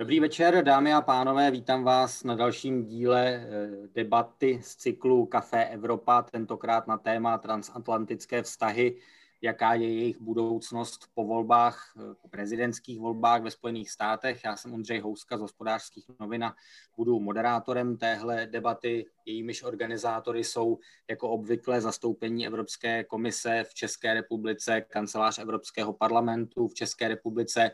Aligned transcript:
Dobrý 0.00 0.20
večer, 0.20 0.64
dámy 0.64 0.92
a 0.94 1.00
pánové, 1.00 1.50
vítám 1.50 1.84
vás 1.84 2.24
na 2.24 2.34
dalším 2.34 2.84
díle 2.84 3.26
eh, 3.26 3.68
debaty 3.94 4.60
z 4.62 4.76
cyklu 4.76 5.26
Café 5.26 5.64
Evropa, 5.64 6.22
tentokrát 6.22 6.86
na 6.86 6.98
téma 6.98 7.38
transatlantické 7.38 8.42
vztahy 8.42 8.96
jaká 9.42 9.74
je 9.74 9.94
jejich 9.94 10.20
budoucnost 10.20 11.08
po 11.14 11.24
volbách, 11.24 11.92
eh, 11.96 12.14
po 12.22 12.28
prezidentských 12.28 13.00
volbách 13.00 13.42
ve 13.42 13.50
Spojených 13.50 13.90
státech. 13.90 14.44
Já 14.44 14.56
jsem 14.56 14.74
Ondřej 14.74 15.00
Houska 15.00 15.38
z 15.38 15.40
hospodářských 15.40 16.06
novin 16.20 16.44
a 16.44 16.54
budu 16.96 17.20
moderátorem 17.20 17.96
téhle 17.96 18.46
debaty. 18.46 19.06
Jejímiž 19.24 19.62
organizátory 19.62 20.44
jsou 20.44 20.78
jako 21.10 21.30
obvykle 21.30 21.80
zastoupení 21.80 22.46
Evropské 22.46 23.04
komise 23.04 23.64
v 23.68 23.74
České 23.74 24.14
republice, 24.14 24.80
kancelář 24.80 25.38
Evropského 25.38 25.92
parlamentu 25.92 26.68
v 26.68 26.74
České 26.74 27.08
republice, 27.08 27.70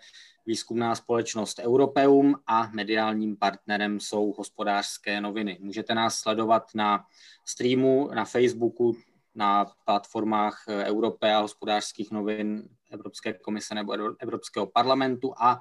výzkumná 0.47 0.95
společnost 0.95 1.59
Europeum 1.59 2.35
a 2.47 2.71
mediálním 2.75 3.37
partnerem 3.37 4.01
jsou 4.01 4.33
hospodářské 4.33 5.21
noviny. 5.21 5.59
Můžete 5.61 5.95
nás 5.95 6.17
sledovat 6.17 6.65
na 6.75 7.07
streamu 7.45 8.11
na 8.15 8.25
Facebooku, 8.25 8.97
na 9.35 9.67
platformách 9.85 10.65
eh, 10.69 10.85
Europy 10.85 11.27
a 11.27 11.41
hospodářských 11.41 12.11
novin 12.11 12.69
Evropské 12.91 13.33
komise 13.33 13.75
nebo 13.75 13.93
Evropského 14.19 14.67
parlamentu 14.67 15.35
a 15.39 15.61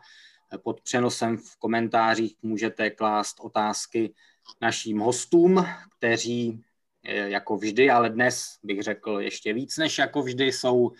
eh, 0.53 0.57
pod 0.57 0.81
přenosem 0.81 1.37
v 1.37 1.57
komentářích 1.59 2.35
můžete 2.41 2.89
klást 2.89 3.39
otázky 3.39 4.13
našim 4.61 4.99
hostům, 4.99 5.65
kteří 5.97 6.63
eh, 7.03 7.29
jako 7.29 7.57
vždy, 7.57 7.89
ale 7.89 8.09
dnes 8.09 8.59
bych 8.63 8.83
řekl 8.83 9.19
ještě 9.21 9.53
víc 9.53 9.77
než 9.77 9.97
jako 9.97 10.21
vždy, 10.21 10.51
jsou 10.51 10.91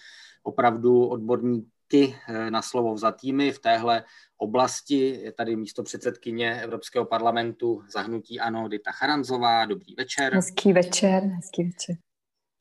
opravdu 0.44 1.08
odborníky 1.08 2.16
na 2.50 2.62
slovo 2.62 2.94
vzatými 2.94 3.52
v 3.52 3.60
téhle 3.60 4.04
oblasti. 4.38 5.20
Je 5.24 5.32
tady 5.32 5.56
místo 5.56 5.84
předsedkyně 5.84 6.62
Evropského 6.62 7.06
parlamentu 7.06 7.84
zahnutí 7.94 8.40
Ano 8.40 8.68
Dita 8.68 8.92
Charanzová. 8.92 9.66
Dobrý 9.66 9.96
večer. 9.96 10.34
Hezký 10.34 10.74
večer, 10.74 11.24
hezký 11.24 11.64
večer. 11.64 11.96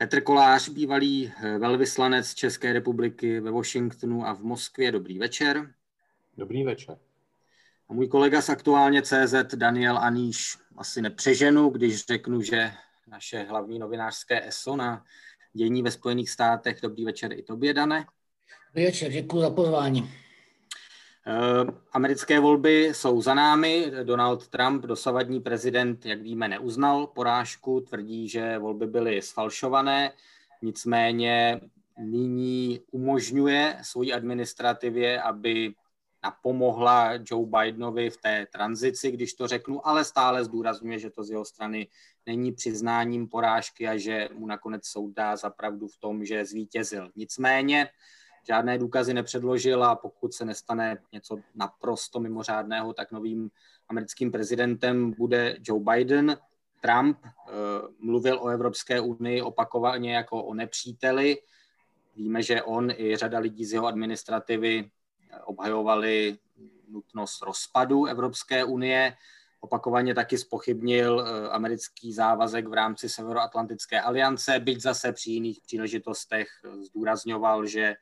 Petr 0.02 0.20
Kolář, 0.20 0.68
bývalý 0.68 1.32
eh, 1.36 1.58
velvyslanec 1.58 2.34
České 2.34 2.72
republiky 2.72 3.40
ve 3.40 3.50
Washingtonu 3.50 4.26
a 4.26 4.34
v 4.34 4.42
Moskvě. 4.42 4.92
Dobrý 4.92 5.18
večer. 5.18 5.74
Dobrý 6.36 6.64
večer. 6.64 6.98
A 7.88 7.92
můj 7.92 8.08
kolega 8.08 8.42
z 8.42 8.48
aktuálně 8.48 9.02
CZ 9.02 9.34
Daniel 9.54 9.98
Aníš 9.98 10.56
asi 10.76 11.02
nepřeženu, 11.02 11.70
když 11.70 12.06
řeknu, 12.06 12.42
že 12.42 12.72
naše 13.06 13.42
hlavní 13.42 13.78
novinářské 13.78 14.48
ESO 14.48 14.76
na 14.76 15.04
dění 15.52 15.82
ve 15.82 15.90
Spojených 15.90 16.30
státech. 16.30 16.78
Dobrý 16.82 17.04
večer 17.04 17.32
i 17.32 17.42
tobě, 17.42 17.74
Dane. 17.74 18.06
Dobrý 18.68 18.84
večer, 18.84 19.12
děkuji 19.12 19.40
za 19.40 19.50
pozvání. 19.50 20.10
Eh, 21.26 21.72
americké 21.92 22.40
volby 22.40 22.84
jsou 22.84 23.22
za 23.22 23.34
námi. 23.34 23.92
Donald 24.02 24.48
Trump, 24.48 24.84
dosavadní 24.84 25.40
prezident, 25.40 26.06
jak 26.06 26.20
víme, 26.20 26.48
neuznal 26.48 27.06
porážku, 27.06 27.80
tvrdí, 27.80 28.28
že 28.28 28.58
volby 28.58 28.86
byly 28.86 29.22
sfalšované, 29.22 30.12
nicméně 30.62 31.60
nyní 31.98 32.80
umožňuje 32.90 33.78
svoji 33.82 34.12
administrativě, 34.12 35.22
aby 35.22 35.74
napomohla 36.24 37.10
Joe 37.30 37.46
Bidenovi 37.46 38.10
v 38.10 38.16
té 38.16 38.46
tranzici, 38.52 39.10
když 39.10 39.34
to 39.34 39.48
řeknu, 39.48 39.86
ale 39.86 40.04
stále 40.04 40.44
zdůrazňuje, 40.44 40.98
že 40.98 41.10
to 41.10 41.24
z 41.24 41.30
jeho 41.30 41.44
strany 41.44 41.88
není 42.26 42.52
přiznáním 42.52 43.28
porážky 43.28 43.88
a 43.88 43.96
že 43.96 44.28
mu 44.32 44.46
nakonec 44.46 44.86
soud 44.86 45.14
dá 45.14 45.36
zapravdu 45.36 45.88
v 45.88 45.96
tom, 45.96 46.24
že 46.24 46.44
zvítězil. 46.44 47.10
Nicméně 47.16 47.88
žádné 48.46 48.78
důkazy 48.78 49.14
nepředložil 49.14 49.84
a 49.84 49.96
pokud 49.96 50.34
se 50.34 50.44
nestane 50.44 50.98
něco 51.12 51.38
naprosto 51.54 52.20
mimořádného, 52.20 52.92
tak 52.92 53.12
novým 53.12 53.50
americkým 53.88 54.32
prezidentem 54.32 55.10
bude 55.10 55.56
Joe 55.60 55.82
Biden. 55.84 56.36
Trump 56.80 57.18
uh, 57.24 57.30
mluvil 57.98 58.38
o 58.42 58.48
Evropské 58.48 59.00
unii 59.00 59.42
opakovaně 59.42 60.14
jako 60.14 60.44
o 60.44 60.54
nepříteli. 60.54 61.38
Víme, 62.16 62.42
že 62.42 62.62
on 62.62 62.90
i 62.90 63.16
řada 63.16 63.38
lidí 63.38 63.64
z 63.64 63.72
jeho 63.72 63.86
administrativy 63.86 64.90
obhajovali 65.44 66.38
nutnost 66.88 67.42
rozpadu 67.42 68.06
Evropské 68.06 68.64
unie. 68.64 69.16
Opakovaně 69.60 70.14
taky 70.14 70.38
spochybnil 70.38 71.14
uh, 71.14 71.54
americký 71.54 72.12
závazek 72.12 72.68
v 72.68 72.72
rámci 72.72 73.08
Severoatlantické 73.08 74.00
aliance, 74.00 74.58
byť 74.58 74.80
zase 74.80 75.12
při 75.12 75.30
jiných 75.30 75.60
příležitostech 75.60 76.48
zdůrazňoval, 76.82 77.66
že 77.66 77.94
Eh, 77.94 77.96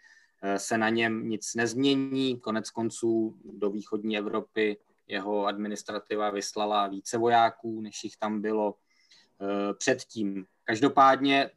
se 0.56 0.78
na 0.78 0.88
něm 0.88 1.28
nic 1.28 1.54
nezmění. 1.54 2.40
Konec 2.40 2.70
konců 2.70 3.36
do 3.44 3.70
východní 3.70 4.18
Evropy 4.18 4.76
jeho 5.06 5.46
administrativa 5.46 6.30
vyslala 6.30 6.86
více 6.86 7.18
vojáků, 7.18 7.80
než 7.80 8.04
jich 8.04 8.16
tam 8.16 8.40
bylo 8.40 8.74
eh, 9.40 9.74
předtím. 9.74 10.46
Každopádně 10.64 11.50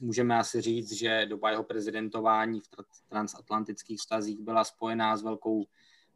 můžeme 0.00 0.38
asi 0.38 0.60
říct, 0.60 0.92
že 0.92 1.26
doba 1.26 1.50
jeho 1.50 1.64
prezidentování 1.64 2.60
v 2.60 2.68
transatlantických 3.08 4.00
vztazích 4.00 4.40
byla 4.40 4.64
spojená 4.64 5.16
s 5.16 5.22
velkou 5.22 5.66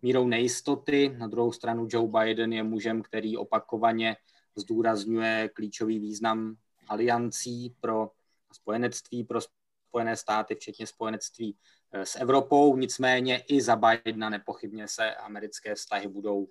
mírou 0.03 0.27
nejistoty. 0.27 1.17
Na 1.19 1.27
druhou 1.27 1.53
stranu 1.53 1.89
Joe 1.91 2.09
Biden 2.09 2.53
je 2.53 2.63
mužem, 2.63 3.03
který 3.03 3.37
opakovaně 3.37 4.17
zdůrazňuje 4.57 5.51
klíčový 5.55 5.99
význam 5.99 6.57
aliancí 6.89 7.75
pro 7.81 8.11
spojenectví 8.53 9.25
pro 9.25 9.41
Spojené 9.89 10.17
státy, 10.17 10.55
včetně 10.55 10.87
spojenectví 10.87 11.57
Eh, 11.57 11.76
s 11.93 12.17
Evropou, 12.17 12.77
nicméně 12.77 13.39
i 13.49 13.61
za 13.61 13.77
Bidena 13.77 14.31
nepochybně 14.31 14.89
se 14.89 15.15
americké 15.15 15.75
vztahy 15.75 16.09
budou, 16.09 16.49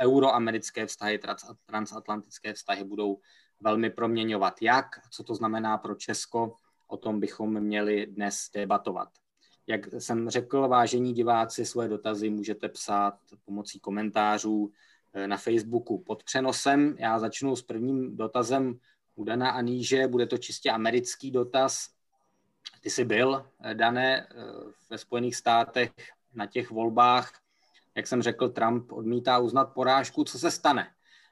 euroamerické 0.00 0.86
vztahy, 0.86 1.20
transatlantické 1.66 2.54
vztahy 2.54 2.84
budou 2.84 3.20
velmi 3.60 3.90
proměňovat. 3.90 4.62
Jak, 4.62 4.86
co 5.10 5.24
to 5.24 5.34
znamená 5.34 5.78
pro 5.78 5.94
Česko, 5.94 6.56
o 6.86 6.96
tom 6.96 7.20
bychom 7.20 7.60
měli 7.60 8.06
dnes 8.06 8.50
debatovat. 8.54 9.08
Jak 9.66 9.80
jsem 9.98 10.30
řekl, 10.30 10.68
vážení 10.68 11.12
diváci, 11.12 11.64
svoje 11.64 11.88
dotazy 11.88 12.30
můžete 12.30 12.68
psát 12.68 13.14
pomocí 13.44 13.80
komentářů 13.80 14.72
eh, 15.12 15.26
na 15.26 15.36
Facebooku 15.36 15.98
pod 15.98 16.24
přenosem. 16.24 16.96
Já 16.98 17.18
začnu 17.18 17.56
s 17.56 17.62
prvním 17.62 18.16
dotazem 18.16 18.78
u 19.14 19.24
Dana 19.24 19.50
Aníže, 19.50 20.08
bude 20.08 20.26
to 20.26 20.38
čistě 20.38 20.70
americký 20.70 21.30
dotaz. 21.30 21.88
Ty 22.80 22.90
jsi 22.90 23.04
byl, 23.04 23.46
eh, 23.64 23.74
Dané, 23.74 24.26
eh, 24.30 24.34
ve 24.90 24.98
Spojených 24.98 25.36
státech 25.36 25.90
na 26.34 26.46
těch 26.46 26.70
volbách. 26.70 27.32
Jak 27.96 28.06
jsem 28.06 28.22
řekl, 28.22 28.48
Trump 28.48 28.92
odmítá 28.92 29.38
uznat 29.38 29.64
porážku. 29.64 30.24
Co 30.24 30.38
se 30.38 30.50
stane? 30.50 30.90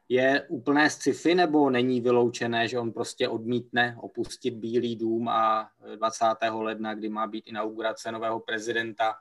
Je 0.09 0.47
úplné 0.49 0.91
sci-fi 0.91 1.35
nebo 1.35 1.71
není 1.71 2.01
vyloučené, 2.01 2.69
že 2.69 2.79
on 2.79 2.93
prostě 2.93 3.29
odmítne 3.29 3.97
opustit 4.01 4.55
Bílý 4.55 4.97
dům 4.97 5.29
a 5.29 5.71
20. 5.97 6.63
ledna, 6.63 6.95
kdy 6.95 7.09
má 7.09 7.27
být 7.27 7.47
inaugurace 7.47 8.13
nového 8.13 8.41
prezidenta, 8.41 9.15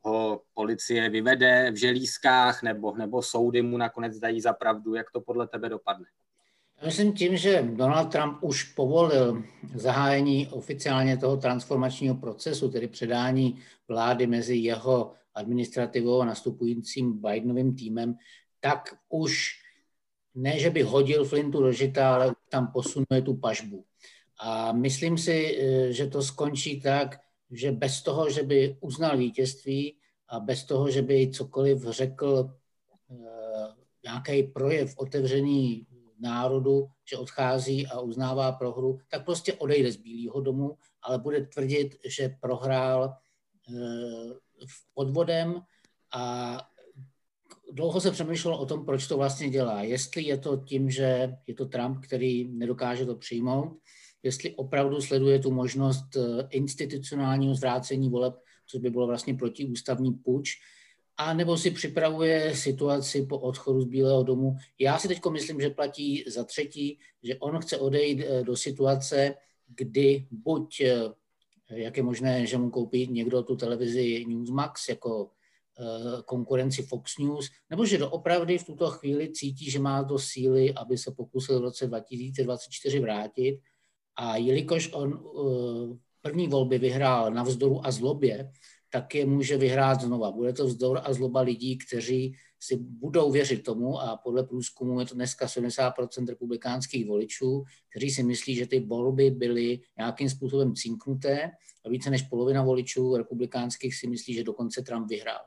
ho 0.00 0.42
policie 0.54 1.08
vyvede 1.08 1.70
v 1.70 1.76
želízkách 1.76 2.62
nebo, 2.62 2.96
nebo 2.96 3.22
soudy 3.22 3.62
mu 3.62 3.76
nakonec 3.76 4.18
dají 4.18 4.40
za 4.40 4.52
pravdu. 4.52 4.94
Jak 4.94 5.10
to 5.10 5.20
podle 5.20 5.48
tebe 5.48 5.68
dopadne? 5.68 6.06
Myslím 6.84 7.12
tím, 7.12 7.36
že 7.36 7.62
Donald 7.62 8.06
Trump 8.12 8.38
už 8.40 8.62
povolil 8.62 9.42
zahájení 9.74 10.48
oficiálně 10.48 11.16
toho 11.16 11.36
transformačního 11.36 12.14
procesu, 12.14 12.70
tedy 12.70 12.88
předání 12.88 13.58
vlády 13.88 14.26
mezi 14.26 14.56
jeho 14.56 15.12
administrativou 15.34 16.20
a 16.20 16.24
nastupujícím 16.24 17.12
Bidenovým 17.12 17.76
týmem, 17.76 18.14
tak 18.60 18.96
už 19.08 19.60
ne, 20.34 20.58
že 20.58 20.70
by 20.70 20.82
hodil 20.82 21.24
flintu 21.24 21.62
do 21.62 21.72
žita, 21.72 22.14
ale 22.14 22.34
tam 22.48 22.72
posunuje 22.72 23.22
tu 23.24 23.34
pažbu. 23.34 23.84
A 24.40 24.72
myslím 24.72 25.18
si, 25.18 25.58
že 25.90 26.06
to 26.06 26.22
skončí 26.22 26.80
tak, 26.80 27.20
že 27.50 27.72
bez 27.72 28.02
toho, 28.02 28.30
že 28.30 28.42
by 28.42 28.76
uznal 28.80 29.18
vítězství 29.18 29.96
a 30.28 30.40
bez 30.40 30.64
toho, 30.64 30.90
že 30.90 31.02
by 31.02 31.30
cokoliv 31.30 31.82
řekl, 31.82 32.50
eh, 33.10 33.16
nějaký 34.04 34.42
projev 34.42 34.94
otevřený 34.96 35.86
národu, 36.20 36.86
že 37.10 37.16
odchází 37.16 37.86
a 37.86 38.00
uznává 38.00 38.52
prohru, 38.52 38.98
tak 39.10 39.24
prostě 39.24 39.52
odejde 39.52 39.92
z 39.92 39.96
Bílého 39.96 40.40
domu, 40.40 40.76
ale 41.02 41.18
bude 41.18 41.46
tvrdit, 41.46 41.96
že 42.08 42.36
prohrál 42.40 43.14
eh, 43.14 44.34
podvodem 44.94 45.62
a 46.14 46.56
dlouho 47.72 48.00
se 48.00 48.10
přemýšlelo 48.10 48.58
o 48.58 48.66
tom, 48.66 48.84
proč 48.84 49.06
to 49.06 49.16
vlastně 49.16 49.50
dělá. 49.50 49.82
Jestli 49.82 50.22
je 50.22 50.38
to 50.38 50.56
tím, 50.56 50.90
že 50.90 51.36
je 51.46 51.54
to 51.54 51.66
Trump, 51.66 52.04
který 52.04 52.48
nedokáže 52.48 53.06
to 53.06 53.16
přijmout, 53.16 53.78
jestli 54.22 54.54
opravdu 54.54 55.00
sleduje 55.00 55.38
tu 55.38 55.50
možnost 55.50 56.16
eh, 56.16 56.48
institucionálního 56.50 57.54
zvrácení 57.54 58.10
voleb, 58.10 58.34
což 58.66 58.80
by 58.80 58.90
bylo 58.90 59.06
vlastně 59.06 59.34
protiústavní 59.34 60.12
puč, 60.12 60.50
a 61.16 61.34
nebo 61.34 61.58
si 61.58 61.70
připravuje 61.70 62.56
situaci 62.56 63.26
po 63.26 63.38
odchodu 63.38 63.80
z 63.80 63.84
Bílého 63.84 64.22
domu. 64.22 64.56
Já 64.78 64.98
si 64.98 65.08
teď 65.08 65.20
myslím, 65.30 65.60
že 65.60 65.70
platí 65.70 66.24
za 66.26 66.44
třetí, 66.44 66.98
že 67.22 67.36
on 67.36 67.58
chce 67.58 67.78
odejít 67.78 68.20
eh, 68.20 68.42
do 68.42 68.56
situace, 68.56 69.34
kdy 69.66 70.26
buď, 70.30 70.80
eh, 70.80 71.10
jak 71.70 71.96
je 71.96 72.02
možné, 72.02 72.46
že 72.46 72.58
mu 72.58 72.70
koupí 72.70 73.06
někdo 73.06 73.42
tu 73.42 73.56
televizi 73.56 74.24
Newsmax 74.28 74.88
jako 74.88 75.30
konkurenci 76.24 76.82
Fox 76.82 77.18
News, 77.18 77.50
nebo 77.70 77.86
že 77.86 77.98
doopravdy 77.98 78.58
v 78.58 78.66
tuto 78.66 78.90
chvíli 78.90 79.32
cítí, 79.32 79.70
že 79.70 79.78
má 79.78 80.04
to 80.04 80.18
síly, 80.18 80.74
aby 80.74 80.98
se 80.98 81.10
pokusil 81.10 81.58
v 81.58 81.62
roce 81.62 81.86
2024 81.86 83.00
vrátit. 83.00 83.60
A 84.16 84.36
jelikož 84.36 84.90
on 84.92 85.24
první 86.24 86.48
volby 86.48 86.78
vyhrál 86.78 87.30
na 87.30 87.42
vzdoru 87.42 87.86
a 87.86 87.90
zlobě, 87.90 88.50
tak 88.94 89.14
je 89.14 89.26
může 89.26 89.56
vyhrát 89.56 90.00
znova. 90.00 90.32
Bude 90.32 90.52
to 90.52 90.66
vzdor 90.66 91.00
a 91.04 91.12
zloba 91.12 91.40
lidí, 91.40 91.78
kteří 91.78 92.36
si 92.60 92.76
budou 92.76 93.30
věřit 93.30 93.62
tomu, 93.62 94.00
a 94.00 94.16
podle 94.16 94.44
průzkumu 94.44 95.00
je 95.00 95.06
to 95.06 95.14
dneska 95.14 95.46
70% 95.46 96.28
republikánských 96.28 97.06
voličů, 97.06 97.64
kteří 97.90 98.10
si 98.10 98.22
myslí, 98.22 98.54
že 98.54 98.66
ty 98.66 98.80
volby 98.80 99.30
byly 99.30 99.80
nějakým 99.98 100.30
způsobem 100.30 100.74
cinknuté 100.74 101.50
a 101.84 101.88
více 101.88 102.10
než 102.10 102.22
polovina 102.22 102.62
voličů 102.62 103.16
republikánských 103.16 103.94
si 103.96 104.06
myslí, 104.06 104.34
že 104.34 104.44
dokonce 104.44 104.82
Trump 104.82 105.08
vyhrál. 105.08 105.42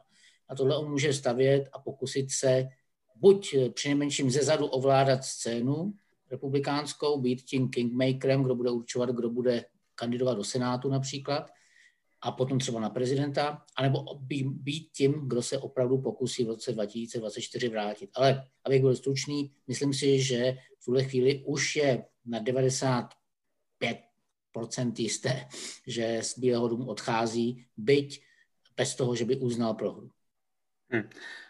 A 0.50 0.56
tohle 0.56 0.78
on 0.78 0.92
může 0.92 1.14
stavět 1.14 1.70
a 1.74 1.80
pokusit 1.80 2.32
se 2.32 2.68
buď 3.16 3.56
přinejmenším 3.74 4.32
zezadu 4.32 4.66
ovládat 4.66 5.24
scénu 5.24 5.94
republikánskou, 6.32 7.22
být 7.22 7.42
tím 7.42 7.70
kingmakerem, 7.70 8.44
kdo 8.44 8.56
bude 8.56 8.72
určovat, 8.72 9.10
kdo 9.10 9.30
bude 9.30 9.66
kandidovat 9.96 10.38
do 10.38 10.44
Senátu 10.44 10.90
například, 10.90 11.52
a 12.22 12.32
potom 12.32 12.60
třeba 12.60 12.80
na 12.80 12.90
prezidenta, 12.90 13.64
anebo 13.76 14.04
být 14.44 14.92
tím, 14.92 15.14
kdo 15.28 15.44
se 15.44 15.58
opravdu 15.58 15.98
pokusí 15.98 16.44
v 16.44 16.48
roce 16.48 16.72
2024 16.72 17.70
vrátit. 17.70 18.10
Ale 18.16 18.44
abych 18.66 18.82
byl 18.82 18.96
stručný, 18.96 19.54
myslím 19.68 19.94
si, 19.94 20.22
že 20.22 20.58
v 20.80 20.86
tuhle 20.86 21.04
chvíli 21.04 21.44
už 21.46 21.76
je 21.76 22.04
na 22.26 22.40
95% 22.40 23.10
jisté, 24.98 25.48
že 25.88 26.20
z 26.24 26.40
Bílého 26.40 26.68
domu 26.68 26.86
odchází, 26.86 27.66
byť 27.78 28.22
bez 28.78 28.96
toho, 28.96 29.16
že 29.16 29.26
by 29.26 29.38
uznal 29.38 29.74
prohru. 29.74 30.10
Hmm. 30.90 31.10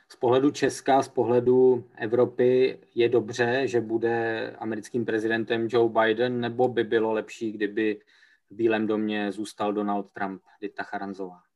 Z 0.09 0.15
pohledu 0.15 0.51
Česka, 0.51 1.03
z 1.03 1.07
pohledu 1.07 1.85
Evropy 1.95 2.79
je 2.95 3.09
dobře, 3.09 3.61
že 3.65 3.81
bude 3.81 4.51
americkým 4.59 5.05
prezidentem 5.05 5.67
Joe 5.71 5.89
Biden, 5.89 6.41
nebo 6.41 6.67
by 6.67 6.83
bylo 6.83 7.13
lepší, 7.13 7.51
kdyby 7.51 8.01
v 8.49 8.55
Bílém 8.55 8.87
domě 8.87 9.31
zůstal 9.31 9.73
Donald 9.73 10.11
Trump, 10.13 10.41
Dita 10.61 10.83
Charanzová. 10.83 11.47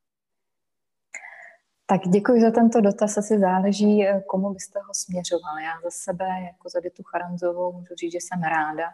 Tak 1.91 2.01
děkuji 2.01 2.41
za 2.41 2.51
tento 2.51 2.81
dotaz. 2.81 3.17
Asi 3.17 3.39
záleží, 3.39 4.07
eh, 4.07 4.21
komu 4.27 4.53
byste 4.53 4.79
ho 4.79 4.93
směřoval. 4.93 5.59
Já 5.59 5.73
za 5.83 5.89
sebe, 5.91 6.25
jako 6.25 6.69
za 6.69 6.79
Ditu 6.79 7.03
Charanzovou, 7.03 7.73
můžu 7.73 7.95
říct, 7.95 8.11
že 8.11 8.17
jsem 8.17 8.43
ráda, 8.43 8.87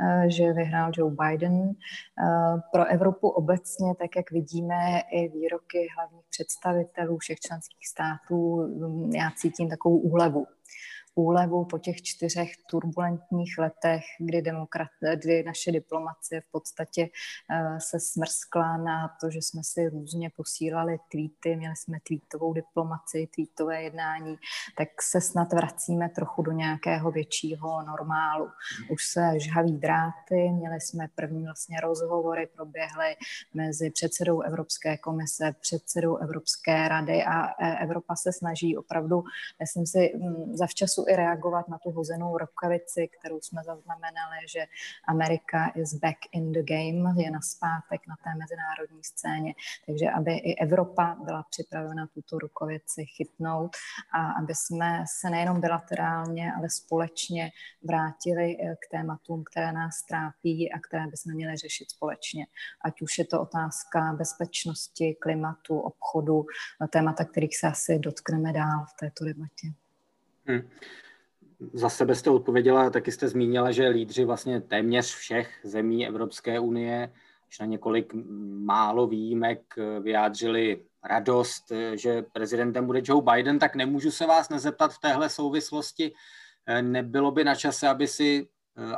eh, 0.00 0.30
že 0.30 0.52
vyhrál 0.52 0.90
Joe 0.94 1.14
Biden. 1.22 1.70
Eh, 1.70 2.60
pro 2.72 2.84
Evropu 2.86 3.28
obecně, 3.28 3.94
tak 3.98 4.16
jak 4.16 4.30
vidíme 4.30 5.00
i 5.12 5.28
výroky 5.28 5.88
hlavních 5.96 6.26
představitelů 6.30 7.18
všech 7.18 7.40
členských 7.40 7.88
států, 7.88 8.56
hm, 8.56 9.10
já 9.14 9.30
cítím 9.36 9.68
takovou 9.68 9.98
úlevu 9.98 10.46
úlevu 11.16 11.64
po 11.64 11.78
těch 11.78 12.02
čtyřech 12.02 12.56
turbulentních 12.70 13.58
letech, 13.58 14.02
kdy, 14.20 14.42
demokrat, 14.42 14.88
kdy 15.14 15.42
naše 15.42 15.72
diplomacie 15.72 16.40
v 16.40 16.50
podstatě 16.50 17.02
uh, 17.02 17.78
se 17.78 18.00
smrskla 18.00 18.76
na 18.76 19.16
to, 19.20 19.30
že 19.30 19.38
jsme 19.38 19.60
si 19.64 19.88
různě 19.88 20.30
posílali 20.36 20.98
tweety, 21.10 21.56
měli 21.56 21.76
jsme 21.76 21.98
tweetovou 22.08 22.52
diplomaci, 22.52 23.28
tweetové 23.34 23.82
jednání, 23.82 24.36
tak 24.78 24.88
se 25.02 25.20
snad 25.20 25.52
vracíme 25.52 26.08
trochu 26.08 26.42
do 26.42 26.52
nějakého 26.52 27.10
většího 27.10 27.82
normálu. 27.82 28.48
Už 28.90 29.04
se 29.04 29.40
žhaví 29.40 29.78
dráty, 29.78 30.50
měli 30.52 30.80
jsme 30.80 31.08
první 31.14 31.44
vlastně 31.44 31.80
rozhovory, 31.80 32.48
proběhly 32.56 33.16
mezi 33.54 33.90
předsedou 33.90 34.40
Evropské 34.40 34.98
komise, 34.98 35.54
předsedou 35.60 36.16
Evropské 36.16 36.88
rady 36.88 37.24
a 37.24 37.46
e, 37.46 37.78
Evropa 37.78 38.16
se 38.16 38.32
snaží 38.32 38.76
opravdu, 38.76 39.24
myslím 39.60 39.86
si, 39.86 40.12
zavčasu 40.52 41.05
i 41.08 41.16
reagovat 41.16 41.68
na 41.68 41.78
tu 41.78 41.90
hozenou 41.90 42.38
rukavici, 42.38 43.08
kterou 43.18 43.40
jsme 43.40 43.62
zaznamenali, 43.64 44.38
že 44.48 44.66
Amerika 45.08 45.72
is 45.74 45.94
back 45.94 46.18
in 46.32 46.52
the 46.52 46.62
game, 46.62 47.22
je 47.22 47.30
na 47.30 47.40
zpátek 47.40 48.00
na 48.08 48.16
té 48.24 48.30
mezinárodní 48.38 49.04
scéně. 49.04 49.54
Takže 49.86 50.10
aby 50.10 50.32
i 50.36 50.56
Evropa 50.58 51.16
byla 51.24 51.44
připravena 51.50 52.06
tuto 52.06 52.38
rukavici 52.38 53.04
chytnout 53.04 53.76
a 54.12 54.32
aby 54.32 54.54
jsme 54.54 55.04
se 55.20 55.30
nejenom 55.30 55.60
bilaterálně, 55.60 56.52
ale 56.56 56.70
společně 56.70 57.50
vrátili 57.82 58.56
eh, 58.60 58.74
k 58.74 58.90
tématům, 58.90 59.44
které 59.44 59.72
nás 59.72 60.02
trápí 60.02 60.72
a 60.72 60.78
které 60.78 61.06
bychom 61.06 61.34
měli 61.34 61.56
řešit 61.56 61.90
společně. 61.90 62.46
Ať 62.84 63.02
už 63.02 63.18
je 63.18 63.24
to 63.24 63.40
otázka 63.40 64.12
bezpečnosti, 64.18 65.16
klimatu, 65.20 65.80
obchodu, 65.80 66.46
témata, 66.90 67.24
kterých 67.24 67.56
se 67.56 67.66
asi 67.66 67.98
dotkneme 67.98 68.52
dál 68.52 68.84
v 68.84 68.96
této 69.00 69.24
debatě. 69.24 69.85
Hmm 70.46 70.68
za 71.72 71.88
sebe 71.88 72.14
jste 72.14 72.30
odpověděla, 72.30 72.90
taky 72.90 73.12
jste 73.12 73.28
zmínila, 73.28 73.70
že 73.70 73.88
lídři 73.88 74.24
vlastně 74.24 74.60
téměř 74.60 75.14
všech 75.14 75.60
zemí 75.64 76.06
Evropské 76.06 76.60
unie, 76.60 77.12
až 77.48 77.58
na 77.58 77.66
několik 77.66 78.12
málo 78.64 79.06
výjimek 79.06 79.74
vyjádřili 80.00 80.84
radost, 81.04 81.72
že 81.94 82.24
prezidentem 82.32 82.86
bude 82.86 83.00
Joe 83.04 83.22
Biden, 83.32 83.58
tak 83.58 83.74
nemůžu 83.74 84.10
se 84.10 84.26
vás 84.26 84.48
nezeptat 84.48 84.92
v 84.92 84.98
téhle 84.98 85.28
souvislosti. 85.28 86.12
Nebylo 86.80 87.30
by 87.30 87.44
na 87.44 87.54
čase, 87.54 87.88
aby 87.88 88.06
si 88.06 88.48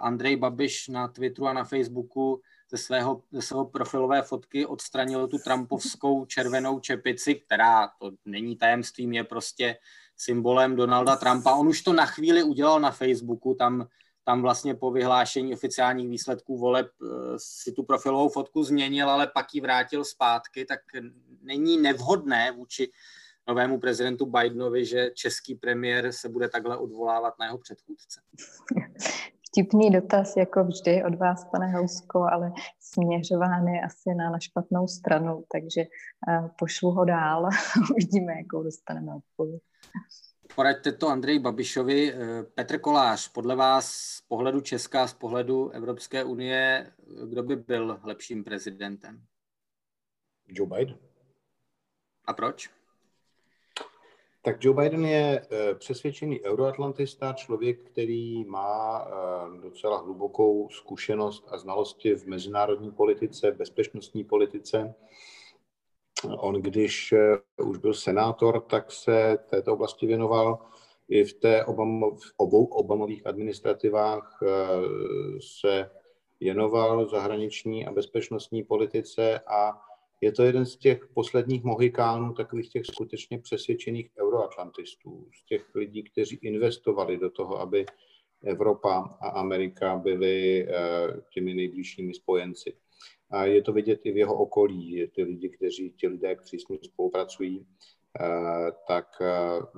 Andrej 0.00 0.36
Babiš 0.36 0.88
na 0.88 1.08
Twitteru 1.08 1.46
a 1.46 1.52
na 1.52 1.64
Facebooku 1.64 2.40
ze, 2.70 2.78
svého, 2.78 3.22
ze 3.32 3.42
svého 3.42 3.64
profilové 3.64 4.22
fotky 4.22 4.66
odstranil 4.66 5.28
tu 5.28 5.38
trumpovskou 5.38 6.24
červenou 6.24 6.80
čepici, 6.80 7.34
která 7.34 7.88
to 8.00 8.10
není 8.24 8.56
tajemstvím, 8.56 9.12
je 9.12 9.24
prostě 9.24 9.76
symbolem 10.18 10.76
Donalda 10.76 11.16
Trumpa. 11.16 11.54
On 11.54 11.68
už 11.68 11.82
to 11.82 11.92
na 11.92 12.06
chvíli 12.06 12.42
udělal 12.42 12.80
na 12.80 12.90
Facebooku, 12.90 13.54
tam, 13.54 13.88
tam 14.24 14.42
vlastně 14.42 14.74
po 14.74 14.90
vyhlášení 14.90 15.54
oficiálních 15.54 16.08
výsledků 16.08 16.58
voleb 16.58 16.86
eh, 17.02 17.06
si 17.36 17.72
tu 17.72 17.82
profilovou 17.82 18.28
fotku 18.28 18.62
změnil, 18.62 19.10
ale 19.10 19.26
pak 19.26 19.54
ji 19.54 19.60
vrátil 19.60 20.04
zpátky, 20.04 20.64
tak 20.64 20.80
není 21.42 21.78
nevhodné 21.78 22.52
vůči 22.52 22.90
novému 23.48 23.80
prezidentu 23.80 24.26
Bidenovi, 24.26 24.84
že 24.84 25.10
český 25.14 25.54
premiér 25.54 26.12
se 26.12 26.28
bude 26.28 26.48
takhle 26.48 26.76
odvolávat 26.76 27.38
na 27.38 27.46
jeho 27.46 27.58
předchůdce. 27.58 28.20
Vtipný 29.48 29.90
dotaz, 29.90 30.36
jako 30.36 30.64
vždy 30.64 31.04
od 31.04 31.14
vás, 31.14 31.44
pane 31.44 31.72
Housko, 31.72 32.22
ale 32.32 32.52
směřován 32.80 33.68
je 33.68 33.80
asi 33.80 34.14
na, 34.14 34.30
na 34.30 34.38
špatnou 34.38 34.86
stranu, 34.86 35.44
takže 35.52 35.80
uh, 35.80 36.48
pošlu 36.58 36.90
ho 36.90 37.04
dál 37.04 37.46
a 37.46 37.50
uvidíme, 37.90 38.32
jakou 38.32 38.62
dostaneme 38.62 39.12
odpověď. 39.14 39.62
Poraďte 40.54 40.92
to 40.92 41.08
Andrej 41.08 41.38
Babišovi. 41.38 42.12
Eh, 42.12 42.42
Petr 42.42 42.80
Kolář, 42.80 43.28
podle 43.28 43.56
vás 43.56 43.92
z 43.92 44.20
pohledu 44.20 44.60
Česka, 44.60 45.06
z 45.06 45.14
pohledu 45.14 45.70
Evropské 45.70 46.24
unie, 46.24 46.92
kdo 47.28 47.42
by 47.42 47.56
byl 47.56 48.00
lepším 48.02 48.44
prezidentem? 48.44 49.24
Joe 50.48 50.68
Biden. 50.68 50.98
A 52.24 52.32
proč? 52.32 52.77
Tak 54.48 54.64
Joe 54.64 54.82
Biden 54.82 55.04
je 55.04 55.42
eh, 55.50 55.74
přesvědčený 55.74 56.44
euroatlantista, 56.44 57.32
člověk, 57.32 57.90
který 57.90 58.44
má 58.44 59.06
eh, 59.06 59.60
docela 59.60 59.98
hlubokou 59.98 60.68
zkušenost 60.68 61.48
a 61.50 61.58
znalosti 61.58 62.14
v 62.14 62.26
mezinárodní 62.26 62.90
politice, 62.90 63.52
bezpečnostní 63.52 64.24
politice. 64.24 64.94
On, 66.38 66.54
když 66.54 67.12
eh, 67.12 67.62
už 67.62 67.78
byl 67.78 67.94
senátor, 67.94 68.60
tak 68.60 68.92
se 68.92 69.38
této 69.50 69.72
oblasti 69.72 70.06
věnoval. 70.06 70.58
I 71.08 71.24
v, 71.24 71.32
té 71.32 71.64
Obama, 71.64 72.06
v 72.06 72.32
obou 72.36 72.64
Obamových 72.64 73.26
administrativách 73.26 74.38
se 75.40 75.90
věnoval 76.40 77.08
zahraniční 77.08 77.86
a 77.86 77.92
bezpečnostní 77.92 78.62
politice 78.62 79.40
a 79.46 79.87
je 80.20 80.32
to 80.32 80.42
jeden 80.42 80.66
z 80.66 80.76
těch 80.76 81.06
posledních 81.14 81.64
mohikánů, 81.64 82.34
takových 82.34 82.68
těch 82.68 82.86
skutečně 82.86 83.38
přesvědčených 83.38 84.10
euroatlantistů, 84.20 85.28
z 85.34 85.44
těch 85.44 85.74
lidí, 85.74 86.02
kteří 86.02 86.36
investovali 86.36 87.18
do 87.18 87.30
toho, 87.30 87.60
aby 87.60 87.86
Evropa 88.44 89.18
a 89.20 89.28
Amerika 89.28 89.96
byly 89.96 90.68
eh, 90.68 90.74
těmi 91.30 91.54
nejbližšími 91.54 92.14
spojenci. 92.14 92.76
A 93.30 93.44
je 93.44 93.62
to 93.62 93.72
vidět 93.72 94.00
i 94.04 94.12
v 94.12 94.16
jeho 94.16 94.34
okolí. 94.34 95.10
Ty 95.14 95.22
lidi, 95.22 95.48
kteří, 95.48 95.90
ti 95.90 96.08
lidé, 96.08 96.34
kteří 96.34 96.58
s 96.58 96.68
ním 96.68 96.78
spolupracují, 96.82 97.66
eh, 98.20 98.26
tak 98.88 99.06
eh, 99.20 99.26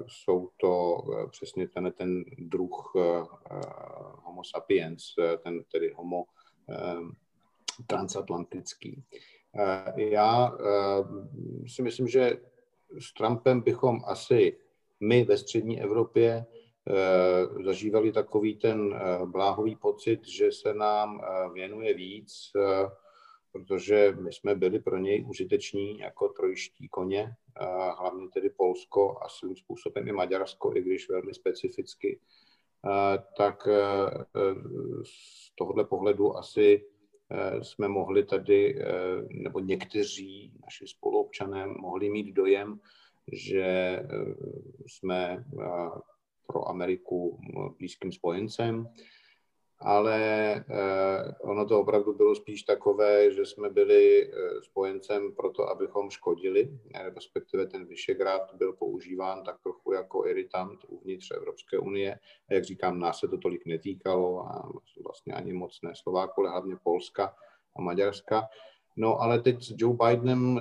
jsou 0.06 0.50
to 0.56 1.02
přesně 1.30 1.68
ten, 1.68 1.92
ten 1.96 2.24
druh 2.38 2.92
homo 4.22 4.44
sapiens, 4.44 5.02
ten 5.42 5.64
tedy 5.72 5.92
homo 5.96 6.24
transatlantický. 7.86 9.02
Já 9.96 10.52
si 11.66 11.82
myslím, 11.82 12.08
že 12.08 12.40
s 12.98 13.12
Trumpem 13.12 13.60
bychom 13.60 14.00
asi 14.04 14.58
my 15.00 15.24
ve 15.24 15.38
střední 15.38 15.82
Evropě 15.82 16.46
zažívali 17.64 18.12
takový 18.12 18.56
ten 18.56 19.00
bláhový 19.24 19.76
pocit, 19.76 20.28
že 20.28 20.52
se 20.52 20.74
nám 20.74 21.22
věnuje 21.54 21.94
víc, 21.94 22.52
protože 23.52 24.16
my 24.20 24.32
jsme 24.32 24.54
byli 24.54 24.78
pro 24.78 24.98
něj 24.98 25.24
užiteční 25.28 25.98
jako 25.98 26.28
trojiští 26.28 26.88
koně, 26.88 27.34
hlavně 27.98 28.28
tedy 28.28 28.50
Polsko 28.50 29.18
a 29.22 29.28
svým 29.28 29.56
způsobem 29.56 30.08
i 30.08 30.12
Maďarsko, 30.12 30.76
i 30.76 30.82
když 30.82 31.08
velmi 31.08 31.34
specificky, 31.34 32.20
tak 33.36 33.68
z 35.04 35.54
tohohle 35.54 35.84
pohledu 35.84 36.36
asi 36.36 36.84
jsme 37.62 37.88
mohli 37.88 38.24
tady, 38.24 38.78
nebo 39.30 39.60
někteří 39.60 40.52
naši 40.64 40.86
spoluobčané 40.86 41.66
mohli 41.66 42.10
mít 42.10 42.32
dojem, 42.32 42.80
že 43.32 44.00
jsme 44.86 45.44
pro 46.46 46.68
Ameriku 46.68 47.40
blízkým 47.78 48.12
spojencem, 48.12 48.86
ale 49.82 50.52
eh, 50.56 51.34
ono 51.40 51.66
to 51.66 51.80
opravdu 51.80 52.14
bylo 52.14 52.34
spíš 52.34 52.62
takové, 52.62 53.32
že 53.32 53.46
jsme 53.46 53.70
byli 53.70 54.22
eh, 54.24 54.62
spojencem 54.62 55.32
proto, 55.32 55.68
abychom 55.68 56.10
škodili, 56.10 56.78
respektive 57.14 57.66
ten 57.66 57.86
Vyšegrad 57.86 58.54
byl 58.54 58.72
používán 58.72 59.44
tak 59.44 59.60
trochu 59.62 59.92
jako 59.92 60.26
irritant 60.26 60.80
uvnitř 60.88 61.30
Evropské 61.30 61.78
unie. 61.78 62.18
A 62.50 62.54
jak 62.54 62.64
říkám, 62.64 62.98
nás 62.98 63.18
se 63.18 63.28
to 63.28 63.38
tolik 63.38 63.66
netýkalo 63.66 64.46
a 64.46 64.72
vlastně 65.04 65.32
ani 65.32 65.52
moc 65.52 65.78
ne 65.82 65.92
Slováku, 65.94 66.40
ale 66.40 66.50
hlavně 66.50 66.76
Polska 66.82 67.34
a 67.76 67.82
Maďarska. 67.82 68.42
No 68.96 69.20
ale 69.20 69.40
teď 69.40 69.62
s 69.62 69.74
Joe 69.76 69.96
Bidenem 69.96 70.60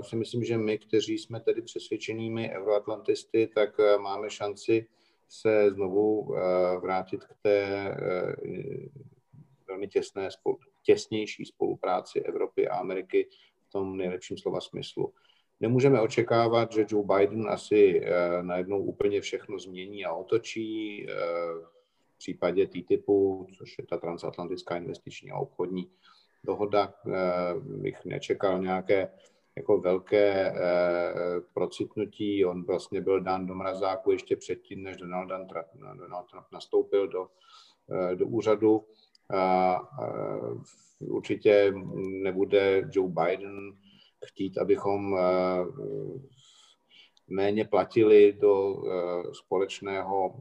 si 0.00 0.16
myslím, 0.16 0.44
že 0.44 0.58
my, 0.58 0.78
kteří 0.78 1.18
jsme 1.18 1.40
tedy 1.40 1.62
přesvědčenými 1.62 2.50
euroatlantisty, 2.50 3.50
tak 3.54 3.70
máme 3.98 4.30
šanci 4.30 4.86
se 5.32 5.70
znovu 5.70 6.34
eh, 6.36 6.76
vrátit 6.78 7.24
k 7.24 7.34
té 7.42 7.62
eh, 7.62 8.34
velmi 9.68 9.88
těsné, 9.88 10.28
těsnější 10.82 11.44
spolupráci 11.44 12.20
Evropy 12.20 12.68
a 12.68 12.76
Ameriky 12.76 13.28
v 13.68 13.72
tom 13.72 13.96
nejlepším 13.96 14.38
slova 14.38 14.60
smyslu. 14.60 15.12
Nemůžeme 15.60 16.00
očekávat, 16.00 16.72
že 16.72 16.86
Joe 16.88 17.06
Biden 17.06 17.48
asi 17.48 18.00
eh, 18.04 18.42
najednou 18.42 18.82
úplně 18.82 19.20
všechno 19.20 19.58
změní 19.58 20.04
a 20.04 20.12
otočí. 20.12 21.06
V 22.14 22.18
případě 22.18 22.66
TTIPu, 22.66 23.46
což 23.58 23.78
je 23.78 23.86
ta 23.86 23.96
transatlantická 23.96 24.76
investiční 24.76 25.30
a 25.30 25.36
obchodní 25.36 25.90
dohoda, 26.44 26.94
bych 27.60 28.04
nečekal 28.04 28.58
nějaké 28.58 29.08
jako 29.56 29.78
velké 29.78 30.52
eh, 30.56 31.40
procitnutí. 31.54 32.44
On 32.44 32.64
vlastně 32.64 33.00
byl 33.00 33.20
dán 33.20 33.46
do 33.46 33.54
mrazáku 33.54 34.12
ještě 34.12 34.36
předtím, 34.36 34.82
než 34.82 34.96
Donald 34.96 35.48
Trump, 35.48 35.66
Donald 35.98 36.30
Trump 36.30 36.46
nastoupil 36.52 37.08
do, 37.08 37.28
eh, 37.92 38.16
do 38.16 38.26
úřadu. 38.26 38.84
Eh, 39.32 39.78
určitě 41.00 41.72
nebude 42.22 42.88
Joe 42.92 43.12
Biden 43.12 43.72
chtít, 44.26 44.58
abychom 44.58 45.16
méně 47.28 47.64
platili 47.64 48.32
do 48.40 48.82
společného 49.32 50.38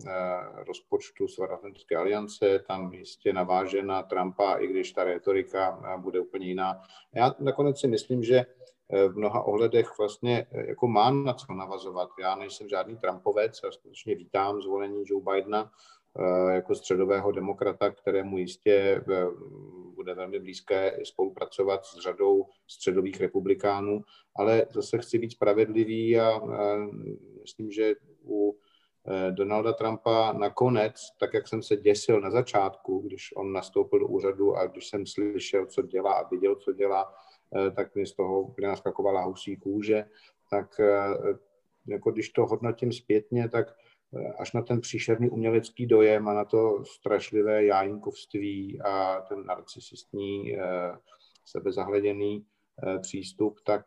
rozpočtu 0.68 1.28
Severoatlantické 1.28 1.96
aliance, 1.96 2.64
tam 2.68 2.94
jistě 2.94 3.34
naváže 3.34 3.84
na 3.84 4.04
Trumpa, 4.04 4.56
i 4.56 4.68
když 4.68 4.92
ta 4.92 5.04
retorika 5.04 5.98
bude 5.98 6.20
úplně 6.20 6.48
jiná. 6.48 6.82
Já 7.16 7.36
nakonec 7.40 7.80
si 7.80 7.88
myslím, 7.88 8.24
že 8.24 8.46
v 8.92 9.18
mnoha 9.18 9.44
ohledech 9.44 9.98
vlastně 9.98 10.48
eh, 10.52 10.68
jako 10.68 10.88
má 10.88 11.12
na 11.12 11.34
co 11.34 11.54
navazovat. 11.54 12.10
Já 12.22 12.36
nejsem 12.36 12.70
žádný 12.70 12.98
Trumpovec, 12.98 13.60
já 13.64 13.72
skutečně 13.72 14.16
vítám 14.16 14.62
zvolení 14.62 15.04
Joe 15.06 15.24
Bidena 15.24 15.72
eh, 16.20 16.54
jako 16.54 16.76
středového 16.76 17.32
demokrata, 17.32 17.92
kterému 17.92 18.38
jistě 18.38 18.72
eh, 18.72 19.26
bude 19.96 20.14
velmi 20.14 20.40
blízké 20.40 21.00
spolupracovat 21.04 21.86
s 21.86 22.00
řadou 22.00 22.46
středových 22.68 23.22
republikánů, 23.22 24.02
ale 24.36 24.66
zase 24.74 24.98
chci 24.98 25.20
být 25.20 25.32
spravedlivý 25.32 26.20
a 26.20 26.42
myslím, 27.42 27.72
že 27.72 27.94
u 28.26 28.58
Donalda 29.32 29.74
Trumpa 29.74 30.34
nakonec, 30.34 30.96
tak 31.20 31.34
jak 31.34 31.48
jsem 31.48 31.64
se 31.64 31.78
děsil 31.78 32.22
na 32.22 32.32
začátku, 32.32 33.00
když 33.00 33.36
on 33.36 33.54
nastoupil 33.54 34.00
do 34.00 34.08
úřadu 34.08 34.56
a 34.56 34.68
když 34.68 34.88
jsem 34.88 35.06
slyšel, 35.06 35.66
co 35.66 35.82
dělá 35.82 36.14
a 36.14 36.28
viděl, 36.28 36.56
co 36.56 36.72
dělá, 36.74 37.14
Eh, 37.14 37.31
tak 37.76 37.96
mi 37.96 38.06
z 38.06 38.14
toho 38.14 38.42
úplně 38.42 38.68
naskakovala 38.68 39.22
husí 39.22 39.58
kůže, 39.58 40.06
tak 40.50 40.80
eh, 40.80 41.38
jako 41.88 42.12
když 42.12 42.30
to 42.30 42.46
hodnotím 42.46 42.92
zpětně, 42.92 43.50
tak 43.50 43.68
eh, 44.16 44.34
až 44.40 44.54
na 44.54 44.62
ten 44.62 44.82
příšerný 44.82 45.30
umělecký 45.30 45.86
dojem 45.86 46.28
a 46.28 46.34
na 46.34 46.46
to 46.46 46.84
strašlivé 46.86 47.66
jájinkovství 47.66 48.82
a 48.82 49.22
ten 49.22 49.46
narcisistní, 49.46 50.58
sebezahleděný 51.46 52.46
přístup, 53.02 53.60
tak 53.66 53.86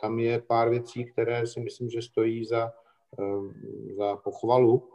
tam 0.00 0.18
je 0.18 0.40
pár 0.40 0.70
věcí, 0.70 1.04
které 1.04 1.46
si 1.46 1.60
myslím, 1.60 1.90
že 1.90 2.02
stojí 2.02 2.44
za, 2.44 2.72
za 3.96 4.16
pochvalu. 4.16 4.90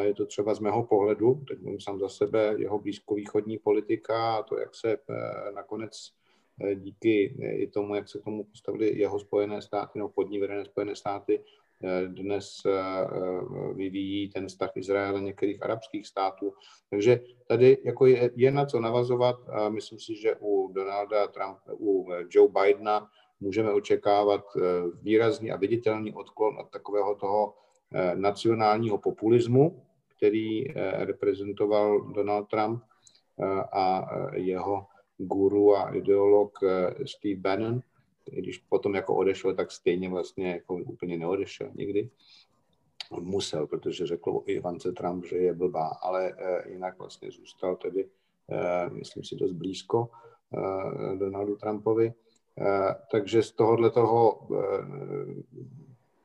Je 0.00 0.14
to 0.14 0.26
třeba 0.26 0.54
z 0.54 0.60
mého 0.60 0.84
pohledu, 0.84 1.44
teď 1.48 1.62
mám 1.62 1.80
sám 1.80 1.98
za 1.98 2.08
sebe, 2.08 2.54
jeho 2.58 2.78
blízkovýchodní 2.78 3.58
politika 3.58 4.36
a 4.36 4.42
to, 4.42 4.58
jak 4.58 4.74
se 4.74 4.98
nakonec 5.54 5.92
Eh, 5.92 6.23
díky 6.74 7.36
eh, 7.42 7.52
i 7.52 7.66
tomu, 7.66 7.94
jak 7.94 8.08
se 8.08 8.18
k 8.18 8.24
tomu 8.24 8.44
postavili 8.44 8.98
jeho 8.98 9.18
Spojené 9.18 9.62
státy, 9.62 9.98
nebo 9.98 10.08
pod 10.08 10.30
ní 10.30 10.38
vedené 10.38 10.64
Spojené 10.64 10.96
státy, 10.96 11.40
eh, 11.84 12.06
dnes 12.06 12.62
vyvíjí 13.74 14.28
ten 14.28 14.46
vztah 14.46 14.76
Izraele 14.76 15.20
některých 15.20 15.62
arabských 15.62 16.06
států. 16.06 16.54
Takže 16.90 17.20
tady 17.48 17.78
jako 17.84 18.06
je, 18.06 18.30
je 18.36 18.50
na 18.50 18.66
co 18.66 18.80
navazovat 18.80 19.36
a 19.48 19.68
myslím 19.68 19.98
si, 19.98 20.16
že 20.16 20.36
u 20.40 20.72
Donalda 20.72 21.26
Trump, 21.26 21.58
u 21.78 22.08
Joe 22.30 22.48
Bidena 22.48 23.10
můžeme 23.40 23.72
očekávat 23.72 24.44
výrazný 25.02 25.52
a 25.52 25.56
viditelný 25.56 26.14
odklon 26.14 26.58
od 26.58 26.70
takového 26.70 27.14
toho 27.14 27.54
nacionálního 28.14 28.98
populismu, 28.98 29.82
který 30.16 30.64
reprezentoval 30.92 32.00
Donald 32.00 32.48
Trump 32.48 32.82
a 33.72 34.08
jeho 34.34 34.86
guru 35.18 35.76
a 35.76 35.94
ideolog 35.94 36.58
eh, 36.62 36.94
Steve 37.06 37.40
Bannon, 37.40 37.80
když 38.24 38.58
potom 38.58 38.94
jako 38.94 39.16
odešel, 39.16 39.54
tak 39.54 39.70
stejně 39.70 40.08
vlastně 40.08 40.50
jako 40.50 40.74
úplně 40.74 41.18
neodešel 41.18 41.70
nikdy. 41.74 42.10
On 43.10 43.24
musel, 43.24 43.66
protože 43.66 44.06
řekl 44.06 44.30
o 44.30 44.42
Ivance 44.46 44.92
Trump, 44.92 45.24
že 45.26 45.36
je 45.36 45.54
blbá, 45.54 45.88
ale 46.02 46.32
eh, 46.38 46.70
jinak 46.70 46.98
vlastně 46.98 47.30
zůstal 47.30 47.76
tedy, 47.76 48.08
eh, 48.50 48.90
myslím 48.90 49.24
si, 49.24 49.36
dost 49.36 49.52
blízko 49.52 50.10
Donaldu 51.18 51.56
Trumpovi. 51.56 52.12
Takže 53.10 53.42
z 53.42 53.52
tohohle 53.52 53.90
toho 53.90 54.48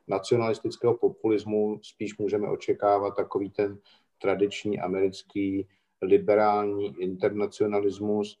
nacionalistického 0.08 0.94
populismu 0.94 1.80
spíš 1.82 2.18
můžeme 2.18 2.48
očekávat 2.48 3.16
takový 3.16 3.50
ten 3.50 3.78
tradiční 4.18 4.80
americký 4.80 5.66
liberální 6.02 7.02
internacionalismus, 7.02 8.38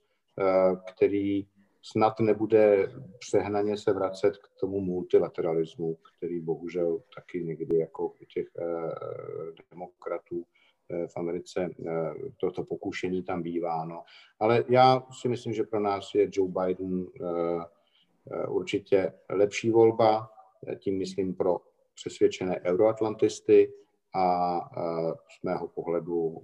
který 0.86 1.46
snad 1.82 2.20
nebude 2.20 2.92
přehnaně 3.18 3.76
se 3.76 3.92
vracet 3.92 4.36
k 4.36 4.60
tomu 4.60 4.80
multilateralismu, 4.80 5.96
který 6.16 6.40
bohužel 6.40 7.02
taky 7.14 7.44
někdy 7.44 7.76
jako 7.76 8.08
u 8.08 8.24
těch 8.24 8.46
eh, 8.58 8.64
demokratů 9.70 10.44
eh, 10.90 11.06
v 11.06 11.16
Americe 11.16 11.70
toto 12.40 12.64
pokušení 12.64 13.22
tam 13.22 13.42
bývá. 13.42 13.84
No. 13.84 14.02
Ale 14.40 14.64
já 14.68 15.06
si 15.20 15.28
myslím, 15.28 15.52
že 15.52 15.64
pro 15.64 15.80
nás 15.80 16.14
je 16.14 16.28
Joe 16.32 16.52
Biden 16.52 17.06
určitě 18.48 19.12
lepší 19.30 19.70
volba, 19.70 20.30
tím 20.78 20.98
myslím 20.98 21.34
pro 21.34 21.60
přesvědčené 21.94 22.60
euroatlantisty, 22.60 23.72
a 24.14 24.60
z 25.40 25.42
mého 25.42 25.68
pohledu 25.68 26.42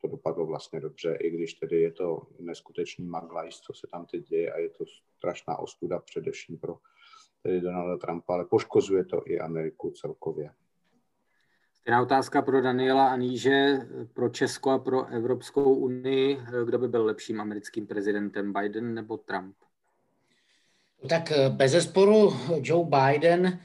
to 0.00 0.08
dopadlo 0.08 0.46
vlastně 0.46 0.80
dobře, 0.80 1.16
i 1.20 1.30
když 1.30 1.54
tedy 1.54 1.80
je 1.80 1.92
to 1.92 2.22
neskutečný 2.38 3.06
maglajs, 3.06 3.60
co 3.60 3.72
se 3.72 3.86
tam 3.86 4.06
teď 4.06 4.28
děje 4.28 4.52
a 4.52 4.58
je 4.58 4.68
to 4.68 4.84
strašná 5.16 5.58
ostuda 5.58 5.98
především 5.98 6.58
pro 6.58 6.78
tedy 7.42 7.60
Donalda 7.60 7.96
Trumpa, 7.96 8.34
ale 8.34 8.44
poškozuje 8.44 9.04
to 9.04 9.22
i 9.26 9.40
Ameriku 9.40 9.90
celkově. 9.90 10.50
Stejná 11.80 12.02
otázka 12.02 12.42
pro 12.42 12.62
Daniela 12.62 13.08
Aníže, 13.08 13.78
pro 14.12 14.28
Česko 14.28 14.70
a 14.70 14.78
pro 14.78 15.06
Evropskou 15.06 15.74
unii. 15.74 16.40
Kdo 16.64 16.78
by 16.78 16.88
byl 16.88 17.04
lepším 17.04 17.40
americkým 17.40 17.86
prezidentem, 17.86 18.52
Biden 18.52 18.94
nebo 18.94 19.16
Trump? 19.16 19.56
Tak 21.08 21.32
e, 21.32 21.50
bez 21.50 21.72
zesporu 21.72 22.32
Joe 22.62 22.88
Biden, 22.88 23.46
e, 23.46 23.58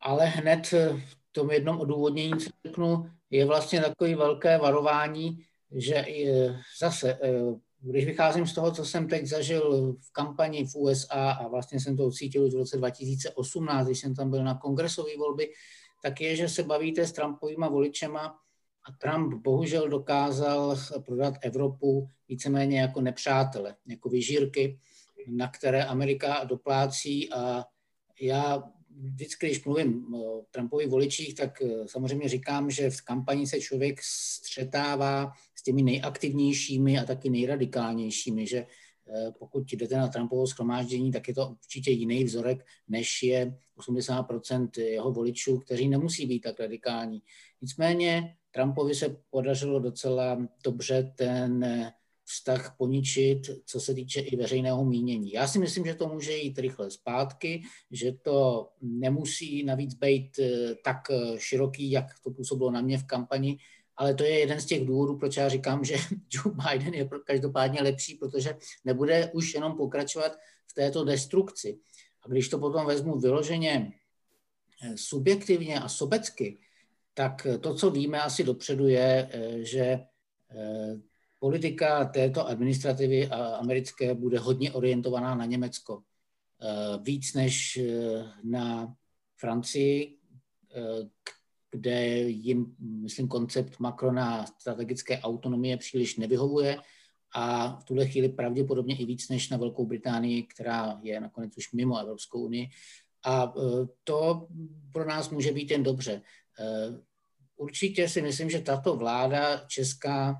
ale 0.00 0.26
hned 0.26 0.66
v 1.06 1.32
tom 1.32 1.50
jednom 1.50 1.80
odůvodnění, 1.80 2.38
co 2.38 2.50
řeknu, 2.66 3.10
je 3.30 3.44
vlastně 3.44 3.80
takové 3.80 4.16
velké 4.16 4.58
varování, 4.58 5.38
že 5.72 6.04
zase, 6.80 7.12
e, 7.12 7.18
když 7.80 8.04
vycházím 8.04 8.46
z 8.46 8.54
toho, 8.54 8.70
co 8.70 8.84
jsem 8.84 9.08
teď 9.08 9.26
zažil 9.26 9.92
v 9.92 10.12
kampani 10.12 10.66
v 10.66 10.74
USA 10.76 11.30
a 11.30 11.48
vlastně 11.48 11.80
jsem 11.80 11.96
to 11.96 12.10
cítil 12.10 12.44
už 12.44 12.54
v 12.54 12.58
roce 12.58 12.76
2018, 12.76 13.86
když 13.86 13.98
jsem 13.98 14.14
tam 14.14 14.30
byl 14.30 14.44
na 14.44 14.54
kongresové 14.54 15.16
volby, 15.18 15.52
tak 16.02 16.20
je, 16.20 16.36
že 16.36 16.48
se 16.48 16.62
bavíte 16.62 17.06
s 17.06 17.12
Trumpovýma 17.12 17.68
voličema 17.68 18.38
a 18.88 18.92
Trump 18.92 19.34
bohužel 19.42 19.88
dokázal 19.88 20.76
prodat 21.06 21.34
Evropu 21.40 22.08
víceméně 22.28 22.80
jako 22.80 23.00
nepřátele, 23.00 23.74
jako 23.86 24.08
vyžírky, 24.08 24.78
na 25.28 25.48
které 25.48 25.84
Amerika 25.84 26.44
doplácí. 26.44 27.32
A 27.32 27.64
já 28.20 28.62
vždycky, 28.98 29.46
když 29.46 29.64
mluvím 29.64 30.14
o 30.14 30.42
Trumpových 30.50 30.88
voličích, 30.88 31.34
tak 31.34 31.62
eh, 31.62 31.88
samozřejmě 31.88 32.28
říkám, 32.28 32.70
že 32.70 32.90
v 32.90 33.00
kampani 33.00 33.46
se 33.46 33.60
člověk 33.60 34.00
střetává 34.02 35.32
s 35.54 35.62
těmi 35.62 35.82
nejaktivnějšími 35.82 36.98
a 36.98 37.04
taky 37.04 37.30
nejradikálnějšími, 37.30 38.46
že 38.46 38.58
eh, 38.58 39.32
pokud 39.38 39.72
jdete 39.72 39.96
na 39.96 40.08
Trumpovo 40.08 40.46
schromáždění, 40.46 41.12
tak 41.12 41.28
je 41.28 41.34
to 41.34 41.48
určitě 41.48 41.90
jiný 41.90 42.24
vzorek, 42.24 42.64
než 42.88 43.22
je 43.22 43.56
80% 43.78 44.68
jeho 44.80 45.12
voličů, 45.12 45.58
kteří 45.58 45.88
nemusí 45.88 46.26
být 46.26 46.40
tak 46.40 46.60
radikální. 46.60 47.22
Nicméně 47.62 48.34
Trumpovi 48.50 48.94
se 48.94 49.16
podařilo 49.30 49.78
docela 49.78 50.48
dobře 50.64 51.12
ten 51.16 51.64
vztah 52.28 52.74
poničit, 52.78 53.50
co 53.64 53.80
se 53.80 53.94
týče 53.94 54.20
i 54.20 54.36
veřejného 54.36 54.84
mínění. 54.84 55.32
Já 55.32 55.48
si 55.48 55.58
myslím, 55.58 55.86
že 55.86 55.94
to 55.94 56.08
může 56.08 56.32
jít 56.32 56.58
rychle 56.58 56.90
zpátky, 56.90 57.62
že 57.90 58.12
to 58.12 58.68
nemusí 58.82 59.64
navíc 59.64 59.94
být 59.94 60.38
eh, 60.38 60.74
tak 60.84 60.96
eh, 61.10 61.38
široký, 61.38 61.90
jak 61.90 62.06
to 62.24 62.30
působilo 62.30 62.70
na 62.70 62.80
mě 62.80 62.98
v 62.98 63.04
kampani, 63.04 63.58
ale 63.96 64.14
to 64.14 64.24
je 64.24 64.38
jeden 64.38 64.60
z 64.60 64.66
těch 64.66 64.86
důvodů, 64.86 65.16
proč 65.16 65.36
já 65.36 65.48
říkám, 65.48 65.84
že 65.84 65.96
Joe 66.30 66.54
Biden 66.54 66.94
je 66.94 67.08
každopádně 67.24 67.82
lepší, 67.82 68.14
protože 68.14 68.56
nebude 68.84 69.30
už 69.34 69.54
jenom 69.54 69.76
pokračovat 69.76 70.32
v 70.66 70.74
této 70.74 71.04
destrukci. 71.04 71.78
A 72.22 72.28
když 72.28 72.48
to 72.48 72.58
potom 72.58 72.86
vezmu 72.86 73.18
vyloženě 73.18 73.92
eh, 74.82 74.96
subjektivně 74.96 75.80
a 75.80 75.88
sobecky, 75.88 76.58
tak 77.14 77.46
to, 77.60 77.74
co 77.74 77.90
víme 77.90 78.20
asi 78.20 78.44
dopředu, 78.44 78.88
je, 78.88 79.28
že 79.62 79.98
politika 81.38 82.04
této 82.04 82.46
administrativy 82.46 83.28
americké 83.28 84.14
bude 84.14 84.38
hodně 84.38 84.72
orientovaná 84.72 85.34
na 85.34 85.44
Německo. 85.44 86.02
Eh, 86.62 86.98
víc 87.02 87.34
než 87.34 87.76
eh, 87.76 88.24
na 88.42 88.94
Francii, 89.36 90.18
eh, 90.76 91.08
kde 91.70 92.18
jim, 92.18 92.76
myslím, 92.78 93.28
koncept 93.28 93.78
Macrona 93.78 94.46
strategické 94.46 95.20
autonomie 95.20 95.76
příliš 95.76 96.16
nevyhovuje 96.16 96.78
a 97.34 97.76
v 97.76 97.84
tuhle 97.84 98.06
chvíli 98.06 98.28
pravděpodobně 98.28 98.96
i 98.96 99.04
víc 99.04 99.28
než 99.28 99.48
na 99.48 99.56
Velkou 99.56 99.86
Británii, 99.86 100.42
která 100.42 100.98
je 101.02 101.20
nakonec 101.20 101.56
už 101.56 101.72
mimo 101.72 101.98
Evropskou 101.98 102.40
unii. 102.40 102.68
A 103.24 103.52
to 104.04 104.48
pro 104.92 105.04
nás 105.04 105.30
může 105.30 105.52
být 105.52 105.70
jen 105.70 105.82
dobře. 105.82 106.22
Určitě 107.56 108.08
si 108.08 108.22
myslím, 108.22 108.50
že 108.50 108.60
tato 108.60 108.96
vláda 108.96 109.56
česká 109.66 110.34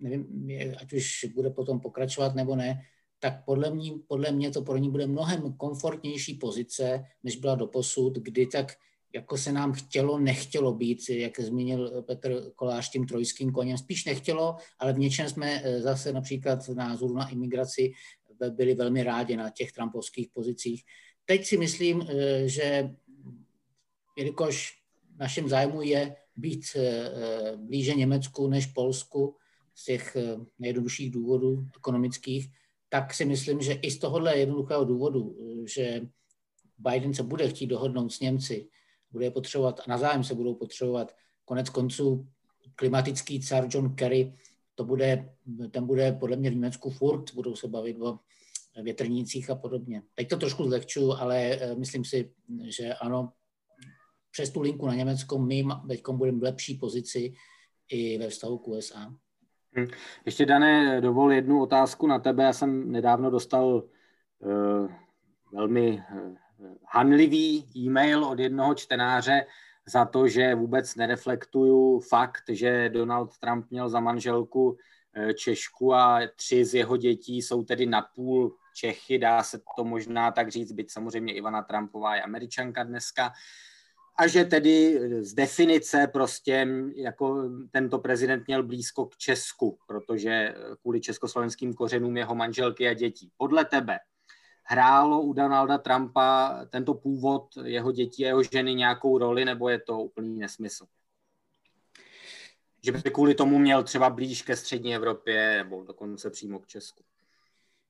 nevím, 0.00 0.50
ať 0.80 0.92
už 0.92 1.24
bude 1.34 1.50
potom 1.50 1.80
pokračovat 1.80 2.34
nebo 2.34 2.56
ne, 2.56 2.82
tak 3.18 3.44
podle 3.44 3.74
mě, 3.74 3.92
podle 4.06 4.32
mě 4.32 4.50
to 4.50 4.62
pro 4.62 4.76
ní 4.76 4.90
bude 4.90 5.06
mnohem 5.06 5.52
komfortnější 5.52 6.34
pozice, 6.34 7.04
než 7.22 7.36
byla 7.36 7.54
do 7.54 7.66
posud, 7.66 8.18
kdy 8.18 8.46
tak 8.46 8.72
jako 9.14 9.36
se 9.36 9.52
nám 9.52 9.72
chtělo, 9.72 10.18
nechtělo 10.18 10.74
být, 10.74 11.08
jak 11.08 11.40
zmínil 11.40 12.02
Petr 12.02 12.50
Kolář 12.56 12.90
tím 12.90 13.06
trojským 13.06 13.52
koněm, 13.52 13.78
spíš 13.78 14.04
nechtělo, 14.04 14.56
ale 14.78 14.92
v 14.92 14.98
něčem 14.98 15.28
jsme 15.28 15.62
eh, 15.64 15.80
zase 15.80 16.12
například 16.12 16.68
v 16.68 16.74
názoru 16.74 17.14
na 17.14 17.28
imigraci 17.28 17.92
byli 18.50 18.74
velmi 18.74 19.02
rádi 19.02 19.36
na 19.36 19.50
těch 19.50 19.72
trumpovských 19.72 20.28
pozicích. 20.34 20.84
Teď 21.24 21.46
si 21.46 21.56
myslím, 21.56 22.06
eh, 22.08 22.48
že 22.48 22.90
jelikož 24.16 24.78
naším 25.16 25.48
zájmu 25.48 25.82
je 25.82 26.16
být 26.36 26.64
eh, 26.76 27.56
blíže 27.56 27.94
Německu 27.94 28.48
než 28.48 28.66
Polsku, 28.66 29.36
z 29.76 29.84
těch 29.84 30.16
eh, 30.16 30.36
nejjednodušších 30.58 31.10
důvodů 31.10 31.66
ekonomických, 31.76 32.50
tak 32.88 33.14
si 33.14 33.24
myslím, 33.24 33.60
že 33.60 33.72
i 33.72 33.90
z 33.90 33.98
tohohle 33.98 34.38
jednoduchého 34.38 34.84
důvodu, 34.84 35.36
eh, 35.40 35.68
že 35.68 36.00
Biden 36.78 37.14
se 37.14 37.22
bude 37.22 37.48
chtít 37.48 37.66
dohodnout 37.66 38.12
s 38.12 38.20
Němci, 38.20 38.68
bude 39.10 39.30
potřebovat, 39.30 39.80
a 39.80 39.82
nazájem 39.88 40.24
se 40.24 40.34
budou 40.34 40.54
potřebovat, 40.54 41.14
konec 41.44 41.70
konců 41.70 42.28
klimatický 42.74 43.40
car 43.40 43.68
John 43.70 43.94
Kerry, 43.94 44.34
to 44.74 44.84
bude, 44.84 45.34
ten 45.70 45.86
bude 45.86 46.12
podle 46.12 46.36
mě 46.36 46.50
v 46.50 46.54
Německu 46.54 46.90
furt, 46.90 47.34
budou 47.34 47.56
se 47.56 47.68
bavit 47.68 48.00
o 48.00 48.18
větrnících 48.82 49.50
a 49.50 49.54
podobně. 49.54 50.02
Teď 50.14 50.28
to 50.28 50.36
trošku 50.36 50.64
zlehču, 50.64 51.12
ale 51.12 51.38
eh, 51.38 51.74
myslím 51.74 52.04
si, 52.04 52.32
že 52.64 52.94
ano, 52.94 53.32
přes 54.30 54.50
tu 54.50 54.60
linku 54.60 54.86
na 54.86 54.94
Německo 54.94 55.38
my 55.38 55.64
teď 55.88 56.02
budeme 56.12 56.38
v 56.38 56.42
lepší 56.42 56.74
pozici 56.74 57.34
i 57.88 58.18
ve 58.18 58.28
vztahu 58.28 58.58
k 58.58 58.68
USA. 58.68 59.14
Ještě, 60.24 60.46
Dané, 60.46 61.00
dovol 61.00 61.32
jednu 61.32 61.62
otázku 61.62 62.06
na 62.06 62.18
tebe. 62.18 62.44
Já 62.44 62.52
jsem 62.52 62.92
nedávno 62.92 63.30
dostal 63.30 63.82
uh, 64.38 64.90
velmi 65.52 66.02
uh, 66.12 66.36
hanlivý 66.88 67.64
e-mail 67.76 68.24
od 68.24 68.38
jednoho 68.38 68.74
čtenáře 68.74 69.46
za 69.86 70.04
to, 70.04 70.28
že 70.28 70.54
vůbec 70.54 70.96
nereflektuju 70.96 72.00
fakt, 72.00 72.42
že 72.48 72.88
Donald 72.88 73.38
Trump 73.38 73.70
měl 73.70 73.88
za 73.88 74.00
manželku 74.00 74.70
uh, 74.70 74.76
Češku 75.32 75.94
a 75.94 76.20
tři 76.36 76.64
z 76.64 76.74
jeho 76.74 76.96
dětí 76.96 77.42
jsou 77.42 77.64
tedy 77.64 77.86
napůl 77.86 78.56
Čechy, 78.74 79.18
dá 79.18 79.42
se 79.42 79.60
to 79.76 79.84
možná 79.84 80.30
tak 80.30 80.48
říct, 80.48 80.72
byť 80.72 80.90
samozřejmě 80.90 81.34
Ivana 81.34 81.62
Trumpová 81.62 82.14
je 82.14 82.22
američanka 82.22 82.82
dneska. 82.82 83.26
Uh, 83.26 83.32
a 84.16 84.26
že 84.26 84.44
tedy 84.44 85.00
z 85.20 85.34
definice 85.34 86.06
prostě 86.12 86.68
jako 86.96 87.50
tento 87.70 87.98
prezident 87.98 88.46
měl 88.46 88.62
blízko 88.62 89.06
k 89.06 89.16
Česku, 89.16 89.78
protože 89.86 90.54
kvůli 90.82 91.00
československým 91.00 91.74
kořenům 91.74 92.16
jeho 92.16 92.34
manželky 92.34 92.88
a 92.88 92.94
dětí. 92.94 93.30
Podle 93.36 93.64
tebe 93.64 93.98
hrálo 94.62 95.20
u 95.20 95.32
Donalda 95.32 95.78
Trumpa 95.78 96.60
tento 96.70 96.94
původ 96.94 97.48
jeho 97.64 97.92
dětí 97.92 98.24
a 98.24 98.28
jeho 98.28 98.42
ženy 98.42 98.74
nějakou 98.74 99.18
roli, 99.18 99.44
nebo 99.44 99.68
je 99.68 99.80
to 99.80 99.98
úplný 99.98 100.38
nesmysl? 100.38 100.86
Že 102.82 102.92
by 102.92 103.10
kvůli 103.10 103.34
tomu 103.34 103.58
měl 103.58 103.82
třeba 103.82 104.10
blíž 104.10 104.42
ke 104.42 104.56
střední 104.56 104.94
Evropě 104.94 105.54
nebo 105.56 105.84
dokonce 105.84 106.30
přímo 106.30 106.58
k 106.58 106.66
Česku? 106.66 107.04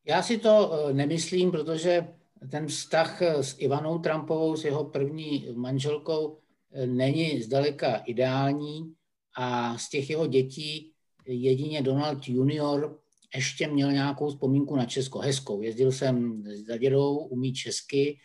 Já 0.05 0.23
si 0.23 0.39
to 0.39 0.73
eh, 0.73 0.95
nemyslím, 0.95 1.51
protože 1.51 2.15
ten 2.51 2.67
vztah 2.67 3.23
s 3.23 3.57
Ivanou 3.59 3.99
Trumpovou, 3.99 4.57
s 4.57 4.65
jeho 4.65 4.85
první 4.85 5.49
manželkou, 5.55 6.39
není 6.87 7.43
zdaleka 7.43 7.97
ideální 7.97 8.95
a 9.37 9.79
z 9.79 9.89
těch 9.89 10.11
jeho 10.11 10.27
dětí 10.27 10.93
jedině 11.27 11.83
Donald 11.83 12.29
junior 12.29 13.01
ještě 13.35 13.69
měl 13.69 13.93
nějakou 13.93 14.29
vzpomínku 14.29 14.77
na 14.77 14.87
Česko, 14.87 15.19
hezkou. 15.19 15.63
Jezdil 15.63 15.93
jsem 15.93 16.45
za 16.67 16.77
dědou, 16.77 17.17
umí 17.17 17.53
česky, 17.53 18.19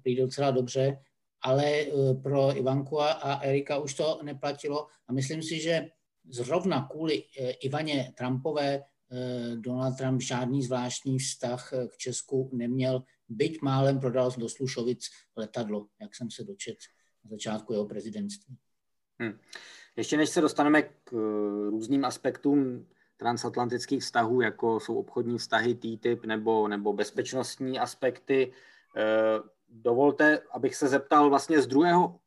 přijde 0.00 0.22
docela 0.22 0.50
dobře, 0.50 0.98
ale 1.42 1.64
eh, 1.64 2.14
pro 2.22 2.56
Ivanku 2.56 3.00
a 3.02 3.40
Erika 3.42 3.78
už 3.78 3.94
to 3.94 4.20
neplatilo. 4.22 4.86
A 5.08 5.12
myslím 5.12 5.42
si, 5.42 5.60
že 5.60 5.88
zrovna 6.28 6.88
kvůli 6.90 7.24
eh, 7.38 7.50
Ivaně 7.50 8.12
Trumpové 8.16 8.74
eh, 8.74 9.56
Donald 9.56 9.96
Trump 9.96 10.20
žádný 10.20 10.62
zvláštní 10.62 11.18
vztah 11.18 11.72
k 11.92 11.96
Česku 11.96 12.50
neměl 12.52 13.02
byť 13.28 13.62
málem 13.62 14.00
prodal 14.00 14.32
do 14.38 14.48
Slušovic 14.48 15.10
letadlo, 15.36 15.86
jak 16.00 16.14
jsem 16.14 16.30
se 16.30 16.44
dočet 16.44 16.76
na 17.24 17.30
začátku 17.30 17.72
jeho 17.72 17.86
prezidentství. 17.86 18.56
Hmm. 19.20 19.38
Ještě 19.96 20.16
než 20.16 20.30
se 20.30 20.40
dostaneme 20.40 20.82
k 20.82 21.12
uh, 21.12 21.20
různým 21.70 22.04
aspektům 22.04 22.86
transatlantických 23.16 24.02
vztahů, 24.02 24.40
jako 24.40 24.80
jsou 24.80 24.98
obchodní 24.98 25.38
vztahy 25.38 25.74
TTIP 25.74 26.24
nebo, 26.24 26.68
nebo 26.68 26.92
bezpečnostní 26.92 27.78
aspekty, 27.78 28.52
uh, 28.52 29.48
dovolte, 29.68 30.40
abych 30.52 30.76
se 30.76 30.88
zeptal 30.88 31.30
vlastně 31.30 31.62
z 31.62 31.66
druhého 31.66 32.20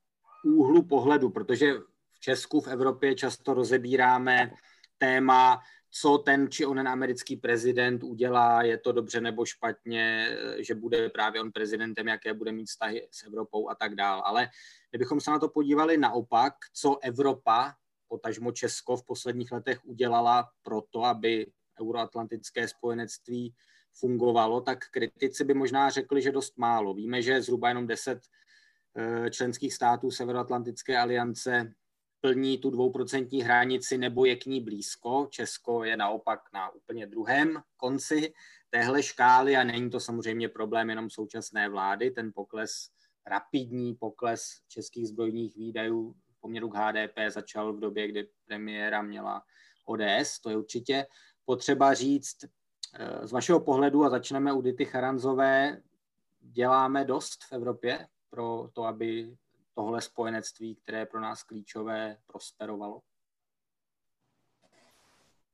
úhlu 0.45 0.83
pohledu, 0.83 1.29
protože 1.29 1.73
v 2.11 2.19
Česku, 2.19 2.61
v 2.61 2.67
Evropě 2.67 3.15
často 3.15 3.53
rozebíráme 3.53 4.51
téma 4.97 5.61
co 6.01 6.17
ten 6.17 6.51
či 6.51 6.65
onen 6.65 6.87
americký 6.87 7.35
prezident 7.35 8.03
udělá, 8.03 8.63
je 8.63 8.77
to 8.77 8.91
dobře 8.91 9.21
nebo 9.21 9.45
špatně, 9.45 10.37
že 10.57 10.75
bude 10.75 11.09
právě 11.09 11.41
on 11.41 11.51
prezidentem, 11.51 12.07
jaké 12.07 12.33
bude 12.33 12.51
mít 12.51 12.65
vztahy 12.65 13.07
s 13.11 13.23
Evropou 13.23 13.69
a 13.69 13.75
tak 13.75 13.95
dál. 13.95 14.21
Ale 14.25 14.49
kdybychom 14.89 15.21
se 15.21 15.31
na 15.31 15.39
to 15.39 15.49
podívali 15.49 15.97
naopak, 15.97 16.53
co 16.73 16.97
Evropa, 17.01 17.73
potažmo 18.07 18.51
Česko 18.51 18.97
v 18.97 19.05
posledních 19.05 19.51
letech 19.51 19.85
udělala 19.85 20.49
pro 20.61 20.81
to, 20.89 21.03
aby 21.03 21.51
euroatlantické 21.81 22.67
spojenectví 22.67 23.53
fungovalo, 23.99 24.61
tak 24.61 24.79
kritici 24.91 25.43
by 25.43 25.53
možná 25.53 25.89
řekli, 25.89 26.21
že 26.21 26.31
dost 26.31 26.57
málo. 26.57 26.93
Víme, 26.93 27.21
že 27.21 27.41
zhruba 27.41 27.69
jenom 27.69 27.87
10 27.87 28.19
eh, 28.97 29.29
členských 29.29 29.73
států 29.73 30.11
Severoatlantické 30.11 30.97
aliance 30.97 31.73
plní 32.21 32.57
tu 32.57 32.69
dvouprocentní 32.69 33.41
hranici 33.41 33.97
nebo 33.97 34.25
je 34.25 34.35
k 34.35 34.45
ní 34.45 34.61
blízko. 34.61 35.27
Česko 35.29 35.83
je 35.83 35.97
naopak 35.97 36.39
na 36.53 36.69
úplně 36.69 37.07
druhém 37.07 37.61
konci 37.77 38.33
téhle 38.69 39.03
škály 39.03 39.55
a 39.57 39.63
není 39.63 39.89
to 39.89 39.99
samozřejmě 39.99 40.49
problém 40.49 40.89
jenom 40.89 41.09
současné 41.09 41.69
vlády. 41.69 42.11
Ten 42.11 42.31
pokles, 42.35 42.89
rapidní 43.25 43.95
pokles 43.95 44.41
českých 44.67 45.07
zbrojních 45.07 45.55
výdajů 45.55 46.15
v 46.29 46.41
poměru 46.41 46.69
k 46.69 46.75
HDP 46.75 47.19
začal 47.29 47.73
v 47.73 47.79
době, 47.79 48.07
kdy 48.07 48.29
premiéra 48.45 49.01
měla 49.01 49.43
ODS. 49.85 50.39
To 50.43 50.49
je 50.49 50.57
určitě 50.57 51.05
potřeba 51.45 51.93
říct. 51.93 52.37
z 53.23 53.31
vašeho 53.31 53.59
pohledu, 53.59 54.03
a 54.03 54.09
začneme 54.09 54.53
u 54.53 54.61
Dity 54.61 54.85
Charanzové, 54.85 55.81
děláme 56.39 57.05
dost 57.05 57.43
v 57.43 57.53
Evropě 57.53 58.07
pro 58.29 58.69
to, 58.73 58.83
aby 58.83 59.37
tohle 59.77 60.01
spojenectví, 60.01 60.75
které 60.75 61.05
pro 61.05 61.19
nás 61.21 61.43
klíčové, 61.43 62.17
prosperovalo? 62.27 63.01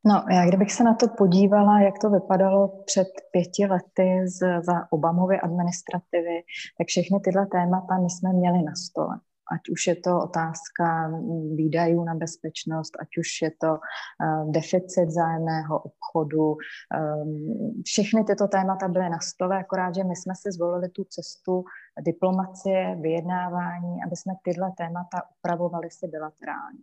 No, 0.06 0.26
já 0.32 0.48
kdybych 0.48 0.72
se 0.74 0.84
na 0.84 0.94
to 0.94 1.08
podívala, 1.08 1.82
jak 1.82 2.00
to 2.02 2.10
vypadalo 2.10 2.84
před 2.86 3.08
pěti 3.32 3.66
lety 3.66 4.28
z, 4.28 4.40
za 4.62 4.92
Obamovy 4.92 5.40
administrativy, 5.40 6.44
tak 6.78 6.88
všechny 6.88 7.20
tyhle 7.20 7.46
témata 7.46 7.98
my 7.98 8.10
jsme 8.10 8.34
měli 8.34 8.64
na 8.64 8.76
stole 8.76 9.20
ať 9.52 9.70
už 9.70 9.88
je 9.88 9.96
to 9.96 10.20
otázka 10.20 11.12
výdajů 11.56 12.04
na 12.04 12.16
bezpečnost, 12.16 12.94
ať 13.00 13.08
už 13.18 13.42
je 13.42 13.52
to 13.52 13.72
uh, 13.72 14.52
deficit 14.52 15.12
zájemného 15.12 15.80
obchodu. 15.80 16.48
Um, 16.52 17.84
všechny 17.86 18.24
tyto 18.24 18.48
témata 18.48 18.88
byly 18.88 19.10
na 19.10 19.20
stole, 19.20 19.60
akorát, 19.60 19.96
že 19.96 20.04
my 20.04 20.16
jsme 20.16 20.34
si 20.36 20.52
zvolili 20.52 20.90
tu 20.90 21.04
cestu 21.04 21.64
diplomacie, 22.01 22.95
vyjednávání, 23.01 24.03
aby 24.06 24.15
jsme 24.15 24.34
tyhle 24.43 24.71
témata 24.77 25.21
upravovali 25.38 25.89
si 25.91 26.08
bilaterálně. 26.08 26.79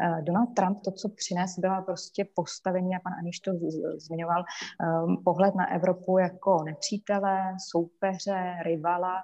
Eh, 0.00 0.22
Donald 0.22 0.54
Trump 0.56 0.80
to, 0.84 0.90
co 0.90 1.08
přines, 1.08 1.58
byla 1.58 1.82
prostě 1.82 2.26
postavení, 2.34 2.96
a 2.96 3.00
pan 3.04 3.12
Aniš 3.18 3.40
to 3.40 3.52
zmiňoval, 3.96 4.44
ehm, 4.44 5.16
pohled 5.24 5.54
na 5.54 5.72
Evropu 5.74 6.18
jako 6.18 6.62
nepřítele, 6.64 7.56
soupeře, 7.70 8.54
rivala 8.64 9.16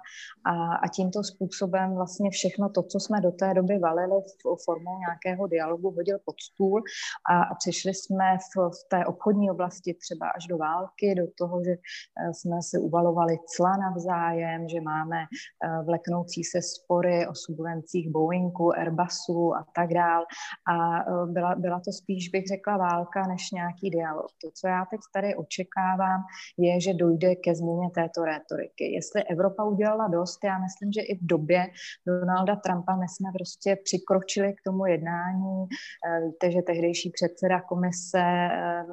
a, 0.44 0.74
a 0.74 0.88
tímto 0.88 1.24
způsobem 1.24 1.94
vlastně 1.94 2.30
všechno 2.30 2.68
to, 2.68 2.82
co 2.82 3.00
jsme 3.00 3.20
do 3.20 3.30
té 3.30 3.54
doby 3.54 3.78
valili 3.78 4.22
v 4.22 4.64
formou 4.64 4.98
nějakého 4.98 5.46
dialogu, 5.46 5.90
hodil 5.90 6.18
pod 6.24 6.40
stůl 6.40 6.82
a, 7.30 7.42
a 7.42 7.54
přišli 7.54 7.94
jsme 7.94 8.38
v, 8.38 8.70
v 8.70 8.88
té 8.90 9.06
obchodní 9.06 9.50
oblasti 9.50 9.94
třeba 9.94 10.28
až 10.28 10.46
do 10.46 10.58
války, 10.58 11.14
do 11.14 11.26
toho, 11.38 11.64
že 11.64 11.70
eh, 11.72 12.34
jsme 12.34 12.56
si 12.62 12.78
uvalovali 12.78 13.38
cla 13.56 13.76
navzájem, 13.76 14.68
že 14.68 14.80
máme 14.80 15.16
eh, 15.22 15.82
vleknoucí 15.84 16.44
se 16.44 16.62
spory 16.62 17.26
o 17.26 17.34
subvencích 17.34 18.11
Boeingu, 18.11 18.72
Airbusu 18.72 19.54
a 19.54 19.66
tak 19.74 19.94
dál 19.94 20.24
a 20.72 21.01
e, 21.01 21.27
byla, 21.27 21.55
byla 21.55 21.81
to 21.81 21.92
spíš, 21.92 22.29
bych 22.29 22.46
řekla, 22.46 22.77
válka 22.77 23.27
než 23.27 23.51
nějaký 23.51 23.90
dialog. 23.90 24.27
To, 24.42 24.51
co 24.55 24.68
já 24.68 24.85
teď 24.90 25.01
tady 25.14 25.35
očekávám, 25.35 26.20
je, 26.59 26.81
že 26.81 26.94
dojde 26.94 27.37
ke 27.37 27.55
změně 27.55 27.90
této 27.94 28.24
rétoriky. 28.24 28.85
Jestli 28.92 29.24
Evropa 29.24 29.64
udělala 29.64 30.09
dost, 30.09 30.44
já 30.44 30.59
myslím, 30.59 30.92
že 30.92 31.01
i 31.01 31.14
v 31.18 31.27
době 31.27 31.66
Donalda 32.07 32.57
Trumpa 32.57 32.96
my 32.96 33.09
jsme 33.09 33.29
prostě 33.38 33.77
přikročili 33.85 34.53
k 34.53 34.62
tomu 34.64 34.87
jednání. 34.87 35.57
E, 35.64 36.27
víte, 36.27 36.53
že 36.53 36.62
tehdejší 36.62 37.11
předseda 37.11 37.61
komise 37.61 38.18
e, 38.18 38.85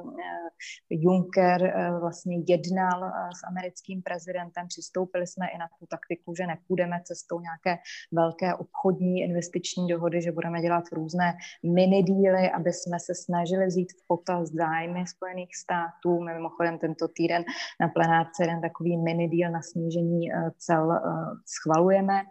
Juncker 0.90 1.60
vlastně 2.00 2.36
jednal 2.48 3.12
s 3.38 3.44
americkým 3.48 4.02
prezidentem, 4.02 4.68
přistoupili 4.68 5.26
jsme 5.26 5.46
i 5.54 5.58
na 5.58 5.68
tu 5.78 5.86
taktiku, 5.86 6.34
že 6.34 6.46
nepůjdeme 6.46 7.00
cestou 7.04 7.40
nějaké 7.40 7.82
velké 8.12 8.54
obchodní 8.54 9.20
investiční 9.20 9.88
dohody, 9.88 10.22
že 10.22 10.32
budeme 10.32 10.60
dělat 10.62 10.84
různé 10.92 11.35
mini 11.62 12.02
díly, 12.02 12.50
aby 12.50 12.72
jsme 12.72 13.00
se 13.00 13.14
snažili 13.14 13.66
vzít 13.66 13.92
v 13.92 14.06
potaz 14.06 14.48
zájmy 14.48 15.06
Spojených 15.06 15.56
států. 15.56 16.20
Mimochodem 16.20 16.78
tento 16.78 17.08
týden 17.08 17.44
na 17.80 17.88
plenárce 17.88 18.42
jeden 18.42 18.60
takový 18.60 18.96
mini 18.96 19.28
díl 19.28 19.50
na 19.50 19.62
snížení 19.62 20.32
eh, 20.32 20.50
cel 20.58 20.92
eh, 20.92 21.00
schvalujeme. 21.46 22.22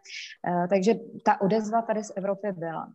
Eh, 0.47 0.67
takže 0.67 0.93
ta 1.25 1.41
odezva 1.41 1.81
tady 1.81 2.03
z 2.03 2.11
Evropy 2.15 2.51
byla 2.51 2.87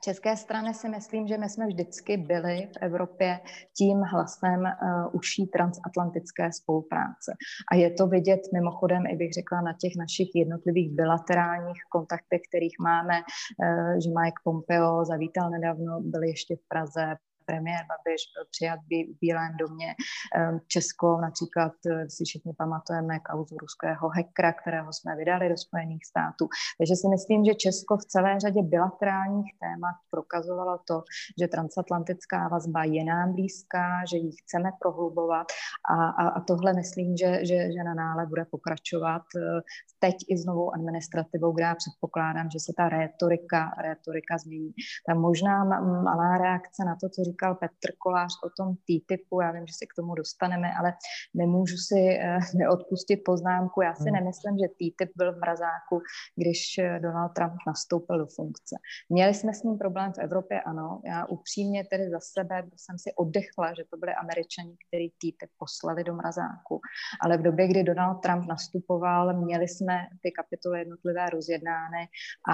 české 0.00 0.36
strany 0.36 0.74
si 0.74 0.88
myslím, 0.88 1.26
že 1.26 1.38
my 1.38 1.48
jsme 1.48 1.66
vždycky 1.66 2.16
byli 2.16 2.68
v 2.72 2.76
Evropě 2.80 3.40
tím 3.78 4.00
hlasem 4.00 4.60
uh, 4.60 4.70
uší 5.12 5.46
transatlantické 5.46 6.52
spolupráce. 6.52 7.32
A 7.72 7.74
je 7.74 7.90
to 7.90 8.06
vidět 8.06 8.40
mimochodem, 8.52 9.02
i 9.06 9.16
bych 9.16 9.32
řekla, 9.32 9.60
na 9.60 9.72
těch 9.80 9.92
našich 9.98 10.28
jednotlivých 10.34 10.90
bilaterálních 10.90 11.82
kontaktech, 11.92 12.40
kterých 12.48 12.76
máme, 12.80 13.20
uh, 13.20 13.94
že 14.02 14.10
Mike 14.18 14.40
Pompeo 14.44 15.04
zavítal 15.04 15.50
nedávno, 15.50 16.00
byl 16.00 16.22
ještě 16.22 16.56
v 16.56 16.68
Praze, 16.68 17.16
premiér 17.46 17.82
Babiš 17.92 18.22
byl 18.34 18.44
přijat 18.50 18.80
v 18.88 19.18
Bílém 19.20 19.52
domě. 19.56 19.94
Ehm, 20.36 20.58
Česko 20.66 21.20
například 21.20 21.72
eh, 21.86 22.10
si 22.10 22.24
všichni 22.24 22.52
pamatujeme 22.58 23.20
kauzu 23.20 23.56
ruského 23.56 24.08
hackera, 24.08 24.52
kterého 24.52 24.92
jsme 24.92 25.16
vydali 25.16 25.48
do 25.48 25.56
Spojených 25.56 26.04
států. 26.06 26.44
Takže 26.78 26.94
si 26.96 27.08
myslím, 27.08 27.44
že 27.44 27.54
Česko 27.54 27.96
v 27.96 28.04
celé 28.04 28.40
řadě 28.40 28.62
bilaterálních 28.62 29.52
témat 29.64 29.96
prokazovalo 30.10 30.78
to, 30.88 31.02
že 31.40 31.48
transatlantická 31.48 32.48
vazba 32.48 32.84
je 32.84 33.04
nám 33.04 33.32
blízká, 33.32 33.86
že 34.10 34.16
ji 34.16 34.30
chceme 34.40 34.70
prohlubovat 34.82 35.46
a, 35.90 35.96
a, 36.22 36.28
a 36.28 36.40
tohle 36.40 36.72
myslím, 36.72 37.16
že, 37.16 37.30
že, 37.48 37.58
že 37.74 37.80
na 37.84 37.94
nále 37.94 38.26
bude 38.26 38.44
pokračovat 38.44 39.22
eh, 39.36 39.60
teď 39.98 40.16
i 40.28 40.36
s 40.36 40.44
novou 40.46 40.74
administrativou, 40.74 41.52
kde 41.52 41.64
já 41.64 41.74
předpokládám, 41.74 42.50
že 42.50 42.58
se 42.60 42.72
ta 42.76 42.88
rétorika, 42.88 43.70
rétorika 43.82 44.38
změní. 44.38 44.72
Ta 45.06 45.14
možná 45.14 45.64
malá 46.08 46.38
reakce 46.38 46.84
na 46.86 46.96
to, 47.00 47.08
co 47.08 47.22
říkal 47.34 47.54
Petr 47.54 47.90
Kolář 47.98 48.32
o 48.46 48.48
tom 48.56 48.76
T-typu, 48.86 49.40
já 49.40 49.52
vím, 49.52 49.66
že 49.66 49.74
se 49.74 49.86
k 49.86 49.94
tomu 49.96 50.14
dostaneme, 50.14 50.68
ale 50.78 50.92
nemůžu 51.34 51.76
si 51.76 51.94
uh, 51.94 52.44
neodpustit 52.60 53.20
poznámku. 53.24 53.82
Já 53.82 53.94
si 53.94 54.08
hmm. 54.08 54.12
nemyslím, 54.12 54.54
že 54.58 54.68
T-typ 54.78 55.10
byl 55.16 55.32
v 55.32 55.38
mrazáku, 55.38 55.94
když 56.36 56.78
eh, 56.78 57.00
Donald 57.02 57.32
Trump 57.36 57.58
nastoupil 57.66 58.18
do 58.18 58.26
funkce. 58.26 58.74
Měli 59.08 59.34
jsme 59.34 59.54
s 59.54 59.62
ním 59.62 59.78
problém 59.78 60.12
v 60.12 60.18
Evropě, 60.18 60.60
ano. 60.62 61.00
Já 61.06 61.26
upřímně 61.26 61.84
tedy 61.84 62.10
za 62.10 62.20
sebe 62.20 62.62
jsem 62.76 62.98
si 62.98 63.10
oddechla, 63.16 63.74
že 63.76 63.82
to 63.90 63.96
byli 63.96 64.12
američani, 64.14 64.76
kteří 64.88 65.08
T-typ 65.20 65.50
poslali 65.58 66.04
do 66.04 66.14
mrazáku. 66.14 66.80
Ale 67.20 67.38
v 67.38 67.42
době, 67.42 67.68
kdy 67.68 67.82
Donald 67.82 68.14
Trump 68.14 68.46
nastupoval, 68.48 69.44
měli 69.44 69.68
jsme 69.68 69.96
ty 70.22 70.32
kapitoly 70.32 70.78
jednotlivé 70.78 71.30
rozjednány 71.30 72.02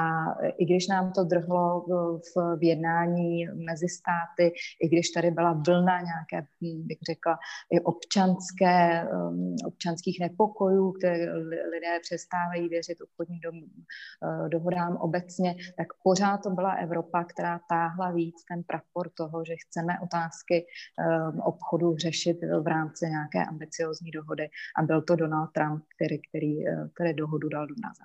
a 0.01 0.03
i 0.59 0.65
když 0.65 0.89
nám 0.89 1.13
to 1.13 1.25
drhlo 1.25 1.85
v, 2.19 2.57
v 2.57 2.63
jednání 2.63 3.47
mezi 3.47 3.89
státy, 3.89 4.53
i 4.81 4.89
když 4.89 5.11
tady 5.11 5.31
byla 5.31 5.53
vlna 5.53 6.01
nějaké, 6.01 6.49
bych 6.61 6.99
řekla, 7.11 7.39
i 7.73 7.81
občanské, 7.81 9.05
um, 9.13 9.57
občanských 9.67 10.21
nepokojů, 10.21 10.93
které 10.93 11.33
lidé 11.75 12.01
přestávají 12.03 12.69
věřit 12.69 12.99
obchodním 13.01 13.41
do, 13.41 13.51
uh, 13.51 14.49
dohodám 14.49 14.97
obecně, 14.97 15.55
tak 15.77 15.87
pořád 16.03 16.39
to 16.43 16.51
byla 16.51 16.73
Evropa, 16.73 17.25
která 17.25 17.61
táhla 17.69 18.11
víc 18.11 18.45
ten 18.49 18.63
prapor 18.63 19.11
toho, 19.15 19.45
že 19.45 19.55
chceme 19.57 19.93
otázky 20.03 20.67
um, 20.67 21.41
obchodu 21.41 21.97
řešit 21.97 22.39
v 22.63 22.67
rámci 22.67 23.07
nějaké 23.07 23.45
ambiciozní 23.49 24.11
dohody. 24.11 24.49
A 24.77 24.83
byl 24.83 25.03
to 25.03 25.17
Donald 25.17 25.51
Trump, 25.53 25.85
který, 25.97 26.19
který, 26.29 26.57
uh, 26.57 26.89
který 26.95 27.15
dohodu 27.15 27.49
dal 27.49 27.67
do 27.67 27.75
nás. 27.85 27.97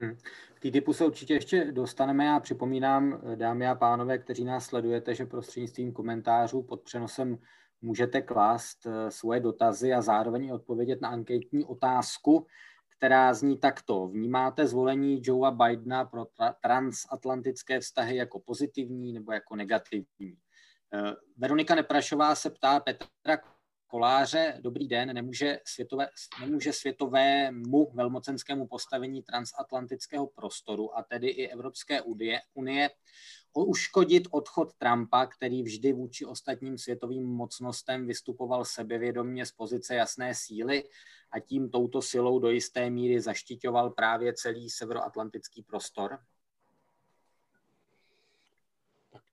Hmm. 0.00 0.16
K 0.54 0.60
té 0.60 0.70
typu 0.70 0.92
se 0.92 1.06
určitě 1.06 1.34
ještě 1.34 1.72
dostaneme. 1.72 2.24
Já 2.24 2.40
připomínám, 2.40 3.20
dámy 3.34 3.68
a 3.68 3.74
pánové, 3.74 4.18
kteří 4.18 4.44
nás 4.44 4.66
sledujete, 4.66 5.14
že 5.14 5.26
prostřednictvím 5.26 5.92
komentářů 5.92 6.62
pod 6.62 6.82
přenosem 6.82 7.38
můžete 7.82 8.22
klást 8.22 8.86
eh, 8.86 9.10
svoje 9.10 9.40
dotazy 9.40 9.92
a 9.92 10.02
zároveň 10.02 10.50
odpovědět 10.50 11.00
na 11.00 11.08
anketní 11.08 11.64
otázku, 11.64 12.46
která 12.96 13.34
zní 13.34 13.58
takto. 13.58 14.08
Vnímáte 14.08 14.66
zvolení 14.66 15.20
Joea 15.24 15.50
Bidena 15.50 16.04
pro 16.04 16.26
transatlantické 16.62 17.80
vztahy 17.80 18.16
jako 18.16 18.40
pozitivní 18.40 19.12
nebo 19.12 19.32
jako 19.32 19.56
negativní? 19.56 20.34
Eh, 20.94 21.12
Veronika 21.36 21.74
Neprašová 21.74 22.34
se 22.34 22.50
ptá 22.50 22.80
Petra 22.80 23.36
Koláře, 23.90 24.58
dobrý 24.60 24.88
den, 24.88 25.14
nemůže, 25.14 25.60
světové, 25.64 26.08
nemůže 26.40 26.72
světovému 26.72 27.90
velmocenskému 27.94 28.66
postavení 28.66 29.22
transatlantického 29.22 30.26
prostoru 30.26 30.98
a 30.98 31.02
tedy 31.02 31.28
i 31.28 31.48
Evropské 31.48 32.02
unie, 32.02 32.40
unie 32.54 32.90
uškodit 33.54 34.28
odchod 34.30 34.74
Trumpa, 34.78 35.26
který 35.26 35.62
vždy 35.62 35.92
vůči 35.92 36.24
ostatním 36.24 36.78
světovým 36.78 37.24
mocnostem 37.24 38.06
vystupoval 38.06 38.64
sebevědomně 38.64 39.46
z 39.46 39.52
pozice 39.52 39.94
jasné 39.94 40.34
síly 40.34 40.84
a 41.32 41.40
tím 41.40 41.70
touto 41.70 42.02
silou 42.02 42.38
do 42.38 42.50
jisté 42.50 42.90
míry 42.90 43.20
zaštiťoval 43.20 43.90
právě 43.90 44.34
celý 44.34 44.70
severoatlantický 44.70 45.62
prostor? 45.62 46.18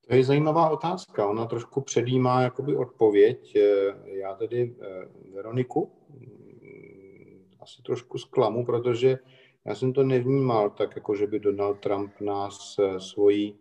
To 0.07 0.15
je 0.15 0.23
zajímavá 0.23 0.69
otázka. 0.69 1.27
Ona 1.27 1.45
trošku 1.45 1.81
předjímá 1.81 2.41
jakoby 2.41 2.75
odpověď. 2.75 3.55
Eh, 3.55 3.95
já 4.05 4.35
tedy 4.35 4.75
eh, 4.81 5.07
Veroniku 5.33 5.91
mm, 6.09 7.45
asi 7.59 7.81
trošku 7.81 8.17
zklamu, 8.17 8.65
protože 8.65 9.19
já 9.65 9.75
jsem 9.75 9.93
to 9.93 10.03
nevnímal 10.03 10.69
tak, 10.69 10.95
jako 10.95 11.15
že 11.15 11.27
by 11.27 11.39
Donald 11.39 11.79
Trump 11.79 12.21
nás 12.21 12.75
eh, 12.79 12.99
svojí, 12.99 13.59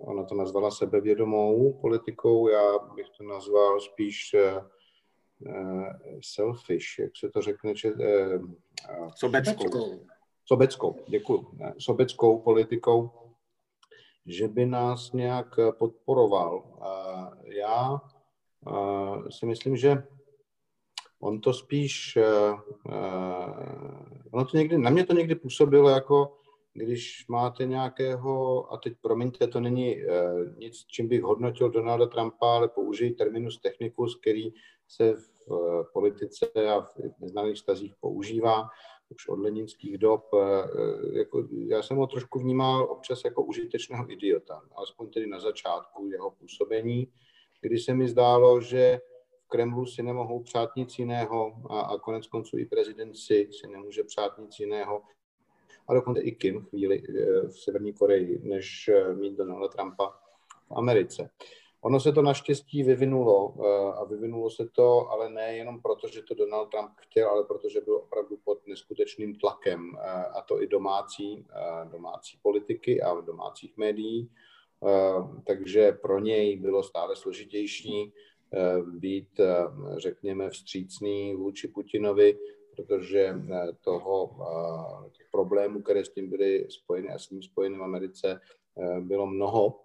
ona 0.00 0.24
to 0.24 0.34
nazvala 0.34 0.70
sebevědomou 0.70 1.72
politikou, 1.72 2.48
já 2.48 2.78
bych 2.94 3.06
to 3.18 3.24
nazval 3.24 3.80
spíš 3.80 4.36
selfish, 6.20 6.98
jak 6.98 7.10
se 7.16 7.30
to 7.30 7.42
řekne, 7.42 7.76
že, 7.76 7.92
sobeckou. 9.14 10.00
Sobeckou, 10.46 10.96
děkuji. 11.08 11.46
Sobeckou 11.78 12.38
politikou, 12.38 13.10
že 14.26 14.48
by 14.48 14.66
nás 14.66 15.12
nějak 15.12 15.58
podporoval. 15.78 16.64
Já 17.44 18.00
si 19.30 19.46
myslím, 19.46 19.76
že 19.76 20.02
on 21.20 21.40
to 21.40 21.52
spíš, 21.52 22.18
ono 24.32 24.44
to 24.44 24.56
někdy, 24.56 24.78
na 24.78 24.90
mě 24.90 25.06
to 25.06 25.12
někdy 25.12 25.34
působilo 25.34 25.88
jako, 25.88 26.38
když 26.72 27.28
máte 27.28 27.66
nějakého, 27.66 28.72
a 28.72 28.76
teď 28.76 28.94
promiňte, 29.00 29.46
to 29.46 29.60
není 29.60 29.96
nic, 30.58 30.84
čím 30.86 31.08
bych 31.08 31.22
hodnotil 31.22 31.70
Donalda 31.70 32.06
Trumpa, 32.06 32.56
ale 32.56 32.68
použij 32.68 33.10
terminus 33.10 33.60
technicus, 33.60 34.20
který 34.20 34.52
se 34.88 35.14
v 35.14 35.84
politice 35.92 36.46
a 36.76 36.80
v 36.80 37.20
mezinárodních 37.20 37.58
stazích 37.58 37.94
používá 38.00 38.68
už 39.14 39.28
od 39.28 39.38
leninských 39.38 39.98
dob. 39.98 40.30
Jako, 41.12 41.48
já 41.50 41.82
jsem 41.82 41.96
ho 41.96 42.06
trošku 42.06 42.38
vnímal 42.38 42.84
občas 42.84 43.24
jako 43.24 43.42
užitečného 43.42 44.12
idiota, 44.12 44.62
alespoň 44.74 45.10
tedy 45.10 45.26
na 45.26 45.40
začátku 45.40 46.06
jeho 46.06 46.30
působení, 46.30 47.12
kdy 47.60 47.78
se 47.78 47.94
mi 47.94 48.08
zdálo, 48.08 48.60
že 48.60 49.00
v 49.44 49.48
Kremlu 49.48 49.86
si 49.86 50.02
nemohou 50.02 50.42
přát 50.42 50.76
nic 50.76 50.98
jiného 50.98 51.52
a, 51.70 51.80
a 51.80 51.98
konec 51.98 52.26
konců 52.26 52.58
i 52.58 52.66
prezident 52.66 53.14
si, 53.14 53.48
si 53.52 53.66
nemůže 53.68 54.04
přát 54.04 54.38
nic 54.38 54.58
jiného, 54.58 55.02
a 55.88 55.94
dokonce 55.94 56.20
i 56.20 56.32
Kim 56.32 56.60
chvíli 56.60 57.02
v 57.48 57.60
Severní 57.60 57.92
Koreji, 57.92 58.40
než 58.42 58.90
mít 59.14 59.36
Donalda 59.36 59.68
Trumpa 59.68 60.10
v 60.68 60.72
Americe. 60.76 61.30
Ono 61.84 62.00
se 62.00 62.12
to 62.12 62.22
naštěstí 62.22 62.82
vyvinulo 62.82 63.54
a 63.96 64.04
vyvinulo 64.04 64.50
se 64.50 64.68
to, 64.72 65.10
ale 65.10 65.30
ne 65.30 65.56
jenom 65.56 65.82
proto, 65.82 66.08
že 66.08 66.22
to 66.22 66.34
Donald 66.34 66.66
Trump 66.66 66.90
chtěl, 67.00 67.28
ale 67.28 67.44
protože 67.44 67.80
byl 67.80 67.96
opravdu 67.96 68.36
pod 68.44 68.66
neskutečným 68.66 69.34
tlakem 69.38 69.96
a 70.38 70.42
to 70.48 70.62
i 70.62 70.66
domácí, 70.66 71.46
domácí 71.92 72.38
politiky 72.42 73.02
a 73.02 73.20
domácích 73.20 73.76
médií 73.76 74.30
Eh, 74.86 75.42
takže 75.46 75.92
pro 75.92 76.18
něj 76.18 76.56
bylo 76.56 76.82
stále 76.82 77.16
složitější 77.16 78.12
eh, 78.54 78.82
být, 78.82 79.40
eh, 79.40 79.66
řekněme, 79.96 80.50
vstřícný 80.50 81.34
vůči 81.34 81.68
Putinovi, 81.68 82.38
protože 82.76 83.34
toho 83.80 84.36
těch 85.12 85.26
problémů, 85.30 85.82
které 85.82 86.04
s 86.04 86.08
tím 86.08 86.30
byly 86.30 86.66
spojeny 86.68 87.08
a 87.08 87.18
s 87.18 87.30
ním 87.30 87.42
spojeny 87.42 87.78
v 87.78 87.82
Americe, 87.82 88.40
bylo 89.00 89.26
mnoho. 89.26 89.80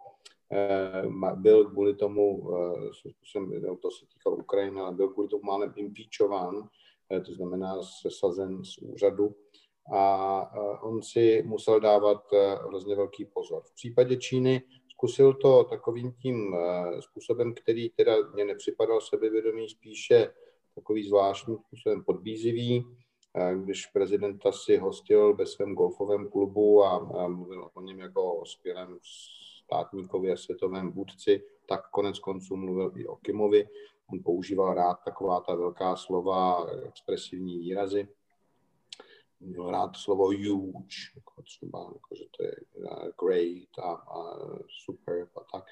Byl 1.35 1.65
kvůli 1.65 1.95
tomu, 1.95 2.49
to 3.81 3.91
se 3.91 4.05
týkalo 4.13 4.35
Ukrajiny, 4.35 4.79
ale 4.79 4.91
byl 4.91 5.09
kvůli 5.09 5.27
tomu 5.27 5.43
málem 5.43 5.73
impeachován, 5.75 6.69
to 7.25 7.33
znamená 7.33 7.83
sesazen 8.01 8.63
z 8.63 8.77
úřadu 8.77 9.35
a 9.93 10.81
on 10.81 11.01
si 11.01 11.43
musel 11.45 11.79
dávat 11.79 12.23
hrozně 12.67 12.95
velký 12.95 13.25
pozor. 13.25 13.63
V 13.63 13.75
případě 13.75 14.17
Číny 14.17 14.62
zkusil 14.99 15.33
to 15.33 15.63
takovým 15.63 16.12
tím 16.12 16.55
eh, 16.55 17.01
způsobem, 17.01 17.53
který 17.53 17.89
teda 17.89 18.15
mě 18.33 18.45
nepřipadal 18.45 19.01
sebevědomý, 19.01 19.69
spíše 19.69 20.33
takový 20.75 21.07
zvláštním 21.07 21.57
způsobem 21.57 22.03
podbízivý, 22.03 22.85
eh, 23.35 23.55
když 23.55 23.85
prezidenta 23.85 24.51
si 24.51 24.77
hostil 24.77 25.35
ve 25.35 25.45
svém 25.45 25.73
golfovém 25.73 26.29
klubu 26.29 26.83
a, 26.83 26.95
a 26.95 27.27
mluvil 27.27 27.69
o 27.73 27.81
něm 27.81 27.99
jako 27.99 28.33
o 28.33 28.45
skvělém 28.45 28.97
státníkovi 29.69 30.32
a 30.32 30.38
světovém 30.38 30.91
vůdci, 30.91 31.43
tak 31.65 31.89
konec 31.89 32.19
konců 32.19 32.55
mluvil 32.55 32.91
i 32.95 33.08
o 33.08 33.15
Kimovi. 33.15 33.69
On 34.13 34.23
používal 34.23 34.73
rád 34.73 34.97
taková 35.05 35.39
ta 35.39 35.55
velká 35.55 35.95
slova, 35.95 36.67
expresivní 36.88 37.60
výrazy 37.60 38.08
měl 39.39 39.71
rád 39.71 39.95
slovo 39.95 40.25
huge, 40.25 40.97
jako 41.15 41.41
třeba, 41.41 41.79
jako, 41.79 42.15
že 42.15 42.23
to 42.38 42.43
je 42.43 42.55
great 43.23 43.79
a, 43.79 43.91
a 43.91 44.39
super 44.86 45.27
a 45.36 45.58
tak. 45.58 45.65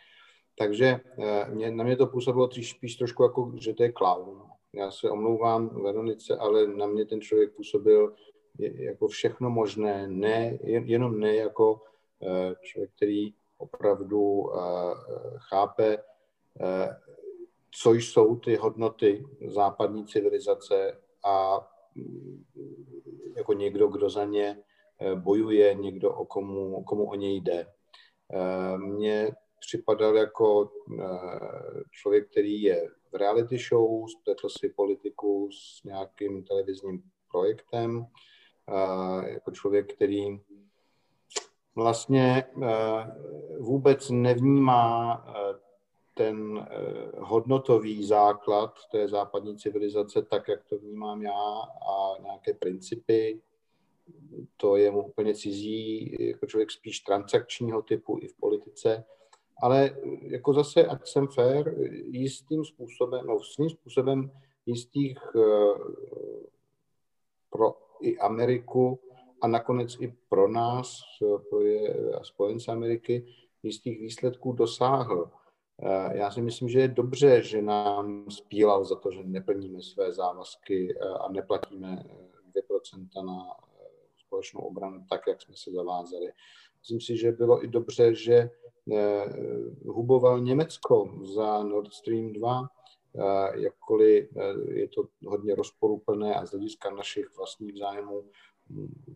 Takže 0.58 1.00
eh, 1.20 1.50
mě, 1.50 1.72
na 1.72 1.84
mě 1.84 1.98
to 1.98 2.08
působilo 2.08 2.48
tři, 2.48 2.64
spíš 2.64 2.96
trošku 2.96 3.24
jako, 3.24 3.54
že 3.60 3.74
to 3.74 3.84
je 3.84 3.94
clown. 3.98 4.42
Já 4.74 4.92
se 4.92 5.10
omlouvám 5.10 5.84
Veronice, 5.84 6.38
ale 6.38 6.68
na 6.68 6.88
mě 6.88 7.06
ten 7.06 7.22
člověk 7.22 7.56
působil 7.56 8.16
jako 8.60 9.08
všechno 9.08 9.50
možné, 9.50 10.08
ne, 10.08 10.58
jenom 10.64 11.20
ne 11.20 11.36
jako 11.36 11.82
eh, 12.24 12.56
člověk, 12.62 12.92
který 12.96 13.34
opravdu 13.58 14.52
eh, 14.54 14.96
chápe, 15.38 15.98
co 17.72 17.94
jsou 17.94 18.36
ty 18.36 18.56
hodnoty 18.56 19.26
západní 19.48 20.06
civilizace 20.06 21.02
a 21.26 21.68
jako 23.38 23.54
někdo, 23.54 23.88
kdo 23.88 24.10
za 24.10 24.26
ně 24.26 24.64
eh, 25.02 25.16
bojuje, 25.16 25.74
někdo, 25.74 26.14
o 26.14 26.26
komu, 26.26 26.84
komu 26.84 27.10
o 27.10 27.16
něj 27.16 27.42
jde. 27.42 27.68
Eh, 28.34 28.78
mně 28.78 29.32
připadal 29.60 30.18
jako 30.18 30.72
eh, 31.00 31.84
člověk, 31.92 32.32
který 32.32 32.62
je 32.62 32.88
v 33.12 33.16
reality 33.16 33.58
show, 33.58 34.08
spletl 34.08 34.50
si 34.50 34.70
politiku 34.70 35.50
s 35.52 35.84
nějakým 35.84 36.44
televizním 36.44 37.04
projektem, 37.32 38.06
jako 39.28 39.52
člověk, 39.52 39.94
který 39.94 40.40
vlastně 41.78 42.44
vůbec 43.60 44.10
nevnímá 44.10 45.26
ten 46.14 46.68
hodnotový 47.18 48.06
základ 48.06 48.74
té 48.92 49.08
západní 49.08 49.58
civilizace 49.58 50.22
tak, 50.22 50.48
jak 50.48 50.64
to 50.64 50.78
vnímám 50.78 51.22
já 51.22 51.62
a 51.92 52.22
nějaké 52.24 52.54
principy, 52.54 53.42
to 54.58 54.76
je 54.76 54.92
mu 54.92 55.08
úplně 55.08 55.36
cizí, 55.36 56.16
jako 56.20 56.46
člověk 56.46 56.72
spíš 56.72 57.00
transakčního 57.00 57.82
typu 57.82 58.20
i 58.22 58.28
v 58.28 58.36
politice, 58.40 59.04
ale 59.62 59.98
jako 60.22 60.54
zase, 60.54 60.86
ať 60.86 61.08
jsem 61.08 61.28
fair, 61.28 61.76
jistým 62.12 62.66
způsobem, 62.66 63.26
no 63.26 63.40
svým 63.40 63.70
způsobem 63.70 64.32
jistých 64.66 65.20
pro 67.50 67.76
i 68.02 68.18
Ameriku 68.18 69.00
a 69.42 69.48
nakonec 69.48 69.98
i 70.00 70.14
pro 70.30 70.48
nás, 70.48 71.00
pro 71.50 71.62
je, 71.62 71.96
spojence 72.24 72.72
Ameriky, 72.72 73.26
jistých 73.64 74.00
výsledků 74.00 74.54
dosáhl. 74.54 75.32
Eh, 75.82 76.18
já 76.18 76.32
si 76.32 76.42
myslím, 76.42 76.70
že 76.70 76.80
je 76.80 76.88
dobře, 76.88 77.44
že 77.44 77.62
nám 77.62 78.32
spílal 78.32 78.86
za 78.86 78.96
to, 78.96 79.12
že 79.12 79.24
neplníme 79.24 79.82
své 79.82 80.14
závazky 80.14 80.98
eh, 80.98 81.10
a 81.10 81.32
neplatíme 81.32 82.04
2% 82.72 83.08
eh, 83.18 83.24
na 83.24 83.38
společnou 84.26 84.62
obranu 84.62 85.06
tak, 85.10 85.22
jak 85.28 85.42
jsme 85.42 85.56
se 85.58 85.72
zavázali. 85.72 86.32
Myslím 86.80 87.02
si, 87.02 87.18
že 87.18 87.32
bylo 87.32 87.64
i 87.64 87.68
dobře, 87.68 88.16
že 88.16 88.50
huboval 89.86 90.40
Německo 90.40 91.20
za 91.36 91.64
Nord 91.64 91.94
Stream 91.94 92.34
2, 92.34 92.68
jakkoliv 93.54 94.30
je 94.72 94.88
to 94.88 95.04
hodně 95.26 95.56
rozporuplné 95.56 96.36
a 96.36 96.46
z 96.46 96.52
hlediska 96.52 96.90
našich 96.90 97.38
vlastních 97.38 97.78
zájmů 97.78 98.24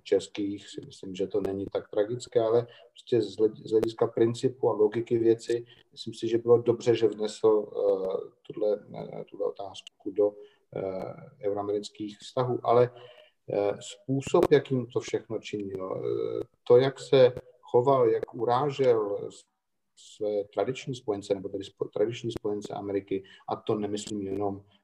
českých 0.03 0.69
si 0.69 0.81
myslím, 0.85 1.15
že 1.15 1.27
to 1.27 1.41
není 1.41 1.65
tak 1.65 1.89
tragické, 1.89 2.39
ale 2.39 2.67
prostě 2.91 3.21
z 3.65 3.71
hlediska 3.71 4.07
principu 4.07 4.69
a 4.69 4.73
logiky 4.73 5.17
věci, 5.17 5.65
myslím 5.91 6.13
si, 6.13 6.27
že 6.27 6.37
bylo 6.37 6.61
dobře, 6.61 6.95
že 6.95 7.07
vnesl 7.07 7.47
uh, 7.47 8.15
tuhle, 8.41 8.75
uh, 8.75 9.23
tuhle 9.23 9.47
otázku 9.47 10.11
do 10.11 10.29
uh, 10.29 10.33
euroamerických 11.41 12.17
vztahů, 12.17 12.59
ale 12.63 12.89
uh, 12.89 13.77
způsob, 13.79 14.51
jakým 14.51 14.87
to 14.87 14.99
všechno 14.99 15.39
činil, 15.39 15.91
uh, 15.91 16.41
to, 16.67 16.77
jak 16.77 16.99
se 16.99 17.33
choval, 17.61 18.09
jak 18.09 18.33
urážel 18.33 19.29
své 19.95 20.43
tradiční 20.43 20.95
spojence, 20.95 21.33
nebo 21.33 21.49
tedy 21.49 21.63
tradiční 21.93 22.31
spojence 22.31 22.73
Ameriky, 22.73 23.23
a 23.49 23.55
to 23.55 23.75
nemyslím 23.75 24.21
jenom 24.21 24.61
Eh, 24.61 24.80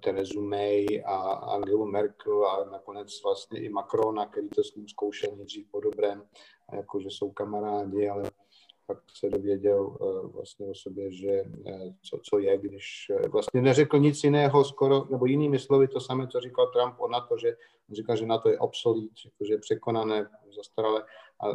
Terezu 0.00 0.42
May 0.42 0.86
a 1.06 1.16
Angelu 1.32 1.86
Merkel 1.86 2.46
a 2.46 2.70
nakonec 2.70 3.22
vlastně 3.22 3.60
i 3.60 3.68
Macrona, 3.68 4.26
který 4.26 4.48
to 4.48 4.64
s 4.64 4.74
ním 4.74 4.88
zkoušel 4.88 5.36
nejdřív 5.36 5.66
po 5.70 5.80
dobrém, 5.80 6.22
jako 6.72 7.00
že 7.00 7.08
jsou 7.10 7.30
kamarádi, 7.30 8.08
ale 8.08 8.30
pak 8.86 8.98
se 9.18 9.28
dověděl 9.30 9.96
eh, 10.00 10.26
vlastně 10.26 10.66
o 10.66 10.74
sobě, 10.74 11.10
že 11.10 11.30
eh, 11.66 11.94
co, 12.02 12.20
co 12.30 12.38
je, 12.38 12.58
když 12.58 13.12
vlastně 13.28 13.62
neřekl 13.62 13.98
nic 13.98 14.24
jiného 14.24 14.64
skoro, 14.64 15.04
nebo 15.10 15.26
jinými 15.26 15.58
slovy 15.58 15.88
to 15.88 16.00
samé, 16.00 16.26
co 16.26 16.40
říkal 16.40 16.66
Trump 16.66 16.94
o 16.98 17.08
NATO, 17.08 17.38
že 17.38 17.56
on 17.88 17.94
říkal, 17.94 18.16
že 18.16 18.26
NATO 18.26 18.48
je 18.48 18.58
obsolít, 18.58 19.12
že 19.46 19.54
je 19.54 19.58
překonané, 19.58 20.30
zastaralé 20.56 21.02
a 21.40 21.46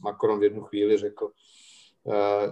Macron 0.00 0.40
v 0.40 0.42
jednu 0.42 0.62
chvíli 0.62 0.98
řekl, 0.98 1.30
Eh, 1.30 1.73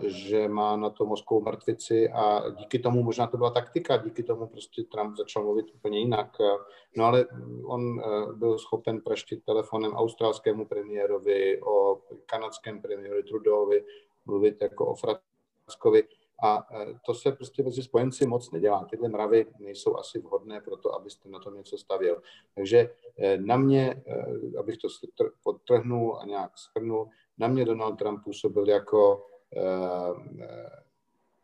že 0.07 0.49
má 0.49 0.77
na 0.77 0.91
to 0.91 1.07
mozkovou 1.07 1.41
mrtvici 1.41 2.09
a 2.09 2.51
díky 2.51 2.79
tomu, 2.79 3.03
možná 3.03 3.27
to 3.27 3.37
byla 3.37 3.51
taktika, 3.51 3.97
díky 3.97 4.23
tomu 4.23 4.47
prostě 4.47 4.83
Trump 4.83 5.17
začal 5.17 5.43
mluvit 5.43 5.67
úplně 5.75 5.99
jinak. 5.99 6.37
Eh, 6.41 6.57
no 6.97 7.05
ale 7.05 7.27
on 7.65 8.01
eh, 8.01 8.33
byl 8.33 8.59
schopen 8.59 9.01
praštit 9.01 9.45
telefonem 9.45 9.93
australskému 9.93 10.67
premiérovi, 10.67 11.63
o 11.63 12.01
kanadském 12.27 12.83
premiérovi 12.83 13.23
Trudeauovi, 13.23 13.85
mluvit 14.27 14.63
jako 14.63 14.87
o 14.87 14.95
Frackovi. 14.95 16.05
A 16.45 16.67
to 17.07 17.15
se 17.15 17.33
prostě 17.33 17.63
mezi 17.63 17.83
spojenci 17.83 18.27
moc 18.27 18.51
nedělá. 18.51 18.85
Tyhle 18.91 19.09
mravy 19.09 19.47
nejsou 19.59 19.97
asi 19.97 20.19
vhodné 20.19 20.61
pro 20.61 20.77
to, 20.77 20.95
abyste 20.95 21.29
na 21.29 21.39
tom 21.39 21.55
něco 21.55 21.79
stavěl. 21.79 22.23
Takže 22.55 22.91
na 23.37 23.57
mě, 23.57 24.03
abych 24.59 24.77
to 24.79 24.89
podtrhnul 25.43 26.19
a 26.21 26.25
nějak 26.27 26.59
schrnul, 26.59 27.09
na 27.39 27.49
mě 27.49 27.65
Donald 27.65 27.97
Trump 27.97 28.25
působil 28.25 28.69
jako 28.69 29.27
Eh, 29.32 29.32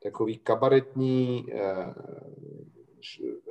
takový 0.02 0.38
kabaretní 0.38 1.46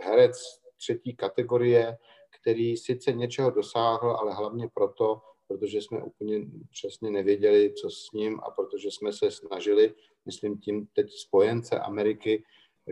herec 0.01 0.37
třetí 0.77 1.15
kategorie, 1.15 1.97
který 2.41 2.77
sice 2.77 3.11
něčeho 3.11 3.51
dosáhl, 3.51 4.11
ale 4.11 4.33
hlavně 4.33 4.69
proto, 4.73 5.21
protože 5.47 5.81
jsme 5.81 6.03
úplně 6.03 6.45
přesně 6.71 7.11
nevěděli, 7.11 7.73
co 7.73 7.89
s 7.89 8.11
ním 8.13 8.39
a 8.43 8.51
protože 8.51 8.91
jsme 8.91 9.13
se 9.13 9.31
snažili, 9.31 9.93
myslím 10.25 10.57
tím 10.57 10.87
teď 10.93 11.11
spojence 11.11 11.79
Ameriky, 11.79 12.43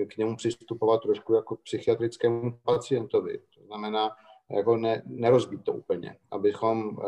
k 0.07 0.17
němu 0.17 0.35
přistupovat 0.35 1.01
trošku 1.01 1.33
jako 1.33 1.55
psychiatrickému 1.55 2.59
pacientovi. 2.63 3.37
To 3.37 3.63
znamená, 3.65 4.09
jako 4.51 4.77
ne, 4.77 5.03
nerozbít 5.05 5.63
to 5.63 5.73
úplně, 5.73 6.17
abychom 6.31 6.87
uh, 6.87 7.03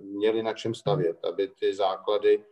měli 0.00 0.42
na 0.42 0.52
čem 0.52 0.74
stavět, 0.74 1.24
aby 1.24 1.48
ty 1.48 1.74
základy 1.74 2.44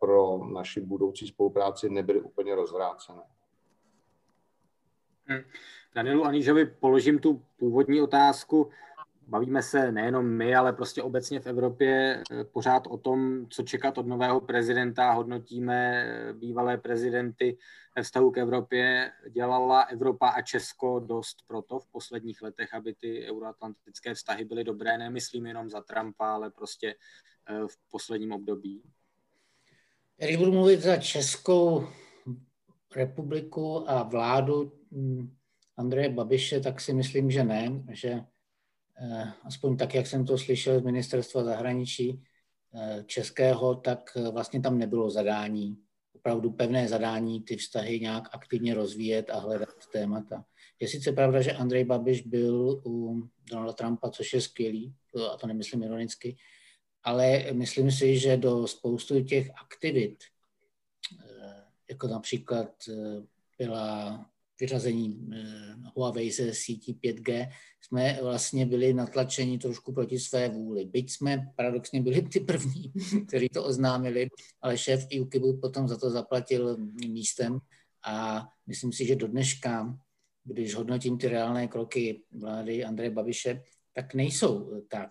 pro 0.00 0.44
naši 0.52 0.80
budoucí 0.80 1.26
spolupráci 1.26 1.90
nebyly 1.90 2.20
úplně 2.20 2.54
rozvrácené. 2.54 3.22
Hmm. 5.26 5.42
Danielu 5.94 6.24
Anižovi 6.24 6.66
položím 6.66 7.18
tu 7.18 7.42
původní 7.56 8.00
otázku. 8.00 8.70
Bavíme 9.28 9.62
se 9.62 9.92
nejenom 9.92 10.26
my, 10.26 10.54
ale 10.54 10.72
prostě 10.72 11.02
obecně 11.02 11.40
v 11.40 11.46
Evropě 11.46 12.22
eh, 12.30 12.44
pořád 12.44 12.86
o 12.86 12.96
tom, 12.96 13.46
co 13.48 13.62
čekat 13.62 13.98
od 13.98 14.06
nového 14.06 14.40
prezidenta. 14.40 15.12
Hodnotíme 15.12 16.04
eh, 16.04 16.32
bývalé 16.32 16.78
prezidenty 16.78 17.58
ve 17.96 18.02
vztahu 18.02 18.30
k 18.30 18.38
Evropě. 18.38 19.12
Dělala 19.30 19.80
Evropa 19.80 20.28
a 20.28 20.42
Česko 20.42 21.00
dost 21.00 21.36
proto 21.46 21.78
v 21.78 21.86
posledních 21.86 22.42
letech, 22.42 22.74
aby 22.74 22.94
ty 22.94 23.26
euroatlantické 23.30 24.14
vztahy 24.14 24.44
byly 24.44 24.64
dobré. 24.64 24.98
Nemyslím 24.98 25.46
jenom 25.46 25.70
za 25.70 25.80
Trumpa, 25.80 26.34
ale 26.34 26.50
prostě 26.50 26.94
eh, 27.48 27.66
v 27.66 27.90
posledním 27.90 28.32
období. 28.32 28.82
Když 30.24 30.36
budu 30.36 30.52
mluvit 30.52 30.80
za 30.80 30.96
Českou 30.96 31.86
republiku 32.94 33.90
a 33.90 34.02
vládu 34.02 34.72
hm, 34.92 35.34
Andreje 35.76 36.08
Babiše, 36.08 36.60
tak 36.60 36.80
si 36.80 36.92
myslím, 36.92 37.30
že 37.30 37.44
ne, 37.44 37.84
že 37.90 38.10
eh, 38.10 39.32
aspoň 39.44 39.76
tak, 39.76 39.94
jak 39.94 40.06
jsem 40.06 40.26
to 40.26 40.38
slyšel 40.38 40.80
z 40.80 40.82
ministerstva 40.82 41.44
zahraničí 41.44 42.22
eh, 42.74 43.04
českého, 43.06 43.74
tak 43.74 44.10
eh, 44.16 44.30
vlastně 44.30 44.60
tam 44.60 44.78
nebylo 44.78 45.10
zadání, 45.10 45.78
opravdu 46.14 46.50
pevné 46.50 46.88
zadání 46.88 47.42
ty 47.42 47.56
vztahy 47.56 48.00
nějak 48.00 48.28
aktivně 48.32 48.74
rozvíjet 48.74 49.30
a 49.30 49.38
hledat 49.38 49.86
témata. 49.92 50.44
Je 50.80 50.88
sice 50.88 51.12
pravda, 51.12 51.40
že 51.40 51.52
Andrej 51.52 51.84
Babiš 51.84 52.20
byl 52.20 52.82
u 52.86 53.22
Donalda 53.50 53.72
Trumpa, 53.72 54.10
což 54.10 54.32
je 54.32 54.40
skvělý, 54.40 54.94
a 55.32 55.36
to 55.36 55.46
nemyslím 55.46 55.82
ironicky, 55.82 56.36
ale 57.04 57.52
myslím 57.52 57.90
si, 57.90 58.18
že 58.18 58.36
do 58.36 58.66
spoustu 58.66 59.22
těch 59.24 59.50
aktivit, 59.60 60.18
jako 61.88 62.06
například 62.06 62.68
byla 63.58 64.26
vyřazení 64.62 65.28
eh, 65.32 65.74
Huawei 65.94 66.30
ze 66.30 66.54
sítí 66.54 66.94
5G, 66.94 67.48
jsme 67.80 68.18
vlastně 68.22 68.66
byli 68.66 68.94
natlačeni 68.94 69.58
trošku 69.58 69.92
proti 69.92 70.18
své 70.18 70.48
vůli. 70.48 70.84
Byť 70.84 71.10
jsme 71.10 71.52
paradoxně 71.56 72.02
byli 72.02 72.22
ty 72.22 72.40
první, 72.40 72.92
kteří 73.28 73.48
to 73.48 73.64
oznámili, 73.64 74.28
ale 74.60 74.78
šéf 74.78 75.06
UKIBu 75.20 75.60
potom 75.60 75.88
za 75.88 75.96
to 75.96 76.10
zaplatil 76.10 76.76
místem 77.08 77.58
a 78.04 78.46
myslím 78.66 78.92
si, 78.92 79.06
že 79.06 79.16
do 79.16 79.26
dneška, 79.28 79.98
když 80.44 80.74
hodnotím 80.74 81.18
ty 81.18 81.28
reálné 81.28 81.68
kroky 81.68 82.22
vlády 82.30 82.84
Andreje 82.84 83.10
Babiše, 83.10 83.62
tak 83.92 84.14
nejsou 84.14 84.82
tak 84.88 85.10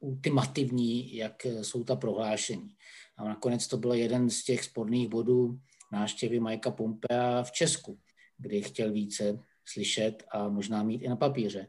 ultimativní, 0.00 1.16
jak 1.16 1.46
jsou 1.62 1.84
ta 1.84 1.96
prohlášení. 1.96 2.74
A 3.16 3.24
nakonec 3.24 3.66
to 3.66 3.76
byl 3.76 3.92
jeden 3.92 4.30
z 4.30 4.44
těch 4.44 4.64
sporných 4.64 5.08
bodů 5.08 5.60
návštěvy 5.92 6.40
Majka 6.40 6.70
Pompea 6.70 7.42
v 7.42 7.52
Česku, 7.52 7.98
kdy 8.38 8.62
chtěl 8.62 8.92
více 8.92 9.38
slyšet 9.64 10.22
a 10.30 10.48
možná 10.48 10.82
mít 10.82 11.02
i 11.02 11.08
na 11.08 11.16
papíře. 11.16 11.66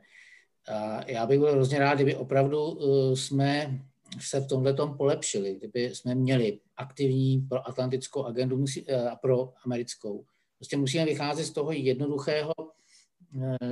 A 0.68 1.10
já 1.12 1.26
bych 1.26 1.40
byl 1.40 1.52
hrozně 1.52 1.80
rád, 1.80 1.96
kdyby 1.96 2.16
opravdu 2.16 2.64
uh, 2.64 3.16
jsme 3.16 3.82
se 4.20 4.40
v 4.40 4.48
tomhle 4.48 4.74
tom 4.74 4.98
polepšili, 4.98 5.56
kdyby 5.56 5.96
jsme 5.96 6.16
měli 6.16 6.60
aktivní 6.78 7.42
pro 7.50 7.68
atlantickou 7.68 8.24
agendu 8.24 8.56
uh, 8.56 8.66
a 9.12 9.16
pro 9.16 9.54
americkou. 9.66 10.26
Prostě 10.58 10.78
musíme 10.78 11.06
vycházet 11.06 11.46
z 11.46 11.52
toho 11.52 11.72
jednoduchého, 11.72 12.54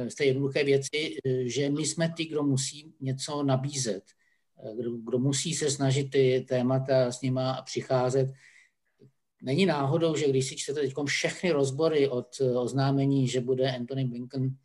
z 0.07 0.15
té 0.15 0.25
jednoduché 0.25 0.63
věci, 0.63 1.15
že 1.45 1.69
my 1.69 1.85
jsme 1.85 2.13
ty, 2.17 2.25
kdo 2.25 2.43
musí 2.43 2.93
něco 3.01 3.43
nabízet, 3.43 4.03
kdo, 4.75 4.91
kdo 4.91 5.19
musí 5.19 5.53
se 5.53 5.71
snažit 5.71 6.09
ty 6.09 6.45
témata 6.49 7.11
s 7.11 7.21
nima 7.21 7.61
přicházet 7.61 8.29
Není 9.41 9.65
náhodou, 9.65 10.15
že 10.15 10.29
když 10.29 10.47
si 10.47 10.55
čtete 10.55 10.81
teď 10.81 10.93
všechny 11.05 11.51
rozbory 11.51 12.09
od 12.09 12.27
eh, 12.41 12.57
oznámení, 12.57 13.27
že 13.27 13.41
bude 13.41 13.75
Anthony 13.75 14.05
Blinken 14.05 14.57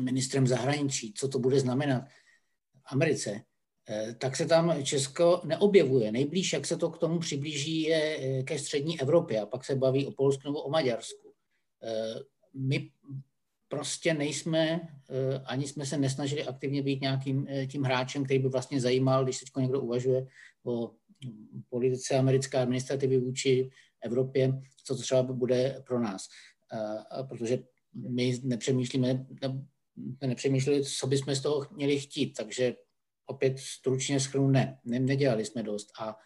ministrem 0.00 0.46
zahraničí, 0.46 1.12
co 1.16 1.28
to 1.28 1.38
bude 1.38 1.60
znamenat 1.60 2.04
v 2.74 2.92
Americe, 2.92 3.40
eh, 3.88 4.14
tak 4.18 4.36
se 4.36 4.46
tam 4.46 4.84
Česko 4.84 5.40
neobjevuje. 5.44 6.12
Nejblíž, 6.12 6.52
jak 6.52 6.66
se 6.66 6.76
to 6.76 6.90
k 6.90 6.98
tomu 6.98 7.18
přiblíží, 7.18 7.82
je 7.82 8.18
eh, 8.20 8.42
ke 8.42 8.58
střední 8.58 9.00
Evropě 9.00 9.40
a 9.40 9.46
pak 9.46 9.64
se 9.64 9.74
baví 9.74 10.06
o 10.06 10.12
Polsku 10.12 10.42
nebo 10.44 10.62
o 10.62 10.70
Maďarsku. 10.70 11.32
My 12.54 12.90
prostě 13.72 14.14
nejsme, 14.14 14.80
ani 15.44 15.68
jsme 15.68 15.86
se 15.86 15.96
nesnažili 15.96 16.44
aktivně 16.44 16.82
být 16.82 17.00
nějakým 17.00 17.46
tím 17.66 17.82
hráčem, 17.82 18.24
který 18.24 18.38
by 18.38 18.48
vlastně 18.48 18.80
zajímal, 18.80 19.24
když 19.24 19.38
teď 19.38 19.48
někdo 19.56 19.80
uvažuje 19.80 20.26
o 20.64 20.90
politice 21.68 22.18
americké 22.18 22.58
administrativy 22.58 23.18
vůči 23.18 23.70
Evropě, 24.04 24.60
co 24.84 24.96
to 24.96 25.02
třeba 25.02 25.22
bude 25.22 25.82
pro 25.86 26.00
nás. 26.00 26.28
Protože 27.28 27.58
my 27.94 28.40
nepřemýšlíme, 28.42 29.26
nepřemýšleli, 30.26 30.84
co 30.84 31.06
bychom 31.06 31.34
z 31.34 31.40
toho 31.40 31.66
měli 31.72 31.98
chtít, 31.98 32.32
takže 32.32 32.74
opět 33.26 33.58
stručně 33.58 34.20
schrnu 34.20 34.48
ne, 34.48 34.78
ne 34.84 35.00
nedělali 35.00 35.44
jsme 35.44 35.62
dost 35.62 35.88
a, 36.00 36.16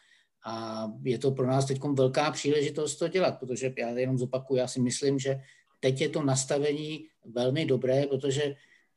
a 0.47 0.87
je 1.03 1.19
to 1.19 1.31
pro 1.31 1.47
nás 1.47 1.67
teď 1.67 1.81
velká 1.95 2.31
příležitost 2.31 2.97
to 2.97 3.09
dělat, 3.09 3.39
protože 3.39 3.75
já 3.79 3.89
jenom 3.89 4.19
zopakuju, 4.19 4.59
já 4.59 4.69
si 4.69 4.81
myslím, 4.81 5.19
že 5.19 5.41
teď 5.81 6.01
je 6.01 6.09
to 6.09 6.23
nastavení 6.23 7.07
velmi 7.25 7.67
dobré, 7.67 8.07
protože 8.07 8.43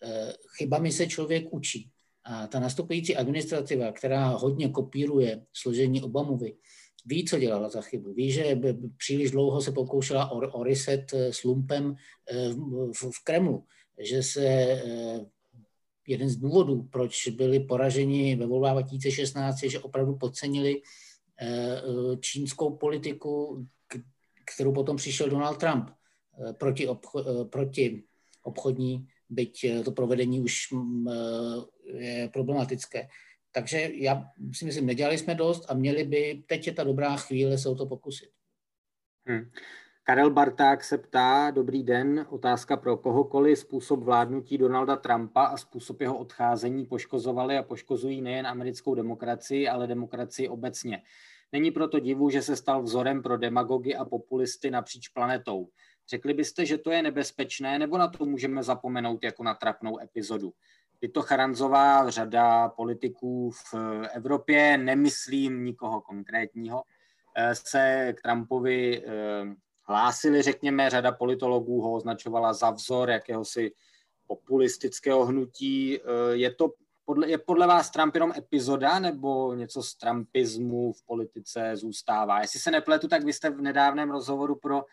eh, 0.04 0.34
chybami 0.58 0.92
se 0.92 1.08
člověk 1.08 1.54
učí. 1.54 1.90
A 2.24 2.48
ta 2.48 2.60
nastupující 2.60 3.16
administrativa, 3.16 3.92
která 3.92 4.28
hodně 4.28 4.70
kopíruje 4.70 5.46
složení 5.54 6.02
Obamovy, 6.02 6.56
ví, 7.06 7.26
co 7.26 7.40
dělala 7.40 7.70
za 7.70 7.82
chybu. 7.82 8.14
Ví, 8.14 8.32
že 8.32 8.60
příliš 8.98 9.32
dlouho 9.32 9.62
se 9.62 9.72
pokoušela 9.72 10.32
o, 10.32 10.38
o 10.38 10.64
reset 10.64 11.14
eh, 11.14 11.34
s 11.34 11.44
lumpem 11.44 11.96
eh, 12.32 12.50
v, 12.94 13.12
v 13.12 13.24
Kremlu, 13.24 13.66
že 14.00 14.24
se 14.24 14.46
jeden 16.08 16.30
z 16.30 16.36
důvodů, 16.36 16.84
proč 16.92 17.28
byli 17.28 17.60
poraženi 17.60 18.36
ve 18.36 18.46
volbách 18.46 18.74
2016, 18.74 19.64
je, 19.64 19.70
že 19.70 19.80
opravdu 19.80 20.16
podcenili 20.16 20.82
čínskou 22.20 22.78
politiku, 22.78 23.66
kterou 24.56 24.74
potom 24.74 24.98
přišel 24.98 25.30
Donald 25.30 25.58
Trump 25.58 25.90
proti, 26.58 26.88
obcho, 26.88 27.46
proti 27.46 28.04
obchodní, 28.44 29.08
byť 29.30 29.84
to 29.86 29.92
provedení 29.92 30.42
už 30.42 30.72
mm, 30.72 31.08
je 31.86 32.30
problematické. 32.34 33.08
Takže 33.52 33.90
já 33.94 34.26
si 34.54 34.66
myslím, 34.66 34.86
nedělali 34.86 35.18
jsme 35.18 35.36
dost 35.36 35.66
a 35.70 35.74
měli 35.74 36.04
by, 36.04 36.44
teď 36.48 36.68
je 36.68 36.74
ta 36.74 36.84
dobrá 36.84 37.18
chvíle 37.18 37.58
se 37.58 37.70
o 37.70 37.76
to 37.76 37.86
pokusit. 37.86 38.30
Hmm. 39.26 39.52
Karel 40.04 40.30
Barták 40.30 40.84
se 40.84 40.98
ptá, 40.98 41.52
dobrý 41.52 41.84
den, 41.84 42.26
otázka 42.30 42.78
pro 42.78 42.98
kohokoliv, 42.98 43.60
způsob 43.60 44.00
vládnutí 44.00 44.58
Donalda 44.58 44.96
Trumpa 44.96 45.44
a 45.44 45.58
způsob 45.58 46.02
jeho 46.02 46.18
odcházení 46.18 46.86
poškozovali 46.86 47.58
a 47.58 47.64
poškozují 47.64 48.22
nejen 48.22 48.48
americkou 48.48 48.96
demokracii, 48.96 49.68
ale 49.68 49.88
demokracii 49.88 50.50
obecně. 50.50 51.02
Není 51.52 51.72
proto 51.72 52.00
divu, 52.00 52.30
že 52.30 52.42
se 52.42 52.56
stal 52.56 52.84
vzorem 52.84 53.22
pro 53.24 53.38
demagogy 53.38 53.96
a 53.96 54.06
populisty 54.06 54.72
napříč 54.72 55.08
planetou. 55.08 55.70
Řekli 56.10 56.34
byste, 56.34 56.66
že 56.66 56.78
to 56.78 56.92
je 56.92 57.02
nebezpečné, 57.02 57.80
nebo 57.80 57.98
na 57.98 58.08
to 58.08 58.26
můžeme 58.26 58.64
zapomenout 58.64 59.24
jako 59.24 59.44
na 59.44 59.54
trapnou 59.54 60.00
epizodu? 60.00 60.54
Tito 61.00 61.22
Charanzová, 61.22 62.10
řada 62.10 62.70
politiků 62.70 63.52
v 63.52 63.74
Evropě, 64.14 64.78
nemyslím 64.78 65.66
nikoho 65.66 66.02
konkrétního, 66.02 66.84
eh, 67.36 67.56
se 67.56 68.14
k 68.18 68.22
Trumpovi 68.22 69.04
eh, 69.06 69.12
hlásili, 69.84 70.42
řekněme, 70.42 70.90
řada 70.90 71.12
politologů 71.12 71.82
ho 71.82 71.94
označovala 71.94 72.54
za 72.54 72.70
vzor 72.70 73.10
jakéhosi 73.10 73.72
populistického 74.28 75.26
hnutí. 75.26 76.00
Eh, 76.00 76.04
je 76.32 76.54
to 76.54 76.74
podle, 77.06 77.30
je 77.30 77.38
podle 77.38 77.68
vás 77.68 77.90
Trump 77.90 78.16
jenom 78.16 78.34
epizoda, 78.38 79.00
nebo 79.00 79.54
něco 79.54 79.84
z 79.84 79.96
trumpismu 79.96 80.94
v 80.94 81.06
politice 81.06 81.72
zůstává? 81.76 82.42
Jestli 82.42 82.60
se 82.60 82.72
nepletu, 82.72 83.08
tak 83.08 83.24
vy 83.24 83.34
jste 83.34 83.50
v 83.50 83.62
nedávném 83.62 84.12
rozhovoru 84.12 84.56
pro 84.56 84.84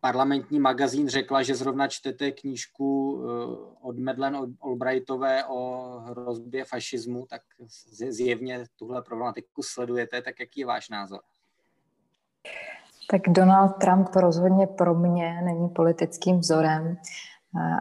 parlamentní 0.00 0.60
magazín 0.60 1.08
řekla, 1.08 1.42
že 1.42 1.54
zrovna 1.54 1.88
čtete 1.88 2.30
knížku 2.30 3.20
eh, 3.22 3.76
od 3.80 3.98
Madeleine 3.98 4.38
Albrightové 4.62 5.44
o 5.44 5.88
hrozbě 5.98 6.64
fašismu, 6.64 7.26
tak 7.30 7.42
zjevně 8.10 8.64
tuhle 8.78 9.02
problematiku 9.02 9.62
sledujete, 9.62 10.22
tak 10.22 10.40
jaký 10.40 10.60
je 10.60 10.66
váš 10.66 10.88
názor? 10.88 11.20
Tak 13.10 13.22
Donald 13.28 13.72
Trump 13.80 14.08
rozhodně 14.16 14.66
pro 14.66 14.94
mě 14.94 15.42
není 15.42 15.68
politickým 15.68 16.38
vzorem. 16.38 16.96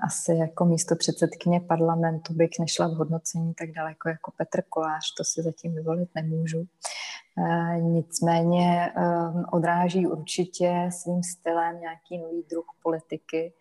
Asi 0.04 0.34
jako 0.34 0.66
místo 0.66 0.96
předsedkyně 0.96 1.60
parlamentu 1.60 2.34
bych 2.34 2.50
nešla 2.60 2.88
v 2.88 2.92
hodnocení 2.92 3.54
tak 3.54 3.72
daleko 3.72 4.10
jako 4.10 4.32
Petr 4.38 4.62
Kolář, 4.70 5.14
to 5.18 5.24
si 5.24 5.42
zatím 5.42 5.76
vyvolit 5.76 6.10
nemůžu. 6.16 6.68
Eh, 7.38 7.82
nicméně 7.82 8.92
ehm, 8.96 9.46
odráží 9.52 10.08
určitě 10.08 10.90
svým 10.90 11.24
stylem 11.24 11.80
nějaký 11.80 12.18
nový 12.18 12.44
druh 12.50 12.66
politiky, 12.84 13.54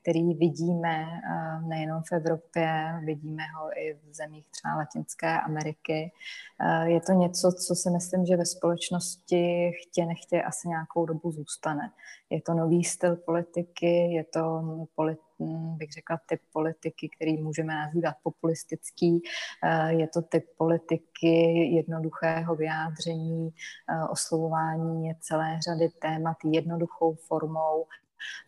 který 0.00 0.34
vidíme 0.34 1.06
ehm, 1.06 1.68
nejenom 1.68 2.02
v 2.02 2.12
Evropě, 2.12 2.94
vidíme 3.04 3.42
ho 3.58 3.78
i 3.78 3.94
v 3.94 4.14
zemích 4.14 4.46
třeba 4.50 4.74
Latinské 4.74 5.40
Ameriky. 5.40 6.12
Eh, 6.60 6.90
je 6.90 7.00
to 7.00 7.12
něco, 7.12 7.52
co 7.52 7.74
si 7.74 7.90
myslím, 7.90 8.26
že 8.26 8.36
ve 8.36 8.46
společnosti 8.46 9.72
chtě 9.82 10.06
nechtě 10.06 10.42
asi 10.42 10.68
nějakou 10.68 11.06
dobu 11.06 11.32
zůstane. 11.32 11.90
Je 12.30 12.42
to 12.42 12.54
nový 12.54 12.84
styl 12.84 13.16
politiky, 13.16 14.12
je 14.12 14.24
to 14.24 14.62
polit, 14.94 15.18
hm, 15.40 15.76
bych 15.76 15.92
řekla, 15.92 16.18
typ 16.26 16.40
politiky, 16.52 17.08
který 17.16 17.42
můžeme 17.42 17.74
nazývat 17.74 18.14
populistický. 18.22 19.22
Eh, 19.64 19.92
je 19.92 20.08
to 20.08 20.22
typ 20.22 20.44
politiky 20.56 21.68
jednoduchého 21.74 22.54
vyjádření 22.54 23.19
eh, 23.19 23.19
oslovování 24.10 25.14
celé 25.20 25.58
řady 25.60 25.88
témat 25.88 26.36
jednoduchou 26.44 27.14
formou 27.14 27.86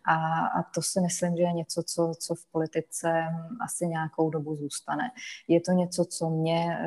a, 0.04 0.46
a 0.46 0.62
to 0.62 0.82
si 0.82 1.00
myslím, 1.00 1.36
že 1.36 1.42
je 1.42 1.52
něco, 1.52 1.82
co, 1.82 2.12
co 2.18 2.34
v 2.34 2.46
politice 2.52 3.24
asi 3.64 3.86
nějakou 3.86 4.30
dobu 4.30 4.56
zůstane. 4.56 5.10
Je 5.48 5.60
to 5.60 5.72
něco, 5.72 6.04
co 6.04 6.30
mě, 6.30 6.78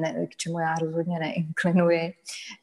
ne, 0.00 0.26
k 0.26 0.36
čemu 0.36 0.58
já 0.58 0.74
rozhodně 0.74 1.18
neinklinuji 1.18 2.12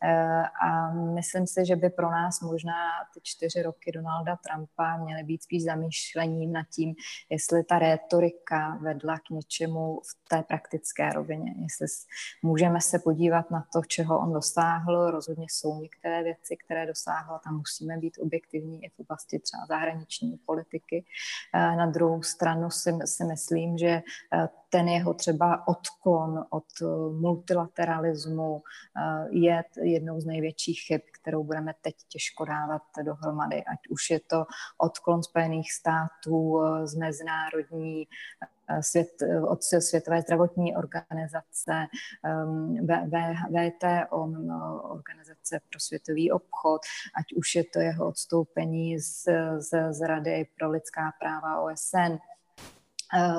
eh, 0.04 0.44
a 0.68 0.92
myslím 0.94 1.48
si, 1.48 1.66
že 1.66 1.76
by 1.76 1.90
pro 1.90 2.12
nás 2.12 2.42
možná 2.42 2.74
ty 3.14 3.20
čtyři 3.24 3.62
roky 3.62 3.92
Donalda 3.92 4.36
Trumpa 4.36 4.98
měly 4.98 5.24
být 5.24 5.44
spíš 5.44 5.64
zamýšlením 5.64 6.54
nad 6.54 6.66
tím, 6.76 6.96
jestli 7.30 7.64
ta 7.64 7.80
rétorika 7.80 8.78
vedla 8.82 9.18
k 9.18 9.30
něčemu 9.30 10.00
v 10.00 10.30
té 10.30 10.44
praktické 10.44 11.10
rovině. 11.10 11.54
Jestli 11.62 11.88
můžeme 12.44 12.82
se 12.82 13.00
podívat 13.00 13.52
na 13.52 13.66
to, 13.74 13.82
čeho 13.88 14.20
on 14.20 14.34
dosáhl, 14.34 15.12
rozhodně 15.12 15.46
jsou 15.50 15.82
některé 15.82 16.24
věci, 16.24 16.58
které 16.66 16.86
dosáhl, 16.86 17.40
tam 17.44 17.58
musíme 17.58 17.98
být 17.98 18.18
objektivní 18.20 18.86
i 18.86 18.90
v 18.90 19.00
oblasti 19.00 19.25
oblasti 19.26 19.40
třeba 19.40 19.66
zahraniční 19.66 20.38
politiky. 20.46 21.06
Eh, 21.54 21.76
na 21.76 21.86
druhou 21.86 22.24
stranu 22.24 22.72
si, 22.72 22.94
si 23.06 23.24
myslím, 23.24 23.78
že 23.78 23.88
eh, 23.88 24.48
ten 24.76 24.88
jeho 24.88 25.14
třeba 25.14 25.68
odklon 25.68 26.46
od 26.50 26.66
eh, 26.82 26.86
multilateralismu 27.20 28.64
je 29.30 29.64
jednou 29.82 30.22
z 30.22 30.26
největších 30.26 30.82
chyb, 30.88 31.02
kterou 31.22 31.44
budeme 31.44 31.74
teď 31.82 31.96
těžko 32.08 32.46
dávat 32.46 32.82
dohromady. 33.04 33.64
Ať 33.64 33.88
už 33.90 34.10
je 34.10 34.20
to 34.20 34.46
odklon 34.78 35.24
Spojených 35.24 35.74
států 35.74 36.62
z 36.84 36.96
mezinárodní 36.96 38.08
svět, 38.82 39.10
od 39.48 39.64
Světové 39.64 40.22
zdravotní 40.22 40.76
organizace, 40.76 41.88
VTO, 43.50 44.18
organizace 44.84 45.60
pro 45.70 45.80
světový 45.80 46.32
obchod, 46.32 46.82
ať 47.20 47.34
už 47.36 47.56
je 47.56 47.64
to 47.64 47.80
jeho 47.80 48.08
odstoupení 48.08 49.00
z, 49.00 49.24
z, 49.58 49.94
z 49.94 50.08
Rady 50.08 50.48
pro 50.58 50.72
lidská 50.72 51.14
práva 51.20 51.62
OSN, 51.62 52.18
Eh, 52.18 52.35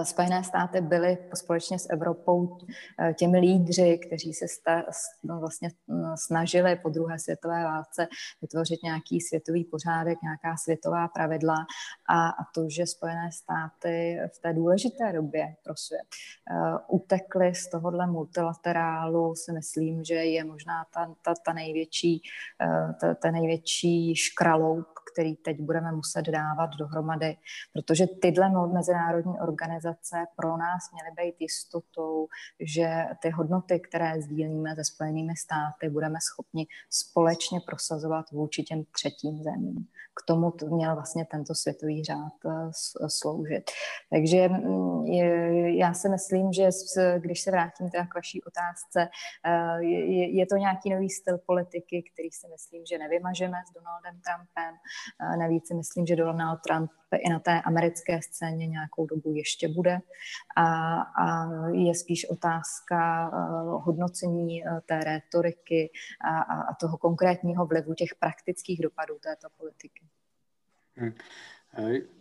Spojené 0.02 0.44
státy 0.44 0.80
byly 0.80 1.18
společně 1.34 1.78
s 1.78 1.90
Evropou 1.90 2.58
eh, 3.00 3.14
těmi 3.14 3.38
lídři, 3.38 4.00
kteří 4.06 4.34
se 4.34 4.48
sta, 4.48 4.82
no, 5.24 5.40
vlastně 5.40 5.70
mm, 5.86 6.16
snažili 6.16 6.76
po 6.76 6.88
druhé 6.88 7.18
světové 7.18 7.64
válce 7.64 8.08
vytvořit 8.42 8.82
nějaký 8.82 9.20
světový 9.20 9.64
pořádek, 9.64 10.18
nějaká 10.22 10.56
světová 10.56 11.08
pravidla. 11.08 11.56
A, 12.08 12.28
a 12.28 12.44
to, 12.54 12.68
že 12.68 12.86
Spojené 12.86 13.32
státy 13.32 14.18
v 14.36 14.38
té 14.38 14.52
důležité 14.52 15.12
době 15.12 15.54
pro 15.64 15.76
svět 15.76 16.06
uh, 16.50 16.78
utekly 16.88 17.54
z 17.54 17.70
tohohle 17.70 18.06
multilaterálu, 18.06 19.34
si 19.34 19.52
myslím, 19.52 20.04
že 20.04 20.14
je 20.14 20.44
možná 20.44 20.86
ta, 20.94 21.14
ta, 21.22 21.34
ta 21.44 21.52
největší, 21.52 22.22
uh, 22.64 22.92
ta, 23.00 23.14
ta 23.14 23.30
největší 23.30 24.16
škraloup, 24.16 24.86
který 25.12 25.36
teď 25.36 25.60
budeme 25.60 25.92
muset 25.92 26.22
dávat 26.22 26.70
dohromady, 26.78 27.36
protože 27.72 28.06
tyhle 28.06 28.50
mezinárodní 28.72 29.40
organizace 29.40 30.16
pro 30.36 30.56
nás 30.56 30.82
měly 30.92 31.10
být 31.16 31.40
jistotou, 31.40 32.26
že 32.60 33.04
ty 33.22 33.30
hodnoty, 33.30 33.80
které 33.80 34.22
sdílíme 34.22 34.74
se 34.76 34.84
Spojenými 34.84 35.36
státy, 35.36 35.90
budeme 35.90 36.18
schopni 36.22 36.66
společně 36.90 37.60
prosazovat 37.66 38.30
vůči 38.30 38.62
těm 38.62 38.84
třetím 38.84 39.42
zemím. 39.42 39.86
K 40.22 40.26
tomu 40.26 40.52
měl 40.68 40.94
vlastně 40.94 41.26
tento 41.30 41.54
světový 41.54 42.04
řád 42.04 42.32
eh, 42.46 42.70
sloužit. 43.08 43.70
Takže 44.10 44.48
mm, 44.48 45.06
já 45.76 45.94
si 45.94 46.08
myslím, 46.08 46.52
že 46.52 46.68
když 47.18 47.42
se 47.42 47.50
vrátím 47.50 47.90
teda 47.90 48.06
k 48.06 48.14
vaší 48.14 48.42
otázce, 48.42 49.08
eh, 49.46 49.84
je 50.38 50.46
to 50.46 50.56
nějaký 50.56 50.90
nový 50.90 51.10
styl 51.10 51.38
politiky, 51.38 52.04
který 52.12 52.30
si 52.30 52.46
myslím, 52.48 52.86
že 52.86 52.98
nevymažeme 52.98 53.58
s 53.68 53.72
Donaldem 53.74 54.20
Trumpem. 54.24 54.74
Eh, 55.20 55.36
navíc 55.36 55.68
si 55.68 55.74
myslím, 55.74 56.06
že 56.06 56.16
Donald 56.16 56.60
Trump 56.66 56.90
i 57.18 57.28
na 57.28 57.38
té 57.38 57.62
americké 57.62 58.22
scéně 58.22 58.66
nějakou 58.66 59.06
dobu 59.06 59.32
ještě 59.34 59.68
bude. 59.68 59.98
A, 60.56 60.94
a 61.00 61.48
je 61.68 61.94
spíš 61.94 62.30
otázka 62.30 63.28
uh, 63.28 63.84
hodnocení 63.84 64.64
uh, 64.64 64.80
té 64.86 65.00
rétoriky 65.04 65.90
a, 66.20 66.38
a, 66.38 66.62
a 66.62 66.74
toho 66.74 66.98
konkrétního 66.98 67.66
vlivu 67.66 67.94
těch 67.94 68.14
praktických 68.20 68.82
dopadů 68.82 69.18
této 69.18 69.48
politiky. 69.56 70.04
Hmm. 70.96 71.12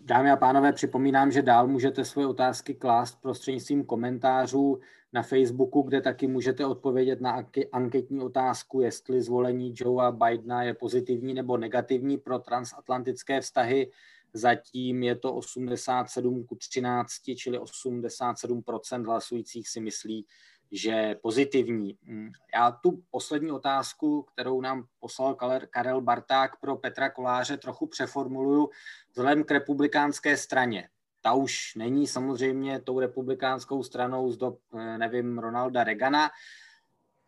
Dámy 0.01 0.31
a 0.31 0.35
pánové, 0.35 0.73
připomínám, 0.73 1.31
že 1.31 1.41
dál 1.41 1.67
můžete 1.67 2.05
svoje 2.05 2.27
otázky 2.27 2.73
klást 2.73 3.21
prostřednictvím 3.21 3.85
komentářů 3.85 4.79
na 5.13 5.23
Facebooku, 5.23 5.81
kde 5.81 6.01
taky 6.01 6.27
můžete 6.27 6.65
odpovědět 6.65 7.21
na 7.21 7.45
anketní 7.71 8.19
otázku, 8.19 8.81
jestli 8.81 9.21
zvolení 9.21 9.73
Joea 9.75 10.11
Bidena 10.11 10.63
je 10.63 10.73
pozitivní 10.73 11.33
nebo 11.33 11.57
negativní 11.57 12.17
pro 12.17 12.39
transatlantické 12.39 13.41
vztahy. 13.41 13.91
Zatím 14.33 15.03
je 15.03 15.15
to 15.15 15.33
87 15.33 16.43
k 16.43 16.57
13, 16.57 17.11
čili 17.35 17.59
87% 17.59 19.05
hlasujících 19.05 19.69
si 19.69 19.79
myslí, 19.79 20.25
že 20.71 21.15
pozitivní. 21.21 21.97
Mm, 22.03 22.31
já 22.55 22.71
tu 22.71 23.03
poslední 23.11 23.51
otázku, 23.51 24.21
kterou 24.21 24.61
nám 24.61 24.85
poslal 24.99 25.37
Karel 25.69 26.01
Barták 26.01 26.51
pro 26.61 26.75
Petra 26.75 27.09
Koláře, 27.09 27.57
trochu 27.57 27.87
přeformuluju 27.87 28.69
vzhledem 29.11 29.43
k 29.43 29.51
republikánské 29.51 30.37
straně. 30.37 30.89
Ta 31.21 31.33
už 31.33 31.75
není 31.75 32.07
samozřejmě 32.07 32.79
tou 32.79 32.99
republikánskou 32.99 33.83
stranou 33.83 34.31
z 34.31 34.37
dob, 34.37 34.59
eh, 34.77 34.97
nevím, 34.97 35.39
Ronalda 35.39 35.83
Reagana, 35.83 36.29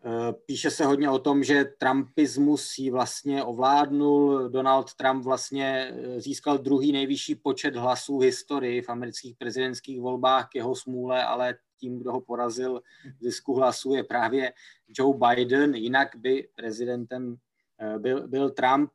Eh, 0.05 0.33
píše 0.45 0.71
se 0.71 0.85
hodně 0.85 1.09
o 1.09 1.19
tom, 1.19 1.43
že 1.43 1.65
Trumpismus 1.65 2.77
ji 2.77 2.91
vlastně 2.91 3.43
ovládnul. 3.43 4.49
Donald 4.49 4.93
Trump 4.93 5.23
vlastně 5.23 5.93
eh, 5.93 6.21
získal 6.21 6.57
druhý 6.57 6.91
nejvyšší 6.91 7.35
počet 7.35 7.75
hlasů 7.75 8.17
v 8.17 8.23
historii 8.23 8.81
v 8.81 8.89
amerických 8.89 9.35
prezidentských 9.35 10.01
volbách 10.01 10.49
k 10.49 10.55
jeho 10.55 10.75
smůle, 10.75 11.25
ale 11.25 11.55
tím, 11.77 11.99
kdo 11.99 12.11
ho 12.11 12.21
porazil 12.21 12.81
v 13.19 13.23
zisku 13.23 13.53
hlasů, 13.53 13.93
je 13.93 14.03
právě 14.03 14.53
Joe 14.87 15.17
Biden. 15.17 15.75
Jinak 15.75 16.15
by 16.15 16.49
prezidentem 16.55 17.35
eh, 17.79 17.99
byl, 17.99 18.27
byl 18.27 18.49
Trump. 18.49 18.91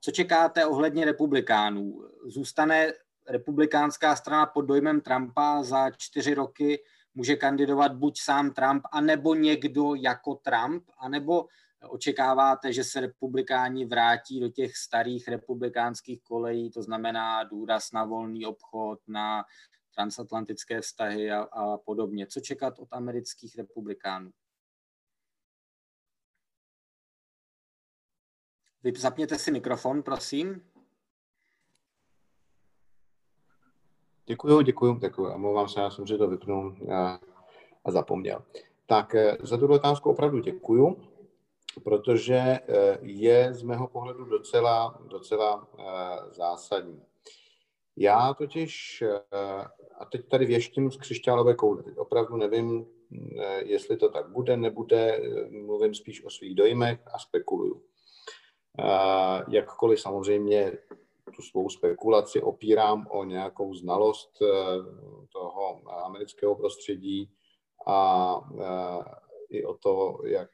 Co 0.00 0.10
čekáte 0.10 0.66
ohledně 0.66 1.04
republikánů? 1.04 2.08
Zůstane 2.24 2.92
republikánská 3.28 4.16
strana 4.16 4.46
pod 4.46 4.62
dojmem 4.62 5.00
Trumpa 5.00 5.62
za 5.62 5.90
čtyři 5.90 6.34
roky 6.34 6.82
může 7.14 7.36
kandidovat 7.36 7.92
buď 7.92 8.20
sám 8.20 8.50
Trump, 8.50 8.82
anebo 8.92 9.34
někdo 9.34 9.94
jako 9.94 10.34
Trump, 10.34 10.84
anebo 10.98 11.46
očekáváte, 11.88 12.72
že 12.72 12.84
se 12.84 13.00
republikáni 13.00 13.86
vrátí 13.86 14.40
do 14.40 14.48
těch 14.48 14.76
starých 14.76 15.28
republikánských 15.28 16.22
kolejí, 16.22 16.70
to 16.70 16.82
znamená 16.82 17.44
důraz 17.44 17.92
na 17.92 18.04
volný 18.04 18.46
obchod, 18.46 18.98
na 19.08 19.44
transatlantické 19.96 20.80
vztahy 20.80 21.30
a, 21.30 21.40
a 21.42 21.78
podobně. 21.78 22.26
Co 22.26 22.40
čekat 22.40 22.78
od 22.78 22.88
amerických 22.90 23.56
republikánů? 23.56 24.30
Vy 28.82 28.92
zapněte 28.96 29.38
si 29.38 29.50
mikrofon, 29.50 30.02
prosím. 30.02 30.70
Děkuju, 34.26 34.60
děkuju, 34.60 34.98
děkuju. 34.98 35.32
Omlouvám 35.32 35.68
se, 35.68 35.80
já 35.80 35.90
jsem 35.90 36.06
si 36.06 36.18
to 36.18 36.28
vypnul 36.28 36.76
a, 36.94 37.20
a 37.84 37.90
zapomněl. 37.90 38.44
Tak 38.86 39.14
eh, 39.14 39.36
za 39.40 39.56
tuto 39.56 39.74
otázku 39.74 40.10
opravdu 40.10 40.38
děkuju, 40.38 41.02
protože 41.84 42.36
eh, 42.36 42.98
je 43.02 43.54
z 43.54 43.62
mého 43.62 43.88
pohledu 43.88 44.24
docela, 44.24 44.98
docela 45.08 45.68
eh, 45.78 46.34
zásadní. 46.34 47.02
Já 47.96 48.34
totiž, 48.34 49.04
a 49.98 50.04
teď 50.04 50.28
tady 50.28 50.46
věštím 50.46 50.90
z 50.90 50.96
křišťálové 50.96 51.54
koule, 51.54 51.82
teď 51.82 51.98
opravdu 51.98 52.36
nevím, 52.36 52.86
jestli 53.64 53.96
to 53.96 54.08
tak 54.08 54.28
bude, 54.28 54.56
nebude, 54.56 55.20
mluvím 55.50 55.94
spíš 55.94 56.24
o 56.24 56.30
svých 56.30 56.54
dojmech 56.54 57.00
a 57.14 57.18
spekuluju. 57.18 57.82
Jakkoliv 59.48 60.00
samozřejmě 60.00 60.72
tu 61.36 61.42
svou 61.42 61.68
spekulaci 61.68 62.42
opírám 62.42 63.06
o 63.10 63.24
nějakou 63.24 63.74
znalost 63.74 64.38
toho 65.32 65.90
amerického 66.04 66.54
prostředí 66.54 67.30
a 67.86 68.40
i 69.50 69.64
o 69.64 69.74
to, 69.74 70.18
jak 70.24 70.50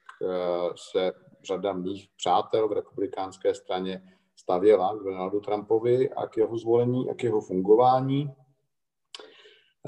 se 0.76 1.12
řada 1.44 1.72
mých 1.72 2.08
přátel 2.16 2.68
v 2.68 2.72
republikánské 2.72 3.54
straně 3.54 4.02
stavěla 4.36 4.96
k 4.96 5.04
Donaldu 5.04 5.40
Trumpovi 5.40 6.10
a 6.10 6.26
k 6.26 6.36
jeho 6.36 6.58
zvolení 6.58 7.10
a 7.10 7.14
k 7.14 7.24
jeho 7.24 7.40
fungování. 7.40 8.34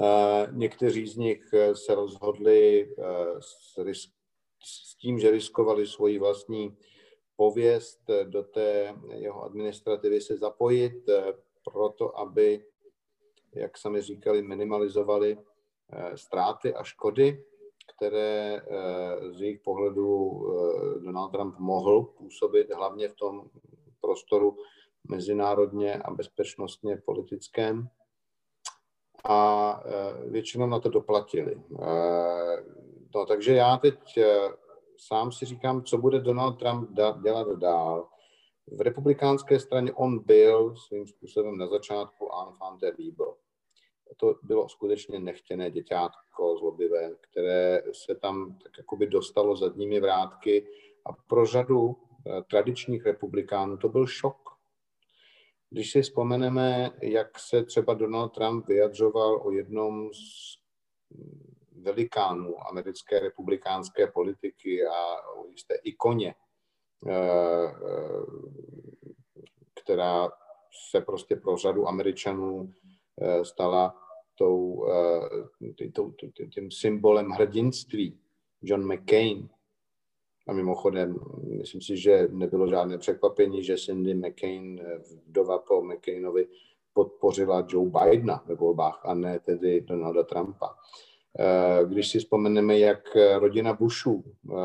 Eh, 0.01 0.47
někteří 0.51 1.07
z 1.07 1.17
nich 1.17 1.53
eh, 1.53 1.75
se 1.75 1.95
rozhodli 1.95 2.91
eh, 2.99 3.41
s, 4.61 4.95
tím, 4.95 5.19
že 5.19 5.31
riskovali 5.31 5.87
svoji 5.87 6.19
vlastní 6.19 6.77
pověst 7.35 8.01
do 8.23 8.43
té 8.43 8.95
jeho 9.13 9.43
administrativy 9.43 10.21
se 10.21 10.37
zapojit, 10.37 11.03
proto 11.71 12.19
aby, 12.19 12.65
jak 13.53 13.77
sami 13.77 14.01
říkali, 14.01 14.41
minimalizovali 14.41 15.37
ztráty 16.15 16.73
a 16.73 16.83
škody, 16.83 17.45
které 17.95 18.61
z 19.31 19.41
jejich 19.41 19.59
pohledu 19.59 20.41
Donald 20.99 21.29
Trump 21.29 21.59
mohl 21.59 22.03
působit, 22.03 22.73
hlavně 22.73 23.09
v 23.09 23.15
tom 23.15 23.49
prostoru 24.05 24.57
mezinárodně 25.09 25.95
a 25.95 26.11
bezpečnostně 26.11 26.97
politickém 27.05 27.89
a 29.23 29.83
e, 29.85 30.29
většinou 30.29 30.67
na 30.67 30.79
to 30.79 30.89
doplatili. 30.89 31.55
E, 31.55 31.87
no, 33.15 33.25
takže 33.25 33.53
já 33.53 33.77
teď 33.77 34.17
e, 34.17 34.25
sám 34.97 35.31
si 35.31 35.45
říkám, 35.45 35.83
co 35.83 35.97
bude 35.97 36.19
Donald 36.19 36.53
Trump 36.53 36.89
dělat 37.23 37.47
dál. 37.59 38.09
V 38.67 38.81
republikánské 38.81 39.59
straně 39.59 39.93
on 39.93 40.19
byl 40.19 40.75
svým 40.75 41.07
způsobem 41.07 41.57
na 41.57 41.67
začátku 41.67 42.29
enfant 42.47 42.79
terrible. 42.79 43.33
To 44.17 44.35
bylo 44.43 44.69
skutečně 44.69 45.19
nechtěné 45.19 45.71
děťátko 45.71 46.57
zlobivé, 46.59 47.11
které 47.21 47.83
se 47.91 48.15
tam 48.15 48.57
tak 48.63 48.71
jakoby 48.77 49.07
dostalo 49.07 49.55
zadními 49.55 49.99
vrátky 49.99 50.67
a 51.05 51.13
pro 51.13 51.45
řadu 51.45 51.95
tradičních 52.49 53.05
republikánů. 53.05 53.77
To 53.77 53.89
byl 53.89 54.07
šok. 54.07 54.37
Když 55.69 55.91
si 55.91 56.01
vzpomeneme, 56.01 56.91
jak 57.01 57.39
se 57.39 57.63
třeba 57.63 57.93
Donald 57.93 58.29
Trump 58.29 58.67
vyjadřoval 58.67 59.41
o 59.43 59.51
jednom 59.51 60.13
z 60.13 60.57
velikánů 61.85 62.67
americké 62.67 63.19
republikánské 63.19 64.07
politiky 64.07 64.85
a 64.85 65.29
o 65.37 65.47
jisté 65.47 65.75
ikoně, 65.75 66.35
eh, 67.07 67.13
eh, 67.13 68.25
která 69.73 70.31
se 70.91 71.01
prostě 71.01 71.35
pro 71.35 71.57
řadu 71.57 71.87
Američanů 71.87 72.73
eh, 73.21 73.45
stala 73.45 74.01
tou, 74.35 74.85
tím 76.53 76.71
symbolem 76.71 77.29
hrdinství, 77.29 78.19
John 78.61 78.93
McCain, 78.93 79.49
a 80.47 80.53
mimochodem, 80.53 81.19
myslím 81.43 81.81
si, 81.81 81.97
že 81.97 82.27
nebylo 82.31 82.67
žádné 82.67 82.97
překvapení, 82.97 83.63
že 83.63 83.77
Cindy 83.77 84.13
McCain, 84.13 84.81
vdova 85.27 85.59
po 85.59 85.81
McCainovi, 85.81 86.47
podpořila 86.93 87.65
Joe 87.67 87.89
Bidena 87.89 88.43
ve 88.45 88.55
volbách 88.55 89.01
a 89.05 89.13
ne 89.13 89.39
tedy 89.39 89.81
Donalda 89.81 90.23
Trumpa. 90.23 90.75
Eh, 91.39 91.85
když 91.85 92.09
si 92.09 92.19
vzpomeneme, 92.19 92.79
jak 92.79 93.17
rodina 93.39 93.73
Bushů 93.73 94.23
eh, 94.23 94.55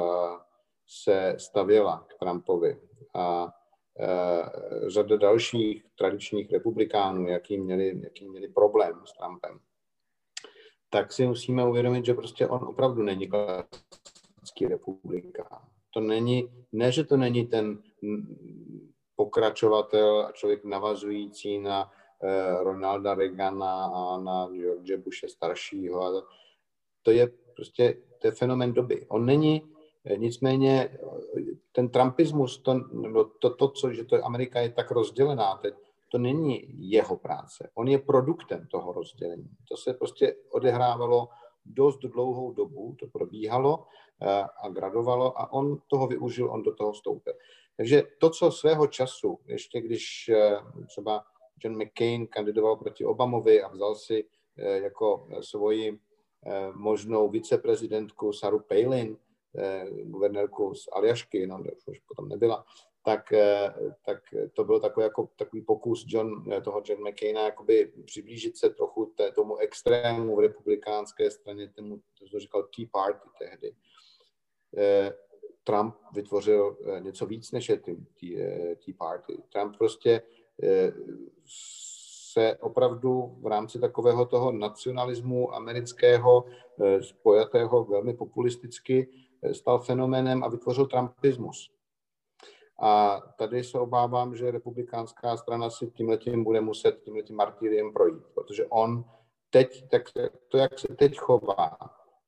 se 0.87 1.35
stavěla 1.39 2.07
k 2.09 2.19
Trumpovi 2.19 2.81
a 3.15 3.55
eh, 3.99 4.91
řada 4.91 5.17
dalších 5.17 5.85
tradičních 5.99 6.53
republikánů, 6.53 7.29
jaký 7.29 7.59
měli, 7.59 8.01
jaký 8.03 8.29
měli 8.29 8.49
problém 8.49 9.01
s 9.05 9.13
Trumpem, 9.13 9.59
tak 10.91 11.13
si 11.13 11.27
musíme 11.27 11.67
uvědomit, 11.67 12.05
že 12.05 12.15
prostě 12.15 12.47
on 12.47 12.69
opravdu 12.69 13.03
není 13.03 13.29
klasický 13.29 14.10
republikán. 14.69 15.59
To 15.91 16.01
není, 16.01 16.49
ne, 16.73 16.93
že 16.93 17.05
to 17.05 17.17
není 17.17 17.47
ten 17.47 17.79
pokračovatel 19.17 20.21
a 20.21 20.33
člověk 20.33 20.65
navazující 20.65 21.59
na 21.59 21.93
eh, 22.23 22.65
Ronalda 22.65 23.15
Reagana 23.15 23.85
a 23.85 24.21
na 24.21 24.49
George 24.49 24.97
Bushe 24.97 25.29
staršího. 25.29 26.23
To 27.03 27.11
je 27.11 27.29
prostě 27.57 27.97
to 28.21 28.27
je 28.27 28.31
fenomen 28.31 28.73
doby. 28.73 29.07
On 29.09 29.27
není, 29.27 29.63
eh, 30.05 30.17
nicméně 30.17 30.99
ten 31.73 31.89
trumpismus, 31.89 32.59
to, 32.59 32.75
no, 32.93 33.25
to, 33.25 33.51
to, 33.51 33.69
co, 33.69 33.93
že 33.93 34.05
to 34.05 34.25
Amerika 34.25 34.61
je 34.61 34.71
tak 34.71 34.91
rozdělená 34.91 35.57
teď, 35.57 35.75
to 36.09 36.19
není 36.19 36.67
jeho 36.91 37.17
práce. 37.17 37.71
On 37.75 37.89
je 37.89 37.99
produktem 37.99 38.67
toho 38.67 38.93
rozdělení. 38.93 39.49
To 39.69 39.77
se 39.77 39.95
prostě 39.95 40.37
odehrávalo 40.51 41.29
dost 41.67 41.99
dlouhou 41.99 42.53
dobu, 42.53 42.97
to 42.99 43.07
probíhalo 43.07 43.87
Eh, 44.23 44.45
a 44.63 44.69
gradovalo 44.69 45.41
a 45.41 45.53
on 45.53 45.81
toho 45.89 46.07
využil, 46.07 46.51
on 46.51 46.63
do 46.63 46.75
toho 46.75 46.93
vstoupil. 46.93 47.33
Takže 47.77 48.03
to, 48.19 48.31
co 48.31 48.53
svého 48.53 48.87
času, 48.87 49.39
ještě 49.47 49.81
když 49.81 50.29
eh, 50.29 50.57
třeba 50.87 51.25
John 51.65 51.83
McCain 51.83 52.27
kandidoval 52.27 52.77
proti 52.77 53.05
Obamovi 53.05 53.63
a 53.63 53.69
vzal 53.69 53.95
si 53.95 54.25
eh, 54.57 54.79
jako 54.79 55.29
svoji 55.41 55.99
možnou 56.73 57.29
viceprezidentku 57.29 58.33
Saru 58.33 58.61
Palin, 58.61 59.17
guvernérku 60.05 60.75
z 60.75 60.89
Aljašky, 60.93 61.47
no, 61.47 61.63
už 61.87 61.99
potom 61.99 62.29
nebyla, 62.29 62.65
tak, 63.05 63.33
tak 64.05 64.19
to 64.53 64.65
byl 64.65 64.81
takový, 64.81 65.05
jako, 65.05 65.29
takový 65.37 65.63
pokus 65.63 66.05
John, 66.09 66.45
toho 66.65 66.83
John 66.85 67.09
McCaina 67.09 67.45
jakoby 67.45 67.93
přiblížit 68.05 68.57
se 68.57 68.71
trochu 68.71 69.13
té, 69.17 69.33
tomu 69.33 69.57
extrému 69.57 70.37
v 70.37 70.41
republikánské 70.41 71.31
straně, 71.31 71.69
tomu, 71.69 72.01
to 72.33 72.39
říkal 72.39 72.63
Tea 72.63 72.87
Party 72.93 73.29
tehdy. 73.39 73.75
Eh, 74.77 75.13
Trump 75.65 75.95
vytvořil 76.15 76.77
eh, 76.85 77.01
něco 77.01 77.27
víc 77.27 77.53
než 77.53 77.69
je 77.69 77.77
Tea 77.77 77.95
eh, 78.39 78.95
Party. 78.99 79.43
Trump 79.53 79.77
prostě 79.77 80.23
se 82.33 82.57
opravdu 82.57 83.39
v 83.43 83.47
rámci 83.47 83.79
takového 83.79 84.27
toho 84.27 84.53
nacionalismu 84.53 85.55
amerického, 85.55 86.45
spojatého 87.01 87.85
velmi 87.85 88.15
populisticky, 88.15 89.09
stal 89.53 89.79
fenoménem 89.79 90.45
a 90.45 90.49
vytvořil 90.49 90.87
trumpismus. 90.87 91.71
A 92.81 93.21
tady 93.39 93.65
se 93.65 93.79
obávám, 93.79 94.37
že 94.37 94.51
republikánská 94.51 95.37
strana 95.37 95.71
si 95.71 95.91
tímhletím 95.91 96.45
bude 96.45 96.61
muset 96.61 97.03
tímhletím 97.05 97.37
martyriem 97.37 97.93
projít, 97.93 98.25
protože 98.35 98.67
on 98.67 99.05
teď, 99.51 99.89
tak 99.89 100.03
to, 100.49 100.59
jak 100.59 100.79
se 100.79 100.89
teď 100.89 101.19
chová, 101.19 101.77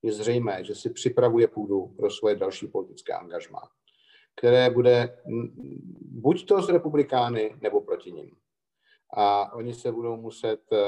je 0.02 0.12
zřejmé, 0.12 0.64
že 0.64 0.74
si 0.74 0.90
připravuje 0.90 1.48
půdu 1.48 1.86
pro 1.86 2.10
svoje 2.10 2.36
další 2.36 2.66
politické 2.66 3.12
angažmá, 3.12 3.62
které 4.36 4.70
bude 4.70 5.18
buď 6.00 6.46
to 6.46 6.62
z 6.62 6.68
republikány, 6.68 7.56
nebo 7.60 7.80
proti 7.80 8.12
ním. 8.12 8.30
A 9.16 9.52
oni 9.54 9.74
se 9.74 9.92
budou 9.92 10.16
muset 10.16 10.60
eh, 10.72 10.78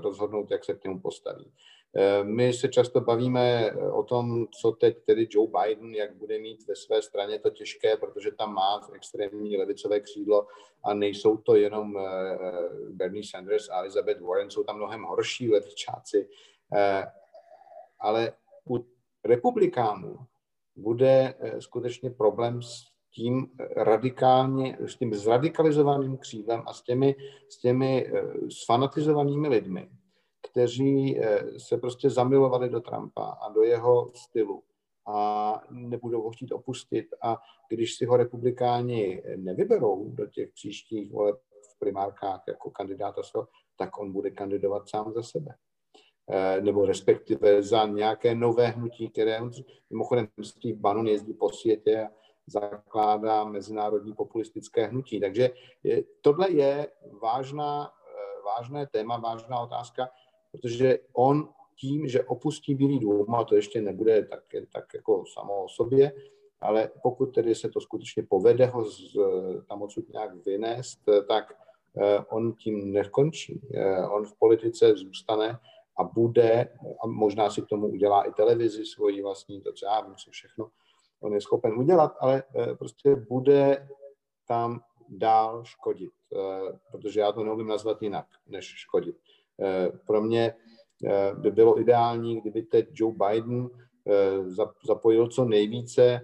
rozhodnout, 0.00 0.50
jak 0.50 0.64
se 0.64 0.74
k 0.74 0.84
němu 0.84 1.00
postaví. 1.00 1.52
Eh, 1.96 2.24
my 2.24 2.52
se 2.52 2.68
často 2.68 3.00
bavíme 3.00 3.72
o 3.92 4.02
tom, 4.02 4.46
co 4.60 4.72
teď 4.72 5.04
tedy 5.06 5.28
Joe 5.30 5.48
Biden, 5.48 5.94
jak 5.94 6.14
bude 6.16 6.38
mít 6.38 6.66
ve 6.68 6.76
své 6.76 7.02
straně 7.02 7.38
to 7.38 7.50
těžké, 7.50 7.96
protože 7.96 8.30
tam 8.32 8.54
má 8.54 8.88
extrémní 8.94 9.56
levicové 9.56 10.00
křídlo 10.00 10.46
a 10.84 10.94
nejsou 10.94 11.36
to 11.36 11.56
jenom 11.56 11.98
eh, 11.98 12.38
Bernie 12.90 13.24
Sanders 13.30 13.68
a 13.68 13.78
Elizabeth 13.78 14.20
Warren, 14.20 14.50
jsou 14.50 14.64
tam 14.64 14.76
mnohem 14.76 15.02
horší 15.02 15.50
levičáci. 15.50 16.28
Ale 18.00 18.32
u 18.70 18.86
republikánů 19.24 20.18
bude 20.76 21.34
eh, 21.38 21.60
skutečně 21.60 22.10
problém 22.10 22.62
s 22.62 22.90
tím 23.14 23.50
radikálně, 23.76 24.78
s 24.80 24.96
tím 24.96 25.14
zradikalizovaným 25.14 26.16
křídlem 26.16 26.62
a 26.66 26.72
s 26.72 26.82
těmi, 26.82 27.16
s 27.48 27.60
těmi 27.60 28.06
eh, 28.06 28.22
sfanatizovanými 28.50 29.48
lidmi, 29.48 29.90
kteří 30.50 31.20
eh, 31.20 31.58
se 31.58 31.76
prostě 31.76 32.10
zamilovali 32.10 32.68
do 32.68 32.80
Trumpa 32.80 33.24
a 33.24 33.52
do 33.52 33.62
jeho 33.62 34.10
stylu 34.14 34.62
a 35.06 35.62
nebudou 35.70 36.22
ho 36.22 36.30
chtít 36.30 36.52
opustit. 36.52 37.06
A 37.22 37.38
když 37.68 37.94
si 37.96 38.06
ho 38.06 38.16
republikáni 38.16 39.22
nevyberou 39.36 40.10
do 40.10 40.26
těch 40.26 40.52
příštích 40.52 41.12
voleb 41.12 41.36
v 41.74 41.78
primárkách 41.78 42.42
jako 42.48 42.70
kandidáta, 42.70 43.22
tak 43.76 43.98
on 43.98 44.12
bude 44.12 44.30
kandidovat 44.30 44.88
sám 44.88 45.12
za 45.12 45.22
sebe. 45.22 45.54
Eh, 46.32 46.60
nebo 46.60 46.86
respektive 46.86 47.62
za 47.62 47.86
nějaké 47.86 48.34
nové 48.34 48.66
hnutí, 48.66 49.08
které 49.08 49.40
mimochodem 49.90 50.28
Steve 50.42 50.78
Bannon 50.78 51.06
jezdí 51.06 51.34
po 51.34 51.50
světě 51.50 52.02
a 52.02 52.10
zakládá 52.46 53.44
mezinárodní 53.44 54.14
populistické 54.14 54.86
hnutí. 54.86 55.20
Takže 55.20 55.50
je, 55.82 56.04
tohle 56.20 56.50
je 56.50 56.88
vážná, 57.22 57.90
eh, 57.90 58.42
vážné 58.42 58.86
téma, 58.86 59.16
vážná 59.16 59.60
otázka, 59.60 60.08
protože 60.52 60.98
on 61.12 61.48
tím, 61.76 62.08
že 62.08 62.24
opustí 62.24 62.74
Bílý 62.74 62.98
dům, 62.98 63.34
a 63.34 63.44
to 63.44 63.54
ještě 63.54 63.80
nebude 63.80 64.24
tak, 64.24 64.44
tak 64.72 64.94
jako 64.94 65.24
samo 65.34 65.64
o 65.64 65.68
sobě, 65.68 66.12
ale 66.60 66.90
pokud 67.02 67.26
tedy 67.26 67.54
se 67.54 67.68
to 67.68 67.80
skutečně 67.80 68.22
povede 68.22 68.66
ho 68.66 68.84
z, 68.84 69.16
tam 69.68 69.82
odsud 69.82 70.08
nějak 70.08 70.46
vynést, 70.46 71.00
tak 71.28 71.54
on 72.30 72.52
tím 72.52 72.92
nekončí. 72.92 73.60
On 74.10 74.24
v 74.24 74.34
politice 74.38 74.96
zůstane 74.96 75.58
a 75.96 76.04
bude, 76.04 76.68
a 77.04 77.06
možná 77.06 77.50
si 77.50 77.62
k 77.62 77.66
tomu 77.66 77.88
udělá 77.88 78.22
i 78.22 78.32
televizi 78.32 78.86
svoji 78.86 79.22
vlastní, 79.22 79.60
to 79.60 79.72
co 79.72 79.86
já 79.86 80.00
vím, 80.00 80.14
co 80.14 80.30
všechno 80.30 80.70
on 81.20 81.34
je 81.34 81.40
schopen 81.40 81.72
udělat, 81.78 82.16
ale 82.20 82.42
prostě 82.78 83.16
bude 83.16 83.88
tam 84.48 84.80
dál 85.08 85.64
škodit, 85.64 86.12
protože 86.90 87.20
já 87.20 87.32
to 87.32 87.44
neumím 87.44 87.66
nazvat 87.66 88.02
jinak, 88.02 88.26
než 88.46 88.64
škodit. 88.66 89.16
Pro 90.06 90.22
mě 90.22 90.54
by 91.34 91.50
bylo 91.50 91.80
ideální, 91.80 92.40
kdyby 92.40 92.62
teď 92.62 92.88
Joe 92.92 93.14
Biden 93.28 93.68
zapojil 94.86 95.28
co 95.28 95.44
nejvíce 95.44 96.20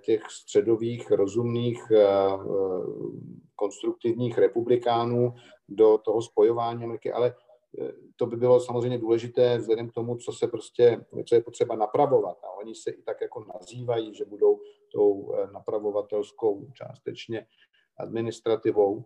těch 0.00 0.22
středových, 0.30 1.10
rozumných, 1.10 1.82
konstruktivních 3.56 4.38
republikánů 4.38 5.34
do 5.68 5.98
toho 5.98 6.22
spojování 6.22 6.84
Ameriky, 6.84 7.12
ale 7.12 7.34
to 8.16 8.26
by 8.26 8.36
bylo 8.36 8.60
samozřejmě 8.60 8.98
důležité 8.98 9.58
vzhledem 9.58 9.88
k 9.88 9.92
tomu, 9.92 10.16
co 10.16 10.32
se 10.32 10.48
prostě, 10.48 11.04
co 11.28 11.34
je 11.34 11.42
potřeba 11.42 11.76
napravovat. 11.76 12.36
A 12.44 12.58
oni 12.58 12.74
se 12.74 12.90
i 12.90 13.02
tak 13.02 13.20
jako 13.20 13.44
nazývají, 13.54 14.14
že 14.14 14.24
budou 14.24 14.60
tou 14.92 15.32
napravovatelskou 15.52 16.66
částečně 16.72 17.46
administrativou, 17.98 19.04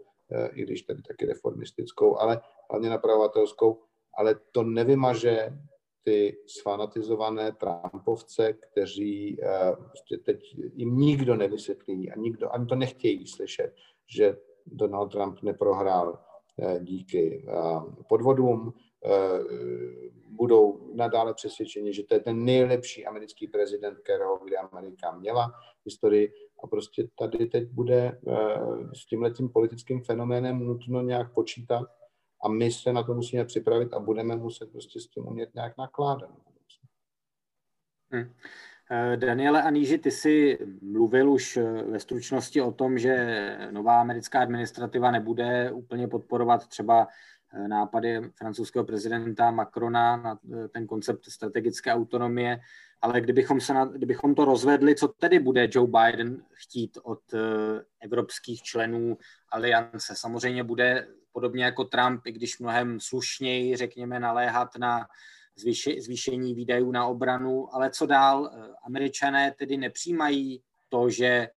i 0.52 0.62
když 0.62 0.82
tady 0.82 1.02
taky 1.02 1.26
reformistickou, 1.26 2.18
ale 2.18 2.40
hlavně 2.70 2.90
napravovatelskou, 2.90 3.82
ale 4.14 4.40
to 4.52 4.62
nevymaže 4.62 5.52
ty 6.02 6.38
sfanatizované 6.46 7.52
Trumpovce, 7.52 8.52
kteří 8.52 9.40
prostě 9.86 10.18
teď 10.18 10.54
jim 10.54 10.98
nikdo 10.98 11.36
nevysvětlí 11.36 12.10
a 12.10 12.18
nikdo 12.18 12.54
ani 12.54 12.66
to 12.66 12.74
nechtějí 12.74 13.26
slyšet, 13.26 13.74
že 14.16 14.36
Donald 14.66 15.08
Trump 15.08 15.42
neprohrál 15.42 16.18
díky 16.80 17.46
podvodům, 18.08 18.74
budou 20.28 20.94
nadále 20.94 21.34
přesvědčeni, 21.34 21.92
že 21.92 22.02
to 22.02 22.14
je 22.14 22.20
ten 22.20 22.44
nejlepší 22.44 23.06
americký 23.06 23.48
prezident, 23.48 23.98
kterého 23.98 24.38
kdy 24.38 24.56
Amerika 24.56 25.12
měla 25.12 25.48
v 25.80 25.84
historii 25.84 26.32
a 26.64 26.66
prostě 26.66 27.08
tady 27.18 27.46
teď 27.46 27.68
bude 27.68 28.20
s 28.94 29.06
tímhletím 29.06 29.48
politickým 29.48 30.02
fenoménem 30.02 30.58
nutno 30.58 31.02
nějak 31.02 31.34
počítat 31.34 31.88
a 32.44 32.48
my 32.48 32.72
se 32.72 32.92
na 32.92 33.02
to 33.02 33.14
musíme 33.14 33.44
připravit 33.44 33.92
a 33.92 33.98
budeme 33.98 34.36
muset 34.36 34.72
prostě 34.72 35.00
s 35.00 35.06
tím 35.06 35.26
umět 35.26 35.54
nějak 35.54 35.78
nakládat. 35.78 36.30
Hmm. 38.12 38.34
Daniele 39.16 39.62
Aníži, 39.62 39.98
ty 39.98 40.10
jsi 40.10 40.58
mluvil 40.82 41.30
už 41.30 41.56
ve 41.90 42.00
stručnosti 42.00 42.60
o 42.60 42.72
tom, 42.72 42.98
že 42.98 43.58
nová 43.70 44.00
americká 44.00 44.40
administrativa 44.40 45.10
nebude 45.10 45.72
úplně 45.72 46.08
podporovat 46.08 46.66
třeba 46.66 47.06
nápady 47.66 48.20
francouzského 48.34 48.84
prezidenta 48.84 49.50
Macrona 49.50 50.16
na 50.16 50.38
ten 50.72 50.86
koncept 50.86 51.24
strategické 51.24 51.92
autonomie, 51.92 52.60
ale 53.02 53.20
kdybychom, 53.20 53.60
se 53.60 53.74
na, 53.74 53.84
kdybychom 53.84 54.34
to 54.34 54.44
rozvedli, 54.44 54.94
co 54.94 55.08
tedy 55.08 55.38
bude 55.38 55.68
Joe 55.72 55.88
Biden 55.88 56.42
chtít 56.52 56.98
od 57.02 57.20
evropských 58.00 58.62
členů 58.62 59.18
aliance? 59.48 60.14
Samozřejmě 60.16 60.64
bude 60.64 61.08
podobně 61.32 61.64
jako 61.64 61.84
Trump, 61.84 62.26
i 62.26 62.32
když 62.32 62.58
mnohem 62.58 63.00
slušněji, 63.00 63.76
řekněme, 63.76 64.20
naléhat 64.20 64.68
na 64.78 65.06
zvýšení 65.98 66.54
výdajů 66.54 66.92
na 66.92 67.06
obranu, 67.06 67.74
ale 67.74 67.90
co 67.90 68.06
dál? 68.06 68.50
Američané 68.84 69.54
tedy 69.58 69.76
nepřijímají 69.76 70.62
to, 70.88 71.10
že 71.10 71.48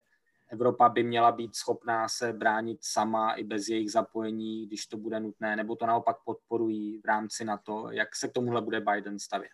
Evropa 0.52 0.89
by 0.89 1.04
měla 1.04 1.32
být 1.32 1.56
schopná 1.56 2.10
se 2.10 2.34
bránit 2.34 2.78
sama 2.82 3.34
i 3.34 3.43
bez 3.43 3.68
jejich 3.68 3.91
zapojení, 3.91 4.68
když 4.68 4.86
to 4.86 4.97
bude 4.97 5.20
nutné, 5.20 5.56
nebo 5.56 5.76
to 5.76 5.86
naopak 5.86 6.16
podporují 6.26 6.97
v 6.97 7.06
rámci 7.06 7.45
NATO. 7.45 7.88
Jak 7.91 8.16
se 8.16 8.28
k 8.28 8.32
tomuhle 8.32 8.62
bude 8.62 8.82
Biden 8.82 9.20
stavět? 9.20 9.52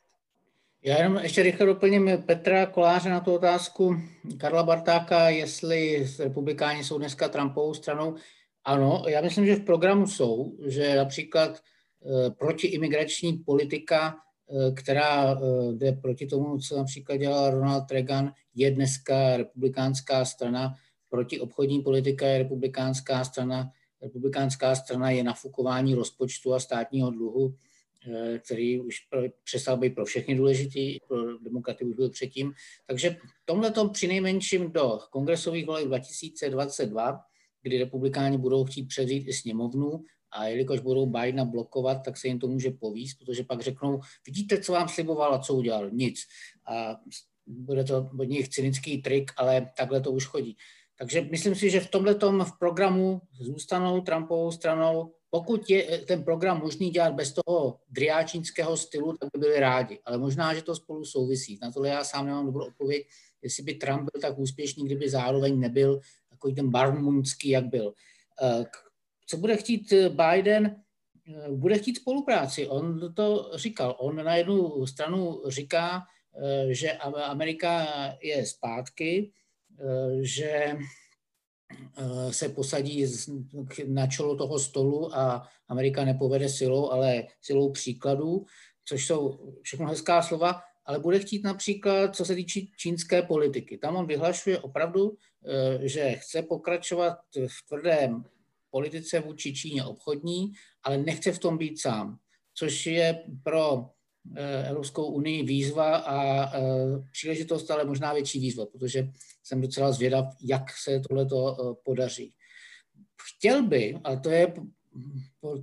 Já 0.84 0.98
jenom 0.98 1.18
ještě 1.18 1.43
rychle 1.43 1.66
doplním 1.66 2.24
Petra 2.26 2.66
Koláře 2.66 3.10
na 3.10 3.20
tu 3.20 3.34
otázku 3.34 3.98
Karla 4.38 4.64
Bartáka, 4.64 5.30
jestli 5.30 6.08
republikáni 6.20 6.84
jsou 6.84 6.98
dneska 6.98 7.30
Trumpovou 7.30 7.74
stranou. 7.74 8.16
Ano, 8.64 9.04
já 9.08 9.22
myslím, 9.22 9.45
že 9.45 9.56
v 9.56 9.66
programu 9.66 10.08
jsou, 10.08 10.58
že 10.68 10.95
například 10.95 11.58
e, 11.58 12.30
protiimigrační 12.30 13.34
politika, 13.34 14.16
e, 14.50 14.72
která 14.72 15.32
e, 15.32 15.36
jde 15.74 15.91
proti 15.91 16.28
tomu, 16.28 16.58
co 16.58 16.78
například 16.78 17.18
dělal 17.18 17.52
Ronald 17.52 17.91
Reagan, 17.91 18.34
je 18.56 18.72
dneska 18.72 19.38
republikánská 19.38 20.26
strana, 20.26 20.76
protiobchodní 21.18 21.82
politika 21.82 22.28
je 22.28 22.38
republikánská 22.38 23.24
strana, 23.26 23.72
republikánská 24.01 24.76
strana 24.76 25.09
je 25.09 25.24
nafukování 25.24 25.95
rozpočtu 25.95 26.53
a 26.53 26.59
státního 26.59 27.11
dluhu, 27.11 27.55
který 28.39 28.80
už 28.80 28.95
přestal 29.43 29.78
být 29.78 29.95
pro 29.95 30.05
všechny 30.05 30.36
důležitý, 30.36 30.99
pro 31.07 31.38
demokraty 31.38 31.86
už 31.86 31.95
byl 31.95 32.09
předtím. 32.09 32.53
Takže 32.88 33.18
tomhle 33.45 33.74
při 33.91 34.07
nejmenším 34.07 34.72
do 34.72 34.99
kongresových 35.11 35.65
voleb 35.65 35.88
2022 35.88 37.20
kdy 37.61 37.78
republikáni 37.78 38.38
budou 38.38 38.65
chtít 38.65 38.84
převzít 38.84 39.28
i 39.28 39.34
sněmovnu 39.34 40.03
a 40.32 40.47
jelikož 40.47 40.80
budou 40.80 41.05
Bidena 41.05 41.45
blokovat, 41.45 41.95
tak 42.05 42.18
se 42.18 42.28
jim 42.28 42.39
to 42.39 42.47
může 42.47 42.72
povíst, 42.72 43.20
protože 43.20 43.43
pak 43.43 43.61
řeknou, 43.61 43.99
vidíte, 44.26 44.61
co 44.61 44.72
vám 44.72 44.89
sliboval 44.89 45.34
a 45.34 45.39
co 45.39 45.53
udělal? 45.53 45.91
Nic. 45.91 46.20
A 46.68 46.95
bude 47.47 47.84
to 47.84 48.09
od 48.20 48.24
nich 48.24 48.49
cynický 48.49 49.01
trik, 49.01 49.32
ale 49.38 49.72
takhle 49.78 50.01
to 50.01 50.11
už 50.11 50.26
chodí. 50.26 50.57
Takže 51.00 51.22
myslím 51.22 51.56
si, 51.56 51.70
že 51.70 51.80
v 51.80 51.89
tomhle 51.89 52.16
v 52.45 52.60
programu 52.60 53.22
zůstanou 53.39 54.02
Trumpovou 54.02 54.52
stranou. 54.52 55.14
Pokud 55.30 55.70
je 55.70 55.98
ten 55.98 56.24
program 56.24 56.60
možný 56.60 56.89
dělat 56.89 57.14
bez 57.14 57.34
toho 57.34 57.80
driáčínského 57.89 58.78
stylu, 58.78 59.18
tak 59.18 59.30
by 59.34 59.39
byli 59.39 59.60
rádi. 59.60 60.00
Ale 60.06 60.18
možná, 60.18 60.54
že 60.54 60.62
to 60.62 60.76
spolu 60.76 61.06
souvisí. 61.06 61.60
Na 61.62 61.72
tohle 61.72 61.89
já 61.89 62.04
sám 62.04 62.26
nemám 62.26 62.45
dobrou 62.45 62.68
odpověď, 62.68 63.08
jestli 63.41 63.64
by 63.64 63.74
Trump 63.74 64.10
byl 64.14 64.22
tak 64.22 64.38
úspěšný, 64.38 64.86
kdyby 64.86 65.10
zároveň 65.10 65.60
nebyl 65.60 66.00
takový 66.30 66.56
ten 66.56 66.70
barmunský, 66.70 67.50
jak 67.50 67.66
byl. 67.66 67.93
Eh, 68.41 68.66
co 69.28 69.38
bude 69.38 69.58
chtít 69.58 69.93
eh, 69.93 70.10
Biden? 70.10 70.76
Eh, 71.45 71.52
bude 71.52 71.78
chtít 71.78 71.98
spolupráci. 71.98 72.68
On 72.68 73.14
to 73.14 73.52
říkal. 73.56 73.95
On 74.00 74.16
na 74.16 74.36
jednu 74.36 74.86
stranu 74.86 75.41
říká, 75.48 76.02
že 76.70 76.91
Amerika 76.93 77.88
je 78.22 78.45
zpátky, 78.45 79.32
že 80.21 80.78
se 82.32 82.49
posadí 82.49 83.05
na 83.88 84.07
čelo 84.07 84.36
toho 84.36 84.59
stolu 84.59 85.15
a 85.15 85.47
Amerika 85.67 86.05
nepovede 86.05 86.49
silou, 86.49 86.91
ale 86.91 87.23
silou 87.41 87.71
příkladů, 87.71 88.45
což 88.86 89.05
jsou 89.05 89.53
všechno 89.61 89.88
hezká 89.88 90.21
slova, 90.21 90.61
ale 90.86 90.99
bude 90.99 91.19
chtít 91.19 91.43
například, 91.43 92.15
co 92.15 92.25
se 92.25 92.36
týče 92.36 92.59
čínské 92.78 93.21
politiky. 93.21 93.78
Tam 93.78 93.95
on 93.95 94.07
vyhlašuje 94.07 94.59
opravdu, 94.59 95.17
eh, 95.45 95.88
že 95.88 96.11
chce 96.11 96.41
pokračovat 96.41 97.17
v 97.47 97.67
tvrdém 97.67 98.23
politice 98.71 99.19
vůči 99.19 99.53
Číně 99.53 99.84
obchodní, 99.84 100.53
ale 100.84 100.97
nechce 100.97 101.32
v 101.32 101.39
tom 101.39 101.57
být 101.57 101.82
sám, 101.82 102.17
což 102.53 102.86
je 102.86 103.23
pro 103.43 103.86
eh, 103.86 103.97
Evropskou 104.67 105.05
unii 105.05 105.43
výzva 105.43 105.95
a 105.95 106.45
eh, 106.57 106.61
příležitost, 107.11 107.71
ale 107.71 107.86
možná 107.86 108.13
větší 108.13 108.39
výzva, 108.39 108.65
protože 108.65 109.09
jsem 109.43 109.61
docela 109.61 109.91
zvědav, 109.91 110.25
jak 110.43 110.78
se 110.78 110.99
tohleto 110.99 111.75
podaří. 111.84 112.34
Chtěl 113.21 113.67
by, 113.67 113.99
a 114.03 114.15
to 114.15 114.30
je 114.30 114.53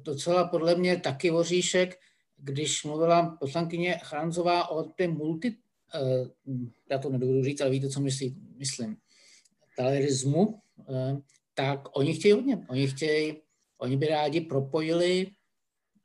docela 0.02 0.48
podle 0.48 0.74
mě 0.74 0.96
taky 0.96 1.30
oříšek, 1.30 1.98
když 2.36 2.84
mluvila 2.84 3.36
poslankyně 3.40 4.00
Chranzová 4.02 4.68
o 4.68 4.82
té 4.82 5.08
multi, 5.08 5.56
eh, 5.94 6.30
já 6.90 6.98
to 6.98 7.10
nedovedu 7.10 7.44
říct, 7.44 7.60
ale 7.60 7.70
víte, 7.70 7.88
co 7.88 8.00
myslí, 8.00 8.36
myslím, 8.56 8.96
talerismu, 9.76 10.60
eh, 10.88 11.16
tak 11.54 11.96
oni 11.96 12.14
chtějí 12.14 12.32
hodně. 12.32 12.66
Oni 12.68 12.88
chtějí, 12.88 13.36
oni 13.78 13.96
by 13.96 14.06
rádi 14.06 14.40
propojili 14.40 15.26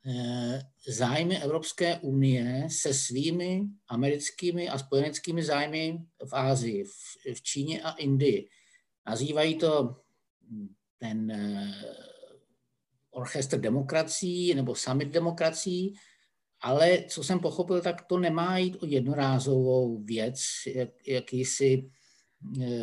eh, 0.05 0.61
zájmy 0.87 1.37
Evropské 1.37 1.99
unie 1.99 2.67
se 2.69 2.93
svými 2.93 3.61
americkými 3.87 4.69
a 4.69 4.77
spojeneckými 4.77 5.43
zájmy 5.43 5.99
v 6.25 6.33
Ázii, 6.33 6.83
v, 6.83 7.33
v 7.33 7.41
Číně 7.41 7.81
a 7.81 7.91
Indii. 7.91 8.49
Nazývají 9.07 9.55
to 9.55 9.95
hm, 10.49 10.67
ten 10.97 11.31
orchestr 13.11 13.59
demokracií 13.59 14.53
nebo 14.53 14.75
summit 14.75 15.09
demokracií, 15.09 15.93
ale 16.61 17.03
co 17.07 17.23
jsem 17.23 17.39
pochopil, 17.39 17.81
tak 17.81 18.01
to 18.05 18.19
nemá 18.19 18.57
jít 18.57 18.77
o 18.83 18.85
jednorázovou 18.85 20.03
věc, 20.03 20.39
jak, 20.75 20.89
jakýsi 21.07 21.89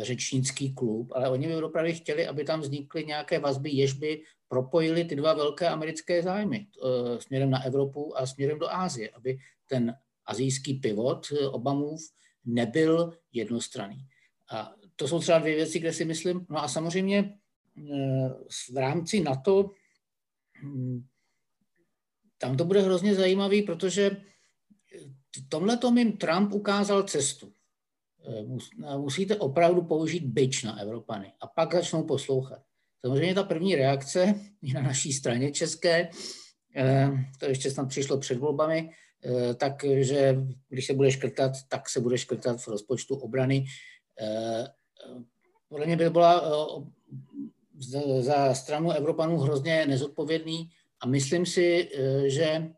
řečnický 0.01 0.73
klub, 0.73 1.11
ale 1.15 1.29
oni 1.29 1.47
by 1.47 1.63
opravdu 1.63 1.93
chtěli, 1.93 2.27
aby 2.27 2.43
tam 2.43 2.61
vznikly 2.61 3.05
nějaké 3.05 3.39
vazby, 3.39 3.69
jež 3.69 3.93
by 3.93 4.23
propojili 4.47 5.05
ty 5.05 5.15
dva 5.15 5.33
velké 5.33 5.69
americké 5.69 6.23
zájmy 6.23 6.57
e, 6.57 7.21
směrem 7.21 7.49
na 7.49 7.63
Evropu 7.63 8.17
a 8.17 8.25
směrem 8.25 8.59
do 8.59 8.73
Ázie, 8.73 9.09
aby 9.09 9.37
ten 9.67 9.95
azijský 10.25 10.73
pivot 10.73 11.27
e, 11.31 11.47
Obamův 11.47 12.01
nebyl 12.45 13.13
jednostranný. 13.33 14.07
A 14.51 14.73
to 14.95 15.07
jsou 15.07 15.19
třeba 15.19 15.39
dvě 15.39 15.55
věci, 15.55 15.79
kde 15.79 15.93
si 15.93 16.05
myslím. 16.05 16.45
No 16.49 16.63
a 16.63 16.67
samozřejmě 16.67 17.37
v 18.73 18.77
rámci 18.77 19.19
NATO 19.19 19.71
hm, 20.63 21.05
tam 22.37 22.57
to 22.57 22.65
bude 22.65 22.81
hrozně 22.81 23.15
zajímavý, 23.15 23.61
protože 23.61 24.09
v 25.35 25.49
tomhle 25.49 25.77
tom 25.77 25.97
jim 25.97 26.17
Trump 26.17 26.53
ukázal 26.53 27.03
cestu. 27.03 27.53
Musíte 28.97 29.35
opravdu 29.35 29.81
použít 29.81 30.23
byč 30.25 30.63
na 30.63 30.79
Evropany 30.79 31.33
a 31.41 31.47
pak 31.47 31.75
začnou 31.75 32.03
poslouchat. 32.03 32.61
Samozřejmě 33.05 33.35
ta 33.35 33.43
první 33.43 33.75
reakce 33.75 34.35
je 34.61 34.73
na 34.73 34.81
naší 34.81 35.13
straně 35.13 35.51
české, 35.51 36.09
eh, 36.75 37.11
to 37.39 37.45
ještě 37.45 37.71
snad 37.71 37.89
přišlo 37.89 38.17
před 38.17 38.37
volbami, 38.37 38.89
eh, 39.25 39.53
takže 39.53 40.37
když 40.69 40.85
se 40.85 40.93
bude 40.93 41.11
škrtat, 41.11 41.51
tak 41.67 41.89
se 41.89 41.99
bude 41.99 42.17
škrtat 42.17 42.61
v 42.61 42.67
rozpočtu 42.67 43.15
obrany. 43.15 43.65
Eh, 44.21 44.67
podle 45.69 45.85
mě 45.85 45.97
by 45.97 46.09
byla 46.09 46.43
za 48.19 48.53
stranu 48.53 48.91
Evropanů 48.91 49.37
hrozně 49.37 49.85
nezodpovědný 49.85 50.69
a 50.99 51.07
myslím 51.07 51.45
si, 51.45 51.89
že 52.27 52.71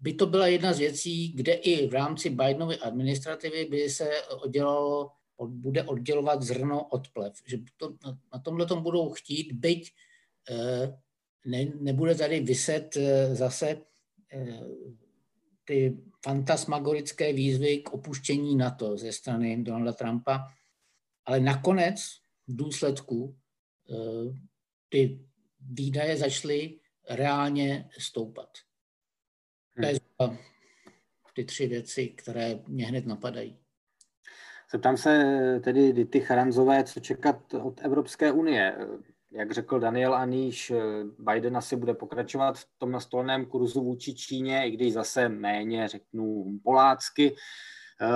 by 0.00 0.12
to 0.14 0.26
byla 0.26 0.46
jedna 0.46 0.72
z 0.72 0.78
věcí, 0.78 1.32
kde 1.32 1.52
i 1.52 1.86
v 1.86 1.92
rámci 1.92 2.30
Bidenovy 2.30 2.76
administrativy 2.76 3.64
by 3.64 3.90
se 3.90 4.22
oddělalo 4.22 5.10
bude 5.46 5.84
oddělovat 5.84 6.42
zrno 6.42 6.84
od 6.84 7.08
plev. 7.08 7.32
Že 7.46 7.58
to, 7.76 7.96
na 8.32 8.38
tomhle 8.38 8.66
tom 8.66 8.82
budou 8.82 9.10
chtít, 9.10 9.52
byť 9.52 9.92
eh, 10.50 10.98
ne, 11.46 11.64
nebude 11.80 12.14
tady 12.14 12.40
vyset 12.40 12.96
eh, 12.96 13.34
zase 13.34 13.82
eh, 14.32 14.60
ty 15.64 15.98
fantasmagorické 16.24 17.32
výzvy 17.32 17.78
k 17.78 17.92
opuštění 17.92 18.56
NATO 18.56 18.96
ze 18.96 19.12
strany 19.12 19.62
Donalda 19.62 19.92
Trumpa, 19.92 20.46
ale 21.24 21.40
nakonec 21.40 22.00
v 22.46 22.56
důsledku 22.56 23.36
ty 24.88 25.20
výdaje 25.60 26.16
začaly 26.16 26.78
reálně 27.10 27.88
stoupat. 27.98 28.48
To 29.76 29.86
je 29.86 29.98
hmm. 30.20 30.36
ty 31.34 31.44
tři 31.44 31.66
věci, 31.66 32.08
které 32.08 32.58
mě 32.66 32.86
hned 32.86 33.06
napadají. 33.06 33.58
Zeptám 34.72 34.96
se 34.96 35.60
tedy 35.64 35.92
Dity 35.92 36.20
Charanzové, 36.20 36.84
co 36.84 37.00
čekat 37.00 37.54
od 37.54 37.80
Evropské 37.84 38.32
unie. 38.32 38.76
Jak 39.32 39.52
řekl 39.52 39.80
Daniel 39.80 40.14
Aníš, 40.14 40.72
Biden 41.18 41.56
asi 41.56 41.76
bude 41.76 41.94
pokračovat 41.94 42.58
v 42.58 42.66
tom 42.78 42.90
nastolném 42.90 43.46
kurzu 43.46 43.84
vůči 43.84 44.14
Číně, 44.14 44.68
i 44.68 44.70
když 44.70 44.92
zase 44.92 45.28
méně, 45.28 45.88
řeknu, 45.88 46.58
polácky, 46.64 47.36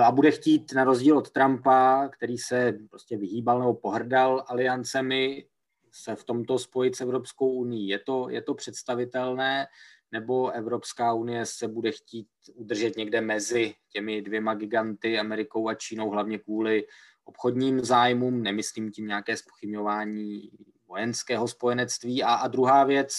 a 0.03 0.11
bude 0.11 0.31
chtít 0.31 0.73
na 0.73 0.83
rozdíl 0.83 1.17
od 1.17 1.31
Trumpa, 1.31 2.09
který 2.09 2.37
se 2.37 2.73
prostě 2.89 3.17
vyhýbal 3.17 3.59
nebo 3.59 3.73
pohrdal 3.73 4.43
aliancemi, 4.47 5.45
se 5.91 6.15
v 6.15 6.23
tomto 6.23 6.59
spojit 6.59 6.95
s 6.95 7.01
Evropskou 7.01 7.49
unii. 7.49 7.89
Je 7.89 7.99
to, 7.99 8.29
je 8.29 8.41
to 8.41 8.53
představitelné? 8.53 9.67
Nebo 10.15 10.51
Evropská 10.51 11.13
unie 11.13 11.45
se 11.45 11.67
bude 11.67 11.91
chtít 11.91 12.27
udržet 12.53 12.97
někde 12.97 13.21
mezi 13.21 13.73
těmi 13.91 14.21
dvěma 14.21 14.53
giganty, 14.53 15.19
Amerikou 15.19 15.67
a 15.67 15.75
Čínou, 15.75 16.09
hlavně 16.09 16.39
kvůli 16.39 16.87
obchodním 17.25 17.79
zájmům, 17.79 18.43
nemyslím 18.43 18.91
tím 18.91 19.07
nějaké 19.07 19.37
spochybňování 19.37 20.49
vojenského 20.87 21.47
spojenectví. 21.47 22.23
A, 22.23 22.33
a 22.33 22.47
druhá 22.47 22.83
věc, 22.83 23.13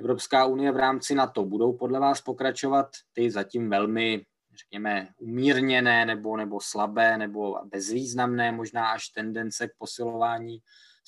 Evropská 0.00 0.46
unie 0.46 0.72
v 0.72 0.76
rámci 0.76 1.14
NATO, 1.14 1.44
budou 1.44 1.72
podle 1.72 2.00
vás 2.00 2.20
pokračovat 2.20 2.88
ty 3.12 3.30
zatím 3.30 3.70
velmi, 3.70 4.24
řekněme, 4.56 5.08
umírněné 5.18 6.06
nebo, 6.06 6.36
nebo 6.36 6.60
slabé 6.60 7.18
nebo 7.18 7.60
bezvýznamné 7.64 8.52
možná 8.52 8.88
až 8.88 9.08
tendence 9.08 9.68
k 9.68 9.72
posilování 9.78 10.58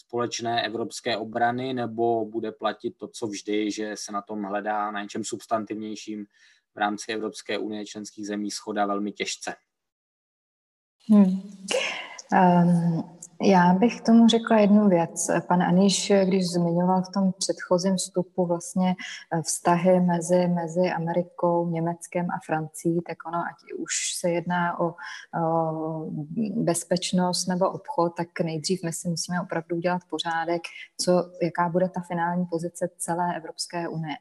společné 0.01 0.67
evropské 0.67 1.17
obrany, 1.17 1.75
nebo 1.75 2.25
bude 2.25 2.53
platit 2.53 2.97
to, 2.97 3.09
co 3.09 3.27
vždy, 3.27 3.71
že 3.71 3.97
se 3.97 4.13
na 4.13 4.23
tom 4.23 4.43
hledá 4.43 4.91
na 4.91 5.03
něčem 5.03 5.25
substantivnějším 5.25 6.27
v 6.75 6.79
rámci 6.79 7.13
Evropské 7.13 7.59
unie 7.59 7.87
členských 7.87 8.27
zemí 8.27 8.51
schoda 8.51 8.87
velmi 8.87 9.13
těžce? 9.13 9.55
Hmm. 11.09 11.67
Um, 12.33 13.05
já 13.43 13.73
bych 13.73 14.01
tomu 14.01 14.29
řekla 14.29 14.59
jednu 14.59 14.89
věc. 14.89 15.31
Pan 15.49 15.63
Aniš, 15.63 16.13
když 16.25 16.47
zmiňoval 16.47 17.03
v 17.03 17.13
tom 17.15 17.33
předchozím 17.39 17.97
vstupu 17.97 18.47
vlastně 18.47 18.97
eh, 19.33 19.43
vztahy 19.43 20.01
mezi, 20.01 20.49
mezi 20.49 20.91
Amerikou, 20.91 21.71
Německem 21.71 22.27
a 22.31 22.39
Francií, 22.47 23.01
tak 23.07 23.17
ono, 23.27 23.39
ať 23.39 23.73
už 23.73 23.93
se 24.21 24.31
jedná 24.31 24.81
o, 24.81 24.87
o 24.87 24.95
bezpečnost 26.55 27.47
nebo 27.47 27.71
obchod, 27.71 28.13
tak 28.17 28.41
nejdřív 28.41 28.83
my 28.85 28.93
si 28.93 29.09
musíme 29.09 29.41
opravdu 29.41 29.77
udělat 29.77 30.03
pořádek, 30.11 30.63
co, 31.01 31.31
jaká 31.43 31.69
bude 31.69 31.89
ta 31.89 32.01
finální 32.01 32.47
pozice 32.47 32.89
celé 32.99 33.37
Evropské 33.37 33.89
unie. 33.89 34.17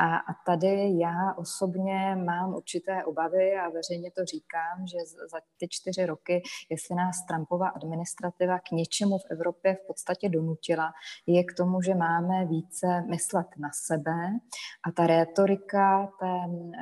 A, 0.00 0.16
a 0.16 0.34
tady 0.46 0.98
já 0.98 1.34
osobně 1.36 2.16
mám 2.16 2.54
určité 2.54 3.04
obavy 3.04 3.56
a 3.56 3.68
veřejně 3.68 4.10
to 4.10 4.24
říkám, 4.24 4.86
že 4.86 4.98
za 5.30 5.38
ty 5.56 5.68
čtyři 5.68 6.06
roky, 6.06 6.42
jestli 6.70 6.94
nás 6.94 7.26
Trumpova 7.26 7.68
administrativa 7.68 8.58
k 8.58 8.70
něčemu 8.70 9.18
v 9.18 9.30
Evropě 9.30 9.74
v 9.74 9.86
podstatě 9.86 10.28
donutila, 10.28 10.92
je 11.26 11.44
k 11.44 11.54
tomu, 11.56 11.82
že 11.82 11.94
máme 11.94 12.46
více 12.46 12.86
myslet 13.10 13.46
na 13.58 13.68
sebe 13.72 14.16
a 14.88 14.92
ta 14.92 15.06
retorika 15.06 16.08
té 16.20 16.34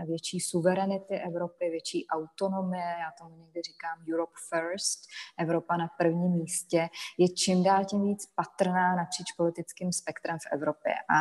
větší 0.07 0.41
suverenity 0.41 1.15
Evropy, 1.15 1.71
větší 1.71 2.07
autonomie, 2.07 2.85
já 2.85 3.11
tomu 3.19 3.37
někdy 3.37 3.63
říkám 3.63 3.99
Europe 4.15 4.39
first, 4.49 5.01
Evropa 5.39 5.77
na 5.77 5.89
prvním 5.99 6.33
místě, 6.33 6.89
je 7.19 7.29
čím 7.29 7.63
dál 7.63 7.85
tím 7.85 8.03
víc 8.03 8.27
patrná 8.35 8.97
napříč 8.97 9.33
politickým 9.37 9.93
spektrem 9.93 10.39
v 10.39 10.53
Evropě. 10.53 10.93
A 11.09 11.17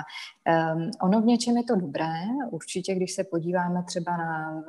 um, 0.73 0.91
ono 1.01 1.21
v 1.21 1.25
něčem 1.25 1.57
je 1.57 1.63
to 1.63 1.86
dobré. 1.87 2.13
Určitě, 2.51 2.95
když 2.95 3.13
se 3.13 3.23
podíváme 3.23 3.83
třeba 3.83 4.17
na 4.17 4.63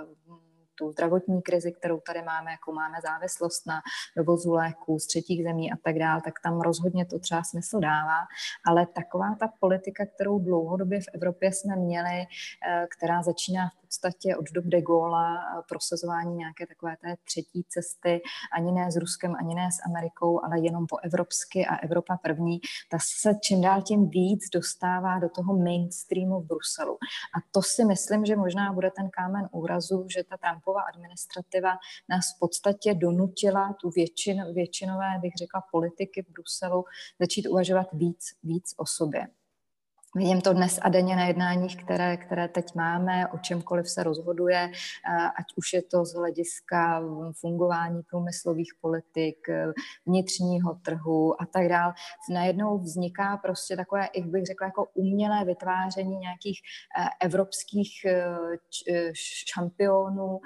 tu 0.78 0.90
zdravotní 0.90 1.42
krizi, 1.42 1.72
kterou 1.72 2.00
tady 2.00 2.22
máme, 2.22 2.50
jako 2.50 2.72
máme 2.72 2.98
závislost 3.02 3.66
na 3.66 3.80
dovozu 4.16 4.52
léků 4.52 4.98
z 4.98 5.06
třetích 5.06 5.44
zemí 5.44 5.72
a 5.72 5.76
tak 5.84 5.98
dále, 5.98 6.20
tak 6.24 6.34
tam 6.42 6.60
rozhodně 6.60 7.06
to 7.06 7.18
třeba 7.18 7.42
smysl 7.44 7.80
dává. 7.80 8.18
Ale 8.66 8.86
taková 8.86 9.36
ta 9.40 9.48
politika, 9.60 10.06
kterou 10.14 10.38
dlouhodobě 10.38 11.00
v 11.00 11.14
Evropě 11.14 11.52
jsme 11.52 11.76
měli, 11.76 12.18
eh, 12.20 12.86
která 12.96 13.22
začíná 13.22 13.68
v 13.68 13.87
podstatě 13.88 14.36
od 14.36 14.44
dob 14.54 14.64
de 14.64 14.82
Gaulle 14.82 15.38
prosazování 15.68 16.36
nějaké 16.36 16.66
takové 16.66 16.96
té 17.02 17.16
třetí 17.24 17.64
cesty, 17.68 18.20
ani 18.56 18.72
ne 18.72 18.92
s 18.92 18.96
Ruskem, 18.96 19.34
ani 19.40 19.54
ne 19.54 19.68
s 19.72 19.78
Amerikou, 19.86 20.44
ale 20.44 20.60
jenom 20.60 20.86
po 20.86 20.96
evropsky 21.02 21.66
a 21.66 21.76
Evropa 21.76 22.16
první, 22.16 22.60
ta 22.90 22.98
se 23.00 23.34
čím 23.42 23.60
dál 23.60 23.82
tím 23.82 24.08
víc 24.08 24.42
dostává 24.54 25.18
do 25.18 25.28
toho 25.28 25.56
mainstreamu 25.56 26.40
v 26.40 26.46
Bruselu. 26.46 26.94
A 27.36 27.38
to 27.50 27.62
si 27.62 27.84
myslím, 27.84 28.24
že 28.24 28.36
možná 28.36 28.72
bude 28.72 28.90
ten 28.90 29.10
kámen 29.10 29.48
úrazu, 29.52 30.06
že 30.14 30.24
ta 30.24 30.36
Trumpova 30.36 30.82
administrativa 30.82 31.72
nás 32.08 32.24
v 32.36 32.38
podstatě 32.38 32.94
donutila 32.94 33.72
tu 33.80 33.90
většin, 33.90 34.54
většinové, 34.54 35.18
bych 35.20 35.32
řekla, 35.38 35.62
politiky 35.72 36.22
v 36.22 36.32
Bruselu 36.32 36.84
začít 37.20 37.46
uvažovat 37.46 37.86
víc, 37.92 38.24
víc 38.42 38.74
o 38.76 38.86
sobě. 38.86 39.37
Vidím 40.16 40.40
to 40.40 40.52
dnes 40.52 40.78
a 40.82 40.88
denně 40.88 41.16
na 41.16 41.26
jednáních, 41.26 41.84
které, 41.84 42.16
které 42.16 42.48
teď 42.48 42.74
máme, 42.74 43.28
o 43.28 43.38
čemkoliv 43.38 43.90
se 43.90 44.02
rozhoduje, 44.02 44.70
ať 45.38 45.44
už 45.56 45.72
je 45.72 45.82
to 45.82 46.04
z 46.04 46.14
hlediska 46.14 47.02
fungování 47.40 48.02
průmyslových 48.02 48.72
politik, 48.80 49.38
vnitřního 50.06 50.74
trhu 50.74 51.42
a 51.42 51.46
tak 51.46 51.68
dále. 51.68 51.94
Najednou 52.32 52.78
vzniká 52.78 53.36
prostě 53.36 53.76
takové, 53.76 54.08
jak 54.16 54.26
bych 54.26 54.46
řekla, 54.46 54.66
jako 54.66 54.86
umělé 54.94 55.44
vytváření 55.44 56.16
nějakých 56.16 56.60
e, 56.98 57.26
evropských 57.26 58.04
e, 58.04 58.24
e, 58.92 59.12
šampionů, 59.54 60.40